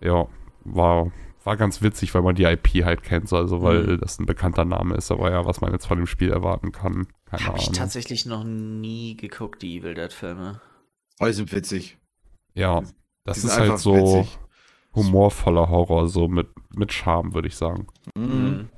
Ja, 0.00 0.26
war, 0.64 1.10
war 1.44 1.56
ganz 1.56 1.80
witzig, 1.80 2.14
weil 2.14 2.22
man 2.22 2.34
die 2.34 2.44
IP 2.44 2.84
halt 2.84 3.02
kennt, 3.02 3.28
so, 3.28 3.36
also 3.36 3.62
weil 3.62 3.84
mhm. 3.84 4.00
das 4.00 4.18
ein 4.18 4.26
bekannter 4.26 4.64
Name 4.66 4.96
ist, 4.96 5.10
aber 5.10 5.30
ja, 5.30 5.46
was 5.46 5.60
man 5.62 5.72
jetzt 5.72 5.86
von 5.86 5.96
dem 5.96 6.06
Spiel 6.06 6.30
erwarten 6.30 6.72
kann, 6.72 7.06
keine 7.24 7.44
Hab 7.44 7.54
Ahnung. 7.54 7.62
Habe 7.62 7.72
ich 7.72 7.78
tatsächlich 7.78 8.26
noch 8.26 8.44
nie 8.44 9.16
geguckt, 9.16 9.62
die 9.62 9.78
Evil 9.78 9.94
Dead 9.94 10.12
Filme. 10.12 10.60
Oh, 11.18 11.26
die 11.26 11.32
sind 11.32 11.52
witzig. 11.52 11.98
Ja, 12.54 12.82
das 13.24 13.44
ist 13.44 13.58
halt 13.58 13.78
so 13.78 13.94
witzig. 13.94 14.38
humorvoller 14.94 15.68
Horror, 15.68 16.08
so 16.08 16.28
mit, 16.28 16.48
mit 16.74 16.92
Charme, 16.92 17.32
würde 17.32 17.48
ich 17.48 17.56
sagen. 17.56 17.86
Mhm. 18.16 18.68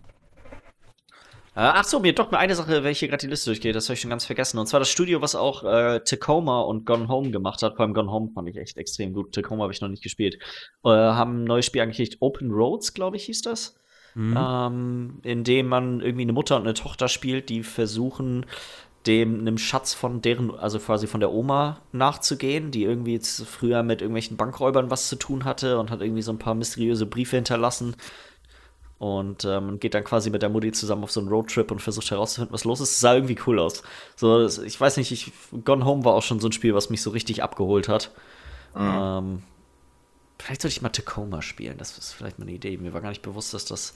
Äh, 1.55 1.61
ach 1.61 1.85
so, 1.85 2.01
mir 2.01 2.15
doch 2.15 2.31
mal 2.31 2.39
eine 2.39 2.55
Sache, 2.55 2.83
welche 2.83 3.09
gerade 3.09 3.21
die 3.21 3.27
Liste 3.27 3.51
durchgeht, 3.51 3.77
das 3.77 3.87
habe 3.89 3.95
ich 3.95 4.01
schon 4.01 4.11
ganz 4.11 4.25
vergessen. 4.25 4.59
Und 4.59 4.67
zwar 4.67 4.81
das 4.81 4.89
Studio, 4.89 5.21
was 5.21 5.35
auch 5.35 5.65
äh, 5.65 6.01
Tacoma 6.01 6.63
und 6.63 6.87
Gone 6.87 7.09
Home 7.09 7.31
gemacht 7.31 7.63
hat. 7.63 7.77
Vor 7.77 7.85
allem 7.85 7.95
Gone 7.95 8.11
Home 8.11 8.31
fand 8.35 8.49
ich 8.49 8.57
echt 8.57 8.79
extrem 8.79 9.13
gut. 9.13 9.35
Tacoma 9.35 9.65
habe 9.65 9.73
ich 9.73 9.81
noch 9.83 9.89
nicht 9.89 10.03
gespielt. 10.03 10.39
Äh, 10.85 10.89
haben 10.89 11.43
ein 11.43 11.45
neues 11.45 11.67
Spiel 11.67 11.83
angekündigt. 11.83 12.19
Open 12.21 12.51
Roads, 12.51 12.95
glaube 12.95 13.17
ich, 13.17 13.25
hieß 13.25 13.43
das. 13.43 13.79
Mhm. 14.15 14.39
Ähm, 14.39 15.19
in 15.23 15.45
dem 15.45 15.69
man 15.69 16.01
irgendwie 16.01 16.23
eine 16.23 16.33
Mutter 16.33 16.57
und 16.57 16.63
eine 16.63 16.75
Tochter 16.75 17.09
spielt, 17.09 17.51
die 17.51 17.63
versuchen, 17.63 18.47
dem 19.07 19.41
einem 19.41 19.59
Schatz 19.59 19.95
von 19.95 20.23
deren, 20.23 20.55
also 20.55 20.79
quasi 20.79 21.07
von 21.07 21.21
der 21.21 21.33
Oma 21.33 21.81
nachzugehen, 21.93 22.71
die 22.71 22.85
irgendwie 22.85 23.19
früher 23.19 23.83
mit 23.83 24.01
irgendwelchen 24.01 24.37
Bankräubern 24.37 24.91
was 24.91 25.09
zu 25.09 25.17
tun 25.17 25.45
hatte 25.45 25.79
und 25.79 25.91
hat 25.91 26.01
irgendwie 26.01 26.23
so 26.23 26.33
ein 26.33 26.39
paar 26.39 26.55
mysteriöse 26.55 27.07
Briefe 27.07 27.37
hinterlassen, 27.37 27.97
und 29.03 29.45
ähm, 29.45 29.81
geht 29.81 29.95
dann 29.95 30.05
quasi 30.05 30.31
mit 30.31 30.43
der 30.43 30.49
Mutti 30.49 30.71
zusammen 30.71 31.03
auf 31.03 31.11
so 31.11 31.19
einen 31.19 31.29
Roadtrip 31.29 31.73
und 31.73 31.81
versucht 31.81 32.09
herauszufinden, 32.13 32.55
was 32.55 32.63
los 32.63 32.79
ist. 32.81 32.93
Das 32.93 33.01
sah 33.01 33.15
irgendwie 33.15 33.37
cool 33.49 33.59
aus. 33.59 33.83
So, 34.15 34.47
ich 34.47 34.81
weiß 34.81 34.97
nicht, 34.97 35.11
ich, 35.11 35.33
Gone 35.65 35.85
Home 35.85 36.05
war 36.05 36.15
auch 36.15 36.23
schon 36.23 36.39
so 36.39 36.47
ein 36.47 36.53
Spiel, 36.53 36.73
was 36.73 36.89
mich 36.89 37.03
so 37.03 37.11
richtig 37.11 37.43
abgeholt 37.43 37.89
hat. 37.89 38.13
Mhm. 38.77 38.81
Ähm, 38.81 39.43
vielleicht 40.39 40.63
sollte 40.63 40.77
ich 40.77 40.83
mal 40.83 40.91
Tacoma 40.91 41.43
spielen. 41.43 41.79
Das 41.79 41.99
ist 41.99 42.13
vielleicht 42.13 42.39
mal 42.39 42.45
eine 42.45 42.55
Idee. 42.55 42.77
Mir 42.77 42.93
war 42.93 43.01
gar 43.01 43.09
nicht 43.09 43.23
bewusst, 43.23 43.53
dass 43.55 43.65
das 43.65 43.95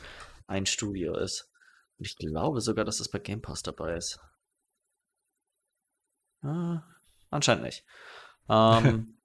ein 0.49 0.67
Studio 0.67 1.17
ist. 1.17 1.53
Und 1.99 2.07
ich 2.09 2.17
glaube 2.17 2.61
sogar, 2.61 2.85
dass 2.85 2.99
das 2.99 3.09
bei 3.09 3.21
Game 3.21 3.41
Pass 3.41 3.63
dabei 3.63 3.95
ist. 3.95 4.19
Ah, 6.43 6.83
anscheinend 7.31 7.63
nicht. 7.63 7.85
Ähm, 8.49 9.16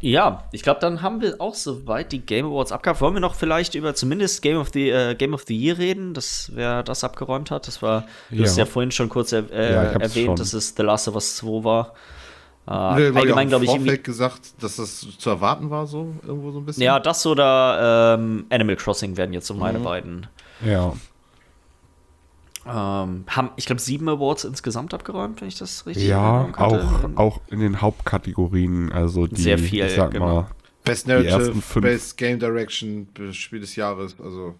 Ja, 0.00 0.44
ich 0.52 0.62
glaube, 0.62 0.80
dann 0.80 1.02
haben 1.02 1.20
wir 1.20 1.40
auch 1.40 1.54
soweit 1.54 2.12
die 2.12 2.20
Game 2.20 2.46
Awards 2.46 2.72
abgehabt. 2.72 3.00
Wollen 3.00 3.14
wir 3.14 3.20
noch 3.20 3.34
vielleicht 3.34 3.74
über 3.74 3.94
zumindest 3.94 4.40
Game 4.42 4.56
of 4.56 4.70
the, 4.72 4.90
äh, 4.90 5.14
Game 5.14 5.34
of 5.34 5.44
the 5.46 5.56
Year 5.56 5.78
reden, 5.78 6.14
das, 6.14 6.50
wer 6.54 6.82
das 6.82 7.04
abgeräumt 7.04 7.50
hat? 7.50 7.66
Das 7.66 7.82
war, 7.82 8.06
du 8.30 8.36
ja. 8.36 8.44
hast 8.44 8.56
ja 8.56 8.66
vorhin 8.66 8.90
schon 8.90 9.08
kurz 9.08 9.32
er, 9.32 9.50
äh, 9.50 9.72
ja, 9.72 9.82
erwähnt, 9.82 10.26
schon. 10.26 10.36
dass 10.36 10.52
es 10.54 10.74
The 10.76 10.82
Last 10.82 11.08
of 11.08 11.14
Us 11.14 11.36
2 11.36 11.64
war. 11.64 11.94
Äh, 12.66 12.72
allgemein, 12.72 13.48
glaube 13.48 13.64
ich, 13.64 13.74
ich 13.74 14.02
gesagt, 14.02 14.62
dass 14.62 14.76
das 14.76 15.06
zu 15.18 15.30
erwarten 15.30 15.70
war, 15.70 15.86
so 15.86 16.14
irgendwo 16.26 16.52
so 16.52 16.60
ein 16.60 16.66
bisschen. 16.66 16.82
Ja, 16.82 17.00
das 17.00 17.26
oder 17.26 18.16
ähm, 18.18 18.46
Animal 18.48 18.76
Crossing 18.76 19.16
werden 19.16 19.32
jetzt 19.32 19.46
so 19.46 19.54
meine 19.54 19.80
mhm. 19.80 19.84
beiden. 19.84 20.26
Ja. 20.64 20.92
Ähm, 22.66 23.24
haben, 23.26 23.50
ich 23.56 23.66
glaube, 23.66 23.80
sieben 23.80 24.08
Awards 24.08 24.44
insgesamt 24.44 24.92
abgeräumt, 24.92 25.40
wenn 25.40 25.48
ich 25.48 25.58
das 25.58 25.86
richtig 25.86 26.06
Ja, 26.06 26.48
auch, 26.56 27.16
auch 27.16 27.40
in 27.48 27.60
den 27.60 27.80
Hauptkategorien. 27.80 28.92
Also 28.92 29.26
die, 29.26 29.40
Sehr 29.40 29.58
viel, 29.58 29.84
ich 29.84 29.94
sag 29.94 30.10
genau. 30.12 30.26
mal, 30.26 30.50
Best 30.84 31.06
Narrative, 31.06 31.80
Best 31.80 32.16
Game 32.16 32.38
Direction, 32.38 33.08
Spiel 33.32 33.60
des 33.60 33.76
Jahres. 33.76 34.16
Also, 34.22 34.54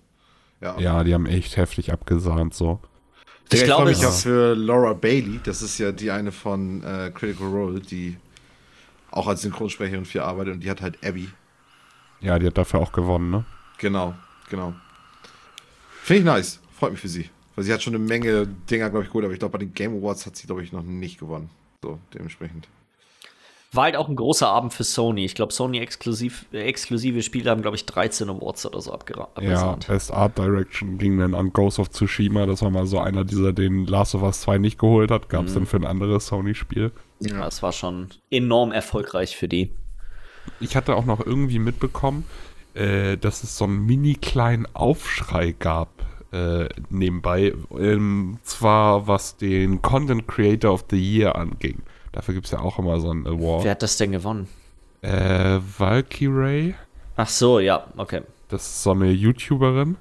ja. 0.60 0.78
Ja, 0.78 1.04
die 1.04 1.12
haben 1.12 1.26
echt 1.26 1.56
heftig 1.56 1.92
abgesahnt, 1.92 2.54
so. 2.54 2.80
Ich, 3.52 3.62
ich 3.62 3.68
freue 3.68 3.86
mich 3.86 4.00
ja 4.00 4.10
für 4.10 4.54
Laura 4.54 4.92
Bailey. 4.92 5.40
Das 5.42 5.60
ist 5.60 5.78
ja 5.78 5.92
die 5.92 6.10
eine 6.10 6.30
von 6.30 6.82
äh, 6.84 7.10
Critical 7.12 7.48
Role, 7.48 7.80
die 7.80 8.16
auch 9.10 9.26
als 9.26 9.42
Synchronsprecherin 9.42 10.04
viel 10.04 10.20
arbeitet 10.20 10.54
und 10.54 10.60
die 10.60 10.70
hat 10.70 10.80
halt 10.80 11.04
Abby. 11.04 11.28
Ja, 12.20 12.38
die 12.38 12.46
hat 12.46 12.56
dafür 12.56 12.80
auch 12.80 12.92
gewonnen, 12.92 13.30
ne? 13.30 13.44
Genau, 13.78 14.14
genau. 14.48 14.74
Finde 16.02 16.20
ich 16.20 16.26
nice. 16.26 16.60
Freut 16.78 16.92
mich 16.92 17.00
für 17.00 17.08
sie. 17.08 17.28
Weil 17.54 17.64
sie 17.64 17.72
hat 17.72 17.82
schon 17.82 17.94
eine 17.94 18.04
Menge 18.04 18.46
Dinger, 18.46 18.90
glaube 18.90 19.04
ich, 19.04 19.10
gut, 19.10 19.24
aber 19.24 19.32
ich 19.32 19.38
glaube, 19.38 19.52
bei 19.52 19.58
den 19.58 19.74
Game 19.74 19.96
Awards 19.96 20.26
hat 20.26 20.36
sie, 20.36 20.46
glaube 20.46 20.62
ich, 20.62 20.72
noch 20.72 20.82
nicht 20.82 21.18
gewonnen. 21.18 21.50
So, 21.82 21.98
dementsprechend. 22.14 22.68
War 23.72 23.84
halt 23.84 23.96
auch 23.96 24.08
ein 24.08 24.16
großer 24.16 24.48
Abend 24.48 24.72
für 24.72 24.82
Sony. 24.82 25.24
Ich 25.24 25.36
glaube, 25.36 25.52
Sony 25.52 25.78
exklusiv, 25.78 26.46
äh, 26.52 26.62
exklusive 26.62 27.22
Spiele 27.22 27.50
haben, 27.50 27.62
glaube 27.62 27.76
ich, 27.76 27.86
13 27.86 28.28
Awards 28.28 28.66
oder 28.66 28.80
so 28.80 28.92
abgesandt. 28.92 29.28
Ja, 29.40 29.78
Best 29.86 30.12
Art 30.12 30.36
Direction 30.36 30.98
ging 30.98 31.18
dann 31.18 31.36
an 31.36 31.52
Ghost 31.52 31.78
of 31.78 31.90
Tsushima. 31.90 32.46
Das 32.46 32.62
war 32.62 32.70
mal 32.70 32.86
so 32.86 32.98
einer 32.98 33.24
dieser, 33.24 33.52
den 33.52 33.86
Last 33.86 34.16
of 34.16 34.22
Us 34.22 34.40
2 34.40 34.58
nicht 34.58 34.78
geholt 34.78 35.12
hat. 35.12 35.28
Gab 35.28 35.44
es 35.44 35.52
mhm. 35.52 35.54
dann 35.54 35.66
für 35.66 35.76
ein 35.76 35.86
anderes 35.86 36.26
Sony-Spiel. 36.26 36.90
Ja, 37.20 37.46
es 37.46 37.62
war 37.62 37.70
schon 37.72 38.08
enorm 38.28 38.72
erfolgreich 38.72 39.36
für 39.36 39.46
die. 39.46 39.70
Ich 40.58 40.74
hatte 40.74 40.96
auch 40.96 41.04
noch 41.04 41.24
irgendwie 41.24 41.60
mitbekommen, 41.60 42.24
äh, 42.74 43.16
dass 43.18 43.44
es 43.44 43.56
so 43.56 43.66
einen 43.66 43.86
mini 43.86 44.14
kleinen 44.14 44.66
Aufschrei 44.74 45.54
gab 45.56 45.90
äh, 46.32 46.68
nebenbei. 46.88 47.52
Ähm, 47.78 48.38
zwar 48.42 49.06
was 49.06 49.36
den 49.36 49.82
Content 49.82 50.28
Creator 50.28 50.72
of 50.72 50.84
the 50.90 50.98
Year 50.98 51.36
anging. 51.36 51.82
Dafür 52.12 52.34
gibt 52.34 52.46
es 52.46 52.52
ja 52.52 52.60
auch 52.60 52.78
immer 52.78 53.00
so 53.00 53.10
einen 53.10 53.26
Award. 53.26 53.64
Wer 53.64 53.72
hat 53.72 53.82
das 53.82 53.96
denn 53.96 54.12
gewonnen? 54.12 54.48
Äh, 55.02 55.58
Valkyrie. 55.78 56.74
Ach 57.16 57.28
so, 57.28 57.60
ja, 57.60 57.86
okay. 57.96 58.22
Das 58.48 58.62
ist 58.66 58.82
so 58.82 58.92
eine 58.92 59.10
YouTuberin. 59.10 59.96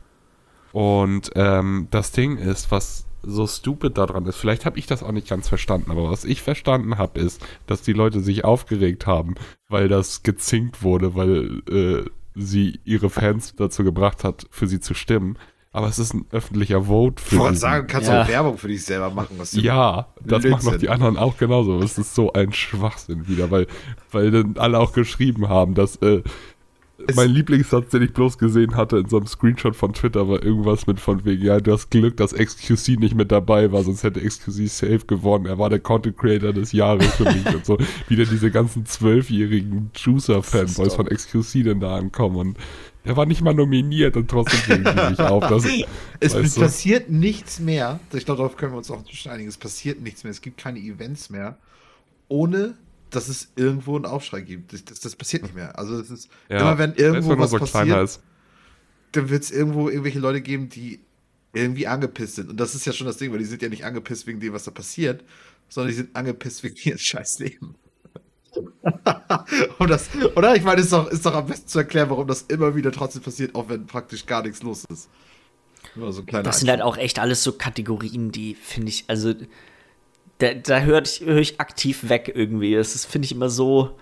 Und 0.72 1.32
ähm, 1.36 1.88
das 1.92 2.12
Ding 2.12 2.38
ist, 2.38 2.72
was 2.72 3.06
so 3.22 3.48
stupid 3.48 3.98
daran 3.98 4.26
ist, 4.26 4.38
vielleicht 4.38 4.66
habe 4.66 4.80
ich 4.80 4.88
das 4.88 5.04
auch 5.04 5.12
nicht 5.12 5.28
ganz 5.28 5.50
verstanden, 5.50 5.92
aber 5.92 6.10
was 6.10 6.24
ich 6.24 6.42
verstanden 6.42 6.98
habe, 6.98 7.20
ist, 7.20 7.46
dass 7.68 7.82
die 7.82 7.94
Leute 7.94 8.22
sich 8.22 8.46
aufgeregt 8.46 9.08
haben, 9.08 9.36
weil 9.68 9.88
das 9.88 10.24
gezinkt 10.24 10.84
wurde, 10.84 11.16
weil 11.16 11.62
äh, 11.70 12.10
sie 12.36 12.80
ihre 12.86 13.10
Fans 13.10 13.56
dazu 13.58 13.84
gebracht 13.84 14.24
hat, 14.24 14.46
für 14.52 14.68
sie 14.68 14.80
zu 14.80 14.94
stimmen 14.94 15.38
aber 15.72 15.88
es 15.88 16.00
ist 16.00 16.14
ein 16.14 16.26
öffentlicher 16.32 16.84
Vote 16.84 17.22
für. 17.22 17.36
Ich 17.36 17.42
wollte 17.42 17.58
sagen, 17.58 17.88
kannst 17.88 18.10
ja. 18.10 18.24
auch 18.24 18.28
Werbung 18.28 18.58
für 18.58 18.70
dich 18.70 18.84
selber 18.84 19.12
machen. 19.12 19.36
Was 19.38 19.54
ja, 19.54 20.08
das 20.16 20.42
Blödsinn. 20.42 20.52
machen 20.52 20.66
doch 20.66 20.78
die 20.78 20.90
anderen 20.90 21.18
auch 21.18 21.38
genauso. 21.38 21.80
Es 21.80 21.98
ist 21.98 22.16
so 22.16 22.34
ein 22.34 22.52
Schwachsinn 22.54 23.28
wieder, 23.28 23.52
weil, 23.52 23.68
weil 24.12 24.32
dann 24.32 24.56
alle 24.58 24.80
auch 24.80 24.94
geschrieben 24.94 25.48
haben, 25.48 25.76
dass 25.76 25.98
äh, 25.98 26.24
mein 27.16 27.30
Lieblingssatz, 27.30 27.90
den 27.90 28.02
ich 28.02 28.14
bloß 28.14 28.38
gesehen 28.38 28.76
hatte 28.76 28.98
in 28.98 29.08
so 29.08 29.18
einem 29.18 29.28
Screenshot 29.28 29.76
von 29.76 29.94
Twitter, 29.94 30.28
war 30.28 30.44
irgendwas 30.44 30.88
mit 30.88 31.00
von 31.00 31.24
wegen, 31.24 31.44
ja, 31.44 31.60
du 31.60 31.72
hast 31.72 31.92
Glück, 31.92 32.18
dass 32.18 32.34
XQC 32.34 33.00
nicht 33.00 33.16
mit 33.16 33.32
dabei 33.32 33.72
war, 33.72 33.84
sonst 33.84 34.04
hätte 34.04 34.22
XQC 34.22 34.68
safe 34.68 35.06
gewonnen. 35.08 35.46
Er 35.46 35.58
war 35.60 35.70
der 35.70 35.80
Content 35.80 36.18
Creator 36.18 36.52
des 36.52 36.72
Jahres 36.72 37.08
für 37.16 37.26
mich 37.26 37.46
und 37.54 37.66
so. 37.66 37.78
Wieder 38.08 38.26
diese 38.26 38.52
ganzen 38.52 38.86
zwölfjährigen 38.86 39.92
Juicer-Fanboys 39.96 40.96
von 40.96 41.06
XQC 41.06 41.64
denn 41.64 41.80
da 41.80 41.96
ankommen 41.96 42.36
und 42.36 42.58
er 43.10 43.18
war 43.18 43.26
nicht 43.26 43.42
mal 43.42 43.56
nominiert 43.56 44.16
und 44.16 44.30
trotzdem 44.30 44.84
bringen 44.84 44.96
die 44.96 45.10
nicht 45.10 45.20
auf. 45.20 45.48
Das, 45.48 45.66
es 46.20 46.56
passiert 46.56 47.10
du? 47.10 47.14
nichts 47.14 47.60
mehr. 47.60 48.00
Ich 48.14 48.26
glaube, 48.26 48.38
darauf 48.38 48.56
können 48.56 48.74
wir 48.74 48.78
uns 48.78 48.92
auch 48.92 49.02
beschneiden. 49.02 49.48
Es 49.48 49.58
passiert 49.58 50.00
nichts 50.02 50.24
mehr. 50.24 50.32
Es 50.32 50.42
gibt 50.42 50.60
keine 50.60 50.80
Events 50.80 51.30
mehr, 51.30 51.58
ohne 52.28 52.76
dass 53.10 53.28
es 53.28 53.50
irgendwo 53.56 53.96
einen 53.96 54.06
Aufschrei 54.06 54.42
gibt. 54.42 54.74
Das, 54.74 54.84
das 54.84 55.16
passiert 55.16 55.42
nicht 55.42 55.56
mehr. 55.56 55.78
Also 55.80 56.00
es 56.00 56.12
ist 56.12 56.30
ja, 56.50 56.60
immer, 56.60 56.78
wenn 56.78 56.94
irgendwo 56.94 57.38
was 57.38 57.50
so 57.50 57.58
passiert, 57.58 58.20
dann 59.14 59.30
wird 59.30 59.44
es 59.44 59.50
irgendwo 59.50 59.90
irgendwelche 59.90 60.20
Leute 60.20 60.42
geben, 60.42 60.70
die 60.70 61.00
irgendwie 61.54 61.88
angepisst 61.88 62.36
sind. 62.36 62.50
Und 62.50 62.60
das 62.60 62.76
ist 62.76 62.86
ja 62.86 62.94
schon 62.94 63.08
das 63.08 63.18
Ding, 63.18 63.32
weil 63.32 63.40
die 63.40 63.46
sind 63.46 63.64
ja 63.64 63.70
nicht 63.70 63.86
angepisst 63.86 64.28
wegen 64.28 64.40
dem, 64.40 64.54
was 64.54 64.66
da 64.66 64.72
passiert, 64.72 65.24
sondern 65.68 65.90
die 65.90 65.96
sind 65.96 66.16
angepisst 66.16 66.64
wegen 66.64 66.76
ihrem 66.84 67.00
scheiß 67.00 67.40
Leben. 67.40 67.74
um 69.80 69.88
das, 69.88 70.10
oder? 70.36 70.56
Ich 70.56 70.64
meine, 70.64 70.82
ist 70.82 70.94
doch, 70.94 71.08
ist 71.08 71.26
doch 71.26 71.34
am 71.34 71.48
besten 71.48 71.68
zu 71.68 71.80
erklären, 71.80 72.10
warum 72.10 72.28
das 72.28 72.44
immer 72.44 72.76
wieder 72.76 72.92
trotzdem 72.92 73.22
passiert, 73.22 73.56
auch 73.56 73.70
wenn 73.70 73.86
praktisch 73.86 74.26
gar 74.26 74.44
nichts 74.44 74.64
los 74.64 74.86
ist. 74.92 75.10
Nur 75.96 76.14
so 76.14 76.22
das 76.22 76.60
sind 76.60 76.70
halt 76.70 76.82
auch 76.82 76.98
echt 76.98 77.20
alles 77.20 77.44
so 77.44 77.54
Kategorien, 77.54 78.32
die 78.32 78.54
finde 78.54 78.90
ich, 78.90 79.06
also 79.08 79.34
da, 80.40 80.54
da 80.54 80.82
höre 80.82 81.02
ich, 81.04 81.22
hör 81.22 81.38
ich 81.38 81.60
aktiv 81.60 82.10
weg 82.10 82.32
irgendwie. 82.34 82.76
Das 82.76 83.06
finde 83.06 83.26
ich 83.26 83.32
immer 83.32 83.50
so. 83.50 83.98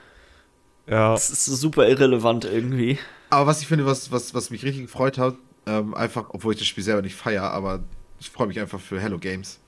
Ja. 0.88 1.12
Das 1.14 1.30
ist 1.30 1.46
super 1.46 1.88
irrelevant 1.88 2.46
irgendwie. 2.46 2.98
Aber 3.30 3.48
was 3.48 3.62
ich 3.62 3.68
finde, 3.68 3.86
was, 3.86 4.12
was, 4.12 4.34
was 4.34 4.50
mich 4.50 4.64
richtig 4.64 4.84
gefreut 4.84 5.18
hat, 5.18 5.36
ähm, 5.66 5.94
einfach, 5.94 6.28
obwohl 6.30 6.54
ich 6.54 6.60
das 6.60 6.68
Spiel 6.68 6.84
selber 6.84 7.02
nicht 7.02 7.16
feiere, 7.16 7.52
aber 7.52 7.84
ich 8.20 8.30
freue 8.30 8.48
mich 8.48 8.60
einfach 8.60 8.80
für 8.80 9.00
Hello 9.00 9.18
Games. 9.18 9.60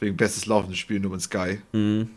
Wegen 0.00 0.16
bestes 0.16 0.46
laufendes 0.46 0.78
Spiel 0.78 1.00
nur 1.00 1.12
in 1.12 1.20
Sky. 1.20 1.60
Mhm. 1.72 2.10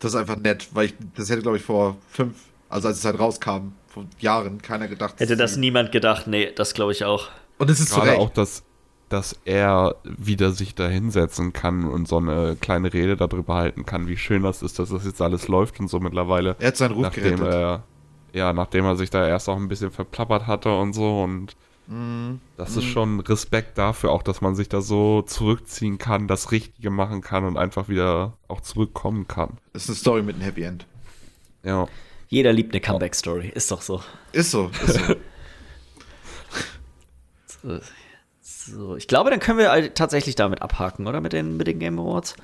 Das 0.00 0.12
ist 0.12 0.18
einfach 0.18 0.36
nett, 0.36 0.68
weil 0.72 0.86
ich, 0.86 0.94
das 1.14 1.30
hätte, 1.30 1.42
glaube 1.42 1.58
ich, 1.58 1.62
vor 1.62 1.96
fünf, 2.08 2.36
also 2.68 2.88
als 2.88 2.98
es 2.98 3.04
halt 3.04 3.18
rauskam, 3.18 3.72
vor 3.86 4.06
Jahren, 4.18 4.60
keiner 4.60 4.88
gedacht. 4.88 5.20
Hätte 5.20 5.36
das 5.36 5.56
niemand 5.56 5.92
gedacht, 5.92 6.26
nee, 6.26 6.50
das 6.54 6.74
glaube 6.74 6.92
ich 6.92 7.04
auch. 7.04 7.28
Und 7.58 7.70
es 7.70 7.80
ist 7.80 7.94
Gerade 7.94 8.18
auch 8.18 8.30
das, 8.30 8.62
dass 9.10 9.38
er 9.44 9.96
wieder 10.04 10.52
sich 10.52 10.74
da 10.74 10.88
hinsetzen 10.88 11.52
kann 11.52 11.84
und 11.84 12.08
so 12.08 12.16
eine 12.16 12.56
kleine 12.60 12.92
Rede 12.92 13.16
darüber 13.16 13.56
halten 13.56 13.84
kann, 13.84 14.06
wie 14.08 14.16
schön 14.16 14.42
das 14.42 14.62
ist, 14.62 14.78
dass 14.78 14.88
das 14.88 15.04
jetzt 15.04 15.20
alles 15.20 15.48
läuft 15.48 15.80
und 15.80 15.88
so 15.88 16.00
mittlerweile. 16.00 16.56
Er 16.58 16.68
hat 16.68 16.76
seinen 16.76 16.92
Ruf 16.92 17.02
nachdem 17.02 17.36
gerettet. 17.36 17.54
Er, 17.54 17.82
ja, 18.32 18.52
nachdem 18.52 18.84
er 18.84 18.96
sich 18.96 19.10
da 19.10 19.26
erst 19.26 19.48
auch 19.48 19.56
ein 19.56 19.68
bisschen 19.68 19.90
verplappert 19.90 20.46
hatte 20.46 20.74
und 20.74 20.92
so 20.92 21.22
und 21.22 21.56
das 22.56 22.76
ist 22.76 22.84
schon 22.84 23.18
Respekt 23.18 23.76
dafür, 23.76 24.12
auch 24.12 24.22
dass 24.22 24.40
man 24.40 24.54
sich 24.54 24.68
da 24.68 24.80
so 24.80 25.22
zurückziehen 25.22 25.98
kann, 25.98 26.28
das 26.28 26.52
Richtige 26.52 26.90
machen 26.90 27.20
kann 27.20 27.44
und 27.44 27.56
einfach 27.56 27.88
wieder 27.88 28.34
auch 28.46 28.60
zurückkommen 28.60 29.26
kann. 29.26 29.58
Das 29.72 29.84
ist 29.84 29.88
eine 29.88 29.96
Story 29.96 30.22
mit 30.22 30.36
einem 30.36 30.44
Happy 30.44 30.62
End. 30.62 30.86
Ja. 31.64 31.88
Jeder 32.28 32.52
liebt 32.52 32.72
eine 32.72 32.80
Comeback-Story, 32.80 33.50
ist 33.52 33.72
doch 33.72 33.82
so. 33.82 34.00
Ist 34.30 34.52
so, 34.52 34.70
ist 34.86 35.00
so. 37.62 37.80
So, 38.72 38.96
ich 38.96 39.08
glaube, 39.08 39.30
dann 39.30 39.40
können 39.40 39.58
wir 39.58 39.94
tatsächlich 39.94 40.36
damit 40.36 40.62
abhaken, 40.62 41.06
oder? 41.06 41.20
Mit 41.20 41.32
den, 41.32 41.56
mit 41.56 41.66
den 41.66 41.78
Game 41.78 41.98
Awards. 41.98 42.36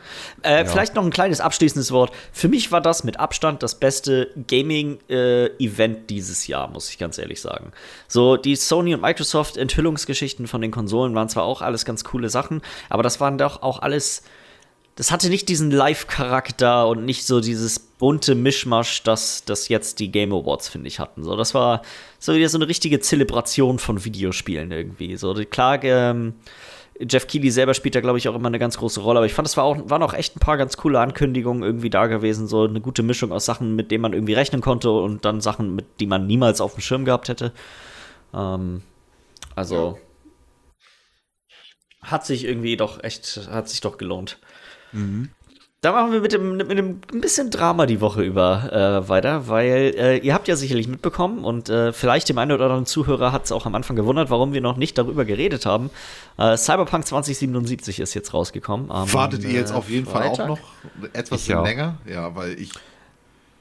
Äh, 0.42 0.58
ja. 0.58 0.64
Vielleicht 0.64 0.94
noch 0.94 1.04
ein 1.04 1.10
kleines 1.10 1.40
abschließendes 1.40 1.92
Wort. 1.92 2.12
Für 2.32 2.48
mich 2.48 2.72
war 2.72 2.80
das 2.80 3.04
mit 3.04 3.20
Abstand 3.20 3.62
das 3.62 3.76
beste 3.76 4.30
Gaming-Event 4.48 5.96
äh, 5.96 6.06
dieses 6.08 6.46
Jahr, 6.46 6.68
muss 6.68 6.90
ich 6.90 6.98
ganz 6.98 7.18
ehrlich 7.18 7.40
sagen. 7.40 7.72
So, 8.08 8.36
die 8.36 8.56
Sony 8.56 8.94
und 8.94 9.02
Microsoft 9.02 9.56
Enthüllungsgeschichten 9.56 10.46
von 10.46 10.60
den 10.60 10.70
Konsolen 10.70 11.14
waren 11.14 11.28
zwar 11.28 11.44
auch 11.44 11.62
alles 11.62 11.84
ganz 11.84 12.04
coole 12.04 12.28
Sachen, 12.28 12.62
aber 12.88 13.02
das 13.02 13.20
waren 13.20 13.38
doch 13.38 13.62
auch 13.62 13.80
alles 13.80 14.22
das 14.96 15.10
hatte 15.10 15.28
nicht 15.28 15.48
diesen 15.50 15.70
Live-Charakter 15.70 16.88
und 16.88 17.04
nicht 17.04 17.26
so 17.26 17.40
dieses 17.40 17.78
bunte 17.78 18.34
Mischmasch, 18.34 19.02
das, 19.02 19.44
das 19.44 19.68
jetzt 19.68 20.00
die 20.00 20.10
Game 20.10 20.32
Awards, 20.32 20.68
finde 20.68 20.88
ich, 20.88 20.98
hatten. 20.98 21.22
So, 21.22 21.36
das 21.36 21.52
war 21.54 21.82
so 22.18 22.34
wieder 22.34 22.48
so 22.48 22.56
eine 22.56 22.66
richtige 22.66 22.98
Zelebration 22.98 23.78
von 23.78 24.04
Videospielen 24.04 24.72
irgendwie. 24.72 25.16
So, 25.16 25.34
klar, 25.34 25.84
ähm, 25.84 26.34
Jeff 26.98 27.26
Keighley 27.26 27.50
selber 27.50 27.74
spielt 27.74 27.94
da, 27.94 28.00
glaube 28.00 28.16
ich, 28.16 28.26
auch 28.26 28.34
immer 28.34 28.48
eine 28.48 28.58
ganz 28.58 28.78
große 28.78 29.00
Rolle. 29.00 29.18
Aber 29.18 29.26
ich 29.26 29.34
fand, 29.34 29.46
es 29.46 29.58
war 29.58 29.64
auch, 29.64 29.76
waren 29.84 30.02
auch 30.02 30.14
echt 30.14 30.36
ein 30.36 30.40
paar 30.40 30.56
ganz 30.56 30.78
coole 30.78 30.98
Ankündigungen 30.98 31.62
irgendwie 31.62 31.90
da 31.90 32.06
gewesen. 32.06 32.46
So 32.46 32.64
eine 32.64 32.80
gute 32.80 33.02
Mischung 33.02 33.32
aus 33.32 33.44
Sachen, 33.44 33.76
mit 33.76 33.90
denen 33.90 34.00
man 34.00 34.14
irgendwie 34.14 34.32
rechnen 34.32 34.62
konnte 34.62 34.90
und 34.90 35.26
dann 35.26 35.42
Sachen, 35.42 35.74
mit 35.74 36.00
die 36.00 36.06
man 36.06 36.26
niemals 36.26 36.62
auf 36.62 36.72
dem 36.72 36.80
Schirm 36.80 37.04
gehabt 37.04 37.28
hätte. 37.28 37.52
Ähm, 38.32 38.82
also 39.54 39.98
hat 42.00 42.24
sich 42.24 42.44
irgendwie 42.44 42.78
doch 42.78 43.02
echt, 43.02 43.48
hat 43.50 43.68
sich 43.68 43.82
doch 43.82 43.98
gelohnt. 43.98 44.38
Mhm. 44.96 45.30
Da 45.82 45.92
machen 45.92 46.10
wir 46.10 46.20
mit 46.20 46.32
dem, 46.32 46.56
mit 46.56 46.70
dem 46.70 47.00
ein 47.12 47.20
bisschen 47.20 47.50
Drama 47.50 47.86
die 47.86 48.00
Woche 48.00 48.22
über 48.22 48.72
äh, 49.04 49.08
weiter, 49.08 49.46
weil 49.46 49.94
äh, 49.96 50.16
ihr 50.18 50.34
habt 50.34 50.48
ja 50.48 50.56
sicherlich 50.56 50.88
mitbekommen 50.88 51.44
und 51.44 51.68
äh, 51.68 51.92
vielleicht 51.92 52.28
dem 52.28 52.38
einen 52.38 52.50
oder 52.50 52.64
anderen 52.64 52.86
Zuhörer 52.86 53.30
hat 53.30 53.44
es 53.44 53.52
auch 53.52 53.66
am 53.66 53.74
Anfang 53.74 53.94
gewundert, 53.94 54.30
warum 54.30 54.52
wir 54.52 54.62
noch 54.62 54.78
nicht 54.78 54.98
darüber 54.98 55.24
geredet 55.24 55.66
haben. 55.66 55.90
Äh, 56.38 56.56
Cyberpunk 56.56 57.06
2077 57.06 58.00
ist 58.00 58.14
jetzt 58.14 58.34
rausgekommen. 58.34 58.88
Wartet 58.88 59.44
ihr 59.44 59.50
jetzt 59.50 59.70
auf 59.70 59.88
jeden 59.88 60.06
Freitag? 60.06 60.36
Fall 60.36 60.44
auch 60.46 60.48
noch 60.48 60.60
etwas 61.12 61.46
länger? 61.46 61.98
Ja, 62.06 62.34
weil 62.34 62.58
ich 62.58 62.72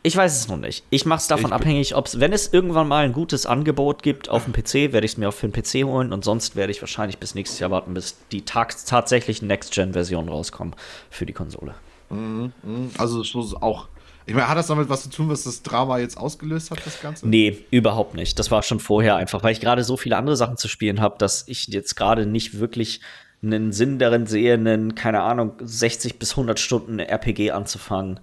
ich 0.06 0.16
weiß 0.16 0.40
es 0.40 0.48
noch 0.48 0.58
nicht. 0.58 0.86
Ich 0.92 1.06
mache 1.06 1.20
es 1.20 1.28
davon 1.28 1.48
ich 1.48 1.54
abhängig, 1.54 1.96
ob 1.96 2.06
es, 2.06 2.20
wenn 2.20 2.32
es 2.32 2.54
irgendwann 2.54 2.88
mal 2.88 3.04
ein 3.06 3.14
gutes 3.14 3.46
Angebot 3.46 4.04
gibt 4.04 4.30
auf 4.30 4.44
dem 4.46 4.54
PC, 4.54 4.94
werde 4.94 5.06
ich 5.06 5.14
es 5.14 5.18
mir 5.18 5.30
auch 5.30 5.34
für 5.34 5.48
den 5.48 5.52
PC 5.52 5.86
holen 5.86 6.14
und 6.14 6.24
sonst 6.24 6.56
werde 6.56 6.72
ich 6.72 6.82
wahrscheinlich 6.82 7.18
bis 7.18 7.34
nächstes 7.34 7.60
Jahr 7.60 7.72
warten, 7.72 7.94
bis 7.96 8.18
die 8.32 8.44
tatsächlichen 8.44 9.48
Next-Gen-Versionen 9.48 10.30
rauskommen 10.30 10.76
für 11.10 11.26
die 11.26 11.34
Konsole. 11.34 11.74
Mhm, 12.12 12.54
mhm. 12.62 12.92
Also 12.98 13.24
auch. 13.62 13.88
Ich 14.28 14.34
meine, 14.34 14.48
hat 14.48 14.58
das 14.58 14.68
damit 14.68 14.90
was 14.90 15.04
zu 15.04 15.10
tun, 15.10 15.30
was 15.30 15.44
das 15.44 15.64
Drama 15.64 16.00
jetzt 16.00 16.18
ausgelöst 16.18 16.72
hat, 16.72 16.86
das 16.86 17.02
Ganze? 17.02 17.28
Nee, 17.28 17.66
überhaupt 17.72 18.16
nicht. 18.16 18.38
Das 18.38 18.50
war 18.52 18.64
schon 18.64 18.80
vorher 18.80 19.16
einfach, 19.16 19.44
weil 19.44 19.54
ich 19.54 19.60
gerade 19.60 19.84
so 19.84 19.98
viele 19.98 20.18
andere 20.18 20.36
Sachen 20.36 20.58
zu 20.58 20.68
spielen 20.68 21.02
habe, 21.02 21.16
dass 21.18 21.48
ich 21.48 21.68
jetzt 21.68 21.96
gerade 21.96 22.26
nicht 22.26 22.60
wirklich 22.60 23.02
einen 23.44 23.72
Sinn 23.72 24.00
darin 24.00 24.28
sehe, 24.28 24.54
einen, 24.54 24.96
keine 24.96 25.22
Ahnung, 25.22 25.54
60 25.60 26.18
bis 26.18 26.32
100 26.32 26.60
Stunden 26.60 27.00
RPG 27.00 27.52
anzufangen. 27.52 28.20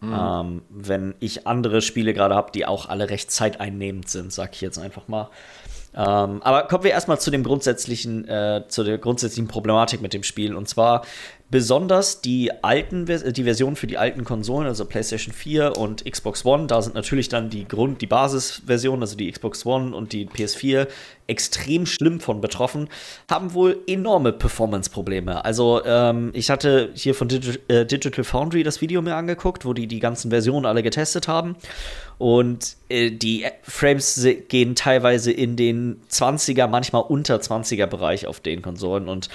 Mhm. 0.00 0.14
Ähm, 0.18 0.62
wenn 0.68 1.14
ich 1.20 1.46
andere 1.46 1.82
Spiele 1.82 2.14
gerade 2.14 2.34
habe, 2.34 2.52
die 2.52 2.66
auch 2.66 2.88
alle 2.88 3.10
recht 3.10 3.30
zeiteinnehmend 3.30 4.08
sind, 4.08 4.32
sag 4.32 4.54
ich 4.54 4.60
jetzt 4.60 4.78
einfach 4.78 5.08
mal. 5.08 5.30
Ähm, 5.96 6.42
aber 6.42 6.64
kommen 6.64 6.84
wir 6.84 6.90
erstmal 6.90 7.18
zu 7.18 7.30
dem 7.30 7.42
grundsätzlichen, 7.42 8.28
äh, 8.28 8.64
zu 8.68 8.84
der 8.84 8.98
grundsätzlichen 8.98 9.48
Problematik 9.48 10.02
mit 10.02 10.12
dem 10.12 10.22
Spiel. 10.22 10.54
Und 10.54 10.68
zwar 10.68 11.02
besonders 11.50 12.20
die 12.20 12.50
alten, 12.64 13.06
die 13.06 13.44
Versionen 13.44 13.76
für 13.76 13.86
die 13.86 13.98
alten 13.98 14.24
Konsolen, 14.24 14.66
also 14.66 14.84
PlayStation 14.84 15.32
4 15.32 15.76
und 15.76 16.04
Xbox 16.04 16.44
One, 16.44 16.66
da 16.66 16.82
sind 16.82 16.94
natürlich 16.94 17.28
dann 17.28 17.50
die 17.50 17.68
Grund, 17.68 18.02
die 18.02 18.06
Basisversion, 18.06 19.00
also 19.00 19.16
die 19.16 19.30
Xbox 19.30 19.64
One 19.64 19.94
und 19.94 20.12
die 20.12 20.26
PS4 20.26 20.88
extrem 21.28 21.86
schlimm 21.86 22.20
von 22.20 22.40
betroffen, 22.40 22.88
haben 23.30 23.54
wohl 23.54 23.78
enorme 23.86 24.32
Performance-Probleme. 24.32 25.44
Also 25.44 25.84
ähm, 25.84 26.30
ich 26.34 26.50
hatte 26.50 26.90
hier 26.94 27.14
von 27.14 27.28
Digi 27.28 27.58
äh, 27.68 27.86
Digital 27.86 28.24
Foundry 28.24 28.62
das 28.62 28.80
Video 28.80 29.00
mir 29.02 29.14
angeguckt, 29.14 29.64
wo 29.64 29.72
die 29.72 29.86
die 29.86 30.00
ganzen 30.00 30.30
Versionen 30.30 30.66
alle 30.66 30.82
getestet 30.82 31.28
haben. 31.28 31.56
Und 32.18 32.76
äh, 32.88 33.10
die 33.10 33.44
Frames 33.62 34.26
gehen 34.48 34.74
teilweise 34.74 35.32
in 35.32 35.56
den 35.56 36.00
20er, 36.10 36.66
manchmal 36.66 37.02
unter 37.02 37.36
20er 37.36 37.86
Bereich 37.86 38.26
auf 38.26 38.40
den 38.40 38.62
Konsolen. 38.62 39.08
Und 39.08 39.28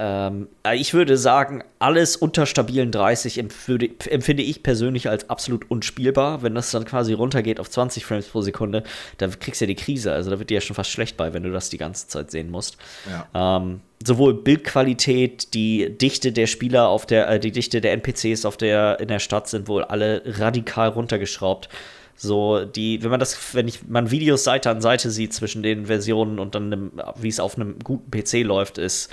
ähm, 0.00 0.48
äh, 0.64 0.76
ich 0.76 0.94
würde 0.94 1.16
sagen, 1.16 1.64
alles 1.80 2.16
unter 2.16 2.46
stabilen 2.46 2.92
30 2.92 3.38
empfinde, 3.38 3.90
empfinde 4.08 4.44
ich 4.44 4.62
persönlich 4.62 5.08
als 5.08 5.28
absolut 5.28 5.68
unspielbar. 5.70 6.42
Wenn 6.42 6.54
das 6.54 6.70
dann 6.70 6.84
quasi 6.84 7.12
runtergeht 7.12 7.58
auf 7.58 7.68
20 7.68 8.06
Frames 8.06 8.26
pro 8.26 8.40
Sekunde, 8.40 8.84
dann 9.18 9.36
kriegst 9.40 9.60
du 9.60 9.64
ja 9.64 9.66
die 9.66 9.74
Krise. 9.74 10.12
Also 10.12 10.30
da 10.30 10.38
wird 10.38 10.50
dir 10.50 10.54
ja 10.54 10.60
schon 10.60 10.76
fast 10.76 10.90
schlecht 10.90 11.16
bei, 11.16 11.34
wenn 11.34 11.42
du 11.42 11.50
das 11.50 11.68
die 11.68 11.78
ganze 11.78 12.06
Zeit 12.06 12.30
sehen 12.30 12.50
musst. 12.50 12.76
Ja. 13.10 13.58
Ähm, 13.58 13.80
sowohl 14.06 14.34
Bildqualität, 14.34 15.52
die 15.54 15.90
Dichte 15.98 16.30
der 16.30 16.46
Spieler 16.46 16.88
auf 16.88 17.04
der, 17.04 17.28
äh, 17.28 17.40
die 17.40 17.50
Dichte 17.50 17.80
der 17.80 17.92
NPCs 17.92 18.44
auf 18.44 18.56
der, 18.56 19.00
in 19.00 19.08
der 19.08 19.18
Stadt 19.18 19.48
sind 19.48 19.66
wohl 19.66 19.82
alle 19.82 20.22
radikal 20.24 20.90
runtergeschraubt. 20.90 21.68
So, 22.14 22.64
die, 22.64 23.02
wenn 23.02 23.10
man 23.10 23.20
das, 23.20 23.54
wenn 23.54 23.68
ich 23.68 23.86
man 23.88 24.10
Videos 24.10 24.44
Seite 24.44 24.70
an 24.70 24.80
Seite 24.80 25.10
sieht 25.10 25.32
zwischen 25.32 25.62
den 25.62 25.86
Versionen 25.86 26.38
und 26.38 26.54
dann, 26.54 26.92
wie 27.16 27.28
es 27.28 27.38
auf 27.40 27.56
einem 27.56 27.78
guten 27.82 28.10
PC 28.10 28.44
läuft, 28.44 28.78
ist 28.78 29.08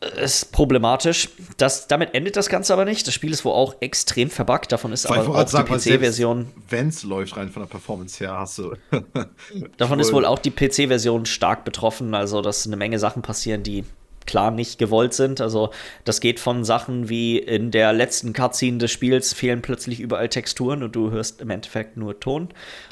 ist 0.00 0.52
problematisch. 0.52 1.30
Das, 1.56 1.88
damit 1.88 2.14
endet 2.14 2.36
das 2.36 2.48
Ganze 2.48 2.72
aber 2.72 2.84
nicht. 2.84 3.06
Das 3.06 3.14
Spiel 3.14 3.32
ist 3.32 3.44
wohl 3.44 3.52
auch 3.52 3.76
extrem 3.80 4.30
verbuggt. 4.30 4.72
Davon 4.72 4.92
ist 4.92 5.06
aber 5.06 5.28
auch 5.28 5.44
die 5.44 5.56
PC-Version. 5.56 6.52
Wenn 6.68 6.88
es 6.88 7.02
läuft, 7.02 7.36
rein 7.36 7.50
von 7.50 7.62
der 7.62 7.68
Performance 7.68 8.22
her, 8.22 8.38
hast 8.38 8.58
du. 8.58 8.74
davon 9.78 9.98
ist 10.00 10.12
wohl 10.12 10.26
auch 10.26 10.38
die 10.38 10.50
PC-Version 10.50 11.24
stark 11.26 11.64
betroffen. 11.64 12.14
Also, 12.14 12.42
dass 12.42 12.66
eine 12.66 12.76
Menge 12.76 12.98
Sachen 12.98 13.22
passieren, 13.22 13.62
die 13.62 13.84
klar 14.26 14.50
nicht 14.50 14.78
gewollt 14.78 15.14
sind. 15.14 15.40
Also, 15.40 15.70
das 16.04 16.20
geht 16.20 16.40
von 16.40 16.64
Sachen 16.64 17.08
wie 17.08 17.38
in 17.38 17.70
der 17.70 17.92
letzten 17.94 18.34
Cutscene 18.34 18.78
des 18.78 18.90
Spiels 18.90 19.32
fehlen 19.32 19.62
plötzlich 19.62 20.00
überall 20.00 20.28
Texturen 20.28 20.82
und 20.82 20.94
du 20.94 21.10
hörst 21.10 21.40
im 21.40 21.48
Endeffekt 21.48 21.96
nur 21.96 22.20
Ton. 22.20 22.48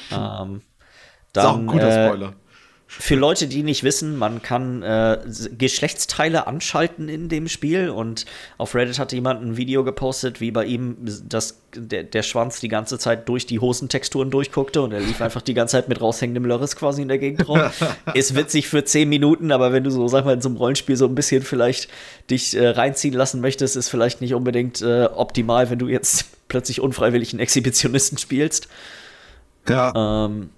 Hm. 0.09 0.17
Ähm, 0.17 0.61
dann, 1.33 1.43
das 1.43 1.43
ist 1.43 1.49
auch 1.49 1.57
ein 1.57 1.67
guter 1.67 1.87
äh, 1.87 2.07
Spoiler. 2.07 2.33
Für 2.97 3.15
Leute, 3.15 3.47
die 3.47 3.61
nicht 3.61 3.83
wissen, 3.83 4.17
man 4.17 4.41
kann 4.41 4.81
äh, 4.81 5.19
Geschlechtsteile 5.57 6.47
anschalten 6.47 7.09
in 7.09 7.27
dem 7.27 7.49
Spiel 7.49 7.89
und 7.89 8.25
auf 8.57 8.73
Reddit 8.73 8.99
hat 8.99 9.11
jemand 9.11 9.41
ein 9.41 9.57
Video 9.57 9.83
gepostet, 9.83 10.39
wie 10.39 10.51
bei 10.51 10.65
ihm 10.65 10.97
das, 11.27 11.59
der, 11.75 12.03
der 12.03 12.23
Schwanz 12.23 12.61
die 12.61 12.69
ganze 12.69 12.97
Zeit 12.97 13.27
durch 13.27 13.45
die 13.45 13.59
Hosentexturen 13.59 14.31
durchguckte 14.31 14.81
und 14.81 14.93
er 14.93 15.01
lief 15.01 15.21
einfach 15.21 15.41
die 15.41 15.53
ganze 15.53 15.73
Zeit 15.73 15.89
mit 15.89 15.99
raushängendem 15.99 16.45
Lörres 16.45 16.77
quasi 16.77 17.01
in 17.01 17.09
der 17.09 17.17
Gegend 17.17 17.47
rum. 17.47 17.59
Ist 18.13 18.33
witzig 18.33 18.69
für 18.69 18.85
10 18.85 19.09
Minuten, 19.09 19.51
aber 19.51 19.73
wenn 19.73 19.83
du 19.83 19.89
so, 19.89 20.07
sag 20.07 20.23
mal, 20.23 20.33
in 20.33 20.41
so 20.41 20.49
einem 20.49 20.57
Rollenspiel 20.57 20.95
so 20.95 21.05
ein 21.05 21.15
bisschen 21.15 21.43
vielleicht 21.43 21.89
dich 22.29 22.55
äh, 22.55 22.69
reinziehen 22.69 23.13
lassen 23.13 23.41
möchtest, 23.41 23.75
ist 23.75 23.89
vielleicht 23.89 24.21
nicht 24.21 24.33
unbedingt 24.33 24.81
äh, 24.81 25.09
optimal, 25.13 25.69
wenn 25.69 25.79
du 25.79 25.87
jetzt 25.87 26.25
plötzlich 26.47 26.79
unfreiwillig 26.79 27.33
einen 27.33 27.41
Exhibitionisten 27.41 28.17
spielst. 28.17 28.69
Ja. 29.67 30.25
Ähm, 30.25 30.49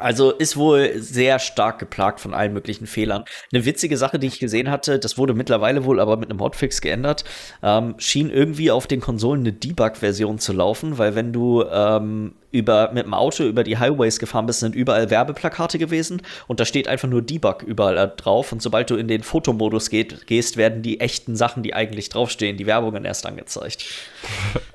Also 0.00 0.30
ist 0.30 0.56
wohl 0.56 0.92
sehr 0.96 1.38
stark 1.38 1.78
geplagt 1.78 2.20
von 2.20 2.34
allen 2.34 2.52
möglichen 2.52 2.86
Fehlern. 2.86 3.24
Eine 3.52 3.64
witzige 3.64 3.96
Sache, 3.96 4.18
die 4.18 4.26
ich 4.26 4.38
gesehen 4.38 4.70
hatte, 4.70 4.98
das 4.98 5.18
wurde 5.18 5.34
mittlerweile 5.34 5.84
wohl 5.84 6.00
aber 6.00 6.16
mit 6.16 6.30
einem 6.30 6.40
Hotfix 6.40 6.80
geändert, 6.80 7.24
ähm, 7.62 7.94
schien 7.98 8.30
irgendwie 8.30 8.70
auf 8.70 8.86
den 8.86 9.00
Konsolen 9.00 9.40
eine 9.40 9.52
Debug-Version 9.52 10.38
zu 10.38 10.52
laufen, 10.52 10.98
weil 10.98 11.14
wenn 11.14 11.32
du 11.32 11.64
ähm, 11.64 12.34
über, 12.50 12.90
mit 12.92 13.04
dem 13.04 13.14
Auto 13.14 13.44
über 13.44 13.64
die 13.64 13.78
Highways 13.78 14.18
gefahren 14.18 14.46
bist, 14.46 14.60
sind 14.60 14.74
überall 14.74 15.10
Werbeplakate 15.10 15.78
gewesen 15.78 16.22
und 16.46 16.60
da 16.60 16.64
steht 16.64 16.88
einfach 16.88 17.08
nur 17.08 17.22
Debug 17.22 17.62
überall 17.62 18.12
drauf 18.16 18.52
und 18.52 18.62
sobald 18.62 18.90
du 18.90 18.96
in 18.96 19.08
den 19.08 19.22
Fotomodus 19.22 19.90
geht, 19.90 20.26
gehst, 20.26 20.56
werden 20.56 20.82
die 20.82 21.00
echten 21.00 21.36
Sachen, 21.36 21.62
die 21.62 21.74
eigentlich 21.74 22.08
draufstehen, 22.08 22.56
die 22.56 22.66
Werbungen 22.66 23.04
erst 23.04 23.26
angezeigt. 23.26 23.84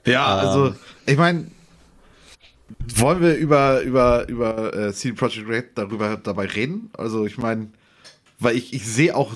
Ja, 0.05 0.25
also 0.25 0.67
ähm, 0.67 0.75
ich 1.05 1.17
meine, 1.17 1.47
wollen 2.95 3.21
wir 3.21 3.35
über, 3.35 3.81
über, 3.81 4.27
über 4.27 4.73
äh, 4.73 4.93
CD 4.93 5.15
Projekt 5.15 5.47
Red 5.47 5.65
darüber 5.75 6.17
dabei 6.17 6.45
reden? 6.45 6.89
Also 6.97 7.25
ich 7.25 7.37
meine, 7.37 7.69
weil 8.39 8.55
ich, 8.55 8.73
ich 8.73 8.85
sehe 8.85 9.15
auch 9.15 9.35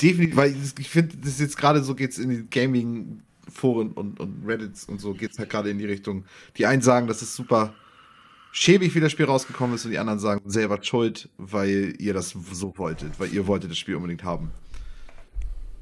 definitiv, 0.00 0.36
weil 0.36 0.50
ich, 0.50 0.78
ich 0.78 0.88
finde, 0.88 1.16
das 1.16 1.30
ist 1.32 1.40
jetzt 1.40 1.56
gerade 1.56 1.82
so 1.82 1.94
geht's 1.94 2.18
in 2.18 2.30
die 2.30 2.44
Gaming-Foren 2.48 3.92
und, 3.92 4.20
und 4.20 4.46
Reddits 4.46 4.84
und 4.84 5.00
so 5.00 5.14
geht's 5.14 5.38
halt 5.38 5.50
gerade 5.50 5.70
in 5.70 5.78
die 5.78 5.86
Richtung. 5.86 6.24
Die 6.56 6.66
einen 6.66 6.82
sagen, 6.82 7.06
das 7.06 7.22
ist 7.22 7.34
super 7.34 7.74
schäbig, 8.52 8.94
wie 8.94 9.00
das 9.00 9.10
Spiel 9.10 9.26
rausgekommen 9.26 9.74
ist, 9.74 9.84
und 9.84 9.90
die 9.90 9.98
anderen 9.98 10.20
sagen, 10.20 10.48
selber 10.48 10.78
schuld, 10.82 11.28
weil 11.38 11.94
ihr 11.98 12.14
das 12.14 12.30
so 12.52 12.72
wolltet, 12.76 13.18
weil 13.18 13.32
ihr 13.32 13.46
wolltet 13.46 13.70
das 13.70 13.78
Spiel 13.78 13.96
unbedingt 13.96 14.22
haben. 14.22 14.52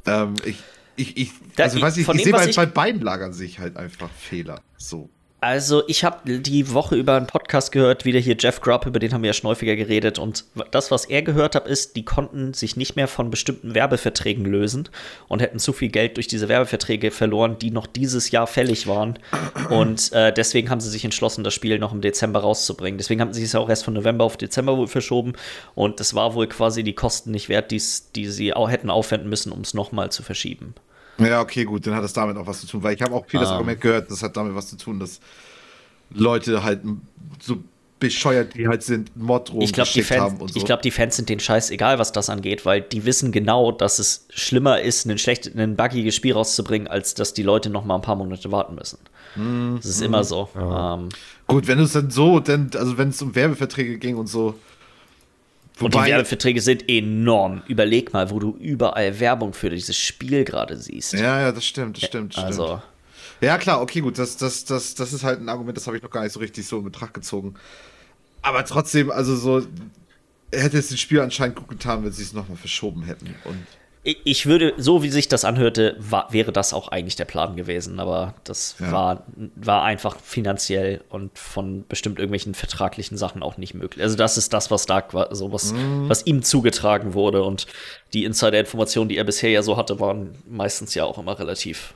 Ähm, 0.06 0.34
ich, 0.44 0.56
ich, 0.96 1.16
ich, 1.16 1.32
also 1.58 1.78
da, 1.78 1.86
weiß 1.86 1.96
ich, 1.98 2.08
ich 2.08 2.24
sehe 2.24 2.32
bei, 2.32 2.50
bei 2.50 2.66
beiden 2.66 3.02
Lagern 3.02 3.32
sich 3.32 3.58
halt 3.58 3.76
einfach 3.76 4.10
Fehler. 4.10 4.62
So. 4.78 5.10
Also, 5.42 5.82
ich 5.88 6.04
habe 6.04 6.38
die 6.38 6.72
Woche 6.72 6.94
über 6.94 7.16
einen 7.16 7.26
Podcast 7.26 7.72
gehört, 7.72 8.04
wieder 8.04 8.20
hier 8.20 8.36
Jeff 8.38 8.60
Grubb, 8.60 8.86
über 8.86 9.00
den 9.00 9.12
haben 9.12 9.22
wir 9.22 9.30
ja 9.30 9.34
schon 9.34 9.50
häufiger 9.50 9.74
geredet. 9.74 10.20
Und 10.20 10.44
das, 10.70 10.92
was 10.92 11.04
er 11.06 11.22
gehört 11.22 11.56
hat, 11.56 11.66
ist, 11.66 11.96
die 11.96 12.04
konnten 12.04 12.54
sich 12.54 12.76
nicht 12.76 12.94
mehr 12.94 13.08
von 13.08 13.28
bestimmten 13.28 13.74
Werbeverträgen 13.74 14.44
lösen 14.44 14.88
und 15.26 15.42
hätten 15.42 15.58
zu 15.58 15.72
viel 15.72 15.88
Geld 15.88 16.16
durch 16.16 16.28
diese 16.28 16.48
Werbeverträge 16.48 17.10
verloren, 17.10 17.56
die 17.58 17.72
noch 17.72 17.88
dieses 17.88 18.30
Jahr 18.30 18.46
fällig 18.46 18.86
waren. 18.86 19.18
Und 19.68 20.12
äh, 20.12 20.32
deswegen 20.32 20.70
haben 20.70 20.80
sie 20.80 20.90
sich 20.90 21.04
entschlossen, 21.04 21.42
das 21.42 21.54
Spiel 21.54 21.80
noch 21.80 21.92
im 21.92 22.02
Dezember 22.02 22.38
rauszubringen. 22.38 22.98
Deswegen 22.98 23.20
haben 23.20 23.32
sie 23.32 23.42
es 23.42 23.54
ja 23.54 23.58
auch 23.58 23.68
erst 23.68 23.84
von 23.84 23.94
November 23.94 24.24
auf 24.24 24.36
Dezember 24.36 24.76
wohl 24.76 24.86
verschoben. 24.86 25.32
Und 25.74 26.00
es 26.00 26.14
war 26.14 26.34
wohl 26.34 26.46
quasi 26.46 26.84
die 26.84 26.94
Kosten 26.94 27.32
nicht 27.32 27.48
wert, 27.48 27.72
die 27.72 27.80
sie 27.80 28.54
auch 28.54 28.70
hätten 28.70 28.90
aufwenden 28.90 29.28
müssen, 29.28 29.50
um 29.50 29.62
es 29.62 29.74
nochmal 29.74 30.12
zu 30.12 30.22
verschieben. 30.22 30.76
Ja, 31.18 31.40
okay, 31.40 31.64
gut, 31.64 31.86
dann 31.86 31.94
hat 31.94 32.04
das 32.04 32.12
damit 32.12 32.36
auch 32.36 32.46
was 32.46 32.60
zu 32.60 32.66
tun, 32.66 32.82
weil 32.82 32.94
ich 32.94 33.02
habe 33.02 33.14
auch 33.14 33.26
viel 33.26 33.40
das 33.40 33.50
ah. 33.50 33.54
Argument 33.54 33.80
gehört, 33.80 34.10
das 34.10 34.22
hat 34.22 34.36
damit 34.36 34.54
was 34.54 34.68
zu 34.68 34.76
tun, 34.76 34.98
dass 34.98 35.20
Leute 36.10 36.62
halt 36.62 36.80
so 37.40 37.58
bescheuert 38.02 38.54
die 38.56 38.66
halt 38.66 38.82
sind, 38.82 39.16
Mod 39.16 39.52
ich 39.60 39.72
glaube, 39.72 39.90
die, 39.94 40.02
Fans, 40.02 40.34
so. 40.38 40.58
ich 40.58 40.64
glaub, 40.64 40.82
die 40.82 40.90
Fans 40.90 41.14
sind 41.14 41.28
den 41.28 41.38
Scheiß 41.38 41.70
egal, 41.70 42.00
was 42.00 42.10
das 42.10 42.30
angeht, 42.30 42.66
weil 42.66 42.80
die 42.80 43.04
wissen 43.04 43.30
genau, 43.30 43.70
dass 43.70 44.00
es 44.00 44.26
schlimmer 44.30 44.80
ist, 44.80 45.06
ein 45.06 45.18
schlecht, 45.18 45.54
ein 45.56 45.76
buggiges 45.76 46.16
Spiel 46.16 46.32
rauszubringen, 46.32 46.88
als 46.88 47.14
dass 47.14 47.32
die 47.32 47.44
Leute 47.44 47.70
noch 47.70 47.84
mal 47.84 47.94
ein 47.94 48.02
paar 48.02 48.16
Monate 48.16 48.50
warten 48.50 48.74
müssen. 48.74 48.98
Mm, 49.36 49.76
das 49.76 49.86
ist 49.86 50.00
mm, 50.00 50.04
immer 50.04 50.24
so. 50.24 50.48
Ja. 50.56 50.94
Ähm, 50.94 51.10
Gut, 51.46 51.68
wenn 51.68 51.78
es 51.78 51.92
dann 51.92 52.10
so, 52.10 52.40
denn, 52.40 52.70
also 52.74 52.98
wenn 52.98 53.10
es 53.10 53.22
um 53.22 53.36
Werbeverträge 53.36 53.98
ging 53.98 54.16
und 54.16 54.26
so, 54.26 54.58
und 55.84 55.94
die 55.94 55.98
Werbeverträge 55.98 56.60
sind 56.60 56.88
enorm. 56.88 57.62
Überleg 57.68 58.12
mal, 58.12 58.30
wo 58.30 58.38
du 58.38 58.56
überall 58.58 59.18
Werbung 59.20 59.52
für 59.52 59.70
dieses 59.70 59.96
Spiel 59.96 60.44
gerade 60.44 60.76
siehst. 60.76 61.12
Ja, 61.14 61.40
ja, 61.40 61.52
das 61.52 61.64
stimmt, 61.64 61.96
das 61.96 62.04
stimmt. 62.04 62.36
Das 62.36 62.44
also. 62.44 62.66
Stimmt. 62.66 62.82
Ja, 63.40 63.58
klar, 63.58 63.82
okay, 63.82 64.00
gut. 64.00 64.18
Das, 64.18 64.36
das, 64.36 64.64
das, 64.64 64.94
das 64.94 65.12
ist 65.12 65.24
halt 65.24 65.40
ein 65.40 65.48
Argument, 65.48 65.76
das 65.76 65.86
habe 65.86 65.96
ich 65.96 66.02
noch 66.02 66.10
gar 66.10 66.22
nicht 66.22 66.32
so 66.32 66.40
richtig 66.40 66.66
so 66.66 66.78
in 66.78 66.84
Betracht 66.84 67.14
gezogen. 67.14 67.54
Aber 68.40 68.64
trotzdem, 68.64 69.10
also 69.10 69.34
so, 69.36 69.66
hätte 70.52 70.78
es 70.78 70.88
das 70.88 71.00
Spiel 71.00 71.20
anscheinend 71.20 71.56
gut 71.56 71.68
getan, 71.68 72.04
wenn 72.04 72.12
sie 72.12 72.22
es 72.22 72.32
nochmal 72.32 72.56
verschoben 72.56 73.02
hätten. 73.02 73.34
Und 73.44 73.66
ich 74.04 74.46
würde, 74.46 74.74
so 74.78 75.04
wie 75.04 75.10
sich 75.10 75.28
das 75.28 75.44
anhörte, 75.44 75.96
war, 76.00 76.32
wäre 76.32 76.50
das 76.50 76.72
auch 76.72 76.88
eigentlich 76.88 77.14
der 77.14 77.24
Plan 77.24 77.54
gewesen, 77.54 78.00
aber 78.00 78.34
das 78.42 78.74
ja. 78.80 78.90
war, 78.90 79.26
war 79.54 79.84
einfach 79.84 80.18
finanziell 80.20 81.02
und 81.08 81.38
von 81.38 81.84
bestimmt 81.86 82.18
irgendwelchen 82.18 82.54
vertraglichen 82.54 83.16
Sachen 83.16 83.44
auch 83.44 83.58
nicht 83.58 83.74
möglich. 83.74 84.02
Also 84.02 84.16
das 84.16 84.36
ist 84.36 84.52
das, 84.52 84.72
was 84.72 84.86
da 84.86 85.04
so 85.30 85.52
was, 85.52 85.72
mhm. 85.72 86.08
was 86.08 86.26
ihm 86.26 86.42
zugetragen 86.42 87.14
wurde 87.14 87.44
und 87.44 87.66
die 88.12 88.24
Insider-Informationen, 88.24 89.08
die 89.08 89.18
er 89.18 89.24
bisher 89.24 89.50
ja 89.50 89.62
so 89.62 89.76
hatte, 89.76 90.00
waren 90.00 90.34
meistens 90.48 90.94
ja 90.94 91.04
auch 91.04 91.18
immer 91.18 91.38
relativ 91.38 91.94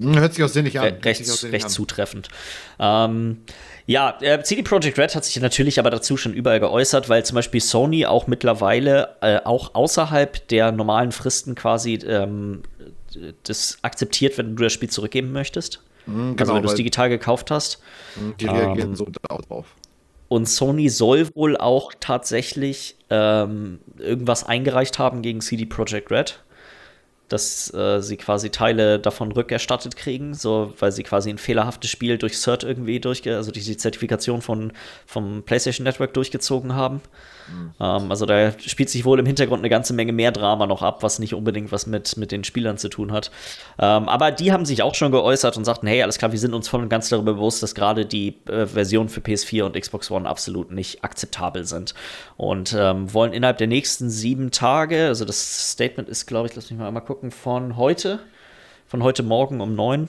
hm, 0.00 0.18
Hört 0.18 0.34
sich 0.34 0.44
auch 0.44 0.48
sinnig 0.48 0.78
an. 0.78 0.94
Recht, 1.02 1.42
recht 1.44 1.64
an. 1.64 1.70
zutreffend. 1.70 2.28
Ähm, 2.78 3.42
ja, 3.90 4.16
äh, 4.20 4.40
CD 4.44 4.62
Projekt 4.62 5.00
Red 5.00 5.16
hat 5.16 5.24
sich 5.24 5.40
natürlich 5.42 5.80
aber 5.80 5.90
dazu 5.90 6.16
schon 6.16 6.32
überall 6.32 6.60
geäußert, 6.60 7.08
weil 7.08 7.24
zum 7.24 7.34
Beispiel 7.34 7.60
Sony 7.60 8.06
auch 8.06 8.28
mittlerweile 8.28 9.16
äh, 9.20 9.40
auch 9.42 9.74
außerhalb 9.74 10.46
der 10.46 10.70
normalen 10.70 11.10
Fristen 11.10 11.56
quasi 11.56 11.94
ähm, 11.94 12.62
das 13.42 13.78
akzeptiert, 13.82 14.38
wenn 14.38 14.54
du 14.54 14.62
das 14.62 14.72
Spiel 14.72 14.90
zurückgeben 14.90 15.32
möchtest. 15.32 15.82
Mhm, 16.06 16.36
genau, 16.36 16.38
also 16.38 16.54
wenn 16.54 16.62
du 16.62 16.68
es 16.68 16.76
digital 16.76 17.08
gekauft 17.08 17.50
hast. 17.50 17.82
Hm, 18.14 18.34
die 18.38 18.46
reagieren 18.46 18.90
ähm, 18.90 18.94
so 18.94 19.08
drauf. 19.10 19.66
Und 20.28 20.48
Sony 20.48 20.88
soll 20.88 21.26
wohl 21.34 21.56
auch 21.56 21.92
tatsächlich 21.98 22.94
ähm, 23.10 23.80
irgendwas 23.98 24.44
eingereicht 24.44 25.00
haben 25.00 25.20
gegen 25.20 25.40
CD 25.40 25.66
Projekt 25.66 26.12
Red 26.12 26.38
dass 27.30 27.72
äh, 27.72 28.02
sie 28.02 28.16
quasi 28.16 28.50
Teile 28.50 28.98
davon 28.98 29.32
rückerstattet 29.32 29.96
kriegen, 29.96 30.34
so 30.34 30.74
weil 30.78 30.92
sie 30.92 31.04
quasi 31.04 31.30
ein 31.30 31.38
fehlerhaftes 31.38 31.88
Spiel 31.88 32.18
durch 32.18 32.38
Cert 32.38 32.64
irgendwie 32.64 33.00
durchge, 33.00 33.36
also 33.36 33.52
durch 33.52 33.64
die 33.64 33.76
Zertifikation 33.76 34.42
von 34.42 34.72
vom 35.06 35.42
PlayStation 35.44 35.84
Network 35.84 36.12
durchgezogen 36.12 36.74
haben. 36.74 37.00
Mhm. 37.50 38.10
Also 38.10 38.26
da 38.26 38.52
spielt 38.58 38.90
sich 38.90 39.04
wohl 39.04 39.18
im 39.18 39.26
Hintergrund 39.26 39.60
eine 39.60 39.70
ganze 39.70 39.94
Menge 39.94 40.12
mehr 40.12 40.32
Drama 40.32 40.66
noch 40.66 40.82
ab, 40.82 41.02
was 41.02 41.18
nicht 41.18 41.34
unbedingt 41.34 41.72
was 41.72 41.86
mit, 41.86 42.16
mit 42.16 42.32
den 42.32 42.44
Spielern 42.44 42.78
zu 42.78 42.88
tun 42.88 43.12
hat. 43.12 43.30
Ähm, 43.78 44.08
aber 44.08 44.30
die 44.30 44.52
haben 44.52 44.64
sich 44.64 44.82
auch 44.82 44.94
schon 44.94 45.12
geäußert 45.12 45.56
und 45.56 45.64
sagten, 45.64 45.86
hey, 45.86 46.02
alles 46.02 46.18
klar, 46.18 46.32
wir 46.32 46.38
sind 46.38 46.54
uns 46.54 46.68
voll 46.68 46.82
und 46.82 46.88
ganz 46.88 47.08
darüber 47.08 47.34
bewusst, 47.34 47.62
dass 47.62 47.74
gerade 47.74 48.06
die 48.06 48.36
äh, 48.46 48.66
Versionen 48.66 49.08
für 49.08 49.20
PS4 49.20 49.64
und 49.64 49.80
Xbox 49.80 50.10
One 50.10 50.28
absolut 50.28 50.70
nicht 50.70 51.04
akzeptabel 51.04 51.64
sind. 51.64 51.94
Und 52.36 52.76
ähm, 52.78 53.12
wollen 53.12 53.32
innerhalb 53.32 53.58
der 53.58 53.66
nächsten 53.66 54.10
sieben 54.10 54.50
Tage, 54.50 55.06
also 55.06 55.24
das 55.24 55.72
Statement 55.72 56.08
ist, 56.08 56.26
glaube 56.26 56.48
ich, 56.48 56.54
lass 56.54 56.70
mich 56.70 56.78
mal 56.78 56.88
einmal 56.88 57.04
gucken, 57.04 57.30
von 57.30 57.76
heute, 57.76 58.20
von 58.86 59.02
heute 59.02 59.22
Morgen 59.22 59.60
um 59.60 59.74
neun, 59.74 60.08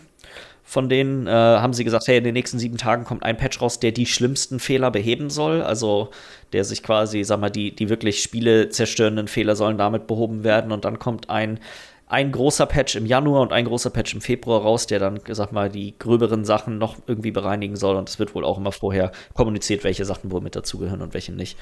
von 0.72 0.88
denen 0.88 1.28
äh, 1.28 1.32
haben 1.32 1.74
sie 1.74 1.84
gesagt, 1.84 2.07
hey, 2.07 2.19
in 2.19 2.24
den 2.24 2.34
nächsten 2.34 2.57
sieben 2.57 2.78
Tagen 2.78 3.03
kommt 3.03 3.24
ein 3.24 3.36
Patch 3.36 3.59
raus, 3.59 3.82
der 3.82 3.91
die 3.91 4.05
schlimmsten 4.05 4.57
Fehler 4.57 4.89
beheben 4.89 5.30
soll. 5.30 5.61
Also 5.61 6.11
der 6.53 6.63
sich 6.63 6.82
quasi, 6.82 7.26
sag 7.26 7.41
mal, 7.41 7.49
die, 7.49 7.76
die 7.76 7.89
wirklich 7.89 8.24
Spiele 8.24 8.69
zerstörenden 8.69 9.28
Fehler 9.28 9.57
sollen 9.57 9.78
damit 9.78 10.07
behoben 10.07 10.45
werden. 10.45 10.72
Und 10.72 10.86
dann 10.86 10.97
kommt 10.97 11.30
ein, 11.30 11.59
ein 12.07 12.32
großer 12.32 12.67
Patch 12.67 12.95
im 12.95 13.05
Januar 13.05 13.41
und 13.41 13.51
ein 13.51 13.65
großer 13.65 13.89
Patch 13.89 14.13
im 14.13 14.22
Februar 14.22 14.61
raus, 14.61 14.88
der 14.88 14.99
dann, 14.99 15.19
sag 15.32 15.51
mal, 15.51 15.67
die 15.67 15.93
gröberen 15.99 16.45
Sachen 16.45 16.78
noch 16.78 16.95
irgendwie 17.05 17.32
bereinigen 17.32 17.76
soll. 17.76 17.97
Und 17.97 18.07
es 18.07 18.17
wird 18.17 18.34
wohl 18.34 18.45
auch 18.45 18.57
immer 18.57 18.72
vorher 18.72 19.11
kommuniziert, 19.34 19.84
welche 19.84 20.05
Sachen 20.05 20.32
wohl 20.32 20.39
mit 20.39 20.55
dazugehören 20.55 21.01
und 21.01 21.13
welche 21.13 21.34
nicht. 21.34 21.57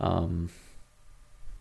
Ähm, 0.00 0.50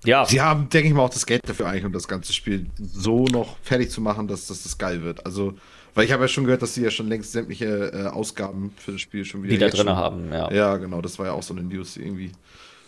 ja. 0.05 0.25
Sie 0.25 0.41
haben, 0.41 0.69
denke 0.69 0.87
ich 0.87 0.93
mal, 0.95 1.03
auch 1.03 1.11
das 1.11 1.27
Geld 1.27 1.47
dafür 1.47 1.67
eigentlich, 1.67 1.85
um 1.85 1.93
das 1.93 2.07
ganze 2.07 2.33
Spiel 2.33 2.65
so 2.79 3.25
noch 3.25 3.57
fertig 3.61 3.91
zu 3.91 4.01
machen, 4.01 4.27
dass, 4.27 4.47
dass 4.47 4.63
das 4.63 4.79
geil 4.79 5.03
wird. 5.03 5.23
Also 5.27 5.53
weil 5.99 6.05
ich 6.05 6.13
habe 6.13 6.23
ja 6.23 6.27
schon 6.29 6.45
gehört, 6.45 6.61
dass 6.61 6.75
sie 6.75 6.81
ja 6.81 6.91
schon 6.91 7.09
längst 7.09 7.33
sämtliche 7.33 7.91
äh, 7.91 8.05
Ausgaben 8.07 8.71
für 8.77 8.93
das 8.93 9.01
Spiel 9.01 9.25
schon 9.25 9.43
wieder. 9.43 9.51
Die 9.51 9.57
da 9.57 9.67
drin 9.67 9.89
haben, 9.89 10.31
ja. 10.31 10.49
Ja, 10.49 10.77
genau. 10.77 11.01
Das 11.01 11.19
war 11.19 11.25
ja 11.25 11.33
auch 11.33 11.43
so 11.43 11.53
eine 11.53 11.61
News, 11.61 11.95
die 11.95 12.03
irgendwie 12.03 12.31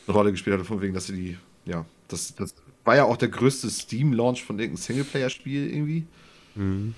eine 0.07 0.15
Rolle 0.15 0.31
gespielt 0.31 0.53
hatte, 0.53 0.63
von 0.63 0.81
wegen, 0.81 0.93
dass 0.93 1.07
sie 1.07 1.15
die, 1.15 1.37
ja, 1.65 1.83
das, 2.07 2.33
das 2.35 2.55
war 2.85 2.95
ja 2.95 3.03
auch 3.03 3.17
der 3.17 3.27
größte 3.27 3.69
Steam-Launch 3.69 4.45
von 4.45 4.57
irgendeinem 4.57 4.81
Singleplayer-Spiel 4.81 5.73
irgendwie. 5.73 6.05
Mhm. 6.55 6.93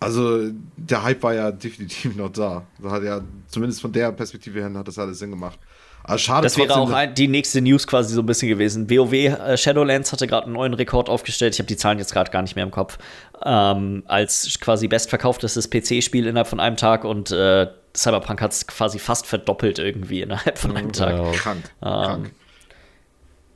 Also 0.00 0.50
der 0.76 1.04
Hype 1.04 1.22
war 1.22 1.34
ja 1.34 1.52
definitiv 1.52 2.16
noch 2.16 2.32
da. 2.32 2.66
Da 2.82 2.90
hat 2.90 3.04
ja, 3.04 3.20
zumindest 3.46 3.80
von 3.80 3.92
der 3.92 4.10
Perspektive 4.10 4.58
her, 4.58 4.74
hat 4.74 4.88
das 4.88 4.98
alles 4.98 5.20
Sinn 5.20 5.30
gemacht. 5.30 5.60
Aber 6.04 6.18
schade 6.18 6.44
das 6.44 6.56
wäre 6.56 6.76
auch 6.76 6.90
ein, 6.90 7.14
die 7.14 7.28
nächste 7.28 7.60
News 7.60 7.86
quasi 7.86 8.14
so 8.14 8.20
ein 8.20 8.26
bisschen 8.26 8.48
gewesen. 8.48 8.90
WoW 8.90 9.12
äh, 9.12 9.56
Shadowlands 9.56 10.12
hatte 10.12 10.26
gerade 10.26 10.44
einen 10.44 10.52
neuen 10.52 10.74
Rekord 10.74 11.08
aufgestellt. 11.08 11.54
Ich 11.54 11.58
habe 11.58 11.66
die 11.66 11.76
Zahlen 11.76 11.98
jetzt 11.98 12.12
gerade 12.12 12.30
gar 12.30 12.42
nicht 12.42 12.56
mehr 12.56 12.64
im 12.64 12.70
Kopf. 12.70 12.98
Ähm, 13.44 14.02
als 14.06 14.58
quasi 14.60 14.86
bestverkauftestes 14.86 15.70
PC-Spiel 15.70 16.26
innerhalb 16.26 16.46
von 16.46 16.60
einem 16.60 16.76
Tag 16.76 17.04
und 17.04 17.30
äh, 17.30 17.68
Cyberpunk 17.96 18.40
hat 18.42 18.52
es 18.52 18.66
quasi 18.66 18.98
fast 18.98 19.26
verdoppelt 19.26 19.78
irgendwie 19.78 20.22
innerhalb 20.22 20.58
von 20.58 20.76
einem 20.76 20.92
Tag. 20.92 21.16
Ja, 21.16 21.32
krank, 21.32 21.64
ähm, 21.82 21.90
krank 21.90 22.30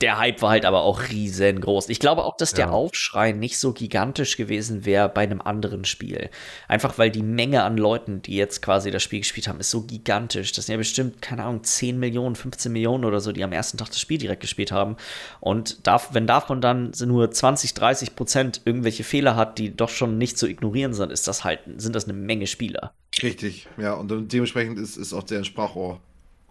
der 0.00 0.18
Hype 0.18 0.42
war 0.42 0.50
halt 0.50 0.64
aber 0.64 0.82
auch 0.82 1.08
riesengroß. 1.08 1.88
Ich 1.88 1.98
glaube 1.98 2.24
auch, 2.24 2.36
dass 2.36 2.52
der 2.52 2.66
ja. 2.66 2.70
Aufschrei 2.70 3.32
nicht 3.32 3.58
so 3.58 3.72
gigantisch 3.72 4.36
gewesen 4.36 4.84
wäre 4.84 5.08
bei 5.08 5.22
einem 5.22 5.40
anderen 5.40 5.84
Spiel. 5.84 6.30
Einfach 6.68 6.98
weil 6.98 7.10
die 7.10 7.22
Menge 7.22 7.64
an 7.64 7.76
Leuten, 7.76 8.22
die 8.22 8.36
jetzt 8.36 8.62
quasi 8.62 8.90
das 8.90 9.02
Spiel 9.02 9.20
gespielt 9.20 9.48
haben, 9.48 9.58
ist 9.58 9.70
so 9.70 9.82
gigantisch. 9.82 10.52
Das 10.52 10.66
sind 10.66 10.74
ja 10.74 10.78
bestimmt, 10.78 11.20
keine 11.20 11.44
Ahnung, 11.44 11.64
10 11.64 11.98
Millionen, 11.98 12.36
15 12.36 12.72
Millionen 12.72 13.04
oder 13.04 13.20
so, 13.20 13.32
die 13.32 13.42
am 13.42 13.52
ersten 13.52 13.76
Tag 13.76 13.88
das 13.88 14.00
Spiel 14.00 14.18
direkt 14.18 14.40
gespielt 14.40 14.70
haben. 14.70 14.96
Und 15.40 15.86
darf, 15.86 16.14
wenn 16.14 16.26
davon 16.26 16.60
dann 16.60 16.92
nur 17.04 17.30
20, 17.30 17.74
30 17.74 18.14
Prozent 18.14 18.62
irgendwelche 18.64 19.04
Fehler 19.04 19.34
hat, 19.34 19.58
die 19.58 19.74
doch 19.74 19.90
schon 19.90 20.16
nicht 20.18 20.38
zu 20.38 20.46
ignorieren 20.46 20.94
sind, 20.94 21.10
ist 21.10 21.26
das 21.26 21.42
halt, 21.42 21.60
sind 21.76 21.96
das 21.96 22.04
eine 22.04 22.12
Menge 22.12 22.46
Spieler. 22.46 22.92
Richtig, 23.22 23.66
ja. 23.78 23.94
Und 23.94 24.32
dementsprechend 24.32 24.78
ist, 24.78 24.96
ist 24.96 25.12
auch 25.12 25.24
der 25.24 25.42
Sprachrohr 25.42 26.00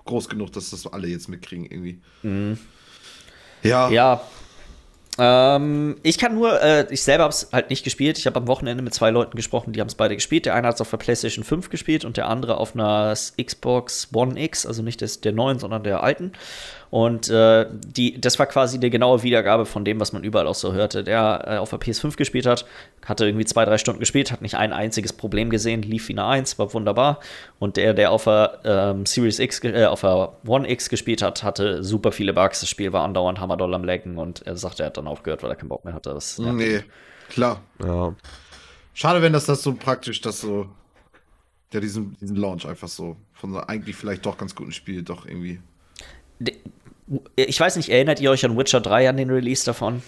groß 0.05 0.27
genug, 0.27 0.51
dass 0.53 0.71
das 0.71 0.87
alle 0.87 1.07
jetzt 1.07 1.29
mitkriegen 1.29 1.65
irgendwie. 1.65 2.01
Mhm. 2.23 2.57
Ja. 3.63 3.89
Ja. 3.89 4.21
Ähm, 5.19 5.97
ich 6.03 6.19
kann 6.19 6.35
nur, 6.35 6.61
äh, 6.61 6.85
ich 6.91 7.01
selber 7.01 7.23
habe 7.23 7.33
es 7.33 7.49
halt 7.51 7.69
nicht 7.69 7.83
gespielt. 7.83 8.17
Ich 8.19 8.27
habe 8.27 8.37
am 8.37 8.47
Wochenende 8.47 8.83
mit 8.83 8.93
zwei 8.93 9.09
Leuten 9.09 9.35
gesprochen, 9.35 9.73
die 9.73 9.81
haben 9.81 9.87
es 9.87 9.95
beide 9.95 10.15
gespielt. 10.15 10.45
Der 10.45 10.53
eine 10.53 10.67
hat 10.67 10.75
es 10.75 10.81
auf 10.81 10.91
der 10.91 10.97
PlayStation 10.97 11.43
5 11.43 11.69
gespielt 11.69 12.05
und 12.05 12.17
der 12.17 12.27
andere 12.27 12.57
auf 12.57 12.75
einer 12.75 13.13
Xbox 13.41 14.09
One 14.13 14.39
X, 14.39 14.65
also 14.65 14.83
nicht 14.83 15.01
des, 15.01 15.21
der 15.21 15.31
neuen, 15.31 15.57
sondern 15.57 15.83
der 15.83 16.03
alten. 16.03 16.33
Und 16.89 17.29
äh, 17.29 17.65
die, 17.71 18.19
das 18.19 18.39
war 18.39 18.45
quasi 18.45 18.79
die 18.79 18.89
genaue 18.89 19.23
Wiedergabe 19.23 19.65
von 19.65 19.83
dem, 19.83 19.99
was 19.99 20.13
man 20.13 20.23
überall 20.23 20.47
auch 20.47 20.55
so 20.55 20.73
hörte. 20.73 21.03
Der 21.03 21.43
äh, 21.45 21.57
auf 21.57 21.69
der 21.69 21.79
PS5 21.79 22.15
gespielt 22.15 22.45
hat, 22.45 22.65
hatte 23.05 23.25
irgendwie 23.25 23.45
zwei, 23.45 23.65
drei 23.65 23.77
Stunden 23.77 23.99
gespielt, 23.99 24.31
hat 24.31 24.41
nicht 24.41 24.55
ein 24.55 24.71
einziges 24.71 25.13
Problem 25.13 25.49
gesehen, 25.49 25.81
lief 25.81 26.07
wie 26.07 26.13
eine 26.13 26.25
Eins, 26.25 26.57
war 26.59 26.73
wunderbar. 26.73 27.19
Und 27.59 27.77
der, 27.77 27.93
der 27.93 28.11
auf 28.11 28.23
der 28.23 28.59
ähm, 28.63 29.05
Series 29.05 29.39
X, 29.39 29.63
äh, 29.63 29.85
auf 29.85 30.01
der 30.01 30.33
One 30.45 30.69
X 30.69 30.89
gespielt 30.89 31.21
hat, 31.21 31.43
hatte 31.43 31.83
super 31.83 32.11
viele 32.11 32.33
Bugs. 32.33 32.61
Das 32.61 32.69
Spiel 32.69 32.93
war 32.93 33.03
andauernd 33.03 33.39
hammerdoll 33.39 33.73
am 33.73 33.83
Lecken 33.83 34.17
und 34.17 34.45
er 34.45 34.55
sagte, 34.55 34.83
er 34.83 34.87
hat 34.87 34.97
dann 34.97 35.07
aufgehört, 35.07 35.43
weil 35.43 35.49
er 35.49 35.55
keinen 35.55 35.69
Bock 35.69 35.83
mehr 35.83 35.93
hatte. 35.93 36.13
Das, 36.13 36.37
ja. 36.37 36.53
Nee, 36.53 36.83
klar. 37.29 37.61
Ja. 37.83 38.15
Schade, 38.93 39.21
wenn 39.21 39.33
das 39.33 39.45
das 39.45 39.61
so 39.61 39.75
praktisch, 39.75 40.21
das 40.21 40.41
so, 40.41 40.67
der 41.71 41.81
diesen, 41.81 42.17
diesen 42.19 42.35
Launch 42.35 42.65
einfach 42.65 42.87
so 42.87 43.17
von 43.33 43.53
so 43.53 43.59
eigentlich 43.59 43.95
vielleicht 43.95 44.25
doch 44.25 44.37
ganz 44.37 44.55
guten 44.55 44.71
Spiel 44.71 45.03
doch 45.03 45.25
irgendwie. 45.25 45.59
Ich 47.35 47.59
weiß 47.59 47.75
nicht, 47.77 47.89
erinnert 47.89 48.19
ihr 48.19 48.31
euch 48.31 48.43
an 48.45 48.57
Witcher 48.57 48.81
3 48.81 49.09
an 49.09 49.17
den 49.17 49.29
Release 49.29 49.63
davon? 49.65 50.01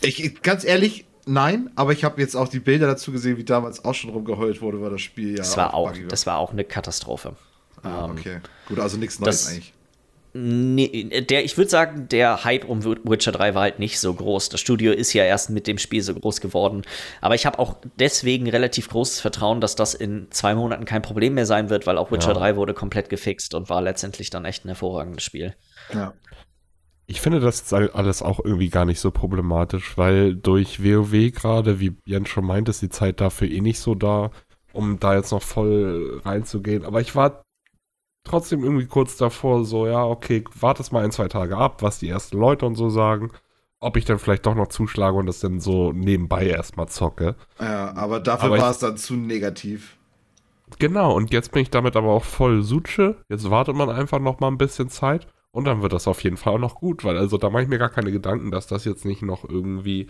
Ich, 0.00 0.42
ganz 0.42 0.64
ehrlich, 0.64 1.04
nein, 1.26 1.70
aber 1.76 1.92
ich 1.92 2.04
habe 2.04 2.20
jetzt 2.20 2.34
auch 2.34 2.48
die 2.48 2.60
Bilder 2.60 2.86
dazu 2.86 3.12
gesehen, 3.12 3.36
wie 3.36 3.44
damals 3.44 3.84
auch 3.84 3.94
schon 3.94 4.10
rumgeheult 4.10 4.60
wurde, 4.62 4.80
weil 4.80 4.90
das 4.90 5.00
Spiel 5.02 5.30
ja. 5.32 5.36
Das 5.38 5.56
war 5.56 5.74
auch, 5.74 5.90
buggy 5.92 6.08
das 6.08 6.26
war 6.26 6.38
auch 6.38 6.52
eine 6.52 6.64
Katastrophe. 6.64 7.36
Ah, 7.82 8.06
Ähm, 8.06 8.10
okay. 8.12 8.40
Gut, 8.68 8.78
also 8.78 8.96
nichts 8.96 9.18
Neues 9.20 9.44
das- 9.44 9.52
eigentlich. 9.52 9.72
Nee, 10.38 11.22
der, 11.30 11.46
ich 11.46 11.56
würde 11.56 11.70
sagen, 11.70 12.08
der 12.10 12.44
Hype 12.44 12.66
um 12.66 12.84
Witcher 12.84 13.32
3 13.32 13.54
war 13.54 13.62
halt 13.62 13.78
nicht 13.78 13.98
so 13.98 14.12
groß. 14.12 14.50
Das 14.50 14.60
Studio 14.60 14.92
ist 14.92 15.14
ja 15.14 15.24
erst 15.24 15.48
mit 15.48 15.66
dem 15.66 15.78
Spiel 15.78 16.02
so 16.02 16.12
groß 16.14 16.42
geworden. 16.42 16.82
Aber 17.22 17.34
ich 17.34 17.46
habe 17.46 17.58
auch 17.58 17.76
deswegen 17.98 18.46
relativ 18.46 18.90
großes 18.90 19.20
Vertrauen, 19.20 19.62
dass 19.62 19.76
das 19.76 19.94
in 19.94 20.26
zwei 20.30 20.54
Monaten 20.54 20.84
kein 20.84 21.00
Problem 21.00 21.32
mehr 21.32 21.46
sein 21.46 21.70
wird, 21.70 21.86
weil 21.86 21.96
auch 21.96 22.12
Witcher 22.12 22.34
Ja. 22.34 22.34
3 22.34 22.56
wurde 22.56 22.74
komplett 22.74 23.08
gefixt 23.08 23.54
und 23.54 23.70
war 23.70 23.80
letztendlich 23.80 24.28
dann 24.28 24.44
echt 24.44 24.66
ein 24.66 24.68
hervorragendes 24.68 25.24
Spiel. 25.24 25.54
Ja. 25.92 26.12
Ich 27.08 27.20
finde 27.20 27.38
das 27.38 27.72
alles 27.72 28.22
auch 28.22 28.40
irgendwie 28.42 28.68
gar 28.68 28.84
nicht 28.84 28.98
so 28.98 29.12
problematisch, 29.12 29.96
weil 29.96 30.34
durch 30.34 30.82
WoW 30.82 31.30
gerade, 31.32 31.78
wie 31.78 31.96
Jens 32.04 32.28
schon 32.28 32.44
meint, 32.44 32.68
ist 32.68 32.82
die 32.82 32.88
Zeit 32.88 33.20
dafür 33.20 33.48
eh 33.48 33.60
nicht 33.60 33.78
so 33.78 33.94
da, 33.94 34.30
um 34.72 34.98
da 34.98 35.14
jetzt 35.14 35.30
noch 35.30 35.42
voll 35.42 36.20
reinzugehen. 36.24 36.84
Aber 36.84 37.00
ich 37.00 37.14
war 37.14 37.42
trotzdem 38.24 38.64
irgendwie 38.64 38.86
kurz 38.86 39.16
davor, 39.16 39.64
so, 39.64 39.86
ja, 39.86 40.04
okay, 40.04 40.42
warte 40.58 40.82
es 40.82 40.90
mal 40.90 41.04
ein, 41.04 41.12
zwei 41.12 41.28
Tage 41.28 41.56
ab, 41.56 41.80
was 41.80 42.00
die 42.00 42.08
ersten 42.08 42.38
Leute 42.38 42.66
und 42.66 42.74
so 42.74 42.90
sagen, 42.90 43.30
ob 43.78 43.96
ich 43.96 44.04
dann 44.04 44.18
vielleicht 44.18 44.44
doch 44.44 44.56
noch 44.56 44.68
zuschlage 44.68 45.16
und 45.16 45.26
das 45.26 45.38
dann 45.38 45.60
so 45.60 45.92
nebenbei 45.92 46.46
erstmal 46.46 46.88
zocke. 46.88 47.36
ja, 47.60 47.94
aber 47.94 48.18
dafür 48.18 48.50
war 48.50 48.70
es 48.70 48.78
dann 48.78 48.96
zu 48.96 49.14
negativ. 49.14 49.96
Genau, 50.80 51.14
und 51.14 51.32
jetzt 51.32 51.52
bin 51.52 51.62
ich 51.62 51.70
damit 51.70 51.94
aber 51.94 52.08
auch 52.08 52.24
voll 52.24 52.62
Sutsche. 52.62 53.16
Jetzt 53.28 53.48
wartet 53.48 53.76
man 53.76 53.88
einfach 53.88 54.18
noch 54.18 54.40
mal 54.40 54.48
ein 54.48 54.58
bisschen 54.58 54.88
Zeit 54.88 55.28
und 55.56 55.64
dann 55.64 55.80
wird 55.80 55.94
das 55.94 56.06
auf 56.06 56.22
jeden 56.22 56.36
Fall 56.36 56.52
auch 56.54 56.58
noch 56.58 56.74
gut, 56.74 57.02
weil 57.02 57.16
also 57.16 57.38
da 57.38 57.48
mache 57.48 57.62
ich 57.62 57.68
mir 57.68 57.78
gar 57.78 57.88
keine 57.88 58.12
Gedanken, 58.12 58.50
dass 58.50 58.66
das 58.66 58.84
jetzt 58.84 59.06
nicht 59.06 59.22
noch 59.22 59.48
irgendwie 59.48 60.08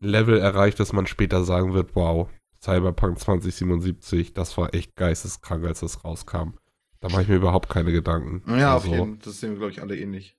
ein 0.00 0.08
Level 0.08 0.38
erreicht, 0.38 0.80
dass 0.80 0.94
man 0.94 1.06
später 1.06 1.44
sagen 1.44 1.74
wird, 1.74 1.94
wow, 1.94 2.28
Cyberpunk 2.62 3.18
2077, 3.18 4.32
das 4.32 4.56
war 4.56 4.74
echt 4.74 4.96
geisteskrank, 4.96 5.64
als 5.66 5.80
das 5.80 6.04
rauskam. 6.04 6.54
Da 7.00 7.08
mache 7.10 7.22
ich 7.22 7.28
mir 7.28 7.36
überhaupt 7.36 7.68
keine 7.68 7.92
Gedanken. 7.92 8.42
Ja, 8.58 8.76
auf 8.76 8.84
Also, 8.84 8.94
jeden 8.94 9.16
Fall. 9.16 9.18
Das 9.24 9.40
sehen 9.40 9.50
wir, 9.50 9.58
glaube 9.58 9.72
ich, 9.72 9.82
alle 9.82 9.96
ähnlich. 9.96 10.36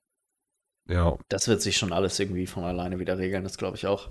Ja, 0.89 1.15
Das 1.29 1.47
wird 1.47 1.61
sich 1.61 1.77
schon 1.77 1.93
alles 1.93 2.19
irgendwie 2.19 2.47
von 2.47 2.63
alleine 2.63 2.97
wieder 2.97 3.19
regeln, 3.19 3.43
das 3.43 3.57
glaube 3.57 3.77
ich 3.77 3.85
auch. 3.85 4.09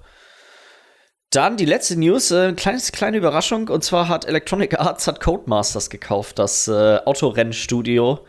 Dann 1.30 1.56
die 1.56 1.64
letzte 1.66 1.98
News, 1.98 2.30
äh, 2.30 2.52
kleines, 2.52 2.92
kleine 2.92 3.16
Überraschung, 3.18 3.68
und 3.68 3.82
zwar 3.82 4.08
hat 4.08 4.24
Electronic 4.24 4.78
Arts 4.78 5.08
hat 5.08 5.20
Codemasters 5.20 5.90
gekauft, 5.90 6.38
das 6.38 6.68
äh, 6.68 6.98
Autorennstudio 7.04 8.24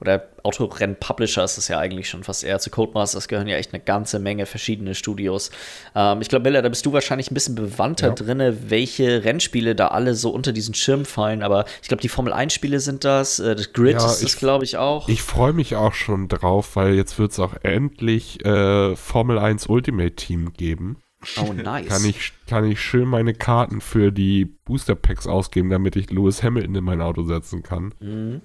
oder 0.00 0.28
Autorenn-Publisher 0.42 1.44
ist 1.44 1.58
es 1.58 1.68
ja 1.68 1.78
eigentlich 1.78 2.08
schon 2.08 2.24
fast 2.24 2.44
eher. 2.44 2.58
Zu 2.58 2.70
Codemasters 2.70 3.28
gehören 3.28 3.46
ja 3.48 3.56
echt 3.56 3.74
eine 3.74 3.82
ganze 3.82 4.18
Menge 4.18 4.46
verschiedene 4.46 4.94
Studios. 4.94 5.50
Ähm, 5.94 6.20
ich 6.22 6.28
glaube, 6.28 6.44
Miller, 6.44 6.62
da 6.62 6.68
bist 6.68 6.86
du 6.86 6.92
wahrscheinlich 6.92 7.30
ein 7.30 7.34
bisschen 7.34 7.54
bewandter 7.54 8.08
Ja. 8.08 8.14
drinne, 8.14 8.70
welche 8.70 9.24
Rennspiele 9.24 9.74
da 9.74 9.88
alle 9.88 10.14
so 10.14 10.30
unter 10.30 10.52
diesen 10.52 10.74
Schirm 10.74 11.04
fallen. 11.04 11.42
Aber 11.42 11.64
ich 11.82 11.88
glaube, 11.88 12.00
die 12.00 12.08
Formel-1-Spiele 12.08 12.80
sind 12.80 13.04
das, 13.04 13.38
äh, 13.38 13.54
das 13.54 13.72
Grid 13.72 13.94
Ja, 13.94 14.06
ist 14.06 14.22
das, 14.24 14.36
glaube 14.38 14.64
ich, 14.64 14.76
auch. 14.78 15.08
ich 15.08 15.22
freue 15.22 15.52
mich 15.52 15.76
auch 15.76 15.92
schon 15.94 16.28
drauf, 16.28 16.76
weil 16.76 16.94
jetzt 16.94 17.18
wird 17.18 17.32
es 17.32 17.38
auch 17.38 17.54
endlich 17.62 18.44
äh, 18.44 18.96
Formel 18.96 19.38
1 19.38 19.66
Ultimate 19.66 20.14
Team 20.16 20.52
geben. 20.54 20.96
oh, 21.38 21.52
nice. 21.52 21.86
Kann 21.86 22.04
ich, 22.06 22.32
kann 22.46 22.64
ich 22.64 22.80
schön 22.80 23.06
meine 23.06 23.34
Karten 23.34 23.82
für 23.82 24.10
die 24.10 24.46
Booster 24.46 24.94
Packs 24.94 25.26
ausgeben, 25.26 25.68
damit 25.68 25.94
ich 25.96 26.10
Lewis 26.10 26.42
Hamilton 26.42 26.74
in 26.76 26.84
mein 26.84 27.02
Auto 27.02 27.24
setzen 27.24 27.62
kann. 27.62 27.92
Mhm. 28.00 28.40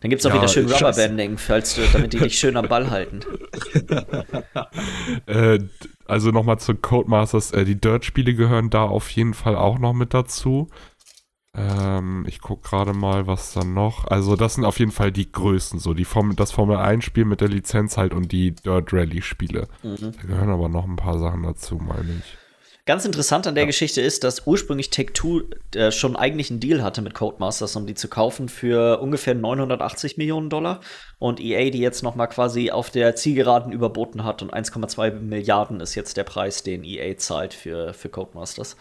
Dann 0.00 0.10
gibt 0.10 0.20
es 0.20 0.26
auch 0.26 0.30
Ja, 0.30 0.36
wieder 0.36 0.48
schön. 0.48 0.70
Rubberbanding, 0.70 1.38
falls 1.38 1.74
du, 1.74 1.82
damit 1.92 2.12
die 2.12 2.18
dich 2.18 2.38
schön 2.38 2.56
am 2.56 2.68
Ball 2.68 2.90
halten. 2.90 3.20
Äh, 5.26 5.58
also 6.06 6.30
nochmal 6.30 6.58
zu 6.58 6.74
Codemasters. 6.74 7.50
Äh, 7.52 7.64
die 7.64 7.80
Dirt-Spiele 7.80 8.34
gehören 8.34 8.70
da 8.70 8.82
auf 8.82 9.10
jeden 9.10 9.34
Fall 9.34 9.56
auch 9.56 9.78
noch 9.78 9.92
mit 9.92 10.14
dazu. 10.14 10.68
Ähm, 11.56 12.24
ich 12.28 12.40
gucke 12.40 12.68
gerade 12.68 12.92
mal, 12.92 13.26
was 13.26 13.54
dann 13.54 13.72
noch. 13.74 14.06
Also, 14.06 14.36
das 14.36 14.54
sind 14.54 14.64
auf 14.64 14.78
jeden 14.78 14.92
Fall 14.92 15.10
die 15.10 15.30
größten. 15.30 15.80
So, 15.80 15.94
die 15.94 16.04
Formel, 16.04 16.36
das 16.36 16.52
Formel 16.52 16.76
1-Spiel 16.76 17.24
mit 17.24 17.40
der 17.40 17.48
Lizenz 17.48 17.96
halt 17.96 18.12
und 18.12 18.30
die 18.30 18.52
Dirt 18.54 18.92
Rally-Spiele. 18.92 19.66
Mhm. 19.82 20.12
Da 20.12 20.22
gehören 20.22 20.50
aber 20.50 20.68
noch 20.68 20.84
ein 20.84 20.96
paar 20.96 21.18
Sachen 21.18 21.42
dazu, 21.42 21.76
meine 21.76 22.20
ich. 22.20 22.38
Ganz 22.86 23.04
interessant 23.04 23.48
an 23.48 23.56
der 23.56 23.66
Geschichte 23.66 24.00
ist, 24.00 24.22
dass 24.22 24.46
ursprünglich 24.46 24.90
Take-Two 24.90 25.42
äh, 25.74 25.90
schon 25.90 26.14
eigentlich 26.14 26.52
einen 26.52 26.60
Deal 26.60 26.84
hatte 26.84 27.02
mit 27.02 27.14
Codemasters, 27.14 27.74
um 27.74 27.84
die 27.84 27.94
zu 27.94 28.06
kaufen 28.06 28.48
für 28.48 29.00
ungefähr 29.00 29.34
980 29.34 30.18
Millionen 30.18 30.50
Dollar. 30.50 30.80
Und 31.18 31.40
EA 31.40 31.70
die 31.70 31.80
jetzt 31.80 32.04
noch 32.04 32.14
mal 32.14 32.28
quasi 32.28 32.70
auf 32.70 32.90
der 32.90 33.16
Zielgeraden 33.16 33.72
überboten 33.72 34.22
hat 34.22 34.40
und 34.40 34.54
1,2 34.54 35.10
Milliarden 35.10 35.80
ist 35.80 35.96
jetzt 35.96 36.16
der 36.16 36.22
Preis, 36.22 36.62
den 36.62 36.84
EA 36.84 37.16
zahlt 37.16 37.54
für, 37.54 37.92
für 37.92 38.08
Codemasters. 38.08 38.76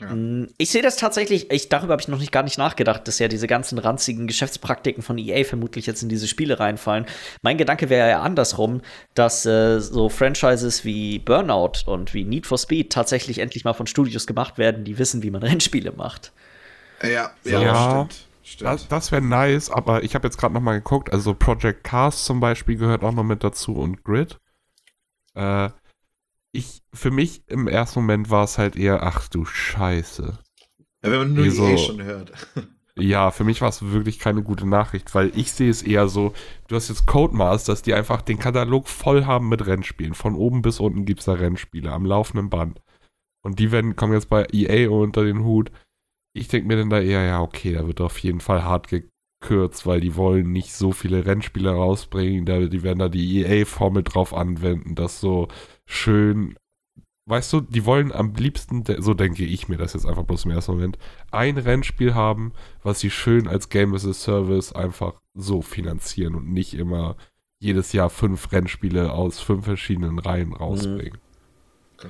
Ja. 0.00 0.14
Mm, 0.14 0.48
Ich 0.58 0.70
sehe 0.70 0.82
das 0.82 0.96
tatsächlich, 0.96 1.50
ich, 1.50 1.68
darüber 1.68 1.92
habe 1.92 2.00
ich 2.02 2.08
noch 2.08 2.18
nicht 2.18 2.30
gar 2.32 2.42
nicht 2.44 2.58
nachgedacht, 2.58 3.08
dass 3.08 3.18
ja 3.18 3.28
diese 3.28 3.46
ganzen 3.46 3.78
ranzigen 3.78 4.26
Geschäftspraktiken 4.26 5.02
von 5.02 5.18
EA 5.18 5.44
vermutlich 5.44 5.86
jetzt 5.86 6.02
in 6.02 6.08
diese 6.08 6.28
Spiele 6.28 6.60
reinfallen. 6.60 7.06
Mein 7.42 7.58
Gedanke 7.58 7.88
wäre 7.90 8.08
ja 8.08 8.22
andersrum, 8.22 8.80
dass 9.14 9.44
äh, 9.46 9.80
so 9.80 10.08
Franchises 10.08 10.84
wie 10.84 11.18
Burnout 11.18 11.72
und 11.86 12.14
wie 12.14 12.24
Need 12.24 12.46
for 12.46 12.58
Speed 12.58 12.92
tatsächlich 12.92 13.38
endlich 13.38 13.64
mal 13.64 13.72
von 13.74 13.86
Studios 13.86 14.26
gemacht 14.26 14.56
werden, 14.58 14.84
die 14.84 14.98
wissen, 14.98 15.22
wie 15.22 15.30
man 15.30 15.42
Rennspiele 15.44 15.92
macht. 15.92 16.32
Ja, 17.02 17.32
ja, 17.44 17.60
Ja. 17.60 17.90
stimmt. 18.06 18.24
Stimmt. 18.42 18.70
Das, 18.70 18.88
das 18.88 19.12
wäre 19.12 19.20
nice, 19.20 19.68
aber 19.70 20.04
ich 20.04 20.14
habe 20.14 20.26
jetzt 20.26 20.38
gerade 20.38 20.54
nochmal 20.54 20.76
geguckt. 20.76 21.12
Also, 21.12 21.34
Project 21.34 21.84
Cars 21.84 22.24
zum 22.24 22.40
Beispiel 22.40 22.76
gehört 22.76 23.04
auch 23.04 23.12
noch 23.12 23.22
mit 23.22 23.44
dazu 23.44 23.74
und 23.76 24.04
Grid. 24.04 24.38
Äh, 25.34 25.68
ich, 26.52 26.82
für 26.92 27.10
mich 27.10 27.42
im 27.48 27.68
ersten 27.68 28.00
Moment 28.00 28.30
war 28.30 28.44
es 28.44 28.58
halt 28.58 28.76
eher, 28.76 29.02
ach 29.02 29.28
du 29.28 29.44
Scheiße. 29.44 30.38
ja, 31.04 31.10
wenn 31.10 31.18
man 31.18 31.34
nur 31.34 31.44
die 31.44 31.50
so- 31.50 31.66
EA 31.66 31.78
schon 31.78 32.02
hört. 32.02 32.32
Ja, 33.00 33.30
für 33.30 33.44
mich 33.44 33.60
war 33.60 33.68
es 33.68 33.92
wirklich 33.92 34.18
keine 34.18 34.42
gute 34.42 34.66
Nachricht, 34.66 35.14
weil 35.14 35.30
ich 35.36 35.52
sehe 35.52 35.70
es 35.70 35.84
eher 35.84 36.08
so, 36.08 36.32
du 36.66 36.74
hast 36.74 36.88
jetzt 36.88 37.06
Codemasters, 37.06 37.82
die 37.82 37.94
einfach 37.94 38.22
den 38.22 38.40
Katalog 38.40 38.88
voll 38.88 39.24
haben 39.24 39.48
mit 39.48 39.64
Rennspielen. 39.64 40.14
Von 40.14 40.34
oben 40.34 40.62
bis 40.62 40.80
unten 40.80 41.04
gibt 41.04 41.20
es 41.20 41.26
da 41.26 41.34
Rennspiele 41.34 41.92
am 41.92 42.04
laufenden 42.04 42.50
Band. 42.50 42.82
Und 43.44 43.60
die 43.60 43.70
werden, 43.70 43.94
kommen 43.94 44.14
jetzt 44.14 44.28
bei 44.28 44.48
EA 44.52 44.90
unter 44.90 45.22
den 45.22 45.44
Hut. 45.44 45.70
Ich 46.34 46.48
denke 46.48 46.66
mir 46.66 46.76
dann 46.76 46.90
da 46.90 46.98
eher, 47.00 47.22
ja, 47.22 47.40
okay, 47.40 47.72
da 47.74 47.86
wird 47.86 48.00
auf 48.00 48.18
jeden 48.18 48.40
Fall 48.40 48.64
hart 48.64 48.88
gekürzt, 48.88 49.86
weil 49.86 50.00
die 50.00 50.16
wollen 50.16 50.50
nicht 50.50 50.74
so 50.74 50.90
viele 50.90 51.24
Rennspiele 51.24 51.70
rausbringen. 51.70 52.46
Da, 52.46 52.58
die 52.66 52.82
werden 52.82 52.98
da 52.98 53.08
die 53.08 53.42
EA-Formel 53.44 54.02
drauf 54.02 54.34
anwenden, 54.34 54.96
das 54.96 55.20
so 55.20 55.46
schön 55.88 56.54
weißt 57.28 57.52
du, 57.52 57.60
die 57.60 57.84
wollen 57.84 58.10
am 58.10 58.34
liebsten, 58.34 58.84
so 58.98 59.12
denke 59.12 59.44
ich 59.44 59.68
mir 59.68 59.76
das 59.76 59.92
jetzt 59.92 60.06
einfach 60.06 60.24
bloß 60.24 60.46
im 60.46 60.50
ersten 60.52 60.72
Moment, 60.72 60.98
ein 61.30 61.58
Rennspiel 61.58 62.14
haben, 62.14 62.52
was 62.82 63.00
sie 63.00 63.10
schön 63.10 63.46
als 63.46 63.68
Game 63.68 63.94
as 63.94 64.06
a 64.06 64.14
Service 64.14 64.72
einfach 64.72 65.20
so 65.34 65.60
finanzieren 65.60 66.34
und 66.34 66.50
nicht 66.50 66.74
immer 66.74 67.16
jedes 67.60 67.92
Jahr 67.92 68.08
fünf 68.08 68.50
Rennspiele 68.50 69.12
aus 69.12 69.40
fünf 69.40 69.64
verschiedenen 69.66 70.18
Reihen 70.18 70.54
rausbringen. 70.54 71.18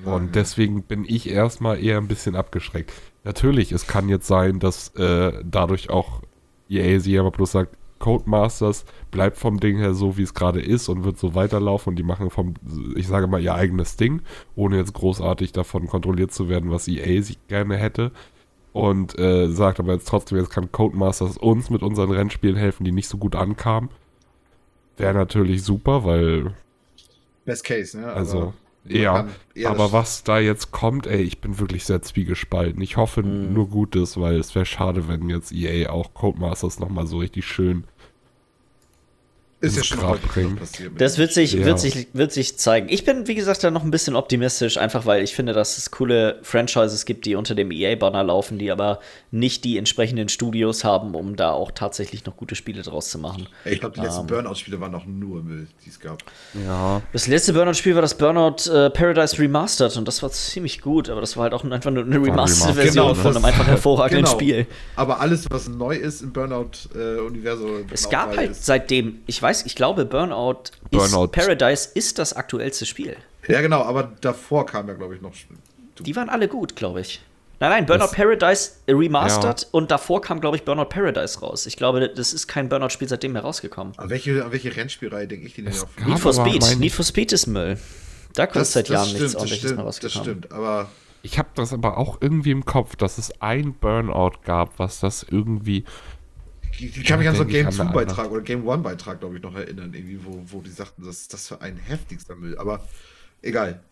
Und 0.04 0.34
deswegen 0.34 0.82
bin 0.82 1.04
ich 1.08 1.30
erstmal 1.30 1.82
eher 1.82 1.96
ein 1.96 2.08
bisschen 2.08 2.36
abgeschreckt. 2.36 2.92
Natürlich, 3.24 3.72
es 3.72 3.86
kann 3.86 4.08
jetzt 4.08 4.26
sein, 4.26 4.60
dass 4.60 4.94
äh, 4.94 5.32
dadurch 5.42 5.88
auch 5.88 6.22
EA 6.68 7.00
sie 7.00 7.18
aber 7.18 7.30
bloß 7.30 7.52
sagt, 7.52 7.76
Codemasters 7.98 8.84
bleibt 9.10 9.36
vom 9.38 9.60
Ding 9.60 9.78
her 9.78 9.94
so, 9.94 10.16
wie 10.16 10.22
es 10.22 10.34
gerade 10.34 10.60
ist 10.60 10.88
und 10.88 11.04
wird 11.04 11.18
so 11.18 11.34
weiterlaufen 11.34 11.90
und 11.90 11.96
die 11.96 12.02
machen 12.02 12.30
vom, 12.30 12.54
ich 12.96 13.08
sage 13.08 13.26
mal, 13.26 13.42
ihr 13.42 13.54
eigenes 13.54 13.96
Ding, 13.96 14.22
ohne 14.56 14.76
jetzt 14.76 14.94
großartig 14.94 15.52
davon 15.52 15.86
kontrolliert 15.86 16.32
zu 16.32 16.48
werden, 16.48 16.70
was 16.70 16.88
EA 16.88 17.22
sich 17.22 17.38
gerne 17.48 17.76
hätte. 17.76 18.12
Und 18.72 19.18
äh, 19.18 19.48
sagt 19.48 19.80
aber 19.80 19.94
jetzt 19.94 20.08
trotzdem, 20.08 20.38
jetzt 20.38 20.50
kann 20.50 20.70
Codemasters 20.70 21.36
uns 21.38 21.70
mit 21.70 21.82
unseren 21.82 22.10
Rennspielen 22.10 22.56
helfen, 22.56 22.84
die 22.84 22.92
nicht 22.92 23.08
so 23.08 23.18
gut 23.18 23.34
ankamen. 23.34 23.90
Wäre 24.96 25.14
natürlich 25.14 25.62
super, 25.62 26.04
weil, 26.04 26.54
Best 27.44 27.64
Case, 27.64 27.98
ne? 27.98 28.12
also, 28.12 28.38
Aber 28.38 28.54
man 28.84 29.30
ja. 29.54 29.70
Aber 29.70 29.92
was 29.92 30.24
da 30.24 30.38
jetzt 30.38 30.70
kommt, 30.70 31.06
ey, 31.06 31.20
ich 31.22 31.40
bin 31.40 31.58
wirklich 31.58 31.84
sehr 31.84 32.00
zwiegespalten. 32.02 32.80
Ich 32.82 32.96
hoffe 32.96 33.22
Mhm. 33.22 33.52
nur 33.52 33.68
Gutes, 33.68 34.18
weil 34.20 34.36
es 34.36 34.54
wäre 34.54 34.66
schade, 34.66 35.08
wenn 35.08 35.28
jetzt 35.28 35.52
EA 35.52 35.90
auch 35.90 36.14
Codemasters 36.14 36.78
nochmal 36.78 37.06
so 37.06 37.18
richtig 37.18 37.46
schön. 37.46 37.84
Ist 39.60 39.76
ja 39.76 39.82
schon 39.82 39.98
Grab 39.98 40.22
bringen. 40.22 40.58
Das 40.98 41.18
wird 41.18 41.32
sich, 41.32 41.52
Ja. 41.54 41.64
wird, 41.64 41.80
sich, 41.80 42.06
wird 42.12 42.30
sich 42.32 42.56
zeigen. 42.58 42.86
Ich 42.90 43.04
bin, 43.04 43.26
wie 43.26 43.34
gesagt, 43.34 43.64
da 43.64 43.70
noch 43.72 43.82
ein 43.82 43.90
bisschen 43.90 44.14
optimistisch, 44.14 44.76
einfach 44.78 45.04
weil 45.04 45.24
ich 45.24 45.34
finde, 45.34 45.52
dass 45.52 45.78
es 45.78 45.90
coole 45.90 46.38
Franchises 46.42 47.04
gibt, 47.04 47.26
die 47.26 47.34
unter 47.34 47.56
dem 47.56 47.72
EA-Banner 47.72 48.22
laufen, 48.22 48.58
die 48.58 48.70
aber 48.70 49.00
nicht 49.32 49.64
die 49.64 49.76
entsprechenden 49.76 50.28
Studios 50.28 50.84
haben, 50.84 51.16
um 51.16 51.34
da 51.34 51.50
auch 51.50 51.72
tatsächlich 51.72 52.24
noch 52.24 52.36
gute 52.36 52.54
Spiele 52.54 52.82
draus 52.82 53.08
zu 53.10 53.18
machen. 53.18 53.48
Ey, 53.64 53.74
ich 53.74 53.80
glaube, 53.80 53.96
die 53.96 54.00
letzten 54.00 54.20
Ähm. 54.20 54.26
Burnout-Spiele 54.28 54.80
waren 54.80 54.92
noch 54.92 55.06
nur 55.06 55.42
Müll, 55.42 55.66
die 55.84 55.90
es 55.90 55.98
gab. 55.98 56.22
Ja. 56.64 57.02
Das 57.12 57.26
letzte 57.26 57.52
Burnout-Spiel 57.52 57.94
war 57.96 58.02
das 58.02 58.16
Burnout 58.16 58.70
äh, 58.72 58.90
Paradise 58.90 59.38
Remastered 59.40 59.96
und 59.96 60.06
das 60.06 60.22
war 60.22 60.30
ziemlich 60.30 60.80
gut, 60.82 61.08
aber 61.10 61.20
das 61.20 61.36
war 61.36 61.44
halt 61.44 61.52
auch 61.54 61.64
einfach 61.64 61.90
nur 61.90 62.04
eine 62.04 62.22
Remastered-Version 62.22 63.08
Genau, 63.08 63.14
von 63.14 63.34
einem 63.34 63.44
einfach 63.44 63.66
hervorragenden 63.66 64.24
genau. 64.24 64.36
Spiel. 64.36 64.66
Aber 64.94 65.20
alles, 65.20 65.46
was 65.50 65.68
neu 65.68 65.96
ist 65.96 66.22
im 66.22 66.32
Burnout-Universum. 66.32 67.86
Es 67.90 68.08
gab 68.08 68.36
halt 68.36 68.54
seitdem, 68.54 69.20
ich 69.26 69.40
weiß, 69.42 69.47
ich 69.50 69.74
glaube, 69.74 70.04
Burnout, 70.04 70.64
Burnout. 70.90 71.24
Ist, 71.24 71.32
Paradise 71.32 71.88
ist 71.94 72.18
das 72.18 72.32
aktuellste 72.34 72.86
Spiel. 72.86 73.16
Ja, 73.48 73.60
genau, 73.60 73.82
aber 73.82 74.12
davor 74.20 74.66
kam 74.66 74.88
ja, 74.88 74.94
glaube 74.94 75.14
ich, 75.16 75.22
noch. 75.22 75.32
Die 76.00 76.14
waren 76.16 76.28
alle 76.28 76.48
gut, 76.48 76.76
glaube 76.76 77.00
ich. 77.00 77.20
Nein, 77.60 77.70
nein, 77.70 77.86
Burnout 77.86 78.04
Das- 78.04 78.12
Paradise 78.12 78.70
Remastered 78.86 79.62
Ja. 79.62 79.68
und 79.72 79.90
davor 79.90 80.20
kam, 80.20 80.40
glaube 80.40 80.56
ich, 80.56 80.64
Burnout 80.64 80.84
Paradise 80.90 81.40
raus. 81.40 81.66
Ich 81.66 81.76
glaube, 81.76 82.08
das 82.08 82.32
ist 82.32 82.46
kein 82.46 82.68
Burnout-Spiel 82.68 83.08
seitdem 83.08 83.34
herausgekommen. 83.34 83.94
An 83.96 84.10
welche, 84.10 84.44
an 84.44 84.52
welche 84.52 84.76
Rennspielreihe 84.76 85.26
denke 85.26 85.46
ich 85.46 85.54
denn 85.54 85.64
denn 85.64 85.74
auf? 85.74 85.88
Need 86.06 86.18
for 86.20 86.38
aber 86.38 86.48
Speed. 86.50 86.78
Need 86.78 86.92
for 86.92 87.04
Speed 87.04 87.32
ist 87.32 87.46
Müll. 87.48 87.76
Da 88.34 88.46
kommt 88.46 88.66
seit 88.66 88.88
Jahren 88.88 89.08
nichts 89.12 89.34
ordentliches 89.34 89.58
stimmt, 89.70 89.76
mehr 89.76 89.86
das 89.86 89.96
rausgekommen. 90.04 90.22
stimmt, 90.38 90.52
aber 90.52 90.88
Ich 91.22 91.36
habe 91.40 91.48
das 91.56 91.72
aber 91.72 91.98
auch 91.98 92.18
irgendwie 92.20 92.52
im 92.52 92.64
Kopf, 92.64 92.94
dass 92.94 93.18
es 93.18 93.32
ein 93.40 93.74
Burnout 93.74 94.34
gab, 94.44 94.78
was 94.78 95.00
das 95.00 95.26
irgendwie. 95.28 95.84
Ich, 96.80 96.96
ich 96.96 97.04
kann 97.04 97.18
mich 97.18 97.28
an 97.28 97.34
so 97.34 97.44
Game 97.44 97.68
ich 97.68 97.80
an 97.80 97.88
eine 97.88 97.90
2-Beitrag 97.90 98.30
oder 98.30 98.42
Game 98.42 98.66
1-Beitrag, 98.66 99.20
glaube 99.20 99.36
ich, 99.36 99.42
noch 99.42 99.54
erinnern, 99.54 99.92
irgendwie, 99.94 100.24
wo, 100.24 100.42
wo 100.46 100.60
die 100.60 100.70
sagten, 100.70 101.04
das 101.04 101.20
ist 101.20 101.32
das 101.32 101.48
für 101.48 101.60
ein 101.60 101.76
heftigster 101.76 102.36
Müll. 102.36 102.56
Aber 102.58 102.86
egal. 103.42 103.82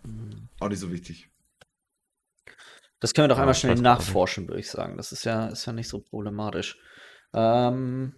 Auch 0.60 0.68
nicht 0.68 0.80
so 0.80 0.90
wichtig. 0.92 1.28
Das 3.00 3.12
können 3.12 3.24
wir 3.24 3.28
doch 3.28 3.36
Ja, 3.36 3.42
einmal 3.42 3.54
schnell 3.54 3.74
nachforschen, 3.74 4.48
würde 4.48 4.60
ich 4.60 4.70
sagen. 4.70 4.96
Das 4.96 5.12
ist 5.12 5.24
ja, 5.24 5.48
ist 5.48 5.66
ja 5.66 5.72
nicht 5.72 5.88
so 5.88 6.00
problematisch. 6.00 6.78
Ähm, 7.34 8.14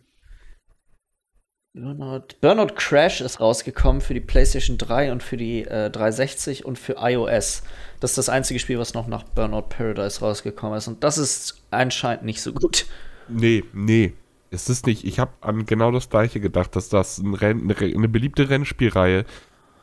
Burnout, 1.75 2.29
Burnout 2.41 2.75
Crash 2.75 3.21
ist 3.21 3.41
rausgekommen 3.41 4.01
für 4.01 4.15
die 4.15 4.21
PlayStation 4.21 4.79
3 4.79 5.13
und 5.13 5.23
für 5.23 5.37
die 5.37 5.65
äh, 5.65 5.91
360 5.91 6.65
und 6.65 6.79
für 6.79 6.97
iOS. 6.99 7.63
Das 8.01 8.13
ist 8.13 8.19
das 8.19 8.29
einzige 8.29 8.59
Spiel, 8.61 8.79
was 8.79 8.95
noch 8.95 9.07
nach 9.07 9.25
Burnout 9.25 9.69
Paradise 9.69 10.21
rausgekommen 10.21 10.79
ist. 10.79 10.89
Und 10.89 11.05
das 11.05 11.19
ist 11.19 11.63
anscheinend 11.71 12.25
nicht 12.25 12.43
so 12.43 12.53
gut. 12.53 12.87
Nee, 13.29 13.65
nee. 13.73 14.15
Es 14.51 14.69
ist 14.69 14.87
nicht. 14.87 15.05
Ich 15.05 15.19
habe 15.19 15.33
an 15.41 15.67
genau 15.67 15.91
das 15.91 16.09
gleiche 16.09 16.41
gedacht, 16.41 16.75
dass 16.77 16.89
das 16.89 17.19
ein 17.19 17.35
Renn, 17.35 17.63
eine, 17.63 17.77
eine 17.77 18.09
beliebte 18.09 18.49
Rennspielreihe, 18.49 19.25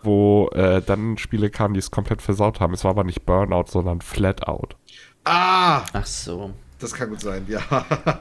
wo 0.04 0.50
äh, 0.54 0.82
dann 0.82 1.18
Spiele 1.18 1.50
kamen, 1.50 1.74
die 1.74 1.80
es 1.80 1.92
komplett 1.92 2.22
versaut 2.22 2.60
haben. 2.60 2.74
Es 2.74 2.84
war 2.84 2.92
aber 2.92 3.04
nicht 3.04 3.26
Burnout, 3.26 3.66
sondern 3.68 4.02
Flatout. 4.02 4.70
Ah! 5.24 5.84
Ach 5.94 6.06
so. 6.06 6.54
Das 6.80 6.94
kann 6.94 7.10
gut 7.10 7.22
sein, 7.22 7.46
ja. 7.48 7.62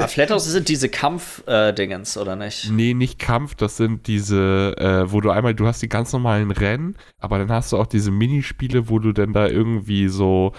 Ah, 0.00 0.08
Flathouse 0.08 0.46
sind 0.46 0.68
diese 0.68 0.88
Kampf-Dingens, 0.88 2.16
oder 2.16 2.34
nicht? 2.34 2.70
Nee, 2.70 2.94
nicht 2.94 3.18
Kampf, 3.18 3.54
das 3.54 3.76
sind 3.76 4.06
diese, 4.06 4.74
äh, 4.78 5.12
wo 5.12 5.20
du 5.20 5.30
einmal, 5.30 5.54
du 5.54 5.66
hast 5.66 5.82
die 5.82 5.88
ganz 5.88 6.12
normalen 6.12 6.50
Rennen, 6.50 6.96
aber 7.18 7.38
dann 7.38 7.50
hast 7.50 7.72
du 7.72 7.76
auch 7.76 7.86
diese 7.86 8.10
Minispiele, 8.10 8.88
wo 8.88 8.98
du 8.98 9.12
dann 9.12 9.32
da 9.32 9.46
irgendwie 9.46 10.08
so 10.08 10.52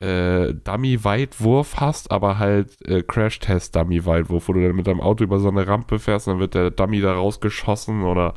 äh, 0.00 0.54
Dummy-Weitwurf 0.54 1.76
hast, 1.76 2.10
aber 2.10 2.38
halt 2.38 2.76
äh, 2.86 3.02
Crash-Test-Dummy-Weitwurf, 3.02 4.48
wo 4.48 4.52
du 4.52 4.62
dann 4.62 4.76
mit 4.76 4.86
deinem 4.86 5.00
Auto 5.00 5.24
über 5.24 5.38
so 5.40 5.48
eine 5.48 5.66
Rampe 5.66 5.98
fährst 5.98 6.28
und 6.28 6.34
dann 6.34 6.40
wird 6.40 6.54
der 6.54 6.70
Dummy 6.70 7.00
da 7.00 7.14
rausgeschossen 7.14 8.04
oder 8.04 8.34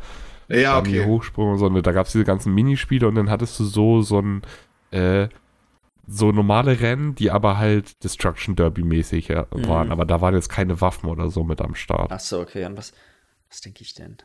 ja, 0.47 0.81
Dummy 0.81 0.99
okay. 0.99 1.07
Hochsprung 1.07 1.51
und 1.51 1.57
so. 1.59 1.67
Und 1.67 1.85
da 1.85 1.91
gab 1.91 2.07
es 2.07 2.11
diese 2.13 2.25
ganzen 2.25 2.53
Minispiele 2.53 3.07
und 3.07 3.15
dann 3.15 3.29
hattest 3.29 3.59
du 3.59 3.63
so, 3.65 4.01
so 4.01 4.19
ein, 4.19 4.41
äh, 4.91 5.27
so 6.07 6.31
normale 6.31 6.79
Rennen, 6.81 7.15
die 7.15 7.31
aber 7.31 7.57
halt 7.57 8.03
Destruction 8.03 8.55
Derby-mäßig 8.55 9.27
ja, 9.29 9.45
Mhm. 9.53 9.67
waren, 9.67 9.91
aber 9.91 10.05
da 10.05 10.19
waren 10.19 10.33
jetzt 10.33 10.49
keine 10.49 10.81
Waffen 10.81 11.09
oder 11.09 11.29
so 11.29 11.43
mit 11.43 11.61
am 11.61 11.75
Start. 11.75 12.11
Ach 12.11 12.19
so, 12.19 12.39
okay. 12.41 12.65
Und 12.65 12.75
was, 12.75 12.91
was 13.49 13.61
denke 13.61 13.83
ich 13.83 13.93
denn? 13.93 14.17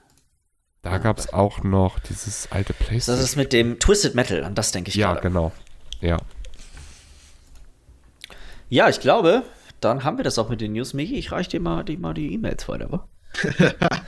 Da 0.82 0.98
gab 0.98 1.18
es 1.18 1.32
auch 1.32 1.62
noch 1.64 1.98
dieses 1.98 2.50
alte 2.50 2.72
PlayStation. 2.72 3.16
Das 3.16 3.24
ist 3.24 3.36
mit 3.36 3.52
dem 3.52 3.78
Twisted 3.78 4.14
Metal, 4.14 4.42
an 4.44 4.54
das 4.54 4.72
denke 4.72 4.88
ich 4.88 4.94
ja, 4.94 5.12
gerade. 5.12 5.28
genau. 5.28 5.52
Ja. 6.00 6.18
Ja, 8.68 8.88
ich 8.88 9.00
glaube, 9.00 9.44
dann 9.80 10.02
haben 10.02 10.16
wir 10.16 10.24
das 10.24 10.38
auch 10.38 10.48
mit 10.48 10.60
den 10.60 10.72
News. 10.72 10.92
Migi, 10.92 11.16
ich 11.16 11.30
reiche 11.30 11.50
dir 11.50 11.60
mal 11.60 11.84
die 11.84 11.96
mal 11.96 12.14
die 12.14 12.32
E-Mails 12.34 12.68
weiter, 12.68 12.90
wa? 12.90 13.08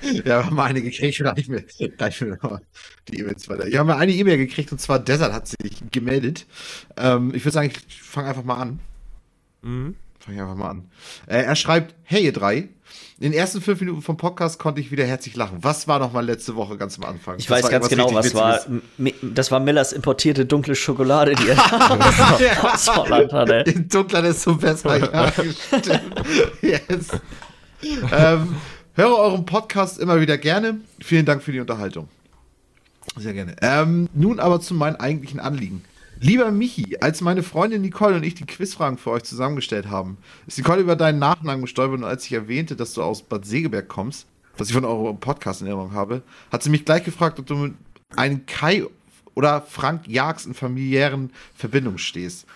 ja, 0.03 0.25
wir 0.25 0.47
haben 0.47 0.59
eine 0.59 0.81
gekriegt, 0.83 1.21
reich 1.23 1.49
mir, 1.49 1.65
reich 1.99 2.21
mir 2.21 2.29
noch 2.29 2.43
mal 2.43 2.63
die 3.09 3.21
E-Mails 3.21 3.49
weiter. 3.49 3.67
Wir 3.67 3.79
haben 3.79 3.91
eine 3.91 4.13
E-Mail 4.13 4.39
gekriegt 4.39 4.73
und 4.73 4.81
zwar 4.81 4.99
Desert 4.99 5.33
hat 5.33 5.47
sich 5.47 5.83
gemeldet. 5.93 6.47
Ähm, 6.97 7.33
ich 7.35 7.45
würde 7.45 7.53
sagen, 7.53 7.71
ich 7.71 8.03
fange 8.03 8.29
einfach 8.29 8.45
mal 8.45 8.57
an. 8.57 8.81
Mhm. 9.63 9.95
Fange 10.19 10.37
ich 10.37 10.43
einfach 10.43 10.57
mal 10.57 10.71
an. 10.71 10.91
Äh, 11.27 11.43
er 11.43 11.57
schreibt, 11.57 11.95
hey 12.03 12.25
ihr 12.25 12.33
drei, 12.33 12.69
in 13.21 13.33
den 13.33 13.39
ersten 13.39 13.61
fünf 13.61 13.81
Minuten 13.81 14.01
vom 14.01 14.17
Podcast 14.17 14.61
konnte 14.61 14.81
ich 14.81 14.93
wieder 14.93 15.05
herzlich 15.05 15.35
lachen. 15.35 15.59
Was 15.63 15.89
war 15.89 15.99
noch 15.99 16.13
mal 16.13 16.25
letzte 16.25 16.55
Woche 16.55 16.77
ganz 16.77 16.99
am 16.99 17.05
Anfang? 17.05 17.37
Ich 17.39 17.47
Das 17.47 17.65
weiß 17.65 17.71
ganz 17.71 17.89
genau, 17.89 18.15
was 18.15 18.33
war. 18.33 18.61
Das 19.23 19.51
war 19.51 19.59
Millers 19.59 19.93
importierte 19.93 20.47
dunkle 20.47 20.77
Schokolade, 20.77 21.35
die 21.35 21.49
er 21.49 21.59
aus 22.75 22.95
Holland 22.95 23.33
hatte. 23.33 23.55
In 23.71 23.89
dunkler, 23.89 24.23
desto 24.23 24.55
besser. 24.55 24.99
Ja, 25.13 25.33
yes. 26.63 27.09
ähm, 28.13 28.55
höre 28.95 29.17
euren 29.17 29.45
Podcast 29.45 29.99
immer 29.99 30.21
wieder 30.21 30.39
gerne. 30.39 30.81
Vielen 31.01 31.27
Dank 31.27 31.43
für 31.43 31.51
die 31.51 31.59
Unterhaltung. 31.59 32.09
Sehr 33.17 33.33
gerne. 33.33 33.57
Ähm, 33.63 34.09
nun 34.15 34.39
aber 34.39 34.61
zu 34.61 34.75
meinem 34.75 34.97
eigentlichen 34.97 35.41
Anliegen. 35.41 35.83
Lieber 36.21 36.51
Michi, 36.51 36.97
als 37.01 37.21
meine 37.21 37.43
Freundin 37.43 37.83
Nicole 37.83 38.17
und 38.17 38.25
ich 38.25 38.35
die 38.35 38.47
Quizfragen 38.47 38.99
für 38.99 39.11
euch 39.11 39.23
zusammengestellt 39.23 39.89
haben, 39.89 40.19
ist 40.47 40.59
Nicole 40.59 40.81
über 40.81 40.97
deinen 40.97 41.19
Nachnamen 41.19 41.63
gestolpert 41.63 41.99
und 41.99 42.05
als 42.05 42.25
ich 42.27 42.33
erwähnte, 42.33 42.75
dass 42.75 42.95
du 42.95 43.03
aus 43.03 43.23
Bad 43.23 43.47
Segeberg 43.47 43.89
kommst, 43.89 44.27
was 44.57 44.69
ich 44.69 44.75
von 44.75 44.85
eurem 44.85 45.21
Podcast 45.21 45.61
in 45.61 45.69
Erinnerung 45.69 45.93
habe, 45.93 46.23
hat 46.51 46.63
sie 46.63 46.71
mich 46.71 46.85
gleich 46.85 47.05
gefragt, 47.05 47.39
ob 47.39 47.47
du 47.47 47.55
mit 47.55 47.75
einem 48.17 48.47
Kai 48.47 48.85
oder 49.35 49.63
Frank 49.63 50.09
Jags 50.09 50.47
in 50.47 50.55
familiären 50.55 51.31
Verbindung 51.55 51.99
stehst. 51.99 52.47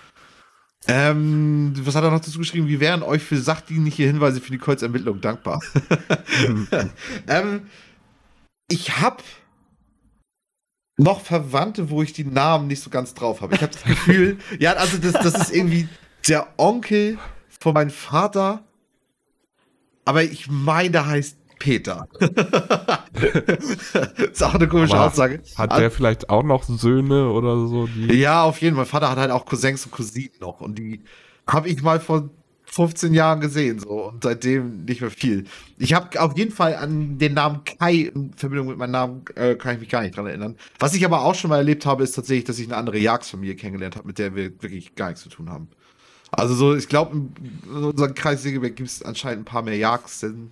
Ähm, 0.88 1.74
was 1.84 1.94
hat 1.94 2.02
er 2.02 2.10
noch 2.10 2.20
dazu 2.20 2.38
geschrieben? 2.38 2.66
Wir 2.66 2.80
wären 2.80 3.04
euch 3.04 3.22
für 3.22 3.36
sachdienliche 3.36 4.02
Hinweise 4.02 4.40
für 4.40 4.52
Nicoles 4.52 4.82
Ermittlung 4.82 5.20
dankbar. 5.20 5.62
ähm, 7.28 7.62
ich 8.68 8.98
habe 9.00 9.22
noch 11.02 11.20
Verwandte, 11.20 11.90
wo 11.90 12.02
ich 12.02 12.12
die 12.12 12.24
Namen 12.24 12.66
nicht 12.68 12.82
so 12.82 12.90
ganz 12.90 13.14
drauf 13.14 13.40
habe. 13.40 13.54
Ich 13.54 13.62
habe 13.62 13.72
das 13.72 13.82
Gefühl, 13.82 14.38
ja, 14.58 14.72
also 14.74 14.98
das, 14.98 15.12
das 15.12 15.34
ist 15.34 15.54
irgendwie 15.54 15.88
der 16.28 16.46
Onkel 16.56 17.18
von 17.60 17.74
meinem 17.74 17.90
Vater, 17.90 18.62
aber 20.04 20.22
ich 20.24 20.48
meine, 20.50 20.90
der 20.90 21.06
heißt 21.06 21.36
Peter. 21.58 22.08
ist 24.32 24.42
auch 24.42 24.54
eine 24.54 24.66
komische 24.66 24.94
Aber 24.96 25.06
Aussage. 25.06 25.42
Hat 25.56 25.78
der 25.78 25.92
vielleicht 25.92 26.28
auch 26.28 26.42
noch 26.42 26.64
Söhne 26.64 27.30
oder 27.30 27.54
so? 27.68 27.88
Ja, 28.08 28.42
auf 28.42 28.60
jeden 28.60 28.74
Fall. 28.74 28.84
Mein 28.84 28.90
Vater 28.90 29.10
hat 29.10 29.18
halt 29.18 29.30
auch 29.30 29.46
Cousins 29.46 29.84
und 29.86 29.92
Cousinen 29.92 30.34
noch. 30.40 30.60
Und 30.60 30.76
die 30.76 31.04
habe 31.46 31.68
ich 31.68 31.80
mal 31.80 32.00
vor 32.00 32.30
15 32.72 33.12
Jahren 33.12 33.40
gesehen. 33.40 33.78
so 33.78 34.08
Und 34.08 34.24
seitdem 34.24 34.84
nicht 34.86 35.02
mehr 35.02 35.10
viel. 35.10 35.44
Ich 35.76 35.92
habe 35.92 36.18
auf 36.20 36.36
jeden 36.38 36.52
Fall 36.52 36.74
an 36.76 37.18
den 37.18 37.34
Namen 37.34 37.64
Kai 37.64 38.10
in 38.14 38.32
Verbindung 38.34 38.68
mit 38.68 38.78
meinem 38.78 38.92
Namen, 38.92 39.24
äh, 39.34 39.56
kann 39.56 39.74
ich 39.74 39.80
mich 39.80 39.90
gar 39.90 40.00
nicht 40.00 40.16
dran 40.16 40.26
erinnern. 40.26 40.56
Was 40.78 40.94
ich 40.94 41.04
aber 41.04 41.20
auch 41.20 41.34
schon 41.34 41.50
mal 41.50 41.58
erlebt 41.58 41.84
habe, 41.84 42.02
ist 42.02 42.12
tatsächlich, 42.12 42.44
dass 42.44 42.58
ich 42.58 42.66
eine 42.66 42.78
andere 42.78 42.98
Jagdfamilie 42.98 43.56
kennengelernt 43.56 43.96
habe, 43.96 44.06
mit 44.06 44.18
der 44.18 44.34
wir 44.34 44.50
wirklich 44.62 44.94
gar 44.94 45.08
nichts 45.08 45.22
zu 45.22 45.28
tun 45.28 45.50
haben. 45.50 45.68
Also 46.30 46.54
so, 46.54 46.74
ich 46.74 46.88
glaube, 46.88 47.14
in 47.14 47.70
unserem 47.70 48.14
Kreis 48.14 48.42
Segeberg 48.42 48.74
gibt 48.74 48.88
es 48.88 49.02
anscheinend 49.02 49.42
ein 49.42 49.44
paar 49.44 49.62
mehr 49.62 49.76
Jagdsen, 49.76 50.50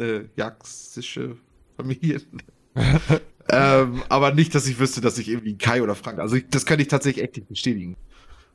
äh, 0.00 0.22
jagdsische 0.34 1.36
Familien. 1.76 2.42
ähm, 3.48 4.02
aber 4.08 4.34
nicht, 4.34 4.56
dass 4.56 4.66
ich 4.66 4.80
wüsste, 4.80 5.00
dass 5.00 5.18
ich 5.18 5.28
irgendwie 5.28 5.56
Kai 5.56 5.82
oder 5.82 5.94
Frank, 5.94 6.18
also 6.18 6.34
ich, 6.34 6.48
das 6.50 6.66
könnte 6.66 6.82
ich 6.82 6.88
tatsächlich 6.88 7.22
echt 7.22 7.36
nicht 7.36 7.48
bestätigen. 7.48 7.96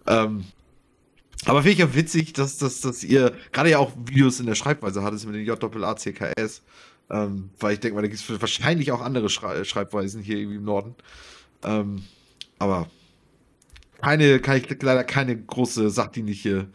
Ähm, 0.05 0.43
aber 1.43 1.61
finde 1.61 1.73
ich 1.73 1.79
ja 1.79 1.93
witzig, 1.93 2.33
dass, 2.33 2.57
dass, 2.57 2.81
dass 2.81 3.03
ihr 3.03 3.33
gerade 3.51 3.69
ja 3.69 3.79
auch 3.79 3.91
Videos 4.05 4.39
in 4.39 4.45
der 4.45 4.55
Schreibweise 4.55 5.03
hattet 5.03 5.25
mit 5.25 5.35
den 5.35 5.45
J-A-C-K-S. 5.45 6.63
Ähm, 7.09 7.51
weil 7.59 7.73
ich 7.73 7.79
denke 7.79 7.95
mal, 7.95 8.01
da 8.01 8.07
gibt 8.07 8.19
es 8.19 8.41
wahrscheinlich 8.41 8.91
auch 8.91 9.01
andere 9.01 9.29
Schrei 9.29 9.63
Schreibweisen 9.63 10.23
hier 10.23 10.37
irgendwie 10.37 10.57
im 10.57 10.63
Norden. 10.63 10.95
Ähm, 11.63 12.03
aber 12.57 12.89
keine, 14.01 14.39
kann 14.39 14.57
ich 14.57 14.81
leider 14.81 15.03
keine 15.03 15.37
große 15.37 15.89
sachdienliche 15.89 16.67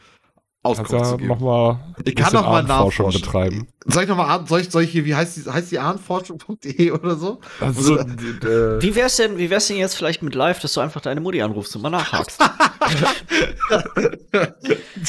Auskunft 0.62 0.92
ja 0.92 1.16
nochmal 1.16 1.94
Ich 2.04 2.14
kann 2.14 2.34
noch 2.34 2.42
mal 2.42 2.66
Forschung 2.66 3.06
nachforschen. 3.06 3.20
betreiben. 3.22 3.68
Soll 3.86 4.02
ich 4.02 4.08
nochmal, 4.10 4.46
soll 4.46 4.60
ich, 4.60 4.70
soll 4.70 4.82
ich 4.82 4.90
hier, 4.90 5.06
wie 5.06 5.14
heißt 5.14 5.36
die, 5.38 5.50
heißt 5.50 5.72
die 5.72 5.78
ahnforschung.de 5.78 6.90
oder 6.90 7.16
so? 7.16 7.40
Also, 7.60 7.96
äh, 7.98 8.82
Wie 8.82 8.94
wär's 8.94 9.16
denn, 9.16 9.38
wie 9.38 9.48
wär's 9.48 9.68
denn 9.68 9.78
jetzt 9.78 9.94
vielleicht 9.96 10.22
mit 10.22 10.34
live, 10.34 10.60
dass 10.60 10.74
du 10.74 10.80
einfach 10.80 11.00
deine 11.00 11.22
Mutti 11.22 11.40
anrufst 11.40 11.74
und 11.76 11.82
mal 11.82 11.88
nachhakst? 11.90 12.40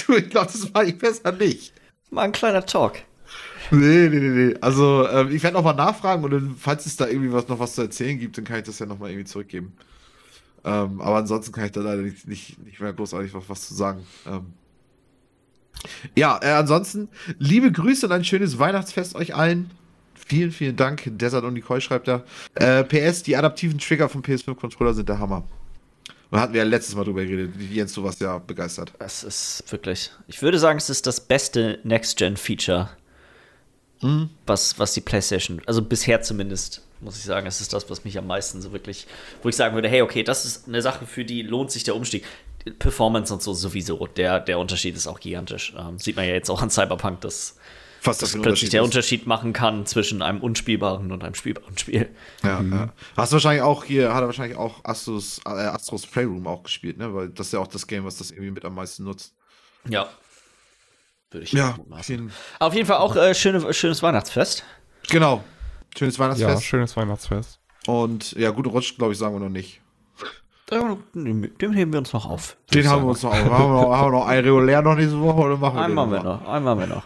du, 0.08 0.14
ich 0.16 0.30
glaube, 0.30 0.48
das 0.52 0.72
mache 0.74 0.86
ich 0.86 0.98
besser 0.98 1.32
nicht. 1.34 1.74
mal 2.10 2.22
ein 2.24 2.32
kleiner 2.32 2.66
Talk. 2.66 3.00
Nee, 3.72 4.10
nee, 4.10 4.20
nee, 4.20 4.46
nee. 4.48 4.56
Also, 4.62 5.08
ähm, 5.10 5.32
ich 5.36 5.44
werde 5.44 5.56
nochmal 5.56 5.76
nachfragen 5.76 6.24
und 6.24 6.32
dann, 6.32 6.56
falls 6.58 6.86
es 6.86 6.98
da 6.98 7.08
irgendwie 7.08 7.32
was, 7.32 7.48
noch 7.48 7.60
was 7.60 7.76
zu 7.76 7.82
erzählen 7.82 8.20
gibt, 8.20 8.38
dann 8.38 8.46
kann 8.46 8.58
ich 8.58 8.64
das 8.64 8.80
ja 8.80 8.86
nochmal 8.86 9.10
irgendwie 9.10 9.26
zurückgeben. 9.28 9.74
Ähm, 10.64 11.02
aber 11.02 11.18
ansonsten 11.18 11.52
kann 11.54 11.66
ich 11.66 11.72
da 11.72 11.82
leider 11.82 12.02
nicht, 12.02 12.28
nicht, 12.28 12.64
nicht 12.66 12.80
mehr 12.80 12.94
großartig 12.94 13.34
was, 13.34 13.44
was 13.48 13.68
zu 13.68 13.74
sagen. 13.74 14.06
Ähm, 14.28 14.54
ja, 16.16 16.40
äh, 16.42 16.52
ansonsten, 16.52 17.10
liebe 17.40 17.72
Grüße 17.72 18.06
und 18.06 18.12
ein 18.12 18.24
schönes 18.24 18.60
Weihnachtsfest 18.60 19.16
euch 19.16 19.36
allen. 19.36 19.72
Vielen, 20.14 20.52
vielen 20.52 20.76
Dank. 20.76 21.04
Desert 21.06 21.44
und 21.44 21.54
Nicole 21.54 21.82
schreibt 21.82 22.08
da. 22.08 22.24
Äh, 22.56 22.84
PS, 22.84 23.24
die 23.24 23.36
adaptiven 23.36 23.80
Trigger 23.80 24.08
vom 24.08 24.22
PS5-Controller 24.22 24.94
sind 24.94 25.10
der 25.10 25.20
Hammer. 25.20 25.44
Und 26.30 26.38
da 26.38 26.42
hatten 26.44 26.54
wir 26.54 26.64
ja 26.64 26.68
letztes 26.68 26.96
Mal 26.96 27.04
drüber 27.04 27.26
geredet. 27.26 27.54
Jens, 27.60 27.94
du 27.94 28.04
warst 28.04 28.22
ja 28.22 28.38
begeistert. 28.38 28.94
Das 29.00 29.24
ist 29.24 29.64
wirklich. 29.70 30.12
Ich 30.28 30.42
würde 30.42 30.60
sagen, 30.60 30.78
es 30.78 30.90
ist 30.90 31.06
das 31.06 31.20
beste 31.20 31.80
Next-Gen-Feature, 31.84 32.90
was, 34.46 34.80
was 34.80 34.94
die 34.94 35.02
PlayStation, 35.02 35.62
also 35.66 35.82
bisher 35.82 36.22
zumindest, 36.22 36.82
muss 37.02 37.18
ich 37.18 37.24
sagen, 37.24 37.46
es 37.46 37.62
ist 37.62 37.74
das, 37.74 37.90
was 37.90 38.04
mich 38.04 38.18
am 38.18 38.28
meisten 38.28 38.62
so 38.62 38.72
wirklich, 38.72 39.08
wo 39.44 39.50
ich 39.50 39.56
sagen 39.56 39.76
würde, 39.76 39.90
hey, 39.90 40.02
okay, 40.02 40.24
das 40.24 40.46
ist 40.46 40.68
eine 40.68 40.82
Sache, 40.82 41.06
für 41.06 41.26
die 41.26 41.42
lohnt 41.42 41.70
sich 41.70 41.84
der 41.84 41.96
Umstieg. 41.96 42.24
Performance 42.80 43.34
und 43.34 43.42
so 43.42 43.54
sowieso. 43.54 44.08
Der, 44.08 44.40
der 44.40 44.60
Unterschied 44.60 44.96
ist 44.96 45.08
auch 45.08 45.20
gigantisch. 45.20 45.74
Ähm, 45.78 46.00
sieht 46.00 46.16
man 46.16 46.26
ja 46.26 46.34
jetzt 46.34 46.50
auch 46.50 46.62
an 46.62 46.70
Cyberpunk, 46.70 47.22
dass, 47.22 47.58
Was 48.04 48.20
dass 48.20 48.36
ein 48.36 48.42
plötzlich 48.42 48.70
der 48.70 48.82
ist. 48.82 48.86
Unterschied 48.86 49.28
machen 49.28 49.54
kann 49.54 49.86
zwischen 49.86 50.22
einem 50.22 50.42
unspielbaren 50.42 51.12
und 51.12 51.24
einem 51.24 51.36
spielbaren 51.36 51.78
Spiel. 51.78 52.10
Ja, 52.44 52.62
ja. 52.62 52.94
Hast 53.18 53.32
du 53.32 53.36
wahrscheinlich 53.36 53.64
auch 53.64 53.84
hier, 53.84 54.14
hat 54.14 54.22
er 54.22 54.28
wahrscheinlich 54.28 54.58
auch 54.58 54.84
Astros, 54.84 55.42
äh, 55.46 55.50
Astros 55.50 56.06
Playroom 56.06 56.48
auch 56.48 56.64
gespielt, 56.64 56.98
ne? 56.98 57.14
Weil 57.14 57.30
das 57.30 57.48
ist 57.48 57.54
ja 57.54 57.60
auch 57.60 57.68
das 57.68 57.88
Game, 57.88 58.06
was 58.06 58.18
das 58.18 58.32
irgendwie 58.32 58.52
mit 58.52 58.66
am 58.66 58.76
meisten 58.76 59.04
nutzt. 59.04 59.34
Ja. 59.90 60.08
Würde 61.32 61.46
ich 61.46 61.54
Ja, 61.54 61.76
vielen, 62.02 62.32
Auf 62.60 62.74
jeden 62.74 62.86
Fall 62.86 62.98
auch 62.98 63.16
äh, 63.16 63.34
schöne, 63.34 63.74
schönes 63.74 64.04
Weihnachtsfest. 64.04 64.64
genau. 65.10 65.44
Schönes 65.98 66.16
ja, 66.18 66.24
Weihnachtsfest. 66.24 66.64
schönes 66.64 66.96
Weihnachtsfest. 66.96 67.60
Und 67.88 68.32
ja, 68.34 68.52
gute 68.52 68.70
Rutsch, 68.70 68.96
glaube 68.98 69.12
ich, 69.14 69.20
sagen 69.20 69.36
wir 69.36 69.40
noch 69.40 69.50
nicht. 69.50 69.82
Den 70.72 71.52
den 71.60 71.74
heben 71.74 71.92
wir 71.92 72.00
uns 72.00 72.14
noch 72.14 72.30
auf. 72.30 72.56
Den 72.74 72.88
haben 72.88 73.04
wir 73.04 73.10
uns 73.10 73.24
noch 73.24 73.32
auf. 73.32 73.38
haben, 73.38 73.50
wir 73.50 73.82
noch 73.82 73.96
haben 73.98 74.12
wir 74.12 74.20
noch 74.20 74.28
ein 74.28 74.44
regulär 74.44 74.82
noch 74.82 74.96
diese 74.96 75.20
Woche 75.20 75.42
oder 75.42 75.58
machen 75.58 75.76
wir 75.76 75.82
Einmal 75.82 76.06
den 76.06 76.14
wir 76.14 76.24
noch, 76.24 76.48
einmal 76.48 76.80
wir 76.80 76.88
noch. 76.88 77.04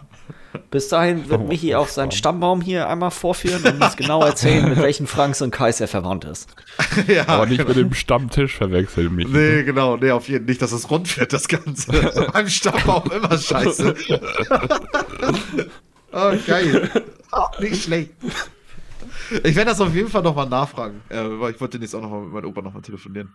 Bis 0.70 0.88
dahin 0.88 1.28
wird 1.28 1.48
Michi 1.48 1.74
auch 1.74 1.88
seinen 1.88 2.12
Stammbaum 2.12 2.60
hier 2.60 2.88
einmal 2.88 3.10
vorführen 3.10 3.62
und 3.64 3.82
uns 3.82 3.96
genau 3.96 4.22
erzählen, 4.22 4.68
mit 4.68 4.78
welchen 4.78 5.06
Franks 5.06 5.42
und 5.42 5.50
Kais 5.50 5.80
er 5.80 5.88
verwandt 5.88 6.24
ist. 6.24 6.48
ja, 7.08 7.28
Aber 7.28 7.46
nicht 7.46 7.66
mit 7.66 7.76
dem 7.76 7.92
Stammtisch 7.94 8.56
verwechseln 8.56 9.14
mich. 9.14 9.28
Nee, 9.28 9.64
genau. 9.64 9.96
Nee, 9.96 10.12
auf 10.12 10.28
jeden 10.28 10.44
Fall 10.44 10.50
nicht, 10.50 10.62
dass 10.62 10.72
es 10.72 10.90
rund 10.90 11.18
wird, 11.18 11.32
das 11.32 11.48
Ganze. 11.48 11.92
Beim 12.32 12.48
Stammbaum 12.48 13.10
immer 13.10 13.36
scheiße. 13.36 13.94
oh, 16.12 16.32
geil. 16.46 16.90
Oh, 17.32 17.60
nicht 17.60 17.82
schlecht. 17.84 18.10
Ich 19.44 19.54
werde 19.56 19.70
das 19.70 19.80
auf 19.80 19.94
jeden 19.94 20.08
Fall 20.08 20.22
nochmal 20.22 20.48
nachfragen, 20.48 21.02
äh, 21.08 21.16
weil 21.40 21.52
ich 21.54 21.60
wollte 21.60 21.78
jetzt 21.78 21.94
auch 21.94 22.00
nochmal 22.02 22.22
mit 22.22 22.32
meinem 22.32 22.46
Opa 22.46 22.62
nochmal 22.62 22.82
telefonieren. 22.82 23.32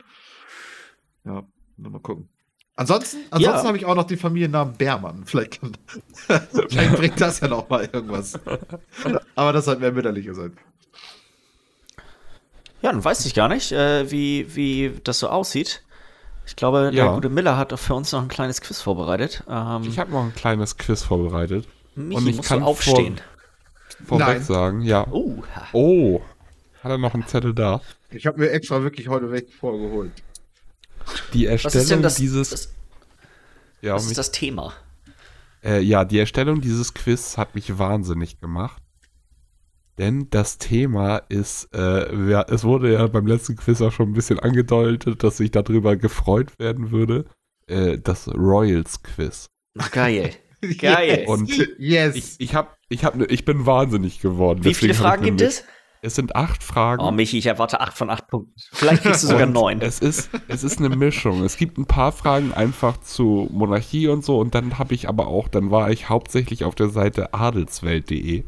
Ja, 1.25 1.43
mal 1.77 1.99
gucken. 1.99 2.29
Ansonsten, 2.75 3.17
ansonsten 3.31 3.61
Ja. 3.63 3.67
habe 3.67 3.77
ich 3.77 3.85
auch 3.85 3.95
noch 3.95 4.05
den 4.05 4.17
Familiennamen 4.17 4.75
Bärmann. 4.75 5.23
Vielleicht, 5.25 5.59
kann, 5.61 5.73
vielleicht 6.69 6.95
bringt 6.95 7.19
das 7.21 7.39
ja 7.41 7.47
noch 7.47 7.69
mal 7.69 7.81
irgendwas. 7.91 8.39
Aber 9.35 9.53
das 9.53 9.67
hat 9.67 9.79
mehr 9.81 9.91
mütterlicher 9.91 10.33
sein. 10.33 10.57
Ja, 12.81 12.91
dann 12.91 13.03
weiß 13.03 13.25
ich 13.25 13.33
gar 13.35 13.47
nicht, 13.47 13.71
äh, 13.71 14.09
wie, 14.09 14.55
wie 14.55 14.93
das 15.03 15.19
so 15.19 15.29
aussieht. 15.29 15.83
Ich 16.47 16.55
glaube, 16.55 16.91
der 16.91 17.05
Ja. 17.05 17.13
gute 17.13 17.29
Miller 17.29 17.55
hat 17.57 17.77
für 17.79 17.93
uns 17.93 18.11
noch 18.11 18.21
ein 18.21 18.27
kleines 18.27 18.61
Quiz 18.61 18.81
vorbereitet. 18.81 19.43
Ähm, 19.47 19.83
Ich 19.83 19.99
habe 19.99 20.11
noch 20.11 20.23
ein 20.23 20.33
kleines 20.33 20.77
Quiz 20.77 21.03
vorbereitet. 21.03 21.67
Michi, 21.93 22.17
und 22.17 22.27
ich 22.27 22.37
musst 22.37 22.49
kann 22.49 22.61
du 22.61 22.65
aufstehen. 22.65 23.17
Vor, 23.17 23.25
vorweg 24.05 24.27
Nein. 24.27 24.43
sagen, 24.43 24.81
ja. 24.81 25.07
Oh, 25.11 25.43
Oh, 25.73 26.21
hat 26.83 26.91
er 26.91 26.97
noch 26.97 27.13
einen 27.13 27.27
Zettel 27.27 27.53
da? 27.53 27.81
Ich 28.09 28.25
habe 28.27 28.39
mir 28.39 28.49
extra 28.51 28.83
wirklich 28.83 29.07
heute 29.07 29.31
weg 29.31 29.47
vorgeholt. 29.51 30.11
Die 31.33 31.45
was 31.45 31.51
Erstellung 31.63 31.81
ist 31.83 31.91
denn 31.91 32.01
das, 32.01 32.15
dieses. 32.15 32.49
das, 32.49 32.73
ja, 33.81 33.93
was 33.95 34.03
mich- 34.03 34.11
ist 34.11 34.17
das 34.17 34.31
Thema? 34.31 34.73
Äh, 35.63 35.81
ja, 35.81 36.05
die 36.05 36.17
Erstellung 36.19 36.61
dieses 36.61 36.93
Quiz 36.93 37.37
hat 37.37 37.55
mich 37.55 37.77
wahnsinnig 37.77 38.39
gemacht. 38.39 38.81
Denn 39.97 40.29
das 40.31 40.57
Thema 40.57 41.17
ist, 41.29 41.69
äh, 41.75 42.15
ja, 42.29 42.43
es 42.49 42.63
wurde 42.63 42.93
ja 42.93 43.05
beim 43.07 43.27
letzten 43.27 43.55
Quiz 43.57 43.81
auch 43.81 43.91
schon 43.91 44.09
ein 44.09 44.13
bisschen 44.13 44.39
angedeutet, 44.39 45.21
dass 45.23 45.39
ich 45.39 45.51
darüber 45.51 45.95
gefreut 45.97 46.57
werden 46.57 46.91
würde. 46.91 47.25
Äh, 47.67 47.99
das 47.99 48.27
Royals 48.29 49.03
Quiz. 49.03 49.47
Ach, 49.77 49.91
geil. 49.91 50.31
Geil. 50.79 51.25
Und 51.27 51.49
Yes. 51.79 52.15
ich, 52.15 52.35
ich, 52.39 52.55
hab, 52.55 52.77
ich, 52.91 53.03
hab, 53.05 53.15
ne- 53.15 53.25
ich 53.25 53.45
bin 53.45 53.65
wahnsinnig 53.65 54.19
geworden. 54.19 54.63
Wie 54.63 54.73
viele 54.73 54.93
Fragen 54.93 55.23
gibt 55.23 55.41
es? 55.41 55.63
Es 56.03 56.15
sind 56.15 56.35
acht 56.35 56.63
Fragen. 56.63 57.03
Oh, 57.03 57.11
Michi, 57.11 57.37
ich 57.37 57.45
erwarte 57.45 57.79
8 57.79 57.95
von 57.95 58.09
8 58.09 58.27
Punkten. 58.27 58.53
Vielleicht 58.73 59.03
kriegst 59.03 59.21
du 59.21 59.27
sogar 59.27 59.45
9. 59.45 59.81
Es 59.81 59.99
ist, 59.99 60.31
es 60.47 60.63
ist 60.63 60.79
eine 60.79 60.89
Mischung. 60.89 61.43
Es 61.43 61.57
gibt 61.57 61.77
ein 61.77 61.85
paar 61.85 62.11
Fragen 62.11 62.53
einfach 62.53 62.99
zu 63.01 63.47
Monarchie 63.51 64.07
und 64.07 64.25
so 64.25 64.39
und 64.39 64.55
dann 64.55 64.79
habe 64.79 64.95
ich 64.95 65.07
aber 65.07 65.27
auch, 65.27 65.47
dann 65.47 65.69
war 65.69 65.91
ich 65.91 66.09
hauptsächlich 66.09 66.63
auf 66.63 66.73
der 66.73 66.89
Seite 66.89 67.35
adelswelt.de 67.35 68.43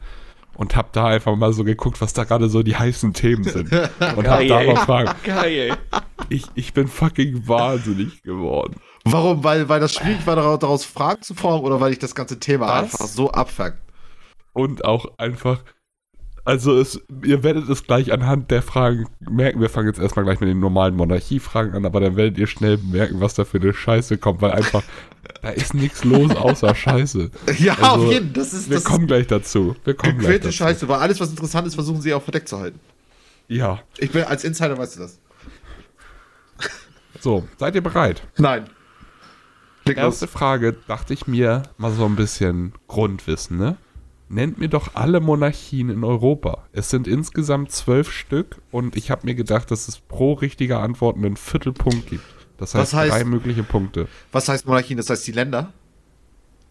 und 0.55 0.75
habe 0.75 0.89
da 0.93 1.05
einfach 1.07 1.35
mal 1.35 1.53
so 1.53 1.63
geguckt, 1.63 2.01
was 2.01 2.13
da 2.13 2.23
gerade 2.23 2.49
so 2.49 2.63
die 2.63 2.75
heißen 2.75 3.13
Themen 3.13 3.43
sind 3.43 3.71
und 3.71 4.27
habe 4.27 4.47
da 4.47 4.63
mal 4.63 4.75
Fragen. 4.77 5.11
Geil. 5.23 5.77
Ich, 6.29 6.45
ich 6.55 6.73
bin 6.73 6.87
fucking 6.87 7.47
wahnsinnig 7.47 8.23
geworden. 8.23 8.77
Warum? 9.05 9.43
Weil, 9.43 9.69
weil 9.69 9.79
das 9.79 9.93
schwierig 9.93 10.25
war, 10.25 10.35
daraus, 10.35 10.59
daraus 10.59 10.85
Fragen 10.85 11.21
zu 11.21 11.35
formen 11.35 11.63
oder 11.65 11.79
weil 11.79 11.91
ich 11.91 11.99
das 11.99 12.15
ganze 12.15 12.39
Thema 12.39 12.67
Was? 12.67 12.83
einfach 12.93 13.05
so 13.05 13.31
abfuckt? 13.31 13.77
Und 14.53 14.85
auch 14.85 15.17
einfach, 15.17 15.63
also 16.45 16.77
es, 16.79 17.01
ihr 17.23 17.43
werdet 17.43 17.69
es 17.69 17.83
gleich 17.83 18.11
anhand 18.13 18.51
der 18.51 18.61
Fragen 18.61 19.07
merken. 19.19 19.59
Wir 19.61 19.69
fangen 19.69 19.87
jetzt 19.87 19.99
erstmal 19.99 20.25
gleich 20.25 20.39
mit 20.39 20.49
den 20.49 20.59
normalen 20.59 20.95
Monarchiefragen 20.95 21.73
an, 21.73 21.85
aber 21.85 21.99
dann 21.99 22.15
werdet 22.15 22.37
ihr 22.37 22.47
schnell 22.47 22.77
merken, 22.77 23.19
was 23.19 23.33
da 23.33 23.45
für 23.45 23.57
eine 23.59 23.73
Scheiße 23.73 24.17
kommt, 24.17 24.41
weil 24.41 24.51
einfach, 24.51 24.83
da 25.41 25.49
ist 25.49 25.73
nichts 25.73 26.03
los 26.03 26.35
außer 26.35 26.75
Scheiße. 26.75 27.31
Ja, 27.59 27.73
Also, 27.73 28.05
auf 28.05 28.11
jeden 28.11 28.25
Fall. 28.27 28.33
Das 28.43 28.53
ist, 28.53 28.69
Wir 28.69 28.75
das 28.75 28.83
kommen 28.83 29.07
gleich 29.07 29.27
dazu. 29.27 29.75
Wir 29.83 29.93
ist 29.93 29.99
kommen 29.99 30.19
gleich 30.19 30.39
dazu. 30.41 30.51
Scheiße, 30.51 30.87
weil 30.87 30.99
alles, 30.99 31.19
was 31.19 31.29
interessant 31.29 31.67
ist, 31.67 31.75
versuchen 31.75 32.01
sie 32.01 32.13
auch 32.13 32.21
verdeckt 32.23 32.47
zu 32.47 32.59
halten. 32.59 32.79
Ja. 33.47 33.79
Ich 33.97 34.11
bin 34.11 34.23
als 34.23 34.43
Insider, 34.43 34.77
weißt 34.77 34.97
du 34.97 34.99
das? 35.01 35.19
So, 37.19 37.47
seid 37.57 37.75
ihr 37.75 37.81
bereit? 37.81 38.21
Nein. 38.37 38.65
Leg 39.85 39.97
Erste. 39.97 40.27
Frage, 40.27 40.75
dachte 40.87 41.13
ich 41.13 41.27
mir, 41.27 41.63
mal 41.77 41.91
so 41.91 42.05
ein 42.05 42.15
bisschen 42.15 42.73
Grundwissen, 42.87 43.57
ne? 43.57 43.77
Nennt 44.33 44.57
mir 44.57 44.67
doch 44.67 44.95
alle 44.95 45.19
Monarchien 45.19 45.89
in 45.89 46.03
Europa. 46.03 46.65
Es 46.71 46.89
sind 46.89 47.07
insgesamt 47.07 47.71
zwölf 47.71 48.11
Stück 48.11 48.61
und 48.71 48.95
ich 48.95 49.11
habe 49.11 49.25
mir 49.27 49.35
gedacht, 49.35 49.69
dass 49.69 49.87
es 49.87 49.99
pro 49.99 50.33
richtiger 50.33 50.79
Antwort 50.79 51.17
einen 51.17 51.37
Viertelpunkt 51.37 52.07
gibt. 52.09 52.23
Das 52.57 52.73
heißt, 52.73 52.93
Was 52.93 52.99
heißt- 52.99 53.09
drei 53.09 53.23
mögliche 53.25 53.61
Punkte. 53.61 54.07
Was 54.31 54.49
heißt 54.49 54.65
Monarchien? 54.65 54.97
Das 54.97 55.09
heißt 55.09 55.27
die 55.27 55.33
Länder? 55.33 55.71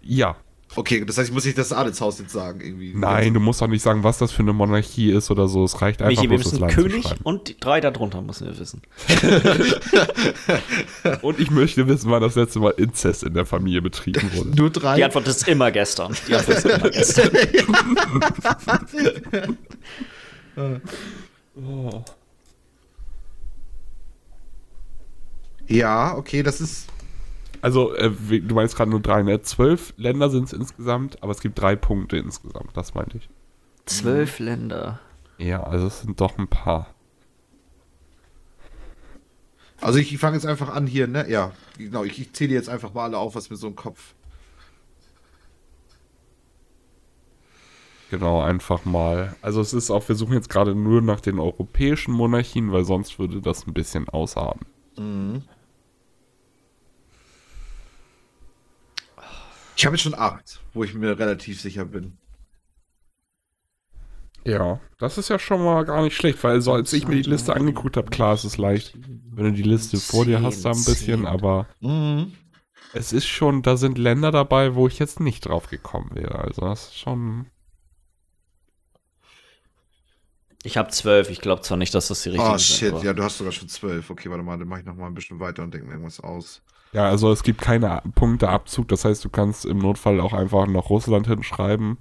Ja. 0.02 0.36
Okay, 0.74 1.04
das 1.04 1.18
heißt, 1.18 1.28
ich 1.28 1.34
muss 1.34 1.44
nicht 1.44 1.58
das 1.58 1.72
Adelshaus 1.72 2.18
jetzt 2.18 2.32
sagen, 2.32 2.60
irgendwie. 2.60 2.92
Nein, 2.94 3.34
du 3.34 3.40
musst 3.40 3.60
doch 3.60 3.66
nicht 3.66 3.82
sagen, 3.82 4.04
was 4.04 4.18
das 4.18 4.32
für 4.32 4.42
eine 4.42 4.52
Monarchie 4.52 5.10
ist 5.10 5.30
oder 5.30 5.48
so. 5.48 5.64
Es 5.64 5.82
reicht 5.82 6.00
einfach 6.00 6.22
Michi, 6.22 6.30
wir 6.30 6.38
müssen 6.38 6.66
König 6.68 7.04
und 7.24 7.48
die 7.48 7.60
drei 7.60 7.80
darunter 7.80 8.22
müssen 8.22 8.46
wir 8.46 8.58
wissen. 8.58 8.82
Und 11.22 11.40
ich 11.40 11.50
möchte 11.50 11.86
wissen, 11.88 12.10
wann 12.10 12.22
das 12.22 12.36
letzte 12.36 12.60
Mal 12.60 12.70
Inzest 12.76 13.22
in 13.22 13.34
der 13.34 13.44
Familie 13.44 13.82
betrieben 13.82 14.30
wurde. 14.34 14.50
Nur 14.50 14.70
drei. 14.70 14.96
Die 14.96 15.04
Antwort 15.04 15.26
ist 15.28 15.46
immer 15.48 15.70
gestern. 15.70 16.14
Die 16.28 16.34
Antwort 16.34 16.58
ist 16.58 16.66
immer 16.66 16.90
gestern. 16.90 17.30
Ja, 25.68 26.16
okay, 26.16 26.42
das 26.42 26.60
ist. 26.60 26.86
Also, 27.62 27.94
äh, 27.94 28.10
du 28.10 28.54
meinst 28.54 28.76
gerade 28.76 28.90
nur 28.90 29.00
drei, 29.00 29.22
ne? 29.22 29.40
Zwölf 29.40 29.94
Länder 29.96 30.28
sind 30.28 30.44
es 30.44 30.52
insgesamt, 30.52 31.22
aber 31.22 31.30
es 31.30 31.40
gibt 31.40 31.58
drei 31.58 31.76
Punkte 31.76 32.18
insgesamt, 32.18 32.76
das 32.76 32.94
meinte 32.94 33.18
ich. 33.18 33.28
Zwölf 33.86 34.38
Länder. 34.40 35.00
Ja, 35.38 35.62
also 35.62 35.86
es 35.86 36.02
sind 36.02 36.20
doch 36.20 36.38
ein 36.38 36.48
paar. 36.48 36.94
Also 39.80 39.98
ich, 39.98 40.12
ich 40.12 40.18
fange 40.18 40.36
jetzt 40.36 40.46
einfach 40.46 40.74
an 40.74 40.86
hier, 40.86 41.06
ne? 41.06 41.28
Ja, 41.28 41.52
genau. 41.78 42.04
Ich, 42.04 42.20
ich 42.20 42.32
zähle 42.32 42.52
jetzt 42.52 42.68
einfach 42.68 42.94
mal 42.94 43.04
alle 43.04 43.18
auf, 43.18 43.34
was 43.34 43.50
mir 43.50 43.56
so 43.56 43.68
im 43.68 43.76
Kopf. 43.76 44.14
Genau, 48.10 48.42
einfach 48.42 48.84
mal. 48.84 49.34
Also 49.40 49.60
es 49.60 49.72
ist 49.72 49.90
auch, 49.90 50.06
wir 50.08 50.14
suchen 50.14 50.34
jetzt 50.34 50.50
gerade 50.50 50.74
nur 50.74 51.00
nach 51.00 51.20
den 51.20 51.38
europäischen 51.38 52.12
Monarchien, 52.12 52.70
weil 52.70 52.84
sonst 52.84 53.18
würde 53.18 53.40
das 53.40 53.66
ein 53.66 53.72
bisschen 53.72 54.08
ausarten. 54.08 54.66
Ich 59.76 59.86
habe 59.86 59.96
jetzt 59.96 60.02
schon 60.02 60.14
acht, 60.14 60.60
wo 60.74 60.84
ich 60.84 60.94
mir 60.94 61.18
relativ 61.18 61.60
sicher 61.60 61.84
bin. 61.84 62.18
Ja, 64.44 64.80
das 64.98 65.18
ist 65.18 65.28
ja 65.28 65.38
schon 65.38 65.64
mal 65.64 65.84
gar 65.84 66.02
nicht 66.02 66.16
schlecht, 66.16 66.42
weil 66.42 66.60
so 66.60 66.72
als 66.72 66.92
ich 66.92 67.06
mir 67.06 67.14
die 67.14 67.28
Liste 67.30 67.54
angeguckt 67.54 67.96
habe, 67.96 68.10
klar, 68.10 68.34
es 68.34 68.44
ist 68.44 68.58
leicht, 68.58 68.94
wenn 69.30 69.44
du 69.46 69.52
die 69.52 69.62
Liste 69.62 69.98
vor 69.98 70.24
dir 70.24 70.42
hast, 70.42 70.64
da 70.64 70.70
ein 70.72 70.84
bisschen, 70.84 71.26
aber 71.26 71.66
Mhm. 71.80 72.32
es 72.92 73.12
ist 73.12 73.26
schon, 73.26 73.62
da 73.62 73.76
sind 73.76 73.98
Länder 73.98 74.32
dabei, 74.32 74.74
wo 74.74 74.88
ich 74.88 74.98
jetzt 74.98 75.20
nicht 75.20 75.46
drauf 75.46 75.68
gekommen 75.68 76.10
wäre. 76.14 76.40
Also 76.40 76.62
das 76.62 76.88
ist 76.88 76.98
schon. 76.98 77.46
Ich 80.64 80.76
habe 80.76 80.90
zwölf. 80.90 81.28
Ich 81.30 81.40
glaube 81.40 81.62
zwar 81.62 81.76
nicht, 81.76 81.94
dass 81.94 82.08
das 82.08 82.22
die 82.22 82.30
richtigen 82.30 82.52
Oh 82.52 82.56
sind. 82.58 82.76
shit, 82.78 82.92
aber- 82.92 83.04
ja, 83.04 83.12
du 83.12 83.22
hast 83.22 83.38
sogar 83.38 83.52
schon 83.52 83.68
zwölf. 83.68 84.10
Okay, 84.10 84.28
warte 84.30 84.42
mal, 84.44 84.58
dann 84.58 84.68
mache 84.68 84.80
ich 84.80 84.86
noch 84.86 84.94
mal 84.96 85.06
ein 85.06 85.14
bisschen 85.14 85.40
weiter 85.40 85.62
und 85.62 85.72
denke 85.72 85.86
mir 85.86 85.92
irgendwas 85.94 86.20
aus. 86.20 86.62
Ja, 86.92 87.06
also 87.06 87.32
es 87.32 87.42
gibt 87.42 87.60
keine 87.62 88.02
Punkteabzug, 88.14 88.88
das 88.88 89.04
heißt, 89.04 89.24
du 89.24 89.30
kannst 89.30 89.64
im 89.64 89.78
Notfall 89.78 90.20
auch 90.20 90.32
einfach 90.34 90.66
noch 90.66 90.90
Russland 90.90 91.26
hinschreiben. 91.26 91.96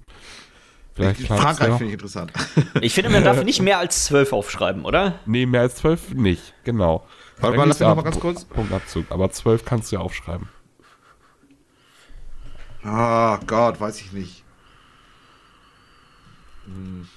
Vielleicht 0.94 1.20
Ich- 1.20 1.28
Frankreich 1.28 1.68
ja. 1.68 1.76
finde 1.78 1.86
ich 1.86 1.92
interessant. 1.94 2.32
Ich 2.82 2.92
finde, 2.94 3.08
man 3.10 3.24
darf 3.24 3.42
nicht 3.44 3.62
mehr 3.62 3.78
als 3.78 4.04
zwölf 4.04 4.32
aufschreiben, 4.34 4.84
oder? 4.84 5.18
Nee, 5.24 5.46
mehr 5.46 5.62
als 5.62 5.76
zwölf 5.76 6.12
nicht, 6.12 6.52
genau. 6.64 7.06
Warte 7.40 7.56
mal, 7.56 7.66
lass 7.66 7.80
mich 7.80 7.88
noch 7.88 7.94
mal 7.94 8.00
Ab- 8.00 8.04
ganz 8.04 8.20
kurz. 8.20 8.44
Punktabzug, 8.44 9.06
aber 9.10 9.30
zwölf 9.30 9.64
kannst 9.64 9.90
du 9.90 9.96
ja 9.96 10.02
aufschreiben. 10.02 10.48
Ah, 12.84 13.38
Gott, 13.46 13.80
weiß 13.80 14.00
ich 14.00 14.12
nicht. 14.12 14.44
Hm. 16.66 17.08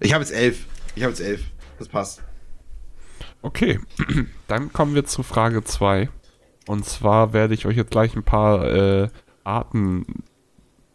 Ich 0.00 0.12
habe 0.12 0.22
jetzt 0.22 0.32
elf. 0.32 0.66
Ich 0.94 1.02
habe 1.02 1.10
jetzt 1.12 1.20
elf. 1.20 1.42
Das 1.78 1.88
passt. 1.88 2.22
Okay, 3.42 3.80
dann 4.46 4.72
kommen 4.72 4.94
wir 4.94 5.04
zu 5.04 5.22
Frage 5.22 5.64
2. 5.64 6.08
Und 6.68 6.84
zwar 6.84 7.32
werde 7.32 7.54
ich 7.54 7.66
euch 7.66 7.76
jetzt 7.76 7.90
gleich 7.90 8.14
ein 8.14 8.22
paar 8.22 8.64
äh, 8.64 9.08
Arten 9.44 10.06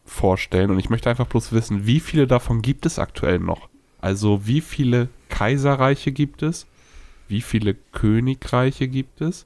vorstellen 0.06 0.72
und 0.72 0.80
ich 0.80 0.90
möchte 0.90 1.10
einfach 1.10 1.28
bloß 1.28 1.52
wissen, 1.52 1.86
wie 1.86 1.99
viele 1.99 2.28
davon 2.28 2.61
gibt 2.61 2.86
es 2.86 2.98
aktuell 2.98 3.40
noch? 3.40 3.69
Also 3.99 4.48
wie 4.48 4.61
viele 4.61 5.10
Kaiserreiche 5.28 6.14
gibt 6.14 6.44
es? 6.44 6.65
Wie 7.28 7.41
viele 7.41 7.74
Königreiche 7.74 8.88
gibt 8.88 9.19
es? 9.19 9.45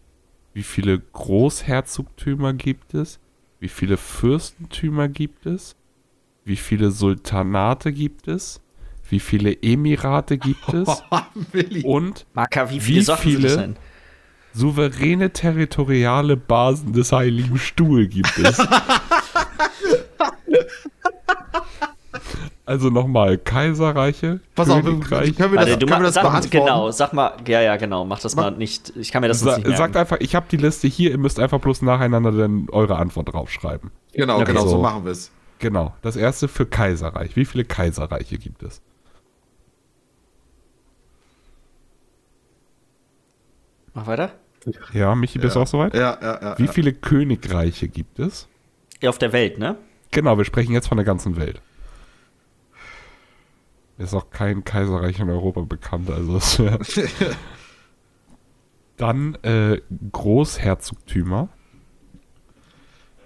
Wie 0.53 0.63
viele 0.63 0.99
Großherzogtümer 0.99 2.53
gibt 2.53 2.93
es? 2.93 3.19
Wie 3.59 3.69
viele 3.69 3.97
Fürstentümer 3.97 5.07
gibt 5.07 5.47
es? 5.47 5.75
Wie 6.43 6.57
viele 6.57 6.91
Sultanate 6.91 7.91
gibt 7.91 8.27
es? 8.27 8.61
Wie 9.11 9.19
viele 9.19 9.51
Emirate 9.61 10.37
gibt 10.39 10.73
es? 10.73 10.87
Willi. 11.51 11.83
Und 11.83 12.25
Maka, 12.33 12.69
wie 12.71 12.79
viele 12.79 13.05
Wie 13.05 13.17
viele? 13.17 13.75
souveräne 14.53 15.31
territoriale 15.31 16.35
Basen 16.37 16.93
des 16.93 17.11
Heiligen 17.11 17.57
Stuhl 17.57 18.07
gibt 18.07 18.37
es. 18.39 18.57
also 22.65 22.89
nochmal, 22.89 23.37
Kaiserreiche, 23.37 24.39
Pass 24.55 24.69
auf, 24.69 24.81
Königreiche. 24.83 25.33
können 25.33 25.51
wir 25.53 25.57
Warte, 25.59 25.71
das, 25.71 25.79
du 25.79 25.85
können 25.85 25.99
wir 25.99 26.03
ma- 26.03 26.05
das 26.05 26.13
sag, 26.15 26.23
beantworten? 26.23 26.49
genau, 26.65 26.91
sag 26.91 27.13
mal, 27.13 27.33
ja, 27.47 27.61
ja, 27.61 27.75
genau, 27.77 28.05
mach 28.05 28.19
das 28.19 28.35
mal 28.35 28.51
nicht. 28.51 28.93
Ich 28.95 29.11
kann 29.11 29.21
mir 29.21 29.27
das 29.27 29.39
Sa 29.39 29.57
nicht 29.57 29.67
sagt 29.67 29.79
merken. 29.93 29.97
einfach, 29.97 30.17
ich 30.19 30.35
habe 30.35 30.45
die 30.49 30.57
Liste 30.57 30.87
hier, 30.87 31.11
ihr 31.11 31.17
müsst 31.17 31.39
einfach 31.39 31.59
bloß 31.59 31.81
nacheinander 31.81 32.31
dann 32.31 32.67
eure 32.71 32.95
Antwort 32.97 33.33
draufschreiben. 33.33 33.91
Genau, 34.13 34.35
Okay. 34.37 34.45
genau, 34.45 34.61
so 34.63 34.69
So. 34.69 34.81
machen 34.81 35.03
wir 35.05 35.11
es. 35.11 35.31
Genau, 35.59 35.93
das 36.01 36.15
erste 36.15 36.47
für 36.47 36.65
Kaiserreich. 36.65 37.35
Wie 37.35 37.45
viele 37.45 37.65
Kaiserreiche 37.65 38.37
gibt 38.37 38.63
es? 38.63 38.81
Mach 43.93 44.07
weiter. 44.07 44.33
Ja, 44.93 45.15
Michi, 45.15 45.39
bist 45.39 45.55
du 45.55 45.59
Ja. 45.59 45.63
auch 45.63 45.67
soweit? 45.67 45.93
Ja, 45.93 46.17
ja, 46.21 46.41
ja. 46.41 46.57
Wie 46.57 46.65
ja. 46.65 46.71
viele 46.71 46.93
Königreiche 46.93 47.87
gibt 47.87 48.19
es? 48.19 48.47
Ja, 49.01 49.09
auf 49.09 49.17
der 49.17 49.33
Welt, 49.33 49.57
ne? 49.57 49.77
Genau, 50.11 50.37
wir 50.37 50.45
sprechen 50.45 50.73
jetzt 50.73 50.87
von 50.87 50.97
der 50.97 51.05
ganzen 51.05 51.35
Welt. 51.37 51.61
Ist 53.97 54.13
auch 54.13 54.29
kein 54.29 54.63
Kaiserreich 54.63 55.19
in 55.19 55.29
Europa 55.29 55.61
bekannt, 55.61 56.09
also 56.09 56.37
es 56.37 56.61
Dann 58.97 59.35
äh, 59.43 59.81
Großherzogtümer. 60.11 61.49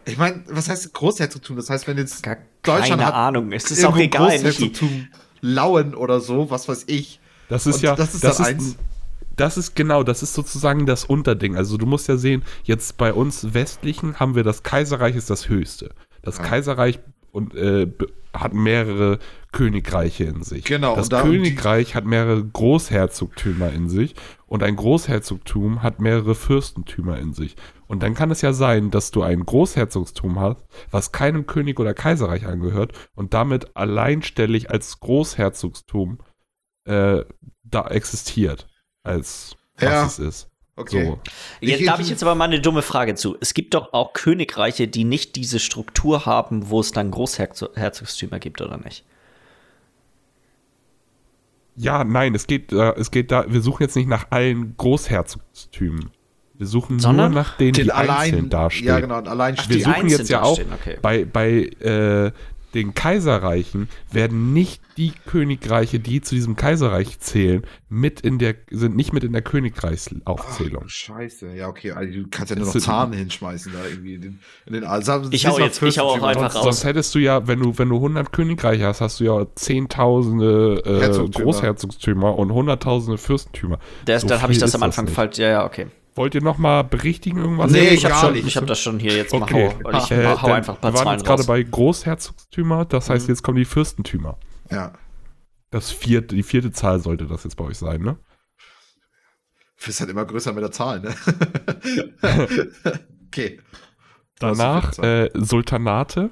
Ich 0.06 0.18
meine, 0.18 0.44
was 0.48 0.70
heißt 0.70 0.94
Großherzogtum? 0.94 1.58
Das 1.58 1.70
heißt, 1.70 1.88
wenn 1.88 1.98
jetzt 1.98 2.22
Gar 2.24 2.38
Deutschland 2.62 3.02
keine 3.02 3.06
hat 3.06 3.14
Ahnung. 3.14 3.52
Es 3.52 3.72
ist 3.72 3.84
auch 3.84 3.98
egal, 3.98 4.40
Michi. 4.40 4.70
Großherzogtum 4.70 5.08
Lauen 5.42 5.96
oder 5.96 6.20
so, 6.22 6.50
was 6.50 6.68
weiß 6.68 6.86
ich. 6.88 7.20
Das 7.50 7.68
ist 7.68 7.78
Und 7.78 7.82
ja, 7.84 7.96
das 7.96 8.14
ist 8.14 8.24
das 8.24 8.40
ist, 8.40 8.46
eins. 8.46 8.78
Das 9.36 9.58
ist 9.58 9.76
genau, 9.76 10.04
das 10.04 10.24
ist 10.24 10.34
sozusagen 10.34 10.86
das 10.86 11.06
Unterding. 11.06 11.56
Also 11.56 11.78
du 11.78 11.86
musst 11.86 12.08
ja 12.08 12.18
sehen, 12.18 12.44
jetzt 12.64 12.98
bei 12.98 13.14
uns 13.14 13.54
Westlichen 13.54 14.20
haben 14.20 14.36
wir 14.36 14.44
das 14.44 14.64
Kaiserreich 14.64 15.16
ist 15.16 15.30
das 15.30 15.50
höchste. 15.50 15.92
Das 16.22 16.38
Ja. 16.38 16.44
Kaiserreich 16.44 17.00
und 17.32 17.54
äh, 17.54 17.88
hat 18.34 18.54
mehrere 18.54 19.20
Königreiche 19.52 20.26
in 20.26 20.44
sich. 20.44 20.66
Genau, 20.66 20.96
Das 20.96 21.10
Königreich 21.10 21.96
hat 21.96 22.06
mehrere 22.06 22.44
Großherzogtümer 22.44 23.72
in 23.72 23.90
sich 23.90 24.16
und 24.48 24.64
ein 24.64 24.76
Großherzogtum 24.76 25.84
hat 25.84 26.00
mehrere 26.00 26.36
Fürstentümer 26.36 27.18
in 27.18 27.34
sich. 27.34 27.56
Und 27.88 28.04
dann 28.04 28.14
kann 28.14 28.32
es 28.32 28.42
ja 28.42 28.54
sein, 28.54 28.92
dass 28.92 29.12
du 29.12 29.22
ein 29.22 29.46
Großherzogtum 29.46 30.40
hast, 30.40 30.66
was 30.92 31.12
keinem 31.12 31.46
König 31.46 31.80
oder 31.80 31.94
Kaiserreich 31.94 32.46
angehört 32.46 32.94
und 33.16 33.34
damit 33.34 33.76
alleinstellig 33.76 34.70
als 34.70 35.00
Großherzogtum 35.00 36.20
äh, 36.86 37.24
da 37.64 37.88
existiert, 37.88 38.68
als 39.06 39.56
was 39.78 39.84
Ja. 39.92 40.06
es 40.06 40.20
ist. 40.20 40.50
Okay. 40.78 41.06
So. 41.06 41.20
Jetzt 41.62 41.80
Ich- 41.80 41.86
da 41.86 41.94
habe 41.94 42.02
ich 42.02 42.10
jetzt 42.10 42.22
aber 42.22 42.36
mal 42.36 42.46
eine 42.46 42.60
dumme 42.60 42.82
Frage 42.82 43.16
zu. 43.16 43.38
Es 43.40 43.54
gibt 43.54 43.74
doch 43.74 43.94
auch 43.94 44.12
Königreiche, 44.14 44.88
die 44.90 45.06
nicht 45.06 45.38
diese 45.38 45.60
Struktur 45.60 46.26
haben, 46.26 46.70
wo 46.70 46.82
es 46.82 46.92
dann 46.92 47.12
Großherzogstümer 47.12 48.40
gibt, 48.40 48.60
oder 48.62 48.78
nicht? 48.78 49.06
Ja, 51.78 52.04
nein, 52.04 52.34
es 52.36 52.48
geht, 52.48 52.72
äh, 52.72 52.94
es 52.96 53.12
geht 53.12 53.32
da, 53.32 53.46
wir 53.52 53.62
suchen 53.62 53.84
jetzt 53.84 53.96
nicht 53.96 54.08
nach 54.08 54.28
allen 54.32 54.76
Großherzogtümen. 54.78 56.10
Wir 56.58 56.68
suchen 56.68 57.00
Sondern? 57.00 57.34
nur 57.34 57.42
nach 57.42 57.58
denen, 57.58 57.74
die 57.74 57.92
einzeln 57.92 58.50
dastehen. 58.50 58.88
Ja, 58.88 59.00
genau, 59.02 59.18
und 59.18 59.28
allein 59.28 59.56
Ach, 59.58 59.68
wir 59.68 59.76
die 59.78 59.84
suchen 59.84 60.08
jetzt 60.08 60.30
ja 60.30 60.42
auch 60.42 60.58
okay. 60.58 60.98
bei, 61.02 61.26
bei 61.26 61.50
äh, 61.82 62.32
den 62.76 62.94
Kaiserreichen 62.94 63.90
werden 64.12 64.54
nicht 64.54 64.82
die 64.98 65.14
Königreiche, 65.26 66.00
die 66.00 66.22
zu 66.22 66.36
diesem 66.36 66.56
Kaiserreich 66.56 67.20
zählen, 67.20 67.66
mit 67.90 68.22
in 68.22 68.38
der, 68.38 68.56
sind 68.70 68.96
nicht 68.96 69.12
mit 69.14 69.24
in 69.24 69.34
der 69.34 69.42
Königreichsaufzählung. 69.42 70.84
Ach, 70.86 70.90
Scheiße, 70.90 71.54
ja, 71.56 71.68
okay. 71.68 71.92
Also, 71.92 72.14
du 72.14 72.28
kannst 72.30 72.52
ja 72.52 72.58
nur 72.58 72.68
noch 72.68 72.76
Zahn 72.76 73.12
hinschmeißen 73.14 73.74
da 73.74 73.80
irgendwie 73.88 74.16
in 74.16 74.22
den. 74.22 74.40
In 74.66 74.74
den 74.74 74.84
also, 74.84 75.24
Ich 75.32 75.48
hau 75.48 75.58
jetzt- 75.60 75.82
ich 75.82 75.98
hau 76.00 76.10
auch 76.10 76.22
einfach 76.24 76.52
Sonst, 76.52 76.56
raus. 76.56 76.64
sonst 76.64 76.84
hättest 76.86 77.16
du 77.16 77.20
ja, 77.20 77.48
wenn 77.48 77.60
du, 77.60 77.78
wenn 77.78 77.90
du 77.90 77.96
100 77.96 78.32
Königreiche 78.32 78.86
hast, 78.86 79.02
hast 79.02 79.20
du 79.20 79.24
ja 79.24 79.46
zehntausende 79.56 80.82
äh, 80.86 81.00
Herzogtümer. 81.02 81.46
Großherzogtümer 81.46 82.38
und 82.38 82.52
hunderttausende 82.54 83.18
Fürstentümer. 83.18 83.80
Das, 84.06 84.22
So 84.22 84.28
dann 84.28 84.42
habe 84.42 84.52
ich 84.54 84.60
das 84.60 84.76
am 84.76 84.84
Anfang 84.84 85.08
falsch. 85.08 85.38
Ja, 85.38 85.50
ja, 85.50 85.66
okay. 85.66 85.88
Wollt 86.16 86.34
ihr 86.34 86.42
noch 86.42 86.58
mal 86.58 86.84
berichtigen 86.84 87.38
irgendwas? 87.40 87.72
Nee, 87.72 87.90
ich 87.90 88.06
habe 88.06 88.14
gar 88.14 88.22
schon, 88.24 88.34
nicht. 88.34 88.48
ich 88.48 88.56
habe 88.56 88.66
das 88.66 88.80
schon 88.80 89.00
hier 89.00 89.16
jetzt 89.18 89.34
Okay. 89.34 89.74
mal 89.84 89.94
hau, 89.94 89.98
ich 90.06 90.12
Äh, 90.12 90.26
hau 90.38 90.52
einfach 90.54 90.76
ein 90.76 90.82
paar 90.82 90.94
wir 90.94 90.98
waren 91.00 91.06
Zahlen 91.06 91.18
jetzt 91.20 91.26
gerade 91.28 91.44
bei 91.44 91.62
Großherzogtümer, 91.62 92.86
das 92.86 93.10
Mhm. 93.10 93.14
heißt, 93.14 93.28
jetzt 93.28 93.44
kommen 93.44 93.58
die 93.58 93.66
Fürstentümer. 93.66 94.38
Ja. 94.72 94.94
Das 95.72 95.92
vierte, 95.92 96.36
die 96.36 96.44
vierte 96.44 96.72
Zahl 96.72 97.00
sollte 97.02 97.26
das 97.26 97.44
jetzt 97.44 97.58
bei 97.58 97.66
euch 97.66 97.78
sein, 97.78 98.02
ne? 98.02 98.18
Ist 99.86 100.00
halt 100.00 100.10
immer 100.10 100.26
größer 100.26 100.54
mit 100.54 100.64
der 100.64 100.72
Zahl, 100.72 101.02
ne? 101.02 101.14
okay. 103.28 103.60
Danach 104.40 104.98
äh, 105.00 105.30
Sultanate. 105.34 106.32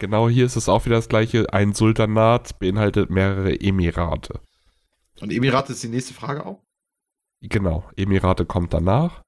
Genau 0.00 0.28
hier 0.28 0.46
ist 0.46 0.56
es 0.56 0.68
auch 0.68 0.84
wieder 0.86 0.96
das 0.96 1.08
gleiche. 1.08 1.52
Ein 1.52 1.74
Sultanat 1.74 2.58
beinhaltet 2.58 3.10
mehrere 3.10 3.60
Emirate. 3.60 4.40
Und 5.20 5.32
Emirat 5.32 5.68
ist 5.70 5.82
die 5.82 5.88
nächste 5.88 6.14
Frage 6.14 6.46
auch? 6.46 6.62
Genau, 7.40 7.88
Emirate 7.96 8.46
kommt 8.46 8.72
danach. 8.74 9.22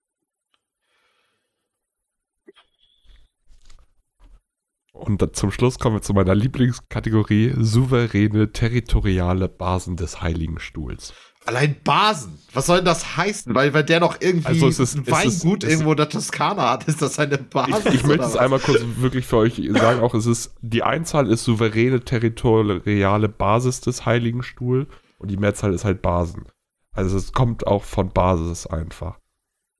Und 4.92 5.36
zum 5.36 5.50
Schluss 5.52 5.78
kommen 5.78 5.96
wir 5.96 6.02
zu 6.02 6.12
meiner 6.12 6.34
Lieblingskategorie 6.34 7.54
souveräne 7.56 8.52
territoriale 8.52 9.48
Basen 9.48 9.96
des 9.96 10.20
Heiligen 10.20 10.58
Stuhls. 10.58 11.14
Allein 11.46 11.76
Basen. 11.84 12.38
Was 12.52 12.66
soll 12.66 12.78
denn 12.78 12.84
das 12.86 13.16
heißen? 13.16 13.54
Weil, 13.54 13.72
weil 13.72 13.84
der 13.84 14.00
noch 14.00 14.16
irgendwie 14.20 14.48
Also 14.48 14.68
es 14.68 14.78
ist- 14.78 14.96
ein 14.96 15.06
Weingut 15.10 15.64
es 15.64 15.70
irgendwo 15.70 15.92
in 15.92 15.96
der 15.96 16.08
Toskana 16.08 16.70
hat, 16.70 16.84
ist 16.86 17.00
das 17.00 17.18
eine 17.18 17.38
Basis? 17.38 17.86
Ich, 17.86 17.94
ich 17.94 18.04
möchte 18.04 18.26
es 18.26 18.36
einmal 18.36 18.58
kurz 18.58 18.82
wirklich 18.96 19.24
für 19.26 19.38
euch 19.38 19.62
sagen, 19.70 20.00
auch 20.00 20.12
es 20.12 20.26
ist, 20.26 20.54
die 20.60 20.82
Einzahl 20.82 21.30
ist 21.30 21.44
souveräne 21.44 22.00
territoriale 22.00 23.28
Basis 23.28 23.80
des 23.80 24.04
Heiligen 24.04 24.42
Stuhl 24.42 24.86
und 25.18 25.30
die 25.30 25.38
Mehrzahl 25.38 25.72
ist 25.72 25.84
halt 25.86 26.02
Basen. 26.02 26.44
Also 26.92 27.16
es 27.16 27.32
kommt 27.32 27.66
auch 27.66 27.84
von 27.84 28.10
Basis 28.12 28.66
einfach. 28.66 29.18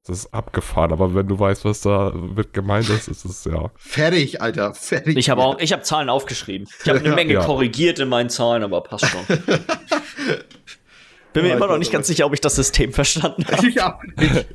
Das 0.07 0.19
ist 0.21 0.33
abgefahren, 0.35 0.93
aber 0.93 1.15
wenn 1.15 1.29
du 1.29 1.39
weißt, 1.39 1.65
was 1.67 1.83
da 1.83 2.11
mit 2.13 2.55
gemeint 2.55 2.89
ist, 2.89 3.07
ist 3.09 3.25
es 3.27 3.45
ja. 3.45 3.71
Fertig, 3.77 4.41
Alter. 4.41 4.73
Fertig. 4.75 5.17
Ich 5.19 5.29
habe 5.29 5.43
auch, 5.43 5.59
ich 5.59 5.73
habe 5.73 5.83
Zahlen 5.83 6.09
aufgeschrieben. 6.09 6.67
Ich 6.83 6.89
habe 6.89 7.01
eine. 7.01 7.15
Menge 7.15 7.35
Ja. 7.35 7.45
korrigiert 7.45 7.99
in 7.99 8.09
meinen 8.09 8.31
Zahlen, 8.31 8.63
aber 8.63 8.81
passt 8.83 9.07
schon. 9.07 9.21
Bin 11.33 11.45
mir 11.45 11.53
immer 11.55 11.67
noch 11.69 11.79
nicht 11.79 11.93
ganz 11.93 12.07
sicher, 12.07 12.25
ob 12.27 12.33
ich 12.33 12.41
das 12.41 12.57
System 12.57 12.93
verstanden 12.93 13.45
habe. 13.47 13.69
Ich 13.69 13.81
auch 13.83 14.03
nicht. 14.03 14.47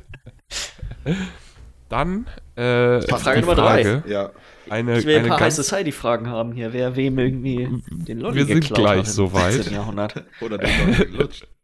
Dann 1.88 2.26
äh, 2.56 3.00
Frage 3.02 3.40
Nummer 3.40 3.54
drei. 3.54 3.84
Frage, 3.84 4.02
Ja. 4.12 4.30
Eine, 4.68 4.98
Ich 4.98 5.06
will 5.06 5.18
ein 5.18 5.28
paar 5.28 5.38
High 5.38 5.54
Society-Fragen 5.54 6.28
haben 6.28 6.50
hier, 6.52 6.72
wer 6.72 6.96
wem 6.96 7.18
irgendwie 7.20 7.68
den 7.88 8.18
Lolli 8.18 8.38
Wir 8.38 8.46
sind 8.46 8.74
gleich 8.74 9.06
soweit. 9.06 9.52
14. 9.54 9.74
Jahrhundert. 9.74 10.24
Oder 10.40 10.58
den 10.58 10.90
noch 10.90 10.98
gelutscht. 10.98 11.46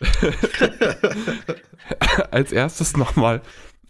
als 2.30 2.52
erstes 2.52 2.96
nochmal 2.96 3.42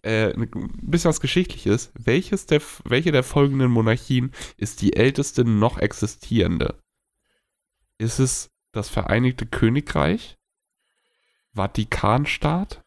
äh, 0.03 0.33
ein 0.35 0.51
bisschen 0.83 1.09
was 1.09 1.21
Geschichtliches. 1.21 1.93
Welches 1.95 2.47
der, 2.47 2.61
welche 2.85 3.13
der 3.13 3.23
folgenden 3.23 3.71
Monarchien 3.71 4.33
ist 4.57 4.83
die 4.83 4.95
älteste 4.95 5.45
noch 5.45 5.79
existierende? 5.79 6.79
Ist 7.99 8.19
es 8.19 8.51
das 8.73 8.89
Vereinigte 8.89 9.47
Königreich? 9.47 10.37
Vatikanstaat? 11.55 12.83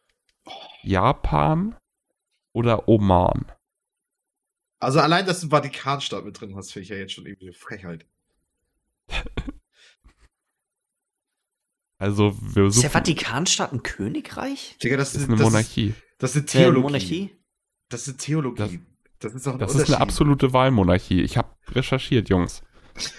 Japan? 0.84 1.76
Oder 2.54 2.88
Oman? 2.88 3.46
Also 4.80 5.00
allein, 5.00 5.26
dass 5.26 5.42
du 5.42 5.50
Vatikanstaat 5.50 6.24
mit 6.24 6.40
drin 6.40 6.56
hast, 6.56 6.72
finde 6.72 6.84
ich 6.84 6.90
ja 6.90 6.96
jetzt 6.96 7.14
schon 7.14 7.26
irgendwie 7.26 7.48
eine 7.48 7.54
Frechheit. 7.54 8.06
Also, 12.00 12.34
wir 12.42 12.66
Ist 12.66 12.78
der 12.78 12.84
suchen, 12.84 12.90
Vatikanstaat 12.92 13.74
ein 13.74 13.84
Königreich? 13.84 14.78
Digga, 14.82 14.96
das 14.98 15.14
ist 15.16 15.22
ist, 15.24 15.28
eine 15.28 15.38
das 15.38 15.46
Monarchie. 15.46 15.88
Ist, 15.90 15.98
das 16.18 16.36
ist 16.36 16.44
Äh, 16.56 16.60
Theologie. 16.60 16.82
Monarchie? 16.82 17.36
Das 17.90 18.08
ist 18.08 18.18
Theologie. 18.20 18.80
Das, 19.20 19.34
ist 19.36 19.46
doch 19.46 19.54
ein 19.54 19.60
Das 19.60 19.76
ist 19.76 19.88
eine 19.90 20.00
absolute 20.00 20.54
Wahlmonarchie. 20.54 21.22
Ich 21.22 21.38
habe 21.38 21.50
recherchiert, 21.72 22.30
Jungs. 22.30 22.64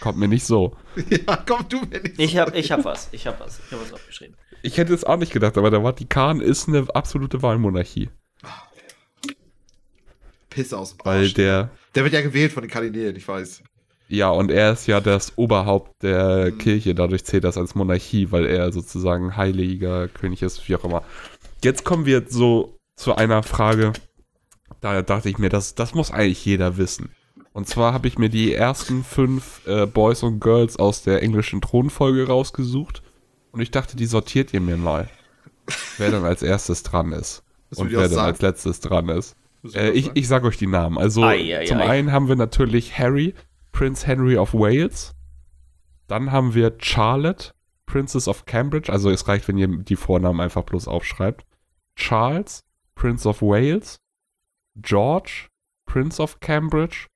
Kommt 0.00 0.18
mir 0.18 0.28
nicht 0.28 0.44
so. 0.44 0.76
Ja, 1.10 1.36
komm 1.46 1.68
du 1.68 1.80
mir 1.82 2.00
nicht. 2.00 2.18
Ich 2.18 2.36
hab, 2.38 2.54
ich 2.54 2.72
hab 2.72 2.84
was, 2.84 3.08
ich 3.12 3.26
hab 3.26 3.38
was, 3.40 3.60
ich 3.66 3.72
hab 3.72 3.80
was 3.82 3.92
aufgeschrieben. 3.92 4.34
Ich 4.62 4.76
hätte 4.78 4.92
es 4.94 5.04
auch 5.04 5.16
nicht 5.18 5.32
gedacht, 5.32 5.56
aber 5.58 5.70
der 5.70 5.82
Vatikan 5.82 6.40
ist 6.40 6.68
eine 6.68 6.86
absolute 6.94 7.42
Wahlmonarchie. 7.42 8.08
Pisse 10.48 10.76
aus 10.78 10.96
dem 10.96 11.04
Weil 11.04 11.22
Arsch. 11.24 11.34
der, 11.34 11.70
Der 11.94 12.04
wird 12.04 12.12
ja 12.14 12.20
gewählt 12.22 12.52
von 12.52 12.62
den 12.62 12.70
Kardinälen, 12.70 13.14
ich 13.16 13.26
weiß. 13.26 13.62
Ja, 14.10 14.30
und 14.30 14.50
er 14.50 14.72
ist 14.72 14.86
ja 14.86 15.00
das 15.00 15.38
Oberhaupt 15.38 16.02
der 16.02 16.52
Mhm. 16.52 16.58
Kirche, 16.58 16.94
dadurch 16.94 17.24
zählt 17.24 17.44
das 17.44 17.56
als 17.56 17.74
Monarchie, 17.74 18.30
weil 18.30 18.46
er 18.46 18.72
sozusagen 18.72 19.36
heiliger 19.36 20.08
König 20.08 20.42
ist, 20.42 20.68
wie 20.68 20.76
auch 20.76 20.84
immer. 20.84 21.02
Jetzt 21.62 21.84
kommen 21.84 22.06
wir 22.06 22.24
so 22.28 22.76
zu 22.96 23.14
einer 23.14 23.42
Frage, 23.42 23.92
da 24.80 25.02
dachte 25.02 25.28
ich 25.28 25.38
mir, 25.38 25.48
das, 25.48 25.74
das 25.74 25.94
muss 25.94 26.10
eigentlich 26.10 26.44
jeder 26.44 26.76
wissen. 26.76 27.10
Und 27.52 27.68
zwar 27.68 27.92
habe 27.92 28.08
ich 28.08 28.18
mir 28.18 28.28
die 28.28 28.54
ersten 28.54 29.02
fünf 29.04 29.66
äh, 29.66 29.86
Boys 29.86 30.22
und 30.22 30.40
Girls 30.40 30.78
aus 30.78 31.02
der 31.02 31.22
englischen 31.22 31.60
Thronfolge 31.60 32.26
rausgesucht 32.26 33.02
und 33.52 33.60
ich 33.60 33.70
dachte, 33.70 33.96
die 33.96 34.06
sortiert 34.06 34.54
ihr 34.54 34.60
mir 34.60 34.76
mal, 34.76 35.08
wer 35.98 36.10
dann 36.10 36.24
als 36.24 36.42
erstes 36.42 36.82
dran 36.82 37.12
ist 37.12 37.42
und 37.76 37.90
wer 37.90 38.02
dann 38.02 38.10
sagen? 38.10 38.26
als 38.26 38.40
letztes 38.40 38.80
dran 38.80 39.08
ist. 39.08 39.36
Äh, 39.74 39.90
ich 39.90 40.10
ich 40.14 40.28
sage 40.28 40.46
euch 40.46 40.56
die 40.58 40.66
Namen. 40.68 40.96
Also 40.96 41.22
Ei, 41.22 41.58
ei, 41.58 41.64
zum 41.66 41.78
ei. 41.78 41.88
einen 41.88 42.12
haben 42.12 42.28
wir 42.28 42.36
natürlich 42.36 42.98
Harry, 42.98 43.34
Prince 43.72 44.06
Henry 44.06 44.36
of 44.36 44.52
Wales. 44.54 45.14
Dann 46.06 46.32
haben 46.32 46.54
wir 46.54 46.76
Charlotte, 46.80 47.52
Princess 47.86 48.26
of 48.28 48.44
Cambridge. 48.46 48.92
Also 48.92 49.10
es 49.10 49.26
reicht, 49.28 49.46
wenn 49.48 49.58
ihr 49.58 49.68
die 49.68 49.96
Vornamen 49.96 50.40
einfach 50.40 50.64
bloß 50.64 50.88
aufschreibt. 50.88 51.44
Charles, 51.96 52.64
Prince 52.94 53.28
of 53.28 53.42
Wales. 53.42 54.00
George, 54.76 55.48
Prince 55.86 56.20
of 56.22 56.40
Cambridge. 56.40 57.06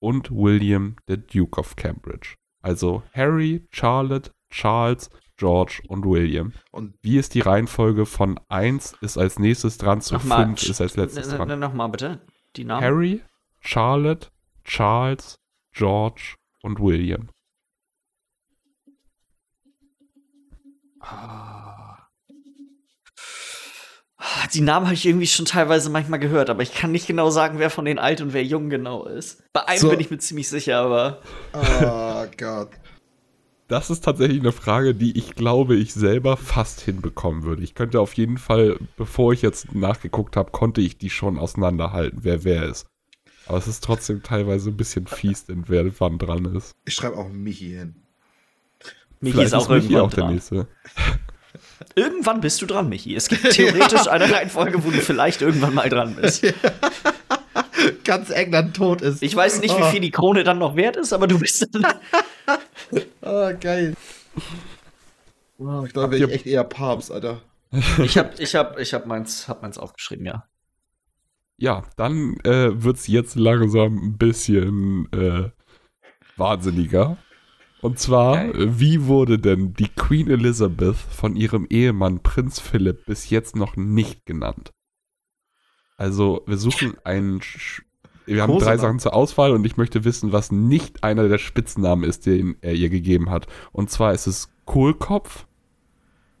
Und 0.00 0.30
William, 0.32 0.96
der 1.06 1.18
Duke 1.18 1.60
of 1.60 1.76
Cambridge. 1.76 2.34
Also 2.60 3.02
Harry, 3.14 3.66
Charlotte, 3.70 4.32
Charles, 4.50 5.10
George 5.36 5.80
und 5.88 6.04
William. 6.04 6.52
Und 6.72 6.94
Wie 7.02 7.18
ist 7.18 7.34
die 7.34 7.40
Reihenfolge 7.40 8.04
von 8.06 8.38
1 8.48 8.96
ist 9.00 9.16
als 9.16 9.38
nächstes 9.38 9.78
dran 9.78 10.00
zu 10.00 10.14
Nochmal, 10.14 10.44
5 10.46 10.62
ist 10.68 10.80
als 10.80 10.96
letztes 10.96 11.28
N- 11.28 11.36
dran? 11.36 11.50
n- 11.50 11.58
Nochmal 11.60 11.88
bitte, 11.88 12.20
die 12.56 12.64
Namen. 12.64 12.82
Harry, 12.84 13.22
Charlotte, 13.60 14.28
Charles, 14.64 15.38
George 15.72 16.34
und 16.62 16.78
William. 16.80 17.28
Ah, 21.00 21.98
Die 24.54 24.60
Namen 24.60 24.86
habe 24.86 24.94
ich 24.94 25.06
irgendwie 25.06 25.26
schon 25.26 25.46
teilweise 25.46 25.90
manchmal 25.90 26.20
gehört, 26.20 26.50
aber 26.50 26.62
ich 26.62 26.72
kann 26.74 26.92
nicht 26.92 27.06
genau 27.06 27.30
sagen, 27.30 27.58
wer 27.58 27.70
von 27.70 27.84
den 27.84 27.98
alt 27.98 28.20
und 28.20 28.32
wer 28.32 28.44
jung 28.44 28.70
genau 28.70 29.04
ist. 29.06 29.42
Bei 29.52 29.66
einem 29.66 29.80
So. 29.80 29.90
bin 29.90 30.00
ich 30.00 30.10
mir 30.10 30.18
ziemlich 30.18 30.48
sicher, 30.48 30.78
aber 30.78 31.22
Oh 31.54 32.26
Gott. 32.38 32.70
Das 33.68 33.88
ist 33.88 34.04
tatsächlich 34.04 34.40
eine 34.40 34.52
Frage, 34.52 34.94
die 34.94 35.16
ich 35.16 35.34
glaube, 35.34 35.76
ich 35.76 35.94
selber 35.94 36.36
fast 36.36 36.82
hinbekommen 36.82 37.42
würde. 37.42 37.62
Ich 37.62 37.74
könnte 37.74 38.00
auf 38.00 38.12
jeden 38.14 38.36
Fall, 38.36 38.78
bevor 38.96 39.32
ich 39.32 39.40
jetzt 39.40 39.74
nachgeguckt 39.74 40.36
habe, 40.36 40.50
konnte 40.50 40.82
ich 40.82 40.98
die 40.98 41.08
schon 41.10 41.38
auseinanderhalten, 41.38 42.18
wer 42.22 42.44
wer 42.44 42.64
ist. 42.64 42.86
Aber 43.46 43.58
es 43.58 43.66
ist 43.66 43.82
trotzdem 43.82 44.22
teilweise 44.22 44.70
ein 44.70 44.76
bisschen 44.76 45.06
fies, 45.06 45.46
denn 45.46 45.64
wer 45.68 45.84
wann 46.00 46.18
dran 46.18 46.44
ist. 46.54 46.72
Ich 46.84 46.94
schreibe 46.94 47.16
auch 47.16 47.28
Michi 47.28 47.70
hin. 47.70 47.96
Michi 49.20 49.32
Vielleicht 49.34 49.48
ist 49.48 49.54
auch 49.54 49.68
Michi 49.68 49.86
irgendwann 49.86 50.00
auch 50.02 50.10
der 50.10 50.24
dran. 50.24 50.34
nächste. 50.34 50.68
Irgendwann 51.94 52.40
bist 52.40 52.62
du 52.62 52.66
dran, 52.66 52.88
Michi. 52.88 53.14
Es 53.14 53.28
gibt 53.28 53.50
theoretisch 53.50 54.06
eine 54.06 54.32
Reihenfolge, 54.32 54.84
wo 54.84 54.90
du 54.90 55.00
vielleicht 55.00 55.42
irgendwann 55.42 55.74
mal 55.74 55.88
dran 55.88 56.14
bist. 56.14 56.46
Ganz 58.04 58.30
England 58.30 58.76
tot 58.76 59.02
ist. 59.02 59.22
Ich 59.22 59.34
weiß 59.34 59.60
nicht, 59.60 59.76
wie 59.76 59.82
viel 59.90 60.00
die 60.00 60.10
Krone 60.10 60.44
dann 60.44 60.58
noch 60.58 60.76
wert 60.76 60.96
ist, 60.96 61.12
aber 61.12 61.26
du 61.26 61.38
bist 61.38 61.66
dann. 61.72 61.94
Ah, 63.20 63.52
geil. 63.52 63.94
Oh, 65.58 65.82
ich 65.84 65.92
glaube, 65.92 66.16
ich 66.16 66.30
echt 66.30 66.46
eher 66.46 66.64
Papst, 66.64 67.10
Alter. 67.10 67.42
Ich 68.02 68.16
hab, 68.18 68.38
ich 68.38 68.54
hab, 68.54 68.78
ich 68.78 68.94
hab 68.94 69.06
meins, 69.06 69.48
hab 69.48 69.62
meins 69.62 69.78
aufgeschrieben, 69.78 70.26
ja. 70.26 70.46
Ja, 71.62 71.84
dann 71.96 72.38
äh, 72.40 72.82
wird 72.82 72.96
es 72.96 73.06
jetzt 73.06 73.36
langsam 73.36 73.96
ein 73.96 74.18
bisschen 74.18 75.06
äh, 75.12 75.50
wahnsinniger. 76.36 77.18
Und 77.80 78.00
zwar, 78.00 78.46
äh, 78.46 78.80
wie 78.80 79.06
wurde 79.06 79.38
denn 79.38 79.72
die 79.72 79.86
Queen 79.86 80.28
Elizabeth 80.28 80.96
von 80.96 81.36
ihrem 81.36 81.68
Ehemann 81.70 82.20
Prinz 82.20 82.58
Philipp 82.58 83.06
bis 83.06 83.30
jetzt 83.30 83.54
noch 83.54 83.76
nicht 83.76 84.26
genannt? 84.26 84.72
Also, 85.96 86.42
wir 86.48 86.56
suchen 86.56 86.96
einen. 87.04 87.40
Sch 87.42 87.84
wir 88.26 88.42
haben 88.42 88.50
drei 88.54 88.58
Kosenamen. 88.58 88.80
Sachen 88.80 88.98
zur 88.98 89.14
Auswahl 89.14 89.52
und 89.52 89.64
ich 89.64 89.76
möchte 89.76 90.02
wissen, 90.02 90.32
was 90.32 90.50
nicht 90.50 91.04
einer 91.04 91.28
der 91.28 91.38
Spitznamen 91.38 92.02
ist, 92.02 92.26
den 92.26 92.56
er 92.60 92.74
ihr 92.74 92.90
gegeben 92.90 93.30
hat. 93.30 93.46
Und 93.70 93.88
zwar 93.88 94.12
ist 94.12 94.26
es 94.26 94.52
Kohlkopf, 94.64 95.46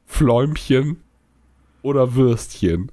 Fläumchen 0.04 0.96
oder 1.82 2.16
Würstchen. 2.16 2.90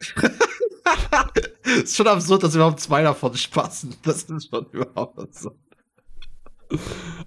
ist 1.64 1.96
schon 1.96 2.06
absurd, 2.08 2.42
dass 2.42 2.54
überhaupt 2.54 2.80
zwei 2.80 3.02
davon 3.02 3.34
spaßen. 3.36 3.96
Das 4.02 4.24
ist 4.24 4.50
schon 4.50 4.66
überhaupt 4.72 5.18
absurd. 5.18 5.56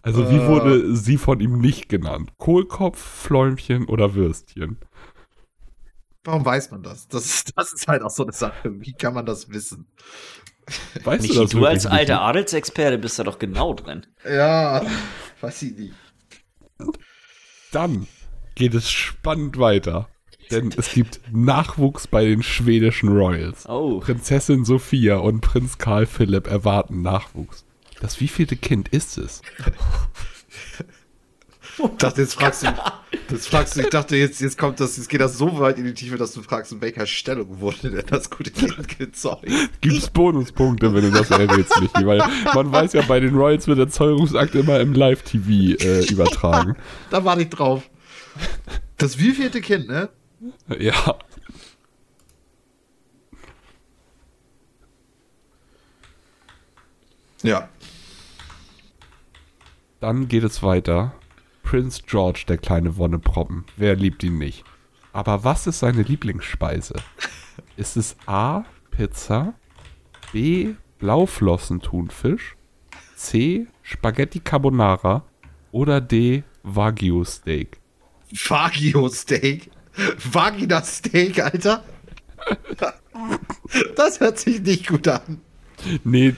Also 0.02 0.30
wie 0.30 0.40
Äh. 0.40 0.48
wurde 0.48 0.96
sie 0.96 1.18
von 1.18 1.40
ihm 1.40 1.60
nicht 1.60 1.90
genannt? 1.90 2.34
Kohlkopf, 2.38 3.00
Fläumchen 3.00 3.86
oder 3.86 4.14
Würstchen? 4.16 4.80
Warum 6.24 6.44
weiß 6.46 6.72
man 6.72 6.84
das? 6.84 7.08
Das 7.08 7.26
ist, 7.26 7.58
das 7.58 7.74
ist 7.74 7.88
halt 7.88 8.04
auch 8.04 8.10
so 8.10 8.24
eine 8.24 8.34
Sache. 8.34 8.70
Wie 8.82 8.94
kann 8.94 9.14
man 9.14 9.26
das 9.26 9.50
wissen? 9.50 9.88
Weißt 11.04 11.22
Michi, 11.22 11.34
du 11.34 11.40
das 11.42 11.52
du 11.52 11.66
als 11.66 11.86
wirklich 11.86 11.92
alter 11.92 12.16
nicht? 12.16 12.22
Adelsexperte 12.22 12.98
bist 12.98 13.20
da 13.20 13.24
doch 13.24 13.40
genau 13.40 13.74
drin. 13.74 14.06
Ja, 14.26 14.86
weiß 15.42 15.62
ich 15.64 15.78
nicht. 15.78 15.96
Dann 17.72 18.08
geht 18.56 18.74
es 18.74 18.90
spannend 18.90 19.58
weiter. 19.58 20.10
Denn 20.52 20.74
es 20.78 20.92
gibt 20.92 21.20
Nachwuchs 21.32 22.08
bei 22.08 22.26
den 22.26 22.44
schwedischen 22.44 23.10
Royals. 23.10 23.68
Oh. 23.68 24.00
Prinzessin 24.00 24.66
Sophia 24.66 25.18
und 25.18 25.42
Prinz 25.42 25.78
Karl 25.78 26.06
Philipp 26.06 26.48
erwarten 26.48 27.02
Nachwuchs. 27.02 27.66
Das 28.00 28.20
wievielte 28.22 28.56
Kind 28.56 28.90
ist 28.90 29.18
es? 29.18 29.42
Ich 31.80 31.98
dachte, 31.98 32.22
jetzt 32.22 32.34
fragst 32.34 32.64
du, 32.64 32.68
jetzt 33.30 33.48
fragst 33.48 33.76
du, 33.76 33.82
ich 33.82 33.90
dachte, 33.90 34.16
jetzt, 34.16 34.42
jetzt 34.42 34.58
kommt 34.58 34.80
das, 34.80 34.98
jetzt 34.98 35.10
geht 35.10 35.22
das 35.22 35.38
so 35.38 35.60
weit 35.60 35.78
in 35.78 35.86
die 35.86 35.94
Tiefe, 35.94 36.18
dass 36.18 36.34
du 36.34 36.42
fragst, 36.42 36.72
in 36.72 36.82
welcher 36.82 37.06
Stellung 37.06 37.60
wurde 37.60 37.92
denn 37.92 38.04
das 38.10 38.32
gute 38.32 38.50
Kind 38.50 38.98
gezeugt? 38.98 39.48
Gibt's 39.82 40.10
Bonuspunkte, 40.10 40.94
wenn 40.94 41.04
du 41.04 41.12
das 41.12 41.30
errätst, 41.30 41.80
Michi? 41.80 42.06
Weil 42.06 42.24
man 42.56 42.72
weiß 42.72 42.94
ja, 42.94 43.04
bei 43.04 43.20
den 43.20 43.36
Royals 43.36 43.68
wird 43.68 43.78
der 43.78 43.90
Zeugungsakt 43.90 44.56
immer 44.56 44.80
im 44.80 44.94
Live-TV 44.94 45.78
äh, 45.84 46.06
übertragen. 46.06 46.76
Da 47.12 47.24
warte 47.24 47.44
ich 47.44 47.50
drauf. 47.50 47.88
Das 48.98 49.20
wievielte 49.20 49.62
Kind, 49.62 49.88
ne? 49.88 50.10
Ja. 50.80 51.18
Ja. 57.44 57.70
Dann 60.00 60.28
geht 60.28 60.44
es 60.44 60.62
weiter. 60.64 61.14
Prince 61.64 62.02
George, 62.06 62.46
der 62.48 62.58
kleine 62.58 62.98
Wonneproppen. 62.98 63.66
Wer 63.76 63.96
liebt 63.96 64.24
ihn 64.24 64.38
nicht? 64.38 64.64
Aber 65.14 65.44
was 65.44 65.68
ist 65.68 65.80
seine 65.80 66.04
Lieblingsspeise? 66.04 66.96
Ist 67.76 67.98
es 67.98 68.16
A. 68.26 68.66
Pizza, 68.92 69.54
B. 70.32 70.74
Blauflossen-Thunfisch, 71.00 72.56
C. 73.16 73.68
Spaghetti 73.84 74.40
Carbonara 74.40 75.24
oder 75.72 76.02
D. 76.02 76.44
Wagyu 76.64 77.24
Steak? 77.24 77.80
Wagyu 78.32 79.08
Steak. 79.10 79.70
Vagina 80.32 80.82
Steak, 80.84 81.40
Alter. 81.40 81.84
Das 83.96 84.20
hört 84.20 84.40
sich 84.40 84.62
nicht 84.62 84.88
gut 84.88 85.08
an. 85.08 85.42
Nee, 86.04 86.34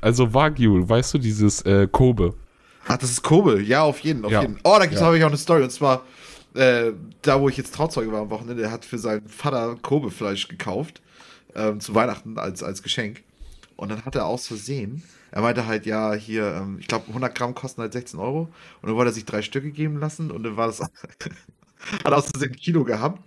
also 0.00 0.34
Wagyu, 0.34 0.88
weißt 0.88 1.14
du, 1.14 1.18
dieses 1.18 1.62
äh, 1.62 1.88
Kobe. 1.90 2.34
Ach, 2.86 2.96
das 2.96 3.10
ist 3.10 3.22
Kobe. 3.22 3.60
Ja, 3.62 3.82
auf 3.82 4.00
jeden, 4.00 4.24
auf 4.24 4.32
Ja. 4.32 4.42
jeden. 4.42 4.58
Oh, 4.64 4.76
da 4.78 4.86
gibt's 4.86 5.00
Ja. 5.00 5.06
habe 5.06 5.18
ich 5.18 5.24
auch 5.24 5.28
eine 5.28 5.36
Story. 5.36 5.62
Und 5.62 5.70
zwar, 5.70 6.04
äh, 6.54 6.92
da 7.22 7.40
wo 7.40 7.48
ich 7.48 7.56
jetzt 7.56 7.74
Trauzeuge 7.74 8.10
war 8.12 8.20
am 8.22 8.30
Wochenende, 8.30 8.62
der 8.62 8.70
hat 8.70 8.84
für 8.84 8.98
seinen 8.98 9.28
Vater 9.28 9.76
Kobe-Fleisch 9.82 10.48
gekauft. 10.48 11.00
Ähm, 11.54 11.80
zu 11.80 11.94
Weihnachten 11.94 12.38
als, 12.38 12.62
als 12.62 12.82
Geschenk. 12.82 13.22
Und 13.76 13.90
dann 13.90 14.04
hat 14.04 14.14
er 14.14 14.26
aus 14.26 14.46
Versehen, 14.46 15.02
er 15.30 15.42
meinte 15.42 15.66
halt, 15.66 15.86
ja, 15.86 16.14
hier, 16.14 16.54
ähm, 16.62 16.76
ich 16.80 16.86
glaube, 16.88 17.08
100 17.08 17.34
Gramm 17.34 17.54
kosten 17.54 17.80
halt 17.80 17.92
16 17.92 18.18
Euro. 18.20 18.48
Und 18.80 18.88
dann 18.88 18.94
wollte 18.96 19.10
er 19.10 19.14
sich 19.14 19.24
drei 19.24 19.42
Stücke 19.42 19.70
geben 19.70 19.98
lassen. 19.98 20.30
Und 20.30 20.42
dann 20.44 20.56
war 20.56 20.66
das, 20.68 20.80
hat 22.04 22.12
aus 22.12 22.26
ein 22.34 22.52
Kilo 22.52 22.84
gehabt. 22.84 23.22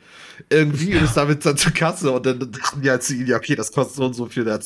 Irgendwie 0.49 0.95
und 0.95 1.03
ist 1.03 1.15
damit 1.15 1.45
dann 1.45 1.57
zur 1.57 1.72
Kasse. 1.72 2.11
Und 2.11 2.26
dann 2.26 2.52
dachten 2.52 2.82
die 2.82 2.90
halt 2.90 3.03
zu 3.03 3.14
ihm, 3.14 3.28
ja, 3.28 3.38
okay, 3.38 3.56
das 3.56 3.72
kostet 3.72 3.95
so 3.95 4.06
und 4.06 4.14
so 4.14 4.26
viel. 4.26 4.44
Der 4.44 4.56
hat 4.56 4.65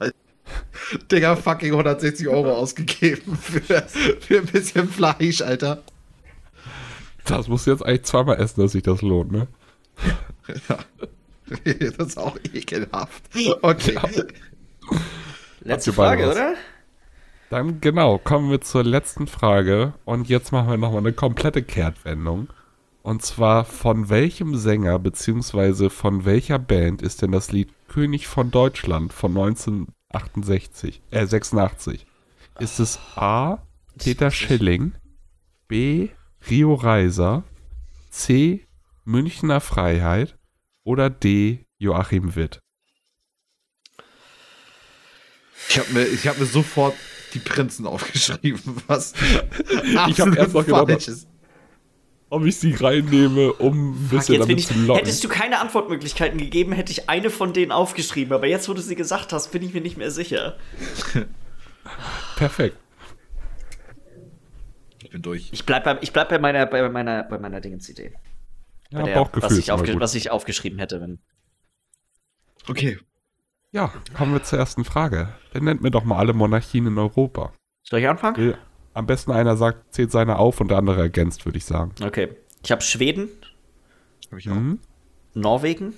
Digga, 1.12 1.36
fucking 1.36 1.72
160 1.72 2.28
Euro 2.28 2.52
ausgegeben 2.52 3.36
für, 3.36 3.62
für 4.20 4.38
ein 4.38 4.46
bisschen 4.46 4.88
Fleisch, 4.88 5.42
Alter. 5.42 5.82
Das 7.24 7.48
musst 7.48 7.66
du 7.66 7.72
jetzt 7.72 7.84
eigentlich 7.84 8.04
zweimal 8.04 8.40
essen, 8.40 8.62
dass 8.62 8.72
sich 8.72 8.82
das 8.82 9.02
lohnt, 9.02 9.32
ne? 9.32 9.48
Ja. 10.68 10.78
Das 11.96 12.08
ist 12.08 12.18
auch 12.18 12.36
ekelhaft. 12.52 13.22
Okay. 13.62 13.98
Letzte 15.62 15.90
ihr 15.90 15.96
beide 15.96 16.22
Frage, 16.22 16.26
was? 16.26 16.36
oder? 16.36 16.54
Dann 17.50 17.80
genau, 17.80 18.18
kommen 18.18 18.50
wir 18.50 18.60
zur 18.60 18.84
letzten 18.84 19.26
Frage. 19.26 19.94
Und 20.04 20.28
jetzt 20.28 20.52
machen 20.52 20.68
wir 20.68 20.76
nochmal 20.76 21.00
eine 21.00 21.14
komplette 21.14 21.62
Kehrtwendung. 21.62 22.48
Und 23.02 23.22
zwar, 23.22 23.64
von 23.64 24.10
welchem 24.10 24.54
Sänger 24.54 24.98
bzw. 24.98 25.88
von 25.88 26.26
welcher 26.26 26.58
Band 26.58 27.00
ist 27.00 27.22
denn 27.22 27.32
das 27.32 27.50
Lied 27.52 27.72
König 27.88 28.26
von 28.26 28.50
Deutschland 28.50 29.14
von 29.14 29.30
1968, 29.30 31.00
äh 31.10 31.24
86? 31.24 32.06
Ist 32.58 32.80
es 32.80 32.98
A. 33.16 33.62
Peter 33.96 34.30
Schilling, 34.30 34.92
B. 35.68 36.10
Rio 36.50 36.74
Reiser, 36.74 37.44
C. 38.10 38.66
Münchner 39.04 39.60
Freiheit 39.60 40.36
oder 40.84 41.08
D. 41.08 41.64
Joachim 41.78 42.36
Witt? 42.36 42.60
Ich 45.68 45.78
habe 45.78 45.92
mir, 45.92 46.04
ich 46.06 46.28
hab 46.28 46.38
mir 46.38 46.46
sofort 46.46 46.94
die 47.34 47.38
Prinzen 47.38 47.86
aufgeschrieben, 47.86 48.82
was 48.86 49.14
Ich 50.08 50.20
hab 50.20 50.36
erst 50.36 50.54
noch 50.54 50.64
gedacht. 50.64 51.10
Ob 52.30 52.44
ich 52.44 52.58
sie 52.58 52.74
reinnehme, 52.74 53.54
um 53.54 53.92
ein 53.92 54.08
bisschen 54.08 54.40
damit 54.40 54.58
ich, 54.58 54.66
zu 54.66 54.74
locken. 54.74 54.96
hättest 54.96 55.24
du 55.24 55.28
keine 55.28 55.60
Antwortmöglichkeiten 55.60 56.38
gegeben, 56.38 56.72
hätte 56.72 56.92
ich 56.92 57.08
eine 57.08 57.30
von 57.30 57.54
denen 57.54 57.72
aufgeschrieben. 57.72 58.34
Aber 58.34 58.46
jetzt, 58.46 58.68
wo 58.68 58.74
du 58.74 58.82
sie 58.82 58.96
gesagt 58.96 59.32
hast, 59.32 59.50
bin 59.50 59.62
ich 59.62 59.72
mir 59.72 59.80
nicht 59.80 59.96
mehr 59.96 60.10
sicher. 60.10 60.58
Perfekt. 62.36 62.76
Ich 65.02 65.10
bin 65.10 65.22
durch. 65.22 65.48
Ich 65.52 65.64
bleib, 65.64 65.84
bei, 65.84 65.96
ich 66.02 66.12
bleib 66.12 66.28
bei 66.28 66.38
meiner, 66.38 66.66
bei 66.66 66.86
meiner, 66.90 67.22
bei 67.22 67.38
meiner 67.38 67.62
Dingens-Idee. 67.62 68.12
Ja, 68.90 69.00
Bei 69.00 69.06
der, 69.06 69.14
Bauchgefühl 69.14 69.50
was, 69.50 69.58
ich 69.58 70.00
was 70.00 70.14
ich 70.14 70.30
aufgeschrieben 70.30 70.78
hätte. 70.78 71.00
Wenn. 71.00 71.20
Okay. 72.68 72.98
Ja, 73.70 73.92
kommen 74.16 74.32
wir 74.32 74.42
zur 74.42 74.58
ersten 74.58 74.84
Frage. 74.84 75.28
Dann 75.52 75.64
nennt 75.64 75.82
mir 75.82 75.90
doch 75.90 76.04
mal 76.04 76.18
alle 76.18 76.32
Monarchien 76.32 76.86
in 76.86 76.98
Europa. 76.98 77.52
Soll 77.82 78.00
ich 78.00 78.08
anfangen? 78.08 78.36
Will 78.36 78.58
am 78.94 79.06
besten 79.06 79.30
einer 79.30 79.56
sagt, 79.56 79.94
zählt 79.94 80.10
seine 80.10 80.38
auf 80.38 80.60
und 80.60 80.68
der 80.68 80.78
andere 80.78 81.00
ergänzt, 81.00 81.44
würde 81.44 81.58
ich 81.58 81.64
sagen. 81.64 81.94
Okay. 82.02 82.34
Ich 82.64 82.72
habe 82.72 82.82
Schweden, 82.82 83.28
Hab 84.32 84.38
ich 84.38 84.50
auch. 84.50 84.54
Mhm. 84.54 84.80
Norwegen, 85.34 85.94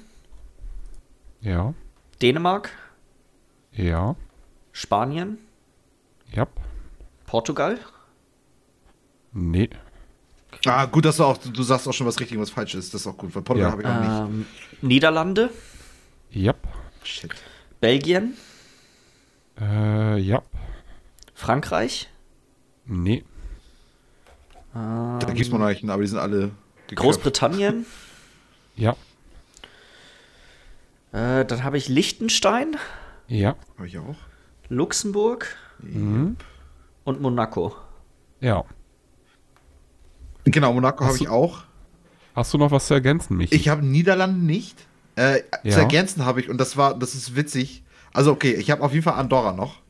Ja, 1.40 1.72
Dänemark, 2.20 2.70
ja, 3.72 4.16
Spanien, 4.72 5.38
ja, 6.30 6.46
Portugal, 7.26 7.78
nee, 9.32 9.70
Ah, 10.66 10.84
gut, 10.84 11.06
dass 11.06 11.16
du 11.16 11.24
auch, 11.24 11.38
du 11.38 11.62
sagst 11.62 11.88
auch 11.88 11.92
schon 11.94 12.06
was 12.06 12.20
richtig 12.20 12.36
und 12.36 12.42
was 12.42 12.50
falsch 12.50 12.74
ist. 12.74 12.92
Das 12.92 13.00
ist 13.02 13.06
auch 13.06 13.16
gut, 13.16 13.34
weil 13.34 13.40
Portugal 13.42 13.68
Ja. 13.68 13.72
habe 13.72 13.82
ich 13.82 13.88
auch 13.88 14.26
nicht. 14.26 14.34
ähm, 14.34 14.46
Niederlande, 14.82 15.48
ja, 16.30 16.52
Shit. 17.02 17.30
Belgien, 17.80 18.36
äh, 19.60 20.18
ja, 20.18 20.42
Frankreich, 21.34 22.08
nee, 22.84 23.24
ähm, 24.74 25.18
Da 25.20 25.26
gibt's 25.32 25.50
Monarchen, 25.50 25.90
aber 25.90 26.02
die 26.02 26.08
sind 26.08 26.18
alle 26.18 26.50
geköpft. 26.86 26.96
Großbritannien. 26.96 27.86
ja, 28.76 28.96
Äh, 31.12 31.44
dann 31.44 31.64
habe 31.64 31.76
ich 31.76 31.88
Liechtenstein, 31.88 32.76
ja, 33.26 33.56
Hab 33.78 33.86
ich 33.86 33.98
auch. 33.98 34.16
Luxemburg 34.68 35.56
mhm. 35.80 36.36
und 37.04 37.20
Monaco. 37.20 37.74
ja. 38.40 38.64
Genau, 40.44 40.72
Monaco 40.72 41.04
habe 41.04 41.16
ich 41.16 41.28
auch. 41.28 41.64
Hast 42.34 42.54
du 42.54 42.58
noch 42.58 42.70
was 42.70 42.86
zu 42.86 42.94
ergänzen, 42.94 43.36
Michi? 43.36 43.54
Ich 43.54 43.68
habe 43.68 43.84
Niederlande 43.84 44.42
nicht. 44.44 44.86
Äh, 45.20 45.42
Ja. 45.64 45.72
Zu 45.72 45.80
ergänzen 45.80 46.24
habe 46.24 46.40
ich, 46.40 46.48
und 46.48 46.58
das 46.58 46.76
war, 46.76 46.98
das 46.98 47.14
ist 47.14 47.36
witzig. 47.36 47.84
Also, 48.12 48.32
okay, 48.32 48.52
ich 48.54 48.70
habe 48.70 48.82
auf 48.82 48.92
jeden 48.92 49.04
Fall 49.04 49.14
Andorra 49.14 49.52
noch. 49.52 49.80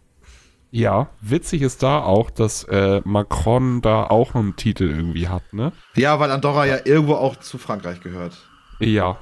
ja, 0.73 1.09
witzig 1.20 1.62
ist 1.62 1.82
da 1.82 2.01
auch, 2.02 2.31
dass 2.31 2.65
äh, 2.65 3.01
Macron 3.05 3.81
da 3.82 4.05
auch 4.05 4.35
einen 4.35 4.55
Titel 4.57 4.85
irgendwie 4.89 5.28
hat, 5.28 5.52
ne? 5.52 5.73
Ja, 5.97 6.20
weil 6.20 6.31
Andorra 6.31 6.65
ja 6.66 6.78
irgendwo 6.85 7.15
auch 7.15 7.36
zu 7.36 7.59
Frankreich 7.59 8.01
gehört. 8.02 8.36
Ja, 8.78 9.19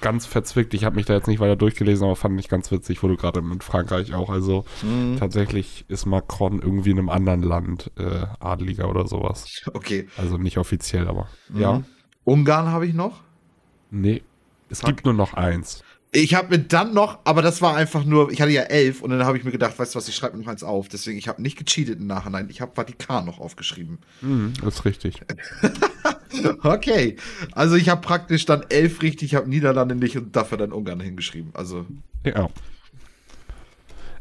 ganz 0.00 0.26
verzwickt. 0.26 0.74
Ich 0.74 0.84
habe 0.84 0.94
mich 0.94 1.06
da 1.06 1.14
jetzt 1.14 1.26
nicht 1.26 1.40
weiter 1.40 1.56
durchgelesen, 1.56 2.04
aber 2.04 2.14
fand 2.14 2.38
ich 2.38 2.48
ganz 2.48 2.70
witzig, 2.70 3.02
wo 3.02 3.08
du 3.08 3.16
gerade 3.16 3.42
mit 3.42 3.64
Frankreich 3.64 4.14
auch. 4.14 4.30
Also 4.30 4.64
Mhm. 4.82 5.16
tatsächlich 5.18 5.84
ist 5.88 6.06
Macron 6.06 6.60
irgendwie 6.62 6.90
in 6.90 6.98
einem 6.98 7.08
anderen 7.08 7.42
Land 7.42 7.90
äh, 7.98 8.26
Adeliger 8.38 8.88
oder 8.88 9.08
sowas. 9.08 9.46
Okay. 9.74 10.06
Also 10.16 10.38
nicht 10.38 10.56
offiziell, 10.58 11.08
aber 11.08 11.26
Mhm. 11.48 11.60
ja. 11.60 11.82
Ungarn 12.24 12.68
habe 12.68 12.86
ich 12.86 12.94
noch. 12.94 13.20
Nee, 13.90 14.22
es 14.72 14.80
Fuck. 14.80 14.88
gibt 14.88 15.04
nur 15.04 15.14
noch 15.14 15.34
eins. 15.34 15.82
Ich 16.14 16.34
habe 16.34 16.48
mir 16.50 16.58
dann 16.62 16.92
noch, 16.92 17.20
aber 17.24 17.40
das 17.40 17.62
war 17.62 17.74
einfach 17.74 18.04
nur, 18.04 18.30
ich 18.30 18.42
hatte 18.42 18.50
ja 18.52 18.62
elf 18.62 19.00
und 19.00 19.08
dann 19.10 19.24
habe 19.24 19.38
ich 19.38 19.44
mir 19.44 19.50
gedacht, 19.50 19.78
weißt 19.78 19.94
du 19.94 19.96
was, 19.98 20.08
ich 20.08 20.14
schreibe 20.14 20.36
mir 20.36 20.42
noch 20.44 20.50
eins 20.50 20.62
auf. 20.62 20.88
Deswegen, 20.88 21.16
ich 21.16 21.26
habe 21.26 21.40
nicht 21.40 21.56
gecheatet 21.56 22.00
im 22.00 22.06
Nachhinein. 22.06 22.50
Ich 22.50 22.60
habe 22.60 22.72
Vatikan 22.74 23.24
noch 23.24 23.38
aufgeschrieben. 23.40 23.98
Mhm, 24.20 24.52
ist 24.66 24.84
richtig. 24.84 25.20
Okay. 26.62 27.16
Also 27.52 27.76
ich 27.76 27.90
habe 27.90 28.00
praktisch 28.00 28.46
dann 28.46 28.64
elf 28.70 29.02
richtig, 29.02 29.32
ich 29.32 29.34
habe 29.34 29.48
Niederlande 29.48 29.94
nicht 29.94 30.16
und 30.16 30.34
dafür 30.34 30.56
dann 30.58 30.72
Ungarn 30.72 30.98
hingeschrieben. 30.98 31.50
Also, 31.54 31.84
Ja. 32.24 32.48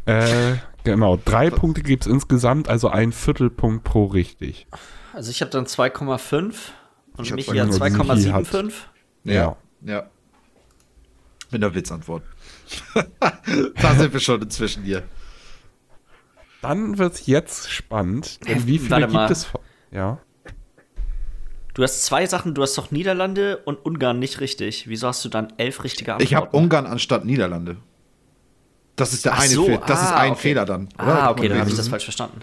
Äh, 0.05 0.55
genau, 0.83 1.17
drei 1.23 1.49
Punkte 1.49 1.81
gibt 1.81 2.05
es 2.05 2.11
insgesamt, 2.11 2.67
also 2.67 2.89
ein 2.89 3.11
Viertelpunkt 3.11 3.83
pro 3.83 4.05
richtig. 4.05 4.67
Also 5.13 5.31
ich 5.31 5.41
habe 5.41 5.51
dann 5.51 5.65
2,5 5.65 6.53
und 7.17 7.23
Ich 7.25 7.31
hab 7.31 7.35
Michi 7.37 7.57
hat 7.57 7.69
2,5. 7.69 8.15
Michi 8.15 8.29
hat- 8.29 8.45
2,75. 8.45 8.73
ja. 9.23 9.55
Ja. 9.83 10.09
Mit 11.51 11.63
einer 11.63 11.75
Witzantwort. 11.75 12.23
da 13.19 13.95
sind 13.95 14.13
wir 14.13 14.19
schon 14.19 14.41
inzwischen 14.41 14.83
hier. 14.83 15.03
Dann 16.61 16.97
wird 16.97 17.13
es 17.13 17.25
jetzt 17.25 17.71
spannend, 17.71 18.47
denn 18.47 18.67
wie 18.67 18.79
viele 18.79 19.07
gibt 19.07 19.31
es? 19.31 19.47
Ja. 19.91 20.19
Du 21.73 21.83
hast 21.83 22.03
zwei 22.03 22.25
Sachen, 22.25 22.53
du 22.53 22.61
hast 22.61 22.77
doch 22.77 22.91
Niederlande 22.91 23.57
und 23.65 23.83
Ungarn 23.85 24.19
nicht 24.19 24.39
richtig. 24.39 24.87
Wieso 24.87 25.07
hast 25.07 25.23
du 25.25 25.29
dann 25.29 25.53
elf 25.57 25.83
richtige 25.83 26.13
Antworten? 26.13 26.27
Ich 26.27 26.35
habe 26.35 26.55
Ungarn 26.55 26.85
anstatt 26.85 27.25
Niederlande. 27.25 27.77
Das 28.95 29.13
ist 29.13 29.25
der 29.25 29.33
Ach 29.33 29.39
eine 29.39 29.49
so, 29.49 29.65
Fehler. 29.65 29.83
Das 29.87 30.03
ist 30.03 30.11
ah, 30.11 30.17
ein 30.17 30.31
okay. 30.33 30.41
Fehler 30.41 30.65
dann. 30.65 30.89
Ah, 30.97 31.31
okay, 31.31 31.47
dann 31.47 31.59
habe 31.59 31.69
ich 31.69 31.75
das 31.75 31.85
das 31.85 31.89
falsch 31.89 32.03
verstanden. 32.03 32.41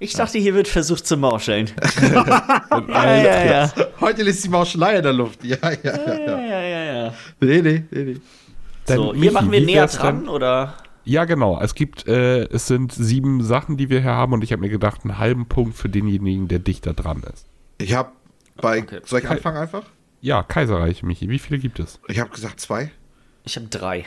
Ich 0.00 0.12
dachte, 0.12 0.38
hier 0.38 0.54
wird 0.54 0.68
versucht 0.68 1.06
zu 1.06 1.16
mauscheln. 1.16 1.70
Und 2.70 2.88
ja, 2.90 3.16
ja, 3.16 3.44
ja. 3.44 3.72
Heute 4.00 4.22
lässt 4.24 4.44
die 4.44 4.48
Mauschelei 4.48 4.96
in 4.96 5.02
der 5.02 5.12
Luft. 5.12 5.42
Ja, 5.44 5.56
ja, 5.62 5.78
ja. 5.82 5.92
Ja, 5.94 6.18
ja. 6.18 6.40
ja, 6.40 6.62
ja, 6.62 6.84
ja. 6.94 7.14
Nee, 7.40 7.62
nee, 7.62 7.84
nee, 7.90 8.02
nee. 8.02 8.20
Dann, 8.86 8.96
So, 8.98 9.12
hier 9.12 9.20
Michi, 9.20 9.32
machen 9.32 9.52
wir 9.52 9.60
näher 9.60 9.86
dran, 9.86 10.28
oder? 10.28 10.74
Ja, 11.04 11.24
genau. 11.26 11.60
Es 11.60 11.74
gibt, 11.74 12.06
äh, 12.08 12.44
es 12.44 12.66
sind 12.66 12.92
sieben 12.92 13.42
Sachen, 13.42 13.76
die 13.76 13.90
wir 13.90 14.00
hier 14.00 14.12
haben 14.12 14.32
und 14.32 14.42
ich 14.44 14.52
habe 14.52 14.60
mir 14.60 14.68
gedacht, 14.70 15.02
einen 15.04 15.18
halben 15.18 15.46
Punkt 15.46 15.76
für 15.76 15.88
denjenigen, 15.88 16.48
der 16.48 16.58
dichter 16.58 16.94
dran 16.94 17.22
ist. 17.32 17.46
Ich 17.78 17.94
habe 17.94 18.10
bei. 18.56 18.82
Okay. 18.82 19.00
Soll 19.04 19.20
ich 19.20 19.28
anfangen 19.28 19.56
einfach? 19.58 19.82
Ja, 20.20 20.42
Kaiserreich, 20.42 21.02
Michi. 21.02 21.28
Wie 21.28 21.38
viele 21.38 21.58
gibt 21.58 21.78
es? 21.78 22.00
Ich 22.08 22.18
habe 22.20 22.30
gesagt 22.30 22.60
zwei. 22.60 22.90
Ich 23.44 23.56
habe 23.56 23.66
drei. 23.68 24.06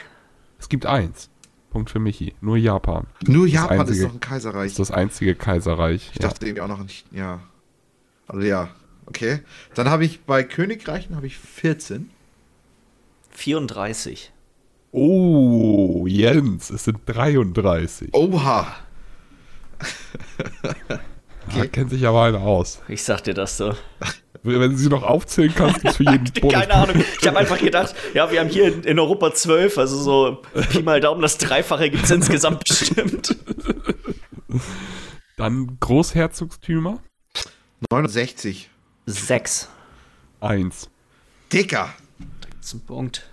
Es 0.59 0.69
gibt 0.69 0.85
eins. 0.87 1.29
Punkt 1.69 1.91
für 1.91 1.99
Michi. 1.99 2.33
Nur 2.41 2.57
Japan. 2.57 3.05
Nur 3.27 3.45
Das 3.45 3.53
Japan 3.53 3.79
einzige- 3.81 3.97
ist 3.99 4.03
noch 4.05 4.13
ein 4.13 4.19
Das 4.19 4.29
Kaiserreich. 4.29 4.65
ist 4.71 4.79
das 4.79 4.91
einzige 4.91 5.35
Kaiserreich. 5.35 6.09
Ich 6.13 6.19
dachte 6.19 6.45
irgendwie 6.47 6.61
auch 6.61 6.67
noch 6.67 6.81
nicht. 6.81 7.05
Ja. 7.11 7.41
Also 8.27 8.41
ja. 8.41 8.69
Okay. 9.05 9.41
Dann 9.75 9.89
habe 9.89 10.05
ich 10.05 10.21
bei 10.21 10.43
Königreichen 10.43 11.15
habe 11.15 11.27
ich 11.27 11.37
14. 11.37 12.09
34. 13.31 14.31
Oh, 14.91 16.05
Jens, 16.07 16.69
es 16.69 16.85
sind 16.85 16.99
33. 17.05 18.13
Oha. 18.13 18.75
Da 21.55 21.65
kennt 21.65 21.91
sich 21.91 22.05
aber 22.05 22.23
einer 22.23 22.41
aus. 22.41 22.81
Ich 22.87 23.03
sag 23.03 23.23
dir 23.23 23.33
das 23.33 23.57
so. 23.57 23.73
Wenn 24.43 24.71
du 24.71 24.77
sie 24.77 24.89
noch 24.89 25.03
aufzählen 25.03 25.53
kannst, 25.55 25.83
es 25.83 25.97
für 25.97 26.03
jeden 26.03 26.31
Bonus. 26.41 26.53
Keine 26.59 26.73
Ahnung. 26.73 27.03
Ich 27.19 27.27
habe 27.27 27.37
einfach 27.37 27.57
gedacht, 27.57 27.95
ja, 28.13 28.29
wir 28.31 28.39
haben 28.39 28.49
hier 28.49 28.73
in, 28.73 28.83
in 28.83 28.99
Europa 28.99 29.33
zwölf, 29.33 29.77
also 29.77 29.97
so 29.97 30.41
Pi 30.71 30.83
mal 30.83 30.99
Daumen, 30.99 31.21
das 31.21 31.37
Dreifache 31.37 31.89
gibt 31.89 32.03
es 32.03 32.11
insgesamt 32.11 32.63
bestimmt. 32.67 33.35
Dann 35.37 35.77
Großherzogstümer. 35.79 36.99
69. 37.91 38.69
Sechs. 39.05 39.69
Eins. 40.41 40.89
Dicker. 41.51 41.93
Zum 42.61 42.81
Punkt. 42.81 43.29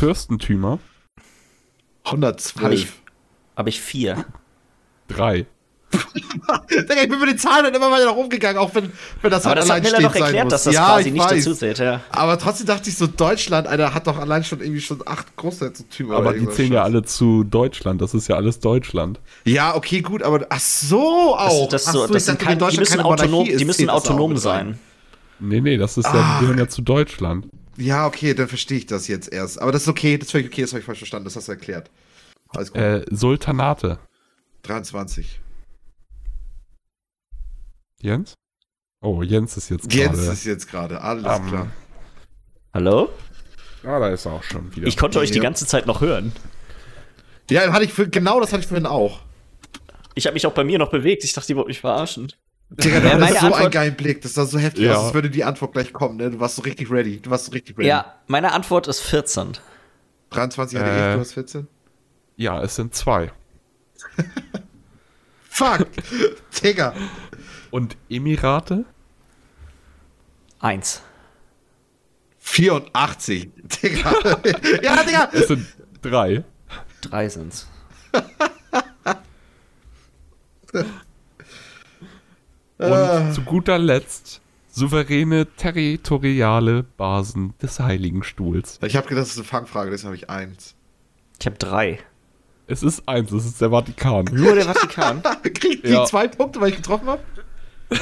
Fürstentümer. 0.00 0.78
112. 2.04 2.64
Habe 2.64 2.74
ich, 2.74 2.86
hab 3.54 3.66
ich 3.66 3.82
vier. 3.82 4.24
Drei. 5.08 5.44
Digga, 5.92 7.02
ich 7.02 7.08
bin 7.10 7.18
mit 7.18 7.28
den 7.28 7.36
Zahlen 7.38 7.64
dann 7.64 7.74
immer 7.74 7.90
weiter 7.90 8.06
nach 8.06 8.14
oben 8.14 8.30
gegangen, 8.30 8.56
auch 8.56 8.74
wenn, 8.74 8.92
wenn 9.20 9.30
das 9.30 9.44
Aber 9.44 9.56
halt 9.56 9.58
das 9.58 9.68
hat 9.68 9.70
allein 9.70 9.82
Miller 9.82 9.96
stehend 9.96 10.06
doch 10.06 10.14
sein 10.14 10.22
erklärt, 10.22 10.44
muss. 10.44 10.52
dass 10.52 10.64
das 10.64 10.74
ja, 10.74 10.86
quasi 10.86 11.08
ich 11.08 11.12
nicht 11.12 11.24
weiß. 11.24 11.44
dazu 11.44 11.54
zählt, 11.54 11.78
ja. 11.80 12.00
Aber 12.12 12.38
trotzdem 12.38 12.66
dachte 12.66 12.88
ich 12.88 12.96
so, 12.96 13.08
Deutschland, 13.08 13.66
Alter, 13.66 13.92
hat 13.92 14.06
doch 14.06 14.16
allein 14.16 14.42
schon 14.42 14.60
irgendwie 14.60 14.80
schon 14.80 15.02
acht 15.04 15.36
Großherzogtümer. 15.36 16.16
Aber 16.16 16.32
die 16.32 16.48
zählen 16.48 16.72
ja 16.72 16.82
alle 16.82 17.02
zu 17.02 17.44
Deutschland. 17.44 18.00
Das 18.00 18.14
ist 18.14 18.26
ja 18.26 18.36
alles 18.36 18.60
Deutschland. 18.60 19.20
Ja, 19.44 19.74
okay, 19.74 20.00
gut, 20.00 20.22
aber 20.22 20.46
ach 20.48 20.60
so 20.60 21.36
auch. 21.36 21.68
Das, 21.68 21.84
das, 21.84 21.92
so, 21.92 22.06
so, 22.06 22.12
das 22.14 22.24
dachte, 22.24 22.42
kein, 22.42 22.58
die 22.58 22.78
müssen 22.78 22.96
keine 22.96 23.04
autonom, 23.04 23.46
ist, 23.46 23.60
die 23.60 23.64
müssen 23.66 23.90
autonom 23.90 24.30
rein. 24.30 24.38
sein. 24.38 24.78
Nee, 25.40 25.60
nee, 25.60 25.76
das 25.76 25.98
ist 25.98 26.06
ja, 26.06 26.36
die 26.36 26.40
gehören 26.40 26.58
ja 26.58 26.68
zu 26.68 26.80
Deutschland. 26.80 27.48
Ja, 27.80 28.06
okay, 28.06 28.34
dann 28.34 28.46
verstehe 28.48 28.78
ich 28.78 28.86
das 28.86 29.08
jetzt 29.08 29.32
erst. 29.32 29.60
Aber 29.60 29.72
das 29.72 29.82
ist 29.82 29.88
okay, 29.88 30.18
das 30.18 30.26
ist 30.26 30.32
völlig 30.32 30.48
okay, 30.48 30.60
das 30.62 30.72
habe 30.72 30.80
ich 30.80 30.84
falsch 30.86 30.98
verstanden, 30.98 31.24
das 31.24 31.36
hast 31.36 31.48
du 31.48 31.52
erklärt. 31.52 31.90
Alles 32.50 32.70
gut. 32.72 32.80
Äh, 32.80 33.04
Sultanate. 33.10 33.98
23. 34.62 35.40
Jens? 38.00 38.34
Oh, 39.00 39.22
Jens 39.22 39.56
ist 39.56 39.70
jetzt 39.70 39.92
Jens 39.92 40.18
gerade. 40.18 40.32
ist 40.32 40.44
jetzt 40.44 40.68
gerade, 40.70 41.00
alles 41.00 41.24
am- 41.24 41.48
klar. 41.48 41.66
Hallo? 42.74 43.08
Ah, 43.82 43.98
da 43.98 44.08
ist 44.10 44.26
er 44.26 44.32
auch 44.32 44.42
schon 44.42 44.74
wieder. 44.76 44.86
Ich 44.86 44.96
konnte 44.96 45.18
euch 45.18 45.30
die 45.30 45.38
Ja. 45.38 45.42
ganze 45.42 45.66
Zeit 45.66 45.86
noch 45.86 46.00
hören. 46.02 46.32
Ja, 47.50 47.72
hatte 47.72 47.84
ich 47.84 47.92
für, 47.92 48.08
genau 48.08 48.40
das 48.40 48.52
hatte 48.52 48.60
ich 48.60 48.66
vorhin 48.68 48.86
auch. 48.86 49.20
Ich 50.14 50.26
habe 50.26 50.34
mich 50.34 50.46
auch 50.46 50.52
bei 50.52 50.64
mir 50.64 50.78
noch 50.78 50.90
bewegt. 50.90 51.24
Ich 51.24 51.32
dachte, 51.32 51.46
die 51.48 51.56
wollten 51.56 51.68
mich 51.68 51.80
verarschen. 51.80 52.30
Digga, 52.70 53.00
du 53.00 53.08
Ja, 53.08 53.18
meine 53.18 53.38
so 53.40 53.52
einen 53.52 53.70
geilen 53.70 53.96
Blick, 53.96 54.20
das 54.22 54.34
sah 54.34 54.46
so 54.46 54.58
heftig 54.58 54.84
Ja. 54.84 54.96
aus, 54.96 55.06
als 55.06 55.14
würde 55.14 55.28
die 55.30 55.42
Antwort 55.44 55.72
gleich 55.72 55.92
kommen, 55.92 56.16
ne? 56.18 56.30
Du 56.30 56.38
warst 56.40 56.56
so 56.56 56.62
richtig 56.62 56.90
ready. 56.90 57.20
Du 57.20 57.30
warst 57.30 57.46
so 57.46 57.52
richtig 57.52 57.76
ready. 57.76 57.88
Ja, 57.88 58.14
meine 58.28 58.52
Antwort 58.52 58.86
ist 58.86 59.00
14. 59.00 59.52
23 60.30 60.78
hatte 60.78 60.90
Äh. 60.90 61.08
ich, 61.10 61.14
du 61.14 61.20
hast 61.20 61.32
14. 61.34 61.66
ja, 62.36 62.62
es 62.62 62.76
sind 62.76 62.94
zwei. 62.94 63.32
Fuck! 65.48 65.88
Digga. 66.62 66.94
Und 67.70 67.96
Emirate? 68.08 68.84
Eins. 70.60 71.02
84. 72.38 73.50
Digga. 73.82 74.10
ja, 74.82 75.02
Digga. 75.02 75.28
Es 75.32 75.48
sind 75.48 75.66
drei. 76.02 76.44
Drei 77.02 77.28
sind's. 77.28 77.66
Und 82.80 83.28
Äh. 83.30 83.32
zu 83.32 83.42
guter 83.42 83.78
Letzt 83.78 84.40
souveräne 84.72 85.46
territoriale 85.56 86.84
Basen 86.96 87.54
des 87.60 87.80
Heiligen 87.80 88.22
Stuhls. 88.22 88.78
Ich 88.82 88.96
habe 88.96 89.06
gedacht, 89.08 89.22
das 89.24 89.30
ist 89.32 89.38
eine 89.38 89.44
Fangfrage, 89.44 89.90
deswegen 89.90 90.08
habe 90.08 90.16
ich 90.16 90.30
eins. 90.30 90.74
Ich 91.40 91.46
habe 91.46 91.56
drei. 91.58 91.98
Es 92.66 92.82
ist 92.84 93.08
eins, 93.08 93.32
es 93.32 93.44
ist 93.46 93.60
der 93.60 93.70
Vatikan. 93.70 94.26
Nur 94.32 94.54
der 94.54 94.64
Vatikan. 94.64 95.22
Kriegt 95.42 95.84
die 95.84 95.90
Ja. 95.90 96.04
zwei 96.04 96.28
Punkte, 96.28 96.60
weil 96.60 96.70
ich 96.70 96.76
getroffen 96.76 97.08
habe? 97.08 97.22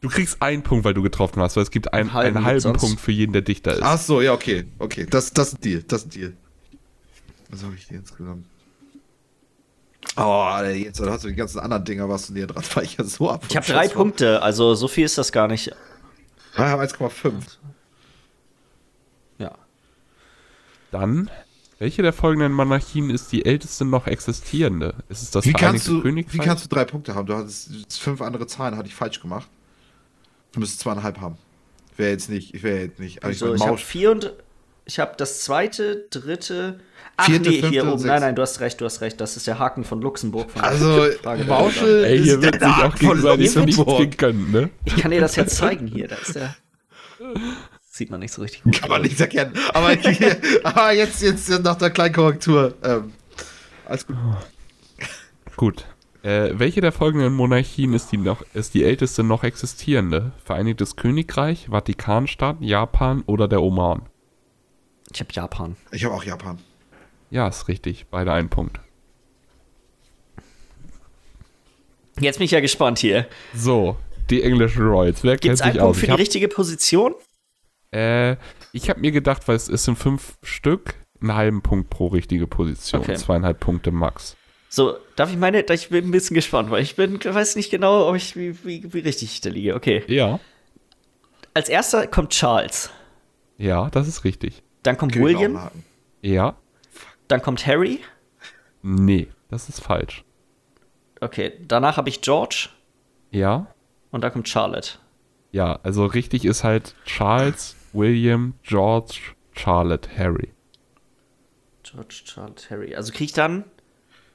Du 0.00 0.08
kriegst 0.08 0.40
einen 0.40 0.62
Punkt, 0.62 0.84
weil 0.84 0.94
du 0.94 1.02
getroffen 1.02 1.42
hast, 1.42 1.56
weil 1.56 1.64
es 1.64 1.72
gibt 1.72 1.92
einen, 1.92 2.10
Einen 2.10 2.14
halben 2.14 2.36
einen 2.36 2.46
halben. 2.46 2.72
Punkt 2.74 3.00
für 3.00 3.10
jeden, 3.10 3.32
der 3.32 3.42
dichter 3.42 3.72
ist. 3.72 3.82
Ach 3.82 3.98
so, 3.98 4.20
ja, 4.20 4.32
okay. 4.32 4.64
Okay, 4.78 5.06
das, 5.10 5.32
das 5.32 5.48
ist 5.48 5.54
ein 5.58 5.60
Deal. 5.62 5.82
Das 5.88 6.02
ist 6.02 6.06
ein 6.06 6.10
Deal. 6.10 6.32
Was 7.50 7.64
habe 7.64 7.74
ich 7.74 7.82
hier 7.88 7.98
insgesamt? 7.98 8.46
Oh, 10.16 10.50
jetzt 10.64 11.00
hast 11.00 11.24
du 11.24 11.28
die 11.28 11.34
ganzen 11.36 11.60
anderen 11.60 11.84
Dinger, 11.84 12.08
was 12.08 12.26
du 12.26 12.32
näher 12.32 12.46
dran 12.48 12.64
war 12.74 12.82
ich 12.82 12.96
ja 12.96 13.04
so 13.04 13.30
ab. 13.30 13.44
Ich 13.48 13.56
habe 13.56 13.66
drei 13.66 13.88
Punkte, 13.88 14.42
also 14.42 14.74
so 14.74 14.88
viel 14.88 15.04
ist 15.04 15.16
das 15.18 15.30
gar 15.32 15.46
nicht. 15.48 15.72
Ah, 16.56 16.64
Ich 16.66 16.72
habe 16.72 16.82
1,5. 16.84 17.32
Ja. 19.38 19.52
Dann, 20.90 21.30
welche 21.78 22.02
der 22.02 22.12
folgenden 22.12 22.52
Monarchien 22.52 23.10
ist 23.10 23.30
die 23.30 23.44
älteste 23.44 23.84
noch 23.84 24.06
existierende? 24.08 24.94
Ist 25.08 25.22
es 25.22 25.30
das 25.30 25.44
Wie 25.44 25.52
kannst, 25.52 25.84
Vereinigte 25.84 25.90
du, 25.90 26.02
Königreich? 26.02 26.34
wie 26.34 26.38
kannst 26.38 26.64
du 26.64 26.68
drei 26.68 26.84
Punkte 26.84 27.14
haben? 27.14 27.26
Du 27.26 27.36
hattest 27.36 27.70
fünf 28.00 28.20
andere 28.20 28.46
Zahlen, 28.48 28.76
hatte 28.76 28.88
ich 28.88 28.94
falsch 28.94 29.20
gemacht. 29.20 29.48
Du 30.52 30.60
müsstest 30.60 30.80
zweieinhalb 30.80 31.20
haben. 31.20 31.36
Wäre 31.96 32.10
jetzt 32.10 32.28
nicht, 32.30 32.54
ich 32.54 32.62
wäre 32.62 32.80
jetzt 32.80 32.98
nicht. 32.98 33.18
aber 33.22 33.28
Also 33.28 33.46
mein, 33.46 33.56
ich 33.56 33.66
habe 33.66 33.78
vier 33.78 34.10
und 34.10 34.32
ich 34.88 34.98
habe 34.98 35.12
das 35.18 35.42
zweite, 35.42 36.06
dritte. 36.10 36.80
Ach 37.18 37.26
Vierte, 37.26 37.50
nee, 37.50 37.60
fünfte 37.60 37.68
hier 37.68 37.92
oben. 37.92 38.06
Nein, 38.06 38.20
nein, 38.22 38.34
du 38.34 38.42
hast 38.42 38.60
recht, 38.60 38.80
du 38.80 38.86
hast 38.86 39.02
recht. 39.02 39.20
Das 39.20 39.36
ist 39.36 39.46
der 39.46 39.58
Haken 39.58 39.84
von 39.84 40.00
Luxemburg. 40.00 40.50
Von 40.50 40.62
Also, 40.62 41.06
Mauschel 41.46 42.04
Ey, 42.04 42.18
hier 42.22 42.34
ist 42.34 42.42
wird 42.42 42.54
der 42.54 42.68
sich 42.68 42.70
auch 42.70 42.82
Haken 42.84 42.98
von 42.98 43.08
gegenseitig 43.08 43.56
nichts 43.66 43.76
Luxemburg. 43.76 44.18
können, 44.18 44.50
ne? 44.50 44.70
Ich 44.86 44.96
kann 44.96 45.10
dir 45.10 45.20
das 45.20 45.36
jetzt 45.36 45.56
zeigen 45.56 45.86
hier. 45.86 46.08
Da 46.08 46.16
ist 46.16 46.34
der. 46.34 46.56
Sieht 47.90 48.10
man 48.10 48.20
nicht 48.20 48.32
so 48.32 48.40
richtig 48.42 48.62
gut. 48.62 48.80
Kann 48.80 48.88
man 48.88 49.02
nicht 49.02 49.20
erkennen. 49.20 49.52
Aber, 49.74 49.90
hier, 49.90 50.36
aber 50.62 50.92
jetzt, 50.92 51.20
jetzt 51.20 51.50
nach 51.62 51.76
der 51.76 51.90
kleinen 51.90 52.14
Korrektur. 52.14 52.74
Ähm, 52.82 53.12
alles 53.84 54.06
gut. 54.06 54.16
Gut. 55.56 55.84
Äh, 56.22 56.52
welche 56.54 56.80
der 56.80 56.92
folgenden 56.92 57.34
Monarchien 57.34 57.92
ist 57.92 58.10
die, 58.12 58.16
noch, 58.16 58.42
ist 58.54 58.74
die 58.74 58.84
älteste 58.84 59.22
noch 59.22 59.44
existierende? 59.44 60.32
Vereinigtes 60.44 60.96
Königreich, 60.96 61.66
Vatikanstaat, 61.70 62.56
Japan 62.60 63.22
oder 63.26 63.48
der 63.48 63.62
Oman? 63.62 64.02
Ich 65.12 65.20
habe 65.20 65.32
Japan. 65.32 65.76
Ich 65.92 66.04
habe 66.04 66.14
auch 66.14 66.24
Japan. 66.24 66.58
Ja, 67.30 67.48
ist 67.48 67.68
richtig. 67.68 68.06
Beide 68.10 68.32
ein 68.32 68.48
Punkt. 68.48 68.80
Jetzt 72.20 72.38
bin 72.38 72.46
ich 72.46 72.50
ja 72.50 72.60
gespannt 72.60 72.98
hier. 72.98 73.26
So, 73.54 73.96
die 74.30 74.42
englischen 74.42 74.82
Royals. 74.86 75.22
Wer 75.22 75.32
Gibt 75.34 75.42
kennt 75.44 75.54
es 75.54 75.60
einen 75.60 75.72
Punkt 75.72 75.84
aus? 75.90 75.96
für 75.96 76.02
Ich 76.02 76.06
die 76.06 76.12
hab, 76.12 76.18
richtige 76.18 76.48
Position? 76.48 77.14
äh, 77.92 78.36
ich 78.72 78.90
habe 78.90 79.00
mir 79.00 79.12
gedacht, 79.12 79.46
weil 79.48 79.56
es, 79.56 79.68
es 79.68 79.84
sind 79.84 79.96
fünf 79.98 80.36
Stück, 80.42 80.94
einen 81.20 81.34
halben 81.34 81.62
Punkt 81.62 81.90
pro 81.90 82.08
richtige 82.08 82.46
Position. 82.46 83.00
Okay. 83.02 83.14
Zweieinhalb 83.16 83.60
Punkte 83.60 83.90
max. 83.92 84.36
So, 84.68 84.96
darf 85.16 85.30
ich 85.30 85.38
meine? 85.38 85.62
Ich 85.72 85.88
bin 85.88 86.06
ein 86.06 86.10
bisschen 86.10 86.34
gespannt, 86.34 86.70
weil 86.70 86.82
ich 86.82 86.96
bin, 86.96 87.22
weiß 87.24 87.56
nicht 87.56 87.70
genau, 87.70 88.06
ob 88.08 88.16
ich, 88.16 88.36
wie, 88.36 88.62
wie, 88.64 88.92
wie 88.92 88.98
richtig 88.98 89.32
ich 89.32 89.40
da 89.40 89.48
liege. 89.48 89.74
Okay. 89.74 90.04
Ja, 90.08 90.38
Als 91.54 91.68
erster 91.70 92.06
kommt 92.06 92.30
Charles. 92.30 92.90
ja, 93.56 93.88
das 93.90 94.06
ist 94.08 94.24
richtig. 94.24 94.62
Dann 94.82 94.96
kommt 94.96 95.14
auch 95.16 95.20
William. 95.20 95.58
Ja, 96.22 96.56
Dann 97.28 97.42
kommt 97.42 97.66
Harry. 97.66 98.00
nee, 98.82 99.28
das 99.50 99.68
ist 99.68 99.80
falsch. 99.80 100.24
Okay. 101.20 101.52
Danach 101.66 101.96
habe 101.96 102.08
ich 102.08 102.20
George. 102.20 102.68
Ja, 103.30 103.66
Und 104.10 104.22
dann 104.22 104.32
kommt 104.32 104.48
Charlotte. 104.48 104.92
ja, 105.52 105.78
also 105.82 106.06
richtig 106.06 106.44
ist 106.44 106.64
halt 106.64 106.94
Charles, 107.04 107.76
William, 107.92 108.54
George, 108.62 109.18
Charlotte, 109.52 110.08
Harry. 110.16 110.48
George, 111.82 112.22
Charlotte, 112.24 112.70
Harry. 112.70 112.94
Also 112.94 113.12
kriege 113.12 113.24
ich 113.24 113.32
dann. 113.32 113.64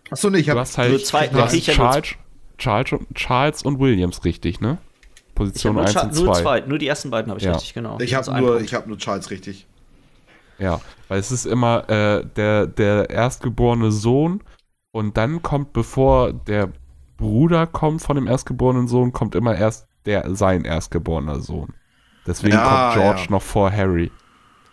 Achso, 0.09 0.29
nee, 0.29 0.39
ich 0.39 0.45
Du 0.45 0.51
habe. 0.51 0.59
hast 0.61 0.77
halt 0.77 0.89
nur 0.91 0.99
zwei- 1.03 1.27
du 1.27 1.39
hast 1.39 1.53
ja 1.53 1.73
nur 1.73 1.75
Charles, 1.87 2.09
Charles, 2.57 2.91
und, 2.91 3.15
Charles 3.15 3.63
und 3.63 3.79
Williams 3.79 4.23
richtig, 4.25 4.59
ne? 4.61 4.77
Position 5.35 5.73
nur, 5.75 5.83
1 5.83 5.93
Cha- 5.93 6.01
und 6.03 6.13
nur 6.15 6.33
2. 6.33 6.41
zwei. 6.41 6.59
Nur 6.61 6.77
die 6.77 6.87
ersten 6.87 7.09
beiden 7.09 7.29
habe 7.31 7.39
ich 7.39 7.45
Ja. 7.45 7.53
richtig, 7.53 7.73
genau. 7.73 7.97
Ich 7.99 8.13
habe 8.13 8.27
Also 8.31 8.39
nur, 8.45 8.61
ich 8.61 8.73
hab 8.73 8.85
nur 8.85 8.97
Charles 8.97 9.31
richtig. 9.31 9.65
Ja, 10.59 10.81
weil 11.07 11.19
es 11.19 11.31
ist 11.31 11.45
immer 11.45 11.89
äh, 11.89 12.25
der, 12.35 12.67
der 12.67 13.09
erstgeborene 13.09 13.91
Sohn 13.91 14.41
und 14.91 15.17
dann 15.17 15.41
kommt, 15.41 15.73
bevor 15.73 16.33
der 16.33 16.71
Bruder 17.17 17.67
kommt 17.67 18.01
von 18.01 18.15
dem 18.15 18.27
erstgeborenen 18.27 18.87
Sohn, 18.87 19.13
kommt 19.13 19.35
immer 19.35 19.55
erst 19.55 19.87
der 20.05 20.35
sein 20.35 20.65
erstgeborener 20.65 21.39
Sohn. 21.39 21.73
Deswegen 22.27 22.53
Ja, 22.53 22.91
kommt 22.91 23.01
George 23.01 23.21
ja. 23.25 23.31
noch 23.31 23.41
vor 23.41 23.71
Harry. 23.71 24.11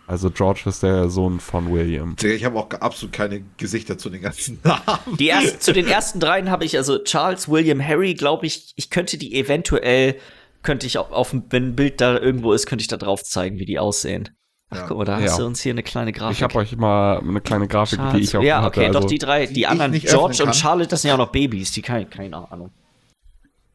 Also 0.06 0.28
George 0.28 0.62
ist 0.66 0.82
der 0.82 1.08
Sohn 1.08 1.38
von 1.38 1.72
William. 1.72 2.16
Ich 2.20 2.44
habe 2.44 2.58
auch 2.58 2.68
absolut 2.70 3.12
keine 3.12 3.44
Gesichter 3.56 3.96
zu 3.96 4.10
den 4.10 4.22
ganzen 4.22 4.58
Namen. 4.64 5.16
Die 5.18 5.28
ersten, 5.28 5.60
zu 5.60 5.72
den 5.72 5.86
ersten 5.86 6.18
dreien 6.18 6.50
habe 6.50 6.64
ich, 6.64 6.76
also 6.76 6.98
Charles, 6.98 7.48
William, 7.48 7.80
Harry, 7.80 8.14
glaube 8.14 8.46
ich, 8.46 8.72
ich 8.74 8.90
könnte 8.90 9.18
die 9.18 9.36
eventuell, 9.38 10.16
könnte 10.62 10.88
ich 10.88 10.98
auf, 10.98 11.12
auf, 11.12 11.32
wenn 11.50 11.68
ein 11.68 11.76
Bild 11.76 12.00
da 12.00 12.18
irgendwo 12.18 12.52
ist, 12.52 12.66
könnte 12.66 12.82
ich 12.82 12.88
da 12.88 12.96
drauf 12.96 13.22
zeigen, 13.22 13.58
wie 13.60 13.66
die 13.66 13.78
aussehen. 13.78 14.30
Ach, 14.70 14.76
Ja. 14.76 14.86
guck 14.86 14.98
mal, 14.98 15.04
da 15.04 15.18
Ja. 15.18 15.26
hast 15.26 15.38
du 15.38 15.46
uns 15.46 15.60
hier 15.60 15.72
eine 15.72 15.82
kleine 15.82 16.12
Grafik. 16.12 16.36
Ich 16.36 16.42
habe 16.42 16.54
euch 16.56 16.76
mal 16.76 17.18
eine 17.18 17.40
kleine 17.40 17.66
Grafik, 17.66 17.98
die 17.98 18.04
Charles, 18.04 18.28
ich 18.28 18.36
auch 18.36 18.42
ja, 18.42 18.62
hatte. 18.62 18.78
okay, 18.80 18.86
also, 18.86 19.00
doch 19.00 19.06
die 19.08 19.18
drei, 19.18 19.46
die 19.46 19.60
ich 19.60 19.68
anderen, 19.68 19.90
nicht 19.90 20.06
George 20.06 20.44
und. 20.44 20.54
Charlotte, 20.54 20.88
das 20.88 21.02
sind 21.02 21.08
ja 21.08 21.14
auch 21.14 21.18
noch 21.18 21.32
Babys, 21.32 21.72
die 21.72 21.82
keine, 21.82 22.06
keine 22.06 22.36
Ahnung. 22.50 22.70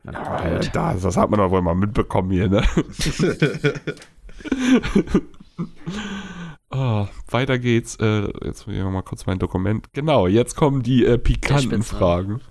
Gut. 0.06 0.70
das, 0.74 1.02
das 1.02 1.18
hat 1.18 1.30
man 1.32 1.40
doch 1.40 1.50
wohl 1.50 1.62
mal 1.64 1.74
mitbekommen 1.76 2.30
hier, 2.32 2.48
ne? 2.48 2.64
oh, 6.72 7.08
weiter 7.30 7.60
geht's. 7.60 7.96
Äh, 7.98 8.28
jetzt 8.46 8.68
will 8.68 8.76
ich 8.76 8.84
mal 8.84 9.02
kurz 9.02 9.26
mein 9.26 9.40
Dokument. 9.40 9.92
Genau, 9.94 10.28
jetzt 10.28 10.56
kommen 10.56 10.84
die 10.84 11.06
äh, 11.06 11.18
pikanten. 11.18 11.84
Fragen. 11.84 12.42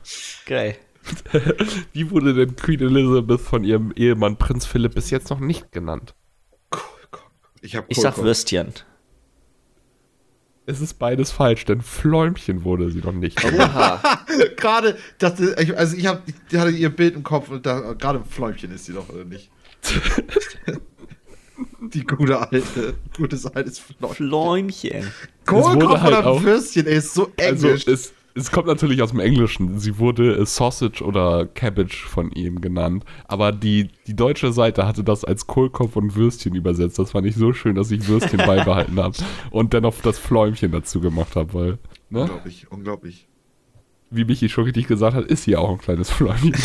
Geil. 0.46 0.76
Wie 1.92 2.10
wurde 2.10 2.34
denn 2.34 2.56
Queen 2.56 2.80
Elizabeth 2.80 3.40
von 3.40 3.62
ihrem 3.62 3.92
Ehemann 3.94 4.36
Prinz 4.36 4.66
Philipp 4.66 4.94
bis 4.94 5.10
jetzt 5.10 5.30
noch 5.30 5.40
nicht 5.40 5.70
genannt? 5.70 6.14
Ich, 7.64 7.74
hab 7.76 7.86
Ich 7.88 7.96
sag. 7.96 8.18
Würstchen. 8.18 8.74
Es 10.66 10.80
ist 10.80 10.94
beides 10.94 11.30
falsch, 11.30 11.64
denn 11.64 11.80
Fläumchen 11.80 12.64
wurde 12.64 12.90
sie 12.90 12.98
noch 13.00 13.12
nicht. 13.12 13.36
Gerade, 14.56 14.96
dachte, 15.18 15.56
ich, 15.58 15.76
also 15.76 15.96
ich, 15.96 16.06
hab, 16.06 16.22
ich 16.26 16.58
hatte 16.58 16.70
ihr 16.70 16.88
Bild 16.90 17.16
im 17.16 17.22
Kopf 17.22 17.50
und 17.50 17.64
da, 17.66 17.92
gerade 17.94 18.20
ein 18.20 18.24
Fläumchen 18.24 18.70
ist 18.72 18.86
sie 18.86 18.92
doch, 18.94 19.08
oder 19.08 19.24
nicht? 19.24 19.50
Die 21.80 22.04
gute 22.04 22.38
alte, 22.50 22.94
gutes 23.16 23.46
altes 23.46 23.78
Fläumchen. 23.78 24.14
Fläumchen. 24.16 25.12
Kohlkopf 25.46 26.00
halt 26.00 26.18
oder 26.24 26.42
Würstchen, 26.42 26.86
ey, 26.86 26.96
ist 26.96 27.14
so 27.14 27.30
Also 27.38 27.68
englisch. 27.68 27.86
es, 27.86 28.12
es 28.36 28.50
kommt 28.50 28.66
natürlich 28.66 29.00
aus 29.00 29.10
dem 29.10 29.20
Englischen. 29.20 29.78
Sie 29.78 29.98
wurde 29.98 30.36
äh, 30.36 30.44
Sausage 30.44 31.04
oder 31.04 31.46
Cabbage 31.46 32.04
von 32.04 32.32
ihm 32.32 32.60
genannt. 32.60 33.04
Aber 33.26 33.52
die, 33.52 33.90
die 34.08 34.16
deutsche 34.16 34.52
Seite 34.52 34.86
hatte 34.86 35.04
das 35.04 35.24
als 35.24 35.46
Kohlkopf 35.46 35.94
und 35.96 36.16
Würstchen 36.16 36.54
übersetzt. 36.54 36.98
Das 36.98 37.12
fand 37.12 37.26
ich 37.26 37.36
so 37.36 37.52
schön, 37.52 37.76
dass 37.76 37.92
ich 37.92 38.08
Würstchen 38.08 38.38
beibehalten 38.38 38.98
habe. 38.98 39.16
Und 39.50 39.72
dann 39.72 39.84
noch 39.84 39.94
das 40.02 40.18
Fläumchen 40.18 40.72
dazu 40.72 41.00
gemacht 41.00 41.36
habe, 41.36 41.54
weil, 41.54 41.78
ne? 42.10 42.22
unglaublich, 42.22 42.66
unglaublich. 42.70 43.28
Wie 44.10 44.24
Michi 44.24 44.48
schon 44.48 44.64
richtig 44.64 44.88
gesagt 44.88 45.14
hat, 45.14 45.26
ist 45.26 45.44
hier 45.44 45.60
auch 45.60 45.70
ein 45.70 45.78
kleines 45.78 46.10
Fläumchen. 46.10 46.52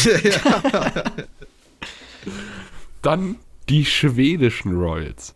Dann 3.01 3.35
die 3.69 3.85
schwedischen 3.85 4.75
Royals. 4.75 5.35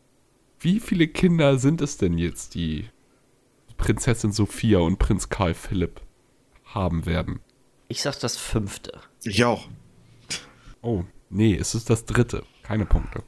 Wie 0.59 0.79
viele 0.79 1.07
Kinder 1.07 1.59
sind 1.59 1.81
es 1.81 1.97
denn 1.97 2.17
jetzt, 2.17 2.55
die 2.55 2.85
Prinzessin 3.77 4.31
Sophia 4.31 4.79
und 4.79 4.97
Prinz 4.97 5.29
Karl 5.29 5.53
Philipp 5.53 6.01
haben 6.73 7.05
werden? 7.05 7.39
Ich 7.87 8.01
sag 8.01 8.19
das 8.19 8.37
fünfte. 8.37 8.99
Ich 9.23 9.43
auch. 9.45 9.67
Oh, 10.81 11.03
nee, 11.29 11.55
es 11.55 11.75
ist 11.75 11.89
das 11.89 12.05
dritte. 12.05 12.43
Keine 12.63 12.85
Punkte. 12.85 13.23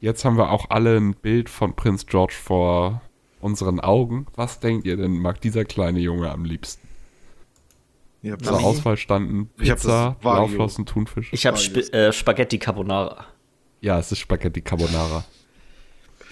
Jetzt 0.00 0.24
haben 0.24 0.36
wir 0.36 0.50
auch 0.50 0.70
alle 0.70 0.96
ein 0.96 1.14
Bild 1.14 1.48
von 1.48 1.74
Prinz 1.76 2.06
George 2.06 2.34
vor 2.34 3.02
unseren 3.40 3.78
Augen. 3.80 4.26
Was 4.34 4.58
denkt 4.60 4.84
ihr 4.86 4.96
denn, 4.96 5.18
mag 5.18 5.40
dieser 5.40 5.64
kleine 5.64 6.00
Junge 6.00 6.30
am 6.30 6.44
liebsten? 6.44 6.88
Ich 8.22 8.30
hab 8.32 8.42
Zur 8.42 8.52
das- 8.54 8.62
Auswahl 8.64 8.96
standen 8.96 9.48
Pizza. 9.56 10.16
Blauflossen, 10.20 10.86
Thunfisch. 10.86 11.32
Ich 11.32 11.46
habe. 11.46 11.56
Sp 11.58 11.78
äh, 11.92 12.12
Spaghetti 12.12 12.58
Carbonara. 12.58 13.26
Ja, 13.80 13.98
es 13.98 14.12
ist 14.12 14.18
Spaghetti 14.18 14.60
Carbonara. 14.60 15.24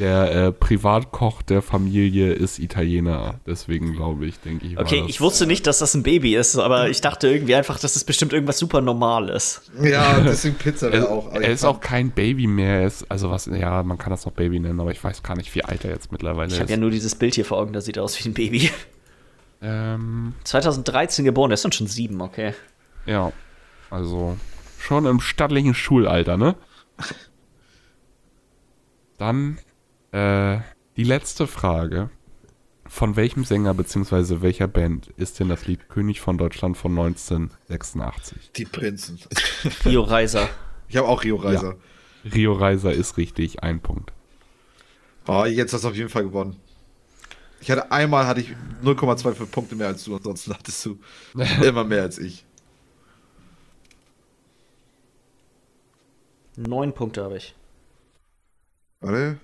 Der 0.00 0.32
äh, 0.46 0.52
Privatkoch 0.52 1.42
der 1.42 1.60
Familie 1.62 2.32
ist 2.32 2.58
Italiener. 2.58 3.38
Deswegen 3.46 3.92
glaube 3.92 4.26
ich, 4.26 4.40
denke 4.40 4.66
ich. 4.66 4.78
Okay, 4.78 5.00
das- 5.02 5.10
ich 5.10 5.20
wusste 5.20 5.46
nicht, 5.46 5.66
dass 5.66 5.78
das 5.78 5.94
ein 5.94 6.02
Baby 6.02 6.34
ist, 6.36 6.56
aber 6.58 6.88
ich 6.88 7.00
dachte 7.02 7.28
irgendwie 7.28 7.54
einfach, 7.54 7.78
dass 7.78 7.94
es 7.96 8.02
bestimmt 8.04 8.32
irgendwas 8.32 8.58
super 8.58 8.80
Normales. 8.80 9.70
Ja, 9.82 10.18
deswegen 10.20 10.56
Pizza 10.56 10.90
wäre 10.90 11.04
Er, 11.06 11.10
auch. 11.10 11.32
er 11.32 11.42
ich 11.42 11.48
ist 11.48 11.64
auch 11.64 11.80
kein 11.80 12.10
Baby 12.10 12.46
mehr. 12.46 12.80
Er 12.80 12.86
ist, 12.86 13.10
also 13.10 13.30
was, 13.30 13.46
ja, 13.46 13.82
man 13.82 13.98
kann 13.98 14.10
das 14.10 14.24
noch 14.24 14.32
Baby 14.32 14.58
nennen, 14.58 14.80
aber 14.80 14.90
ich 14.90 15.04
weiß 15.04 15.22
gar 15.22 15.36
nicht, 15.36 15.54
wie 15.54 15.62
alt 15.64 15.84
er 15.84 15.90
jetzt 15.90 16.10
mittlerweile 16.10 16.48
Ich 16.48 16.54
ist. 16.54 16.60
habe 16.60 16.70
ja 16.70 16.76
nur 16.78 16.90
dieses 16.90 17.14
Bild 17.14 17.34
hier 17.34 17.44
vor 17.44 17.58
Augen, 17.58 17.72
das 17.74 17.84
sieht 17.84 17.98
aus 17.98 18.18
wie 18.24 18.28
ein 18.30 18.34
Baby. 18.34 18.70
ähm, 19.62 20.32
2013 20.44 21.26
geboren, 21.26 21.50
der 21.50 21.54
ist 21.54 21.64
dann 21.66 21.72
schon 21.72 21.86
sieben, 21.86 22.22
okay. 22.22 22.54
ja, 23.04 23.32
also 23.90 24.36
schon 24.78 25.04
im 25.04 25.20
stattlichen 25.20 25.74
Schulalter, 25.74 26.38
ne? 26.38 26.54
Dann 29.18 29.58
äh, 30.12 30.58
die 30.96 31.04
letzte 31.04 31.46
Frage. 31.46 32.10
Von 32.86 33.14
welchem 33.14 33.44
Sänger 33.44 33.72
bzw. 33.72 34.40
welcher 34.40 34.66
Band 34.66 35.12
ist 35.16 35.38
denn 35.38 35.48
das 35.48 35.66
Lied 35.66 35.88
König 35.88 36.20
von 36.20 36.36
Deutschland 36.38 36.76
von 36.76 36.90
1986? 36.90 38.50
Die 38.56 38.64
Prinzen. 38.64 39.20
Rio 39.84 40.02
Reiser. 40.02 40.48
Ich 40.88 40.96
habe 40.96 41.06
auch 41.06 41.22
Rio 41.22 41.36
Reiser. 41.36 41.76
Rio 42.24 42.52
Reiser 42.52 42.92
ist 42.92 43.16
richtig, 43.16 43.62
ein 43.62 43.80
Punkt. 43.80 44.12
Oh, 45.28 45.44
jetzt 45.44 45.72
hast 45.72 45.84
du 45.84 45.88
auf 45.88 45.94
jeden 45.94 46.08
Fall 46.08 46.24
gewonnen. 46.24 46.56
Ich 47.60 47.70
hatte 47.70 47.92
einmal 47.92 48.26
hatte 48.26 48.40
ich 48.40 48.48
0,25 48.82 49.46
Punkte 49.46 49.76
mehr 49.76 49.88
als 49.88 50.02
du, 50.04 50.16
ansonsten 50.16 50.52
hattest 50.52 50.84
du 50.84 50.98
immer 51.62 51.84
mehr 51.84 52.02
als 52.02 52.18
ich. 52.18 52.44
Neun 56.56 56.92
Punkte 56.92 57.22
habe 57.22 57.36
ich. 57.36 57.54
Warte. 59.00 59.38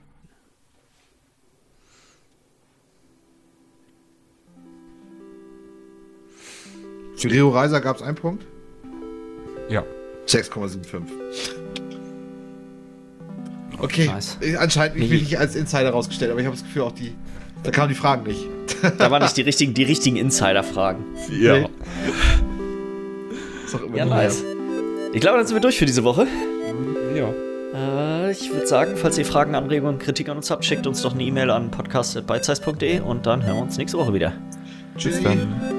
Für 7.17 7.31
Rio 7.31 7.49
Reiser 7.51 7.81
gab 7.81 7.97
es 7.97 8.03
einen 8.03 8.17
Punkt. 8.17 8.45
Ja. 9.69 9.83
6,75. 10.27 11.01
Okay, 13.79 14.07
Nice. 14.07 14.39
anscheinend 14.59 14.97
ich 15.03 15.11
bin 15.11 15.21
ich 15.21 15.39
als 15.39 15.55
Insider 15.55 15.91
rausgestellt, 15.91 16.31
aber 16.31 16.41
ich 16.41 16.47
habe 16.47 16.57
das 16.57 16.65
Gefühl, 16.65 16.83
auch 16.83 16.93
die. 16.93 17.15
Da 17.63 17.71
kamen 17.71 17.89
die 17.89 17.95
Fragen 17.95 18.23
nicht. 18.25 18.47
Da 18.99 19.11
waren 19.11 19.23
nicht 19.23 19.37
die 19.37 19.43
richtigen, 19.43 19.75
die 19.75 19.83
richtigen 19.85 20.17
Insider-Fragen. 20.17 21.05
Ja. 21.31 21.59
Nee. 21.59 21.69
Ist 23.65 23.75
doch 23.75 23.83
immer 23.83 23.97
Ja, 23.97 24.05
nice. 24.05 24.45
Ich 25.13 25.21
glaube, 25.21 25.39
dann 25.39 25.47
sind 25.47 25.57
wir 25.57 25.61
durch 25.61 25.79
für 25.79 25.87
diese 25.87 26.05
Woche. 26.05 26.27
Ja. 27.15 27.33
Äh, 27.75 28.33
ich 28.33 28.51
würde 28.53 28.67
sagen, 28.67 28.93
falls 28.97 29.17
ihr 29.19 29.25
Fragen, 29.25 29.55
Anregungen 29.55 29.95
und 29.97 30.01
Kritik 30.03 30.29
an 30.29 30.37
uns 30.37 30.51
habt, 30.51 30.65
schickt 30.65 30.87
uns 30.87 31.03
doch 31.03 31.15
eine 31.15 31.23
E-Mail 31.23 31.51
an 31.51 31.71
podcast.beizeiss.de 31.71 33.01
und 33.01 33.27
dann 33.27 33.45
hören 33.45 33.57
wir 33.57 33.63
uns 33.63 33.79
nächste 33.79 33.99
Woche 33.99 34.13
wieder. 34.15 34.31
mehr. 34.31 34.39
Bis 35.03 35.23
dann. 35.23 35.76